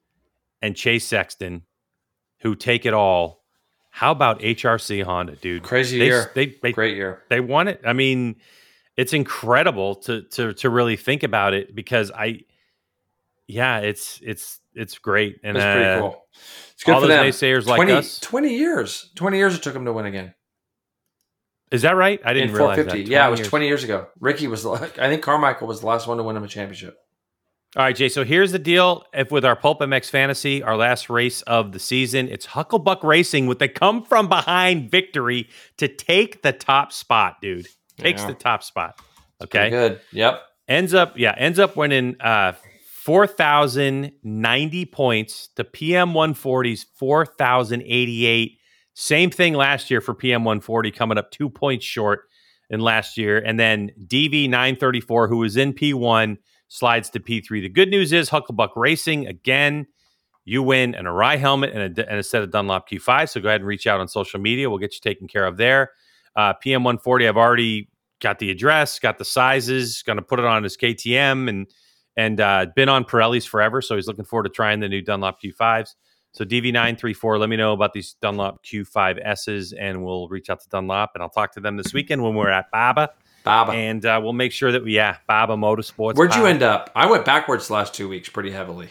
and 0.62 0.74
Chase 0.74 1.06
Sexton 1.06 1.64
who 2.40 2.54
take 2.54 2.86
it 2.86 2.94
all. 2.94 3.42
How 3.90 4.12
about 4.12 4.40
HRC 4.40 5.02
Honda, 5.02 5.36
dude? 5.36 5.64
Crazy 5.64 5.98
they, 5.98 6.06
year. 6.06 6.30
They, 6.34 6.46
they, 6.62 6.72
Great 6.72 6.96
year. 6.96 7.22
They 7.28 7.40
won 7.40 7.68
it. 7.68 7.80
I 7.84 7.92
mean, 7.92 8.36
it's 8.96 9.12
incredible 9.12 9.96
to 9.96 10.22
to 10.22 10.54
to 10.54 10.70
really 10.70 10.96
think 10.96 11.22
about 11.22 11.52
it 11.52 11.74
because 11.74 12.10
I, 12.12 12.42
yeah, 13.46 13.78
it's 13.78 14.20
it's 14.22 14.60
it's 14.74 14.98
great 14.98 15.40
and 15.44 15.56
That's 15.56 15.98
uh, 15.98 16.00
cool. 16.00 16.24
It's 16.72 16.82
good 16.84 16.94
all 16.94 17.00
for 17.02 17.06
those 17.06 17.40
them. 17.40 17.50
naysayers 17.56 17.66
like 17.66 17.76
20, 17.78 17.92
us. 17.92 18.18
20 18.20 18.56
years. 18.56 19.10
20 19.14 19.36
years 19.36 19.54
it 19.54 19.62
took 19.62 19.74
them 19.74 19.84
to 19.84 19.92
win 19.92 20.06
again. 20.06 20.34
Is 21.70 21.82
that 21.82 21.96
right? 21.96 22.20
I 22.24 22.32
didn't 22.32 22.50
in 22.50 22.54
realize 22.56 22.76
that. 22.76 22.84
450. 22.86 23.10
Yeah, 23.10 23.26
it 23.26 23.30
was 23.30 23.40
years. 23.40 23.48
20 23.48 23.66
years 23.66 23.84
ago. 23.84 24.06
Ricky 24.20 24.46
was, 24.46 24.62
the- 24.62 24.70
I 24.98 25.08
think 25.08 25.22
Carmichael 25.22 25.66
was 25.66 25.80
the 25.80 25.86
last 25.86 26.06
one 26.06 26.18
to 26.18 26.22
win 26.22 26.36
him 26.36 26.44
a 26.44 26.48
championship. 26.48 26.96
All 27.76 27.82
right, 27.82 27.96
Jay. 27.96 28.08
So 28.08 28.22
here's 28.24 28.52
the 28.52 28.58
deal. 28.60 29.04
If 29.12 29.32
with 29.32 29.44
our 29.44 29.56
Pulp 29.56 29.80
MX 29.80 30.10
Fantasy, 30.10 30.62
our 30.62 30.76
last 30.76 31.10
race 31.10 31.42
of 31.42 31.72
the 31.72 31.80
season, 31.80 32.28
it's 32.28 32.46
Hucklebuck 32.46 33.02
Racing 33.02 33.46
with 33.48 33.58
the 33.58 33.68
come 33.68 34.04
from 34.04 34.28
behind 34.28 34.90
victory 34.92 35.48
to 35.78 35.88
take 35.88 36.42
the 36.42 36.52
top 36.52 36.92
spot, 36.92 37.40
dude. 37.40 37.66
Takes 37.98 38.22
Yeah. 38.22 38.28
the 38.28 38.34
top 38.34 38.62
spot. 38.62 39.00
Pretty 39.40 39.58
Okay. 39.58 39.70
good. 39.70 40.00
Yep. 40.12 40.40
Ends 40.68 40.94
up, 40.94 41.14
yeah, 41.18 41.34
ends 41.36 41.58
up 41.58 41.76
winning 41.76 42.16
uh 42.20 42.52
4,090 43.04 44.86
points 44.86 45.48
to 45.56 45.62
PM 45.62 46.14
140's 46.14 46.86
4,088. 46.96 48.58
Same 48.94 49.30
thing 49.30 49.52
last 49.52 49.90
year 49.90 50.00
for 50.00 50.14
PM 50.14 50.42
140, 50.44 50.90
coming 50.90 51.18
up 51.18 51.30
two 51.30 51.50
points 51.50 51.84
short 51.84 52.20
in 52.70 52.80
last 52.80 53.18
year. 53.18 53.36
And 53.36 53.60
then 53.60 53.90
DV 54.06 54.48
934, 54.48 55.28
who 55.28 55.36
was 55.36 55.58
in 55.58 55.74
P1, 55.74 56.38
slides 56.68 57.10
to 57.10 57.20
P3. 57.20 57.60
The 57.60 57.68
good 57.68 57.90
news 57.90 58.10
is 58.10 58.30
Hucklebuck 58.30 58.70
Racing, 58.74 59.26
again, 59.26 59.86
you 60.46 60.62
win 60.62 60.94
an 60.94 61.04
Arai 61.04 61.36
helmet 61.38 61.74
and 61.74 61.98
a, 61.98 62.08
and 62.08 62.18
a 62.18 62.22
set 62.22 62.42
of 62.42 62.50
Dunlop 62.52 62.88
Q5. 62.88 63.28
So 63.28 63.40
go 63.42 63.48
ahead 63.48 63.60
and 63.60 63.68
reach 63.68 63.86
out 63.86 64.00
on 64.00 64.08
social 64.08 64.40
media. 64.40 64.70
We'll 64.70 64.78
get 64.78 64.94
you 64.94 65.00
taken 65.02 65.28
care 65.28 65.44
of 65.44 65.58
there. 65.58 65.90
Uh, 66.36 66.54
PM 66.54 66.84
140, 66.84 67.28
I've 67.28 67.36
already 67.36 67.90
got 68.20 68.38
the 68.38 68.50
address, 68.50 68.98
got 68.98 69.18
the 69.18 69.26
sizes, 69.26 70.02
going 70.02 70.16
to 70.16 70.22
put 70.22 70.38
it 70.38 70.46
on 70.46 70.62
his 70.62 70.78
KTM 70.78 71.50
and 71.50 71.66
and 72.16 72.40
uh, 72.40 72.66
been 72.76 72.88
on 72.88 73.04
Pirelli's 73.04 73.46
forever. 73.46 73.80
So 73.82 73.96
he's 73.96 74.06
looking 74.06 74.24
forward 74.24 74.44
to 74.44 74.48
trying 74.50 74.80
the 74.80 74.88
new 74.88 75.02
Dunlop 75.02 75.40
Q5s. 75.42 75.94
So 76.32 76.44
DV934, 76.44 77.38
let 77.38 77.48
me 77.48 77.56
know 77.56 77.72
about 77.72 77.92
these 77.92 78.14
Dunlop 78.20 78.64
Q5Ss 78.64 79.72
and 79.78 80.04
we'll 80.04 80.28
reach 80.28 80.50
out 80.50 80.60
to 80.60 80.68
Dunlop 80.68 81.12
and 81.14 81.22
I'll 81.22 81.28
talk 81.30 81.52
to 81.52 81.60
them 81.60 81.76
this 81.76 81.92
weekend 81.92 82.22
when 82.22 82.34
we're 82.34 82.50
at 82.50 82.70
Barber. 82.72 83.08
Barber. 83.44 83.72
And 83.72 84.04
uh, 84.04 84.20
we'll 84.22 84.32
make 84.32 84.50
sure 84.52 84.72
that 84.72 84.82
we, 84.82 84.96
yeah, 84.96 85.18
Barber 85.28 85.54
Motorsports. 85.54 86.16
Where'd 86.16 86.34
you 86.34 86.46
end 86.46 86.62
up? 86.62 86.90
I 86.96 87.06
went 87.06 87.24
backwards 87.24 87.68
the 87.68 87.74
last 87.74 87.94
two 87.94 88.08
weeks 88.08 88.28
pretty 88.28 88.50
heavily. 88.50 88.88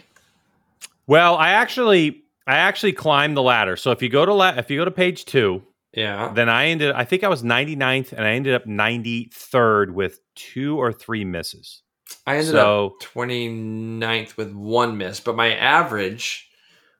Well, 1.06 1.36
I 1.36 1.50
actually, 1.50 2.22
I 2.46 2.54
actually 2.56 2.92
climbed 2.92 3.36
the 3.36 3.42
ladder. 3.42 3.76
So 3.76 3.90
if 3.90 4.00
you 4.02 4.08
go 4.08 4.24
to 4.24 4.32
la- 4.32 4.54
if 4.56 4.70
you 4.70 4.78
go 4.78 4.84
to 4.86 4.90
page 4.90 5.24
two, 5.26 5.62
Yeah. 5.92 6.32
then 6.34 6.48
I 6.48 6.66
ended. 6.68 6.92
I 6.92 7.04
think 7.04 7.24
I 7.24 7.28
was 7.28 7.42
99th, 7.42 8.12
and 8.12 8.24
I 8.24 8.30
ended 8.32 8.54
up 8.54 8.64
93rd 8.66 9.90
with 9.90 10.20
two 10.34 10.78
or 10.78 10.92
three 10.92 11.24
misses. 11.24 11.82
I 12.26 12.36
ended 12.36 12.52
So- 12.52 12.86
up 12.86 13.00
29th 13.00 14.36
with 14.36 14.52
one 14.52 14.96
miss, 14.96 15.20
but 15.20 15.36
my 15.36 15.54
average 15.54 16.48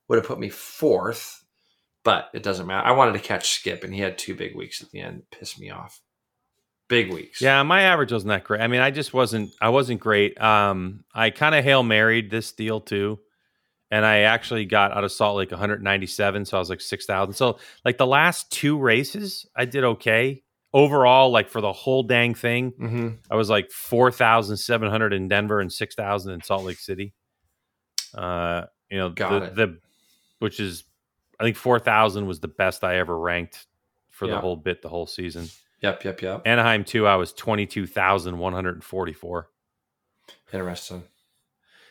would 0.08 0.16
have 0.16 0.26
put 0.26 0.38
me 0.38 0.48
fourth, 0.50 1.44
but 2.02 2.30
it 2.34 2.42
doesn't 2.42 2.66
matter. 2.66 2.86
I 2.86 2.92
wanted 2.92 3.12
to 3.14 3.18
catch 3.20 3.50
Skip, 3.50 3.84
and 3.84 3.94
he 3.94 4.00
had 4.00 4.18
two 4.18 4.34
big 4.34 4.54
weeks 4.54 4.82
at 4.82 4.90
the 4.90 5.00
end. 5.00 5.22
Pissed 5.30 5.58
me 5.60 5.70
off. 5.70 6.00
Big 6.88 7.10
weeks. 7.10 7.40
Yeah, 7.40 7.62
my 7.62 7.82
average 7.82 8.12
wasn't 8.12 8.28
that 8.28 8.44
great. 8.44 8.60
I 8.60 8.66
mean, 8.66 8.82
I 8.82 8.90
just 8.90 9.14
wasn't. 9.14 9.52
I 9.60 9.70
wasn't 9.70 10.00
great. 10.00 10.38
Um, 10.38 11.04
I 11.14 11.30
kind 11.30 11.54
of 11.54 11.64
hail 11.64 11.82
married 11.82 12.30
this 12.30 12.52
deal 12.52 12.78
too, 12.80 13.18
and 13.90 14.04
I 14.04 14.18
actually 14.20 14.66
got 14.66 14.92
out 14.92 15.02
of 15.02 15.10
Salt 15.10 15.38
Lake 15.38 15.50
197, 15.50 16.44
so 16.44 16.58
I 16.58 16.60
was 16.60 16.68
like 16.68 16.82
6,000. 16.82 17.32
So 17.34 17.58
like 17.86 17.96
the 17.96 18.06
last 18.06 18.52
two 18.52 18.76
races, 18.78 19.46
I 19.56 19.64
did 19.64 19.82
okay 19.84 20.42
overall. 20.74 21.30
Like 21.30 21.48
for 21.48 21.62
the 21.62 21.72
whole 21.72 22.02
dang 22.02 22.34
thing, 22.34 22.72
hmm 22.72 23.08
I 23.30 23.36
was 23.36 23.48
like 23.48 23.70
4,700 23.70 25.14
in 25.14 25.28
Denver 25.28 25.60
and 25.60 25.72
6,000 25.72 26.32
in 26.32 26.42
Salt 26.42 26.64
Lake 26.64 26.78
City. 26.78 27.14
Uh, 28.14 28.64
you 28.90 28.98
know, 28.98 29.08
the, 29.08 29.14
the 29.54 29.78
which 30.40 30.60
is 30.60 30.84
I 31.40 31.44
think 31.44 31.56
4,000 31.56 32.26
was 32.26 32.40
the 32.40 32.48
best 32.48 32.84
I 32.84 32.98
ever 32.98 33.18
ranked 33.18 33.66
for 34.10 34.26
the 34.26 34.34
whole 34.40 34.56
bit 34.56 34.82
the 34.82 34.90
whole 34.90 35.06
season. 35.06 35.48
Yep, 35.80 36.04
yep, 36.04 36.20
yep. 36.22 36.42
Anaheim 36.46 36.84
too, 36.84 37.06
I 37.06 37.16
was 37.16 37.32
22,144. 37.32 39.48
Interesting. 40.52 41.02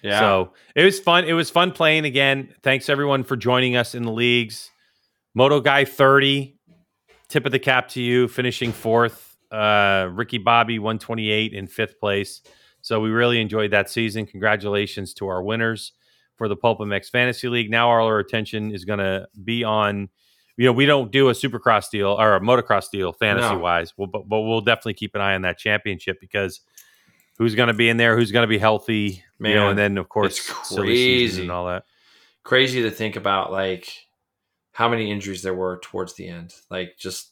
Yeah. 0.02 0.20
So 0.20 0.54
it 0.76 0.84
was 0.84 1.00
fun. 1.00 1.26
It 1.26 1.34
was 1.34 1.50
fun 1.50 1.72
playing 1.72 2.06
again. 2.06 2.54
Thanks 2.62 2.90
everyone 2.90 3.24
for 3.24 3.36
joining 3.36 3.76
us 3.76 3.96
in 3.96 4.04
the 4.04 4.12
leagues. 4.12 4.70
Moto 5.34 5.62
Guy 5.62 5.86
30, 5.86 6.60
tip 7.34 7.46
of 7.46 7.52
the 7.52 7.60
cap 7.60 7.88
to 7.90 8.02
you, 8.02 8.28
finishing 8.28 8.72
fourth. 8.72 9.36
Uh, 9.52 10.10
Ricky 10.12 10.40
Bobby 10.40 10.80
128 10.80 11.54
in 11.54 11.68
fifth 11.68 12.00
place. 12.00 12.42
So 12.82 13.00
we 13.00 13.10
really 13.12 13.40
enjoyed 13.40 13.72
that 13.72 13.90
season. 13.90 14.26
Congratulations 14.26 15.14
to 15.16 15.28
our 15.28 15.44
winners 15.44 15.92
for 16.38 16.48
the 16.48 16.56
Pulp 16.56 16.80
MX 16.80 17.10
Fantasy 17.12 17.48
League. 17.50 17.70
Now 17.70 17.90
all 17.92 18.08
our 18.08 18.18
attention 18.20 18.72
is 18.72 18.84
going 18.84 18.98
to 19.00 19.28
be 19.44 19.64
on, 19.64 20.10
you 20.58 20.66
know, 20.66 20.72
we 20.74 20.86
don't 20.88 21.12
do 21.12 21.30
a 21.30 21.34
Supercross 21.34 21.92
deal 21.92 22.10
or 22.10 22.36
a 22.36 22.40
motocross 22.40 22.90
deal 22.92 23.14
fantasy 23.14 23.54
No. 23.54 23.60
wise, 23.60 23.94
well, 23.96 24.08
but, 24.08 24.28
but 24.28 24.42
we'll 24.42 24.62
definitely 24.62 24.96
keep 24.96 25.14
an 25.14 25.22
eye 25.22 25.36
on 25.36 25.44
that 25.44 25.60
championship 25.60 26.20
because 26.20 26.62
who's 27.38 27.54
going 27.54 27.68
to 27.68 27.74
be 27.74 27.90
in 27.90 27.98
there, 27.98 28.18
who's 28.18 28.32
going 28.32 28.44
to 28.44 28.48
be 28.48 28.58
healthy, 28.58 29.24
you 29.40 29.54
know, 29.54 29.60
Man, 29.62 29.70
and 29.70 29.78
then 29.80 29.98
of 30.00 30.10
course 30.10 30.40
it's 30.40 30.76
crazy. 30.76 31.44
and 31.44 31.52
all 31.52 31.68
that. 31.68 31.84
crazy 32.44 32.82
to 32.82 32.90
think 32.92 33.16
about 33.18 33.52
like 33.52 33.88
how 34.74 34.90
many 34.90 35.10
injuries 35.12 35.42
there 35.42 35.54
were 35.54 35.80
towards 35.82 36.16
the 36.16 36.28
end. 36.28 36.54
Like 36.70 36.98
just 36.98 37.32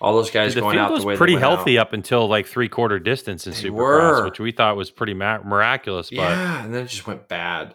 all 0.00 0.14
those 0.14 0.30
guys 0.30 0.54
the 0.54 0.60
going 0.60 0.78
out 0.78 0.92
was 0.92 1.00
the 1.02 1.06
way 1.08 1.14
they 1.14 1.18
pretty 1.18 1.36
healthy 1.36 1.78
out. 1.78 1.88
up 1.88 1.92
until 1.92 2.28
like 2.28 2.46
three 2.46 2.68
quarter 2.68 2.98
distance 2.98 3.46
in 3.46 3.52
They 3.54 3.58
Supercross, 3.70 4.20
were. 4.20 4.24
which 4.26 4.38
we 4.40 4.52
thought 4.52 4.76
was 4.76 4.90
pretty 4.90 5.14
ma- 5.14 5.42
miraculous. 5.42 6.10
But 6.10 6.16
Yeah, 6.16 6.64
and 6.64 6.74
then 6.74 6.84
it 6.84 6.88
just 6.88 7.06
went 7.06 7.28
bad. 7.28 7.74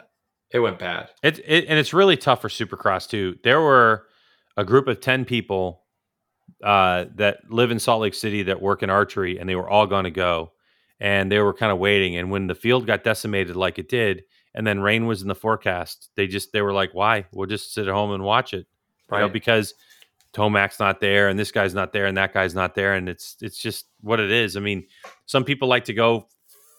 It 0.51 0.59
went 0.59 0.79
bad. 0.79 1.09
it, 1.23 1.39
it 1.39 1.65
and 1.67 1.77
it's 1.79 1.93
really 1.93 2.17
tough 2.17 2.41
for 2.41 2.47
Supercross 2.49 3.09
too. 3.09 3.37
There 3.43 3.59
were 3.61 4.05
a 4.57 4.63
group 4.65 4.87
of 4.87 4.99
ten 5.01 5.25
people 5.25 5.83
uh, 6.63 7.05
that 7.15 7.39
live 7.49 7.71
in 7.71 7.79
Salt 7.79 8.01
Lake 8.01 8.13
City 8.13 8.43
that 8.43 8.61
work 8.61 8.83
in 8.83 8.89
archery, 8.89 9.39
and 9.39 9.49
they 9.49 9.55
were 9.55 9.69
all 9.69 9.87
going 9.87 10.03
to 10.03 10.11
go, 10.11 10.51
and 10.99 11.31
they 11.31 11.39
were 11.39 11.53
kind 11.53 11.71
of 11.71 11.79
waiting. 11.79 12.17
And 12.17 12.29
when 12.29 12.47
the 12.47 12.55
field 12.55 12.85
got 12.85 13.03
decimated 13.03 13.55
like 13.55 13.79
it 13.79 13.89
did, 13.89 14.23
and 14.53 14.67
then 14.67 14.81
rain 14.81 15.05
was 15.07 15.21
in 15.21 15.27
the 15.27 15.35
forecast, 15.35 16.09
they 16.15 16.27
just 16.27 16.51
they 16.53 16.61
were 16.61 16.73
like, 16.73 16.93
"Why? 16.93 17.25
We'll 17.31 17.47
just 17.47 17.73
sit 17.73 17.87
at 17.87 17.93
home 17.93 18.11
and 18.11 18.23
watch 18.23 18.53
it." 18.53 18.67
You 19.11 19.17
know, 19.17 19.23
Right. 19.25 19.33
because 19.33 19.73
Tomac's 20.33 20.79
not 20.79 21.01
there 21.01 21.27
and 21.27 21.37
this 21.37 21.51
guy's 21.51 21.73
not 21.73 21.91
there 21.93 22.05
and 22.05 22.15
that 22.17 22.33
guy's 22.33 22.55
not 22.55 22.73
there 22.75 22.93
and 22.93 23.09
it's 23.09 23.35
it's 23.41 23.57
just 23.57 23.87
what 24.01 24.19
it 24.19 24.31
is. 24.31 24.55
I 24.55 24.59
mean, 24.61 24.87
some 25.25 25.43
people 25.43 25.67
like 25.67 25.85
to 25.85 25.93
go 25.93 26.27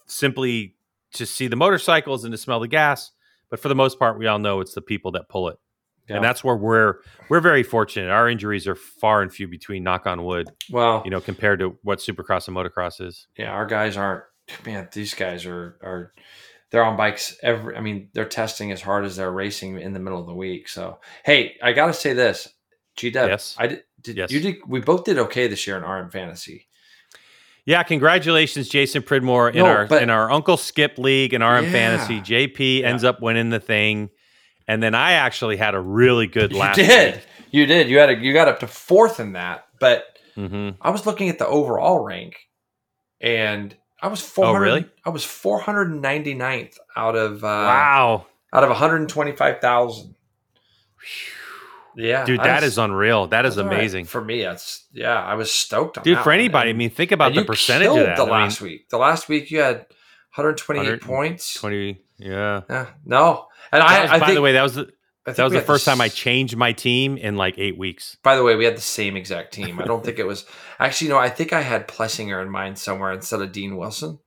simply 0.06 0.74
to 1.14 1.26
see 1.26 1.46
the 1.46 1.56
motorcycles 1.56 2.24
and 2.24 2.32
to 2.32 2.38
smell 2.38 2.60
the 2.60 2.68
gas, 2.68 3.10
but 3.50 3.60
for 3.60 3.68
the 3.68 3.74
most 3.74 3.98
part, 3.98 4.18
we 4.18 4.26
all 4.26 4.38
know 4.38 4.60
it's 4.60 4.74
the 4.74 4.80
people 4.80 5.12
that 5.12 5.28
pull 5.28 5.48
it, 5.48 5.58
Yeah. 6.08 6.16
and 6.16 6.24
that's 6.24 6.42
where 6.42 6.56
we're 6.56 7.00
we're 7.28 7.40
very 7.40 7.62
fortunate. 7.62 8.10
Our 8.10 8.28
injuries 8.28 8.66
are 8.66 8.74
far 8.74 9.20
and 9.22 9.32
few 9.32 9.46
between. 9.48 9.82
Knock 9.84 10.06
on 10.06 10.24
wood, 10.24 10.48
well, 10.70 11.02
you 11.04 11.10
know, 11.10 11.20
compared 11.20 11.58
to 11.60 11.76
what 11.82 11.98
Supercross 11.98 12.48
and 12.48 12.56
motocross 12.56 13.00
is. 13.06 13.26
yeah, 13.36 13.50
our 13.52 13.66
guys 13.66 13.96
aren't. 13.96 14.24
Man, 14.66 14.88
these 14.92 15.14
guys 15.14 15.44
are 15.46 15.78
are 15.82 16.12
they're 16.72 16.82
on 16.84 16.96
bikes 16.96 17.36
every. 17.42 17.76
I 17.76 17.80
mean, 17.80 18.08
they're 18.14 18.24
testing 18.24 18.72
as 18.72 18.80
hard 18.82 19.04
as 19.04 19.14
they're 19.16 19.30
racing 19.30 19.78
in 19.80 19.92
the 19.92 20.00
middle 20.00 20.18
of 20.18 20.26
the 20.26 20.34
week. 20.34 20.68
So, 20.68 20.98
hey, 21.24 21.56
I 21.62 21.72
gotta 21.72 21.92
say 21.92 22.12
this, 22.14 22.48
G 22.96 23.10
Dub. 23.10 23.28
Yes. 23.28 23.54
I 23.58 23.66
did. 23.68 23.82
did 24.00 24.16
Yes. 24.16 24.32
You 24.32 24.40
did. 24.40 24.56
We 24.66 24.80
both 24.80 25.04
did 25.04 25.18
okay 25.18 25.46
this 25.46 25.66
year 25.66 25.76
in 25.76 25.84
RM 25.84 26.10
fantasy. 26.10 26.66
Yeah, 27.64 27.84
congratulations, 27.84 28.68
Jason 28.68 29.02
Pridmore 29.02 29.50
in 29.50 29.58
No, 29.58 29.66
our 29.66 29.86
but- 29.86 30.02
in 30.02 30.10
our 30.10 30.28
Uncle 30.32 30.56
Skip 30.56 30.98
League 30.98 31.32
and 31.32 31.44
RM 31.44 31.66
Yeah. 31.66 31.70
Fantasy. 31.70 32.20
JP 32.20 32.82
ends 32.82 33.04
up 33.04 33.22
winning 33.22 33.50
the 33.50 33.60
thing, 33.60 34.10
and 34.66 34.82
then 34.82 34.94
I 34.96 35.12
actually 35.12 35.58
had 35.58 35.74
a 35.76 35.80
really 35.80 36.26
good 36.26 36.50
You 36.52 36.58
last. 36.58 36.74
did. 36.76 37.22
You 37.52 37.66
did. 37.66 37.88
You 37.88 37.98
had 37.98 38.08
a, 38.10 38.16
you 38.18 38.32
got 38.32 38.48
up 38.48 38.60
to 38.60 38.66
fourth 38.66 39.20
in 39.20 39.34
that, 39.34 39.66
but 39.78 40.04
hmm 40.34 40.70
I 40.80 40.90
was 40.90 41.04
looking 41.06 41.28
at 41.28 41.38
the 41.38 41.46
overall 41.46 42.00
rank, 42.02 42.36
and 43.20 43.76
I 44.02 44.08
was 44.08 44.20
400, 44.20 44.56
Oh, 44.58 44.60
really? 44.60 44.86
I 45.04 45.10
was 45.10 45.24
499th 45.24 46.76
out 46.96 47.14
of 47.16 47.44
uh, 47.44 47.46
wow, 47.46 48.26
out 48.52 48.64
of 48.64 48.68
125,000. 48.70 50.14
Yeah, 51.94 52.24
dude, 52.24 52.40
I 52.40 52.44
that 52.44 52.62
was- 52.62 52.72
is 52.72 52.78
unreal. 52.78 53.26
That 53.28 53.44
is 53.44 53.58
all 53.58 53.66
right. 53.66 53.74
amazing, 53.74 54.06
for 54.06 54.22
me. 54.24 54.42
That's 54.42 54.86
yeah, 54.92 55.22
I 55.22 55.34
was 55.34 55.52
stoked 55.52 55.98
on 55.98 56.04
dude. 56.04 56.18
For 56.20 56.32
anybody, 56.32 56.70
I 56.70 56.72
mean, 56.72 56.90
think 56.90 57.12
about 57.12 57.28
and 57.32 57.36
the 57.40 57.44
percentage 57.44 57.88
of 57.88 57.96
that. 57.96 58.16
The 58.16 58.22
I 58.22 58.26
mean, 58.26 58.30
last 58.32 58.60
week, 58.62 58.88
the 58.88 58.96
last 58.98 59.28
week 59.28 59.50
you 59.50 59.60
had 59.60 59.76
128 60.34 60.78
100 60.80 61.02
points. 61.02 61.54
twenty. 61.54 62.00
Yeah. 62.18 62.62
Yeah, 62.70 62.86
no, 63.04 63.46
and 63.70 63.82
That 63.82 63.88
I, 63.88 64.02
was- 64.02 64.10
I 64.10 64.18
by 64.20 64.26
think 64.26 64.36
the 64.36 64.42
way, 64.42 64.52
that 64.52 64.62
was 64.62 64.74
the, 64.76 64.90
that 65.24 65.38
was 65.38 65.52
the 65.52 65.60
first 65.62 65.84
time 65.84 66.00
I 66.00 66.08
changed 66.08 66.56
my 66.56 66.72
team 66.72 67.16
in 67.16 67.36
like 67.36 67.58
eight 67.58 67.78
weeks. 67.78 68.16
By 68.22 68.36
the 68.36 68.42
way, 68.42 68.56
we 68.56 68.64
had 68.64 68.76
the 68.76 68.80
same 68.80 69.16
exact 69.16 69.52
team. 69.54 69.80
I 69.80 69.84
don't 69.84 70.04
think 70.04 70.18
it 70.18 70.26
was 70.26 70.44
actually. 70.78 71.08
No, 71.10 71.18
I 71.18 71.28
think 71.28 71.52
I 71.52 71.60
had 71.62 71.86
Plessinger 71.88 72.42
in 72.42 72.50
mind 72.50 72.78
somewhere 72.78 73.12
instead 73.12 73.40
of 73.40 73.52
Dean 73.52 73.76
Wilson. 73.76 74.18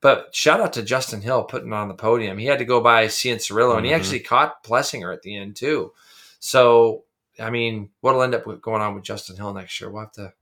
But 0.00 0.34
shout 0.34 0.60
out 0.60 0.74
to 0.74 0.82
Justin 0.82 1.22
Hill 1.22 1.44
putting 1.44 1.72
on 1.72 1.88
the 1.88 1.94
podium. 1.94 2.36
He 2.36 2.44
had 2.44 2.58
to 2.58 2.66
go 2.66 2.80
by 2.82 3.08
Cian 3.08 3.38
Cirillo, 3.38 3.78
and 3.78 3.86
he 3.86 3.92
Mhm. 3.92 3.96
actually 3.96 4.20
caught 4.20 4.62
Plessinger 4.62 5.10
at 5.14 5.22
the 5.22 5.34
end 5.34 5.56
too. 5.56 5.92
So, 6.40 7.04
I 7.40 7.48
mean, 7.48 7.88
what'll 8.02 8.22
end 8.22 8.34
up 8.34 8.44
going 8.60 8.82
on 8.82 8.94
with 8.94 9.02
Justin 9.04 9.36
Hill 9.36 9.54
next 9.54 9.80
year? 9.80 9.90
We'll 9.90 10.02
have 10.02 10.12
to 10.12 10.32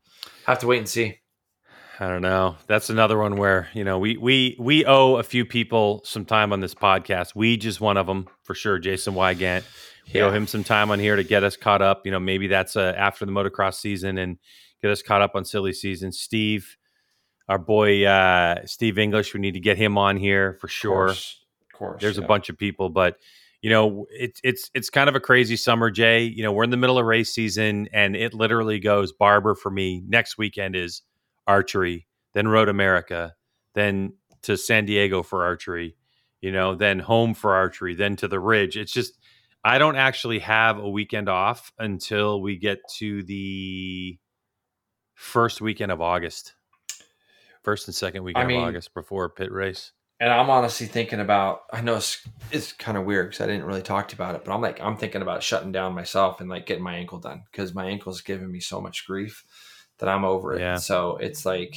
have 0.46 0.58
to 0.60 0.66
wait 0.66 0.78
and 0.78 0.88
see. 0.88 1.18
I 2.00 2.08
don't 2.08 2.22
know. 2.22 2.56
That's 2.66 2.90
another 2.90 3.16
one 3.18 3.36
where 3.36 3.68
you 3.74 3.84
know 3.84 4.00
we 4.00 4.16
we 4.16 4.56
we 4.58 4.84
owe 4.84 5.16
a 5.16 5.22
few 5.22 5.44
people 5.44 6.02
some 6.04 6.24
time 6.24 6.52
on 6.52 6.58
this 6.58 6.74
podcast. 6.74 7.36
We 7.36 7.56
just 7.56 7.80
one 7.80 7.96
of 7.96 8.08
them 8.08 8.26
for 8.42 8.54
sure. 8.56 8.80
Jason 8.80 9.14
Weigandt. 9.14 9.62
We 10.14 10.20
owe 10.22 10.30
him 10.30 10.46
some 10.46 10.64
time 10.64 10.90
on 10.90 10.98
here 10.98 11.16
to 11.16 11.24
get 11.24 11.44
us 11.44 11.56
caught 11.56 11.82
up. 11.82 12.02
You 12.04 12.12
know, 12.12 12.20
maybe 12.20 12.46
that's 12.46 12.76
uh, 12.76 12.94
after 12.96 13.24
the 13.24 13.32
motocross 13.32 13.74
season 13.74 14.18
and 14.18 14.38
get 14.80 14.90
us 14.90 15.02
caught 15.02 15.22
up 15.22 15.34
on 15.34 15.44
silly 15.44 15.72
season. 15.72 16.12
Steve, 16.12 16.76
our 17.48 17.58
boy 17.58 18.04
uh, 18.04 18.64
Steve 18.66 18.98
English, 18.98 19.34
we 19.34 19.40
need 19.40 19.54
to 19.54 19.60
get 19.60 19.76
him 19.76 19.96
on 19.98 20.16
here 20.16 20.54
for 20.60 20.66
Of 20.66 20.72
sure. 20.72 21.06
course, 21.06 21.44
of 21.62 21.78
course. 21.78 22.02
There's 22.02 22.18
a 22.18 22.22
bunch 22.22 22.48
of 22.48 22.58
people, 22.58 22.90
but 22.90 23.16
you 23.62 23.70
know, 23.70 24.06
it's 24.10 24.40
it's 24.42 24.70
it's 24.74 24.90
kind 24.90 25.08
of 25.08 25.14
a 25.14 25.20
crazy 25.20 25.56
summer, 25.56 25.90
Jay. 25.90 26.24
You 26.24 26.42
know, 26.42 26.52
we're 26.52 26.64
in 26.64 26.70
the 26.70 26.76
middle 26.76 26.98
of 26.98 27.06
race 27.06 27.32
season, 27.32 27.88
and 27.92 28.16
it 28.16 28.34
literally 28.34 28.80
goes 28.80 29.12
Barber 29.12 29.54
for 29.54 29.70
me. 29.70 30.02
Next 30.06 30.36
weekend 30.36 30.74
is 30.74 31.02
archery, 31.46 32.06
then 32.34 32.48
Road 32.48 32.68
America, 32.68 33.34
then 33.74 34.14
to 34.42 34.56
San 34.56 34.84
Diego 34.84 35.22
for 35.22 35.44
archery. 35.44 35.96
You 36.40 36.50
know, 36.50 36.74
then 36.74 36.98
home 36.98 37.34
for 37.34 37.54
archery, 37.54 37.94
then 37.94 38.16
to 38.16 38.26
the 38.26 38.40
Ridge. 38.40 38.76
It's 38.76 38.92
just 38.92 39.16
I 39.64 39.78
don't 39.78 39.96
actually 39.96 40.40
have 40.40 40.78
a 40.78 40.88
weekend 40.88 41.28
off 41.28 41.72
until 41.78 42.40
we 42.40 42.56
get 42.56 42.80
to 42.96 43.22
the 43.22 44.18
first 45.14 45.60
weekend 45.60 45.92
of 45.92 46.00
August. 46.00 46.54
First 47.62 47.86
and 47.86 47.94
second 47.94 48.24
weekend 48.24 48.48
mean- 48.48 48.60
of 48.60 48.68
August 48.68 48.92
before 48.94 49.32
PittRace. 49.32 49.92
And 50.18 50.32
I'm 50.32 50.50
honestly 50.50 50.86
thinking 50.86 51.18
about. 51.18 51.62
I 51.72 51.80
know 51.80 51.96
it's, 51.96 52.24
it's 52.52 52.72
kind 52.72 52.96
of 52.96 53.04
weird 53.04 53.30
because 53.30 53.40
I 53.40 53.46
didn't 53.46 53.64
really 53.64 53.82
talk 53.82 54.12
about 54.12 54.36
it, 54.36 54.44
but 54.44 54.54
I'm 54.54 54.60
like 54.60 54.80
I'm 54.80 54.96
thinking 54.96 55.20
about 55.20 55.42
shutting 55.42 55.72
down 55.72 55.96
myself 55.96 56.40
and 56.40 56.48
like 56.48 56.64
getting 56.64 56.84
my 56.84 56.94
ankle 56.94 57.18
done 57.18 57.42
because 57.50 57.74
my 57.74 57.86
ankle's 57.86 58.20
giving 58.20 58.50
me 58.50 58.60
so 58.60 58.80
much 58.80 59.04
grief 59.04 59.44
that 59.98 60.08
I'm 60.08 60.24
over 60.24 60.54
it. 60.54 60.60
Yeah. 60.60 60.76
So 60.76 61.16
it's 61.16 61.44
like 61.44 61.76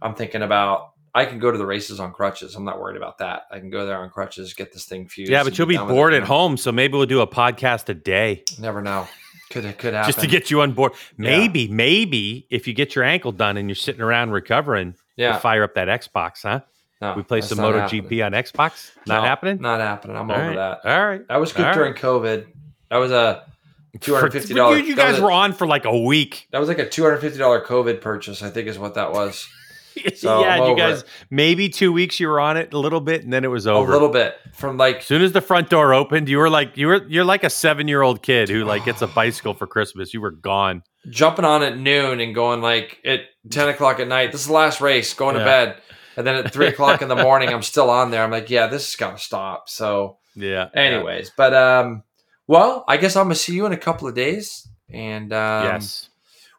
I'm 0.00 0.14
thinking 0.14 0.42
about. 0.42 0.92
I 1.14 1.24
can 1.24 1.38
go 1.38 1.50
to 1.50 1.58
the 1.58 1.66
races 1.66 1.98
on 1.98 2.12
crutches. 2.12 2.54
I'm 2.54 2.64
not 2.64 2.80
worried 2.80 2.96
about 2.96 3.18
that. 3.18 3.42
I 3.50 3.58
can 3.58 3.70
go 3.70 3.84
there 3.84 3.98
on 3.98 4.10
crutches, 4.10 4.54
get 4.54 4.72
this 4.72 4.84
thing 4.84 5.08
fused. 5.08 5.30
Yeah, 5.30 5.42
but 5.42 5.58
you'll 5.58 5.66
be 5.66 5.76
with 5.76 5.88
bored 5.88 6.14
at 6.14 6.22
home, 6.22 6.56
so 6.56 6.70
maybe 6.70 6.96
we'll 6.96 7.06
do 7.06 7.20
a 7.20 7.26
podcast 7.26 7.88
a 7.88 7.94
day 7.94 8.44
Never 8.58 8.80
know. 8.80 9.08
Could 9.50 9.64
it 9.64 9.78
could 9.78 9.94
happen 9.94 10.08
just 10.08 10.20
to 10.20 10.28
get 10.28 10.48
you 10.48 10.60
on 10.60 10.72
board. 10.72 10.92
Yeah. 10.92 11.38
Maybe, 11.38 11.66
maybe 11.66 12.46
if 12.50 12.68
you 12.68 12.74
get 12.74 12.94
your 12.94 13.02
ankle 13.02 13.32
done 13.32 13.56
and 13.56 13.68
you're 13.68 13.74
sitting 13.74 14.00
around 14.00 14.30
recovering, 14.30 14.94
yeah. 15.16 15.32
we'll 15.32 15.40
fire 15.40 15.64
up 15.64 15.74
that 15.74 15.88
Xbox, 15.88 16.42
huh? 16.42 16.60
No, 17.00 17.14
we 17.16 17.22
play 17.24 17.40
some 17.40 17.58
MotoGP 17.58 18.24
on 18.24 18.32
Xbox. 18.32 18.92
Not 19.06 19.22
No, 19.22 19.22
happening. 19.22 19.60
Not 19.60 19.80
happening. 19.80 20.16
I'm 20.16 20.30
All 20.30 20.36
over 20.36 20.46
right. 20.48 20.56
that. 20.56 20.80
All 20.84 21.06
right. 21.06 21.26
That 21.28 21.40
was 21.40 21.52
good 21.52 21.66
All 21.66 21.74
during 21.74 21.94
COVID. 21.94 22.46
That 22.90 22.98
was 22.98 23.10
a 23.10 23.44
two 24.00 24.14
hundred 24.14 24.32
fifty 24.32 24.54
dollars. 24.54 24.82
You, 24.82 24.86
you 24.86 24.96
guys 24.96 25.20
were 25.20 25.32
on 25.32 25.52
for 25.52 25.66
like 25.66 25.84
a 25.84 25.98
week. 25.98 26.46
That 26.52 26.60
was 26.60 26.68
like 26.68 26.78
a 26.78 26.88
two 26.88 27.02
hundred 27.02 27.18
fifty 27.18 27.38
dollar 27.38 27.64
COVID 27.64 28.00
purchase. 28.00 28.42
I 28.42 28.50
think 28.50 28.68
is 28.68 28.78
what 28.78 28.94
that 28.94 29.12
was. 29.12 29.48
So, 30.14 30.40
yeah, 30.42 30.66
you 30.68 30.76
guys 30.76 31.00
it. 31.02 31.08
maybe 31.30 31.68
two 31.68 31.92
weeks 31.92 32.18
you 32.20 32.28
were 32.28 32.40
on 32.40 32.56
it 32.56 32.72
a 32.72 32.78
little 32.78 33.00
bit, 33.00 33.22
and 33.24 33.32
then 33.32 33.44
it 33.44 33.48
was 33.48 33.66
over. 33.66 33.90
A 33.90 33.92
little 33.92 34.08
bit 34.08 34.34
from 34.52 34.76
like 34.76 34.98
As 34.98 35.04
soon 35.04 35.22
as 35.22 35.32
the 35.32 35.40
front 35.40 35.68
door 35.70 35.92
opened, 35.94 36.28
you 36.28 36.38
were 36.38 36.50
like 36.50 36.76
you 36.76 36.86
were 36.86 37.06
you're 37.08 37.24
like 37.24 37.44
a 37.44 37.50
seven 37.50 37.88
year 37.88 38.02
old 38.02 38.22
kid 38.22 38.48
who 38.48 38.64
like 38.64 38.84
gets 38.84 39.02
a 39.02 39.06
bicycle 39.14 39.54
for 39.54 39.66
Christmas. 39.66 40.12
You 40.14 40.20
were 40.20 40.30
gone. 40.30 40.82
jumping 41.08 41.44
on 41.44 41.62
at 41.62 41.78
noon 41.78 42.20
and 42.20 42.34
going 42.34 42.60
like 42.62 42.98
at 43.04 43.20
ten 43.50 43.68
o'clock 43.68 44.00
at 44.00 44.08
night. 44.08 44.32
This 44.32 44.42
is 44.42 44.46
the 44.48 44.52
last 44.52 44.80
race. 44.80 45.12
Going 45.14 45.34
to 45.36 45.44
bed. 45.44 45.76
And 46.16 46.26
then 46.26 46.34
at 46.36 46.52
three 46.52 46.66
o'clock 46.74 47.00
in 47.02 47.08
the 47.08 47.16
morning, 47.16 47.48
I'm 47.50 47.62
still 47.62 47.88
on 47.88 48.10
there. 48.10 48.22
I'm 48.22 48.30
like, 48.30 48.50
yeah, 48.50 48.66
this 48.66 48.86
has 48.86 48.96
got 48.96 49.16
to 49.16 49.22
stop. 49.22 49.68
So, 49.68 50.18
Yeah. 50.34 50.68
anyways, 50.74 51.30
but 51.36 51.54
um, 51.54 52.02
well, 52.46 52.84
I 52.88 52.96
guess 52.98 53.16
I'm 53.16 53.24
gonna 53.26 53.36
see 53.36 53.54
you 53.54 53.64
in 53.64 53.72
a 53.72 53.76
couple 53.78 54.06
of 54.08 54.14
days. 54.14 54.68
And 54.92 55.32
um, 55.32 55.64
yes. 55.64 56.09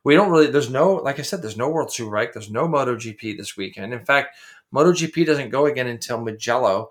We 0.03 0.15
don't 0.15 0.29
really 0.31 0.47
there's 0.47 0.69
no 0.69 0.93
like 0.95 1.19
i 1.19 1.21
said 1.21 1.41
there's 1.41 1.57
no 1.57 1.69
world 1.69 1.89
superbike 1.89 2.33
there's 2.33 2.49
no 2.51 2.67
MotoGP 2.67 3.37
this 3.37 3.55
weekend 3.57 3.93
in 3.93 4.03
fact 4.05 4.35
MotoGP 4.73 5.25
doesn't 5.25 5.49
go 5.49 5.65
again 5.65 5.87
until 5.87 6.19
Mugello 6.21 6.89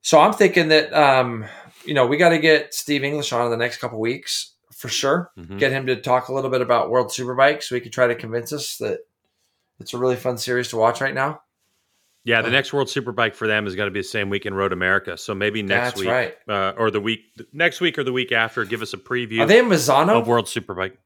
so 0.00 0.18
i'm 0.20 0.32
thinking 0.32 0.68
that 0.68 0.92
um 0.94 1.44
you 1.84 1.94
know 1.94 2.06
we 2.06 2.16
got 2.16 2.30
to 2.30 2.38
get 2.38 2.72
steve 2.74 3.02
english 3.04 3.32
on 3.32 3.44
in 3.44 3.50
the 3.50 3.56
next 3.56 3.78
couple 3.78 3.98
weeks 3.98 4.52
for 4.72 4.88
sure 4.88 5.30
Mhm. 5.38 5.58
get 5.58 5.72
him 5.72 5.86
to 5.86 5.96
talk 5.96 6.28
a 6.28 6.34
little 6.34 6.50
bit 6.50 6.60
about 6.60 6.90
world 6.90 7.08
superbike 7.08 7.62
so 7.62 7.74
he 7.74 7.80
could 7.80 7.92
try 7.92 8.06
to 8.06 8.14
convince 8.14 8.52
us 8.52 8.76
that 8.78 9.00
it's 9.80 9.94
a 9.94 9.98
really 9.98 10.16
fun 10.16 10.38
series 10.38 10.68
to 10.68 10.76
watch 10.76 11.00
right 11.00 11.14
now 11.14 11.40
Yeah, 12.24 12.42
the 12.42 12.50
next 12.50 12.72
World 12.74 12.88
Superbike 12.88 13.34
for 13.34 13.46
them 13.46 13.66
is 13.66 13.74
going 13.74 13.86
to 13.86 13.90
be 13.92 14.00
the 14.00 14.04
same 14.04 14.28
week 14.28 14.44
in 14.44 14.52
Road 14.52 14.72
America. 14.74 15.16
So 15.16 15.34
maybe 15.34 15.62
next 15.62 15.94
That's 15.94 16.00
week, 16.00 16.08
right. 16.10 16.34
uh, 16.46 16.74
or 16.76 16.90
the 16.90 17.00
week 17.00 17.20
next 17.54 17.80
week 17.80 17.96
or 17.96 18.04
the 18.04 18.12
week 18.12 18.32
after, 18.32 18.64
give 18.66 18.82
us 18.82 18.92
a 18.92 18.98
preview 18.98 19.40
are 19.40 19.46
they 19.46 19.60
in 19.60 19.66
Misano? 19.66 20.20
of 20.20 20.26
World 20.28 20.44
Superbike. 20.46 20.96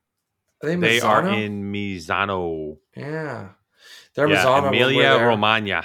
Are 0.62 0.66
they, 0.68 0.76
they 0.76 1.00
are 1.00 1.26
in 1.28 1.72
Misano. 1.72 2.76
yeah 2.96 3.48
they're 4.14 4.28
yeah, 4.28 4.44
Misano 4.44 4.68
Emilia. 4.68 5.18
Romagna. 5.18 5.84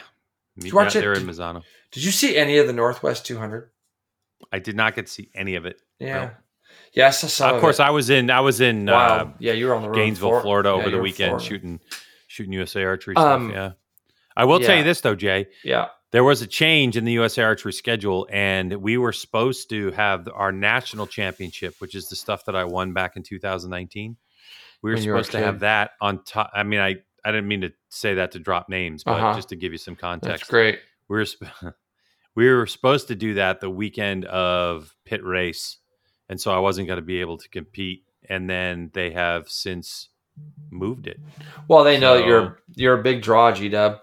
you 0.57 0.73
watch 0.75 0.93
Yeah, 0.95 0.99
it? 0.99 1.01
They're 1.01 1.13
in 1.13 1.25
Misano. 1.25 1.63
did 1.91 2.03
you 2.03 2.11
see 2.11 2.35
any 2.37 2.57
of 2.57 2.67
the 2.67 2.73
northwest 2.73 3.25
200 3.25 3.69
I 4.51 4.59
did 4.59 4.75
not 4.75 4.95
get 4.95 5.07
to 5.07 5.11
see 5.11 5.29
any 5.33 5.55
of 5.55 5.65
it. 5.65 5.81
yeah 5.99 6.13
No. 6.25 6.31
yeah 6.93 7.07
I 7.07 7.11
saw 7.11 7.55
of 7.55 7.61
course, 7.61 7.79
I 7.79 7.89
was 7.89 8.09
in. 8.09 8.29
I 8.29 8.39
was 8.41 8.61
in 8.61 8.85
Wow. 8.85 9.07
uh, 9.17 9.29
yeah, 9.39 9.53
you 9.53 9.67
were 9.67 9.75
on 9.75 9.81
the 9.81 9.89
road. 9.89 9.95
Gainesville, 9.95 10.41
Florida, 10.41 10.69
yeah, 10.69 10.75
over 10.75 10.89
the 10.89 10.99
weekend 10.99 11.41
shooting 11.41 11.79
shooting 12.27 12.53
USA 12.53 12.83
archery 12.83 13.15
Um, 13.15 13.49
stuff. 13.49 13.55
Yeah, 13.55 13.71
I 14.35 14.45
will 14.45 14.59
tell 14.59 14.77
you 14.77 14.83
this 14.83 15.01
though, 15.01 15.15
Jay. 15.15 15.47
Yeah. 15.63 15.87
There 16.11 16.23
was 16.23 16.41
a 16.41 16.47
change 16.47 16.95
in 16.95 17.03
the 17.03 17.11
USA 17.13 17.43
archery 17.43 17.73
schedule, 17.73 18.27
and 18.31 18.71
we 18.75 18.97
were 18.97 19.11
supposed 19.11 19.69
to 19.71 19.91
have 19.91 20.29
our 20.33 20.53
national 20.53 21.05
championship, 21.07 21.75
which 21.79 21.95
is 21.95 22.07
the 22.07 22.15
stuff 22.15 22.45
that 22.45 22.55
I 22.55 22.63
won 22.63 22.93
back 22.93 23.17
in 23.17 23.23
2019. 23.23 24.15
We 24.81 24.91
were 24.91 24.95
When 24.95 25.03
you 25.03 25.11
were 25.11 25.17
a 25.17 25.23
supposed 25.23 25.31
to 25.39 25.45
have 25.45 25.59
that 25.61 25.91
on 26.01 26.23
top. 26.23 26.51
I 26.53 26.63
mean, 26.63 26.79
I 26.79 26.97
I 27.25 27.31
didn't 27.31 27.47
mean 27.47 27.61
to 27.61 27.71
say 27.89 28.13
that 28.15 28.31
to 28.31 28.39
drop 28.39 28.69
names, 28.69 29.03
but 29.03 29.15
Uh-huh. 29.15 29.33
just 29.35 29.49
to 29.49 29.55
give 29.55 29.71
you 29.71 29.77
some 29.77 29.95
That's 29.95 30.01
context, 30.01 30.49
great. 30.49 30.79
we 31.09 31.17
were 31.17 31.25
sp- 31.27 31.49
we 32.35 32.49
were 32.49 32.65
supposed 32.67 33.07
to 33.09 33.15
do 33.15 33.33
that 33.35 33.59
the 33.59 33.69
weekend 33.69 34.25
of 34.25 34.95
PittRace, 35.09 35.77
and 36.29 36.39
so 36.39 36.51
I 36.51 36.59
wasn't 36.59 36.87
going 36.87 36.97
to 36.99 37.05
be 37.05 37.19
able 37.21 37.37
to 37.37 37.49
compete. 37.49 38.03
And 38.29 38.49
then 38.49 38.91
they 38.93 39.11
have 39.11 39.49
since 39.49 40.09
moved 40.69 41.07
it. 41.07 41.19
Well, 41.67 41.83
they 41.83 41.99
know 41.99 42.19
So- 42.19 42.25
you're 42.25 42.59
you're 42.75 42.99
a 42.99 43.03
big 43.03 43.21
draw, 43.21 43.51
G 43.51 43.69
Dub. 43.69 43.99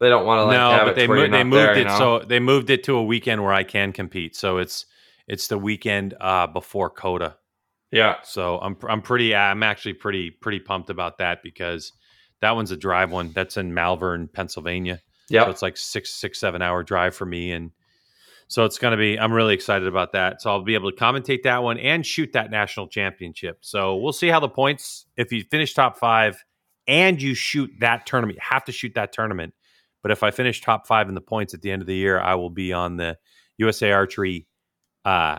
They 0.00 0.08
don't 0.08 0.26
want 0.26 0.40
to 0.40 0.44
like 0.44 0.56
no, 0.56 0.70
have 0.70 0.86
but 0.86 0.96
they 0.96 1.06
moved 1.06 1.32
they 1.32 1.44
moved 1.44 1.56
there, 1.56 1.72
it 1.72 1.78
you 1.78 1.84
know? 1.84 1.98
so 1.98 2.18
they 2.20 2.40
moved 2.40 2.68
it 2.70 2.84
to 2.84 2.96
a 2.96 3.02
weekend 3.02 3.42
where 3.42 3.52
I 3.52 3.62
can 3.64 3.92
compete. 3.92 4.34
So 4.36 4.58
it's 4.58 4.86
it's 5.28 5.46
the 5.48 5.56
weekend 5.58 6.14
uh, 6.20 6.46
before 6.48 6.90
Coda. 6.90 7.36
Yeah, 7.94 8.16
So 8.24 8.58
I'm 8.58 8.76
I'm 8.88 9.02
pretty 9.02 9.34
I'm 9.34 9.62
actually 9.62 9.94
pretty 9.94 10.30
pretty 10.30 10.58
pumped 10.58 10.90
about 10.90 11.18
that 11.18 11.42
because 11.42 11.92
that 12.40 12.56
one's 12.56 12.72
a 12.72 12.76
drive 12.76 13.12
one. 13.12 13.30
That's 13.32 13.56
in 13.56 13.72
Malvern, 13.72 14.28
Pennsylvania. 14.28 15.00
So 15.26 15.34
yeah. 15.34 15.48
it's 15.48 15.62
like 15.62 15.76
six 15.76 16.10
six 16.10 16.40
seven 16.40 16.60
hour 16.60 16.82
drive 16.82 17.14
for 17.14 17.24
me, 17.24 17.52
and 17.52 17.70
so 18.48 18.64
it's 18.64 18.78
going 18.78 18.90
to 18.90 18.98
be. 18.98 19.16
I'm 19.18 19.32
really 19.32 19.54
excited 19.54 19.86
about 19.86 20.12
that. 20.12 20.42
So 20.42 20.50
I'll 20.50 20.64
be 20.64 20.74
able 20.74 20.90
to 20.90 20.96
commentate 20.96 21.44
that 21.44 21.62
one 21.62 21.78
and 21.78 22.04
shoot 22.04 22.32
that 22.32 22.50
national 22.50 22.88
championship. 22.88 23.58
So 23.60 23.96
we'll 23.96 24.12
see 24.12 24.28
how 24.28 24.40
the 24.40 24.48
points. 24.48 25.06
If 25.16 25.32
you 25.32 25.44
finish 25.44 25.72
top 25.72 25.96
five 25.96 26.44
and 26.88 27.22
you 27.22 27.34
shoot 27.34 27.70
that 27.78 28.06
tournament, 28.06 28.36
you 28.36 28.46
have 28.50 28.64
to 28.64 28.72
shoot 28.72 28.94
that 28.96 29.12
tournament. 29.12 29.54
But 30.02 30.10
if 30.10 30.24
I 30.24 30.32
finish 30.32 30.60
top 30.60 30.88
five 30.88 31.08
in 31.08 31.14
the 31.14 31.20
points 31.20 31.54
at 31.54 31.62
the 31.62 31.70
end 31.70 31.80
of 31.80 31.86
the 31.86 31.94
year, 31.94 32.18
I 32.18 32.34
will 32.34 32.50
be 32.50 32.72
on 32.72 32.96
the 32.96 33.16
USA 33.56 33.92
Archery 33.92 34.48
uh, 35.04 35.38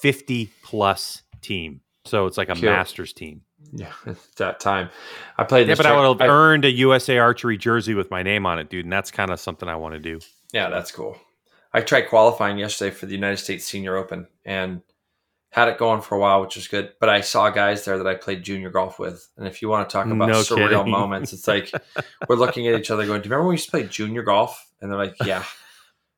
50 0.00 0.50
plus 0.62 1.23
team. 1.44 1.80
So 2.06 2.26
it's 2.26 2.36
like 2.36 2.48
a 2.50 2.54
Cute. 2.54 2.70
masters 2.70 3.12
team. 3.12 3.42
Yeah, 3.72 3.92
that 4.36 4.60
time. 4.60 4.90
I 5.38 5.44
played. 5.44 5.68
Yeah, 5.68 5.74
but 5.76 5.86
I 5.86 5.96
would 6.08 6.20
have 6.20 6.28
earned 6.30 6.64
a 6.64 6.70
USA 6.70 7.18
Archery 7.18 7.56
jersey 7.56 7.94
with 7.94 8.10
my 8.10 8.22
name 8.22 8.44
on 8.46 8.58
it, 8.58 8.68
dude. 8.68 8.84
And 8.84 8.92
that's 8.92 9.10
kind 9.10 9.30
of 9.30 9.40
something 9.40 9.68
I 9.68 9.76
want 9.76 9.94
to 9.94 10.00
do. 10.00 10.20
Yeah, 10.52 10.68
that's 10.68 10.90
cool. 10.92 11.16
I 11.72 11.80
tried 11.80 12.02
qualifying 12.02 12.58
yesterday 12.58 12.94
for 12.94 13.06
the 13.06 13.14
United 13.14 13.38
States 13.38 13.64
Senior 13.64 13.96
Open 13.96 14.28
and 14.44 14.82
had 15.50 15.68
it 15.68 15.78
going 15.78 16.02
for 16.02 16.14
a 16.16 16.18
while, 16.20 16.40
which 16.40 16.56
was 16.56 16.68
good. 16.68 16.92
But 17.00 17.08
I 17.08 17.20
saw 17.22 17.48
guys 17.50 17.84
there 17.84 17.96
that 17.98 18.06
I 18.06 18.14
played 18.16 18.42
junior 18.42 18.70
golf 18.70 18.98
with, 18.98 19.28
and 19.38 19.46
if 19.46 19.62
you 19.62 19.68
want 19.68 19.88
to 19.88 19.92
talk 19.92 20.06
about 20.06 20.28
No 20.28 20.40
surreal 20.42 20.68
kidding. 20.80 20.90
moments, 20.92 21.32
it's 21.32 21.48
like 21.48 21.72
we're 22.28 22.36
looking 22.36 22.66
at 22.68 22.78
each 22.78 22.90
other 22.90 23.06
going, 23.06 23.22
"Do 23.22 23.28
you 23.28 23.30
remember 23.30 23.44
when 23.46 23.50
we 23.50 23.54
used 23.54 23.64
to 23.66 23.70
play 23.70 23.84
junior 23.84 24.22
golf?" 24.22 24.64
And 24.80 24.90
they're 24.90 24.98
like, 24.98 25.16
"Yeah." 25.24 25.42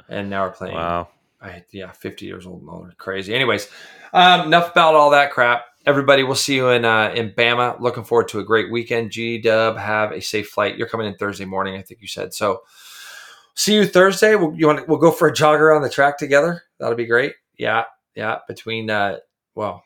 And 0.09 0.31
now 0.31 0.45
we're 0.45 0.51
playing. 0.53 0.75
Wow. 0.75 1.09
I, 1.41 1.65
yeah, 1.73 1.93
50 1.93 2.27
years 2.27 2.47
old 2.47 2.61
and 2.63 2.71
older. 2.71 2.93
Crazy. 2.99 3.35
Anyways, 3.35 3.69
um, 4.13 4.47
enough 4.47 4.73
about 4.73 4.95
all 4.95 5.11
that 5.11 5.31
crap. 5.33 5.65
Everybody, 5.85 6.23
we'll 6.25 6.35
see 6.35 6.57
you 6.57 6.69
in 6.71 6.85
uh, 6.85 7.13
in 7.15 7.31
Bama. 7.31 7.79
Looking 7.81 8.03
forward 8.05 8.29
to 8.29 8.41
a 8.41 8.45
great 8.45 8.73
weekend. 8.73 9.11
G 9.13 9.39
Dub, 9.41 9.77
have 9.77 10.13
a 10.13 10.21
safe 10.21 10.49
flight. 10.49 10.77
You're 10.77 10.89
coming 10.89 11.07
in 11.07 11.15
Thursday 11.17 11.45
morning, 11.45 11.77
I 11.77 11.83
think 11.83 12.01
you 12.01 12.09
said. 12.09 12.35
So, 12.35 12.63
see 13.55 13.75
you 13.75 13.87
Thursday. 13.87 14.35
We'll 14.35 14.53
you 14.55 14.67
want 14.67 14.89
we'll 14.89 14.99
go 14.99 15.13
for 15.13 15.29
a 15.29 15.33
jogger 15.33 15.75
on 15.77 15.83
the 15.83 15.91
track 15.91 16.19
together. 16.19 16.63
That'll 16.81 16.97
be 16.97 17.07
great. 17.07 17.35
Yeah, 17.57 17.85
yeah. 18.17 18.39
Between 18.49 18.91
uh, 18.91 19.19
well, 19.55 19.85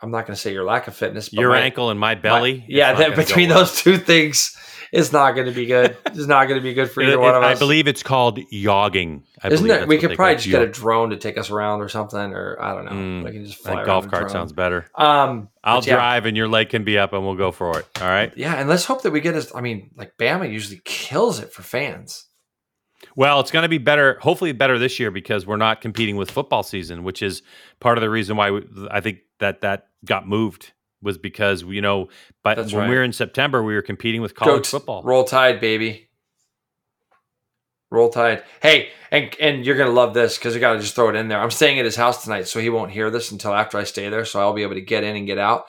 I'm 0.00 0.10
not 0.10 0.26
going 0.26 0.34
to 0.34 0.40
say 0.40 0.52
your 0.52 0.64
lack 0.64 0.88
of 0.88 0.96
fitness, 0.96 1.28
but 1.28 1.38
Your 1.40 1.50
my- 1.50 1.60
ankle 1.60 1.90
and 1.90 2.00
my 2.00 2.14
my- 2.14 2.20
belly. 2.20 2.58
it's 2.60 2.68
yeah, 2.68 2.94
that, 2.94 3.14
between 3.14 3.50
well. 3.50 3.58
those 3.58 3.76
two 3.76 3.98
things, 3.98 4.56
it's 4.92 5.10
not 5.12 5.32
going 5.32 5.46
to 5.46 5.52
be 5.52 5.66
good. 5.66 5.96
It's 6.06 6.26
not 6.26 6.46
going 6.46 6.60
to 6.60 6.62
be 6.62 6.74
good 6.74 6.90
for 6.90 7.00
It- 7.00 7.06
either 7.08 7.14
it- 7.14 7.20
one 7.20 7.34
of 7.34 7.42
us. 7.42 7.56
I 7.56 7.58
believe 7.58 7.88
it's 7.88 8.02
called 8.02 8.38
yogging. 8.52 9.22
I 9.42 9.48
Isn't 9.48 9.66
believe 9.66 9.78
there? 9.80 9.86
We 9.88 9.98
could 9.98 10.14
probably 10.14 10.36
just 10.36 10.46
it. 10.46 10.50
get 10.50 10.62
a 10.62 10.68
drone 10.68 11.10
to 11.10 11.16
take 11.16 11.38
us 11.38 11.50
around 11.50 11.80
or 11.80 11.88
something, 11.88 12.18
or 12.32 12.56
I 12.62 12.74
don't 12.74 12.84
know. 12.84 12.92
Mm, 12.92 13.24
we 13.24 13.32
can 13.32 13.44
just 13.46 13.58
fly 13.62 13.76
That 13.76 13.86
golf 13.86 14.08
cart 14.08 14.30
sounds 14.30 14.52
better. 14.52 14.86
Um, 14.94 15.48
I'll 15.64 15.82
yeah. 15.82 15.94
drive 15.96 16.26
and 16.26 16.36
your 16.36 16.46
leg 16.46 16.68
can 16.68 16.84
be 16.84 16.98
up 16.98 17.12
and 17.12 17.24
we'll 17.24 17.34
go 17.36 17.50
for 17.50 17.78
it. 17.80 17.86
All 18.00 18.06
right. 18.08 18.32
Yeah, 18.36 18.54
and 18.54 18.68
let's 18.68 18.84
hope 18.84 19.02
that 19.02 19.10
we 19.10 19.20
get 19.20 19.34
as 19.34 19.50
I 19.54 19.60
mean, 19.62 19.90
like 19.96 20.12
Bama 20.18 20.50
usually 20.52 20.80
kills 20.84 21.40
it 21.40 21.52
for 21.52 21.62
fans. 21.62 22.26
Well, 23.16 23.40
it's 23.40 23.50
going 23.50 23.64
to 23.64 23.68
be 23.68 23.78
better, 23.78 24.18
hopefully 24.20 24.52
better 24.52 24.78
this 24.78 25.00
year 25.00 25.10
because 25.10 25.44
we're 25.46 25.56
not 25.56 25.80
competing 25.80 26.16
with 26.16 26.30
football 26.30 26.62
season, 26.62 27.02
which 27.02 27.20
is 27.22 27.42
part 27.80 27.98
of 27.98 28.02
the 28.02 28.08
reason 28.08 28.36
why 28.36 28.50
we, 28.52 28.62
I 28.90 29.00
think 29.00 29.18
that 29.40 29.62
that 29.62 29.88
got 30.04 30.26
moved 30.28 30.72
was 31.02 31.18
because 31.18 31.62
you 31.62 31.80
know, 31.80 32.08
but 32.42 32.56
That's 32.56 32.72
when 32.72 32.82
right. 32.82 32.90
we 32.90 32.96
were 32.96 33.02
in 33.02 33.12
September, 33.12 33.62
we 33.62 33.74
were 33.74 33.82
competing 33.82 34.22
with 34.22 34.34
college 34.34 34.66
football. 34.66 35.02
Roll 35.02 35.24
Tide, 35.24 35.60
baby. 35.60 36.08
Roll 37.90 38.08
Tide. 38.08 38.42
Hey, 38.62 38.88
and 39.10 39.34
and 39.38 39.66
you're 39.66 39.76
gonna 39.76 39.90
love 39.90 40.14
this 40.14 40.38
because 40.38 40.56
I 40.56 40.58
gotta 40.58 40.80
just 40.80 40.94
throw 40.94 41.10
it 41.10 41.16
in 41.16 41.28
there. 41.28 41.40
I'm 41.40 41.50
staying 41.50 41.78
at 41.78 41.84
his 41.84 41.96
house 41.96 42.24
tonight, 42.24 42.48
so 42.48 42.58
he 42.58 42.70
won't 42.70 42.90
hear 42.90 43.10
this 43.10 43.30
until 43.30 43.52
after 43.52 43.76
I 43.76 43.84
stay 43.84 44.08
there, 44.08 44.24
so 44.24 44.40
I'll 44.40 44.54
be 44.54 44.62
able 44.62 44.74
to 44.74 44.80
get 44.80 45.04
in 45.04 45.14
and 45.14 45.26
get 45.26 45.38
out. 45.38 45.66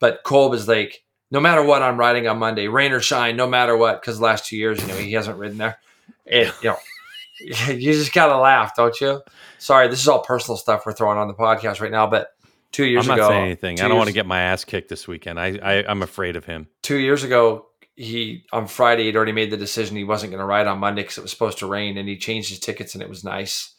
But 0.00 0.22
Kolb 0.24 0.54
is 0.54 0.66
like, 0.66 1.04
no 1.30 1.38
matter 1.40 1.62
what 1.62 1.82
I'm 1.82 1.98
riding 1.98 2.26
on 2.28 2.38
Monday, 2.38 2.68
rain 2.68 2.92
or 2.92 3.00
shine, 3.00 3.36
no 3.36 3.46
matter 3.46 3.76
what, 3.76 4.00
because 4.00 4.20
last 4.20 4.46
two 4.46 4.56
years, 4.56 4.80
you 4.80 4.88
know, 4.88 4.96
he 4.96 5.12
hasn't 5.12 5.38
ridden 5.38 5.58
there. 5.58 5.78
It, 6.24 6.52
you 6.62 6.70
know, 6.70 6.76
you 7.68 7.92
just 7.92 8.14
gotta 8.14 8.38
laugh, 8.38 8.74
don't 8.74 8.98
you? 9.00 9.20
Sorry, 9.58 9.88
this 9.88 10.00
is 10.00 10.08
all 10.08 10.22
personal 10.22 10.56
stuff 10.56 10.86
we're 10.86 10.92
throwing 10.92 11.18
on 11.18 11.28
the 11.28 11.34
podcast 11.34 11.80
right 11.80 11.90
now, 11.90 12.06
but 12.06 12.28
two 12.72 12.84
years 12.84 13.04
ago. 13.04 13.12
I'm 13.12 13.18
not 13.18 13.24
ago, 13.24 13.34
saying 13.34 13.44
anything. 13.44 13.80
I 13.80 13.88
don't 13.88 13.96
want 13.96 14.08
to 14.08 14.14
get 14.14 14.26
my 14.26 14.40
ass 14.40 14.64
kicked 14.64 14.88
this 14.88 15.06
weekend. 15.08 15.40
I, 15.40 15.58
I 15.62 15.84
I'm 15.88 16.02
afraid 16.02 16.36
of 16.36 16.44
him. 16.44 16.68
two 16.82 16.98
years 16.98 17.24
ago, 17.24 17.66
he 17.94 18.44
on 18.52 18.66
Friday 18.66 19.04
he'd 19.04 19.16
already 19.16 19.32
made 19.32 19.50
the 19.50 19.56
decision 19.56 19.96
he 19.96 20.04
wasn't 20.04 20.30
going 20.30 20.40
to 20.40 20.46
ride 20.46 20.66
on 20.66 20.78
Monday 20.78 21.02
because 21.02 21.18
it 21.18 21.22
was 21.22 21.30
supposed 21.30 21.58
to 21.58 21.66
rain, 21.66 21.96
and 21.96 22.08
he 22.08 22.16
changed 22.16 22.50
his 22.50 22.60
tickets 22.60 22.94
and 22.94 23.02
it 23.02 23.08
was 23.08 23.24
nice. 23.24 23.74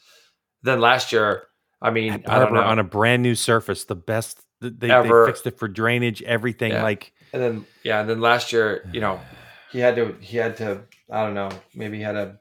Then 0.63 0.81
last 0.81 1.11
year, 1.11 1.43
I 1.81 1.91
mean, 1.91 2.23
I 2.27 2.39
don't 2.39 2.53
know, 2.53 2.61
on 2.61 2.79
a 2.79 2.83
brand 2.83 3.23
new 3.23 3.35
surface, 3.35 3.85
the 3.85 3.95
best. 3.95 4.39
They, 4.59 4.69
they 4.69 4.91
Ever. 4.91 5.27
fixed 5.27 5.45
it 5.45 5.59
for 5.59 5.67
drainage, 5.67 6.23
everything. 6.23 6.71
Yeah. 6.71 6.81
Like 6.81 7.13
and 7.31 7.41
then 7.41 7.65
yeah, 7.83 8.01
and 8.01 8.09
then 8.09 8.21
last 8.21 8.51
year, 8.51 8.89
you 8.91 9.01
know, 9.01 9.19
he 9.71 9.79
had 9.79 9.95
to 9.95 10.15
he 10.19 10.37
had 10.37 10.57
to 10.57 10.83
I 11.11 11.23
don't 11.23 11.35
know, 11.35 11.49
maybe 11.75 11.97
he 11.97 12.03
had 12.03 12.15
a 12.15 12.39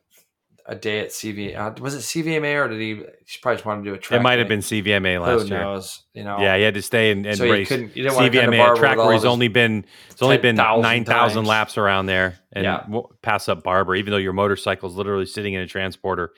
a 0.69 0.75
day 0.75 0.99
at 1.01 1.11
CV. 1.11 1.57
Uh, 1.57 1.73
was 1.81 1.95
it 1.95 1.99
CVMA 1.99 2.65
or 2.65 2.69
did 2.69 2.81
he? 2.81 2.95
He 2.97 3.39
probably 3.41 3.57
just 3.57 3.65
wanted 3.65 3.85
to 3.85 3.91
do 3.91 3.95
a 3.95 3.99
track. 3.99 4.21
it 4.21 4.23
might 4.23 4.39
have 4.41 4.49
been 4.49 4.61
CVMA 4.61 5.15
Who 5.15 5.21
last 5.21 5.49
year. 5.49 5.61
knows? 5.61 6.03
You 6.13 6.25
know, 6.25 6.39
Yeah, 6.41 6.57
he 6.57 6.63
had 6.63 6.75
to 6.75 6.83
stay 6.83 7.13
and, 7.13 7.25
and 7.25 7.37
So 7.39 7.45
you 7.45 7.53
race 7.53 7.69
couldn't- 7.69 7.97
you 7.97 8.03
didn't 8.03 8.17
wanna 8.17 8.29
come 8.31 8.51
to 8.51 8.57
CVMA, 8.57 8.73
a 8.73 8.77
track 8.77 8.99
where 8.99 9.13
he's 9.13 9.25
only 9.25 9.49
been 9.49 9.85
it's 10.11 10.23
only 10.23 10.39
been 10.39 10.57
nine 10.57 11.05
thousand 11.05 11.45
laps 11.45 11.79
around 11.79 12.07
there 12.07 12.39
and 12.53 12.65
Yeah. 12.65 12.85
pass 13.23 13.49
up 13.49 13.63
Barber, 13.63 13.95
even 13.95 14.11
though 14.11 14.17
your 14.17 14.33
motorcycle 14.33 14.89
is 14.89 14.97
literally 14.97 15.27
sitting 15.27 15.55
in 15.55 15.61
a 15.61 15.67
transporter 15.67 16.33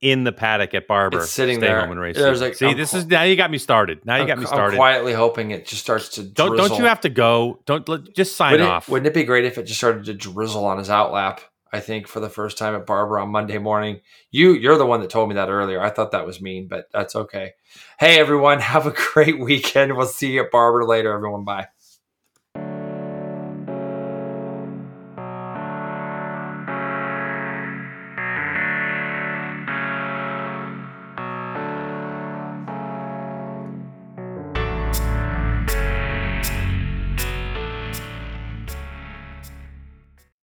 in 0.00 0.24
the 0.24 0.32
paddock 0.32 0.74
at 0.74 0.86
Barber. 0.88 1.18
It's 1.18 1.30
sitting 1.30 1.58
stay 1.58 1.68
there. 1.68 1.80
home 1.80 1.92
and 1.92 2.00
race. 2.00 2.16
There's 2.16 2.40
like- 2.40 2.54
See, 2.56 2.66
I'm 2.66 2.76
this 2.76 2.90
qu- 2.90 2.96
is 2.98 3.06
now 3.06 3.22
you 3.22 3.36
got 3.36 3.50
me 3.52 3.58
started. 3.58 4.04
Now 4.04 4.16
you 4.16 4.22
I'm, 4.22 4.26
got 4.28 4.38
me 4.38 4.42
I'm 4.44 4.46
started. 4.48 4.76
quietly 4.76 5.12
hoping 5.12 5.52
it 5.52 5.64
just 5.66 5.80
starts 5.82 6.08
to. 6.10 6.22
Don't 6.24 6.56
don't 6.56 6.76
you 6.78 6.84
have 6.86 7.00
to 7.02 7.08
go? 7.08 7.60
Don't 7.66 7.88
let- 7.88 8.14
just 8.14 8.34
sign 8.36 8.52
Wouldn't 8.52 8.68
off. 8.70 8.88
It, 8.88 8.92
wouldn't 8.92 9.06
it 9.06 9.14
be 9.14 9.22
great 9.24 9.44
if 9.44 9.58
it 9.58 9.62
just 9.64 9.78
started 9.78 10.04
to 10.06 10.14
drizzle 10.14 10.64
on 10.64 10.78
his 10.78 10.88
outlap? 10.88 11.38
I 11.72 11.80
think 11.80 12.06
for 12.06 12.20
the 12.20 12.28
first 12.28 12.58
time 12.58 12.74
at 12.74 12.86
Barber 12.86 13.18
on 13.18 13.30
Monday 13.30 13.58
morning. 13.58 14.00
You 14.30 14.52
you're 14.52 14.76
the 14.78 14.86
one 14.86 15.00
that 15.00 15.10
told 15.10 15.28
me 15.28 15.34
that 15.36 15.48
earlier. 15.48 15.80
I 15.80 15.90
thought 15.90 16.12
that 16.12 16.26
was 16.26 16.40
mean, 16.40 16.68
but 16.68 16.88
that's 16.92 17.16
okay. 17.16 17.54
Hey 17.98 18.18
everyone, 18.20 18.60
have 18.74 18.86
a 18.86 18.90
great 18.92 19.38
weekend. 19.40 19.96
We'll 19.96 20.06
see 20.06 20.32
you 20.32 20.44
at 20.44 20.50
Barber 20.50 20.84
later. 20.84 21.12
Everyone, 21.12 21.44
bye. 21.44 21.68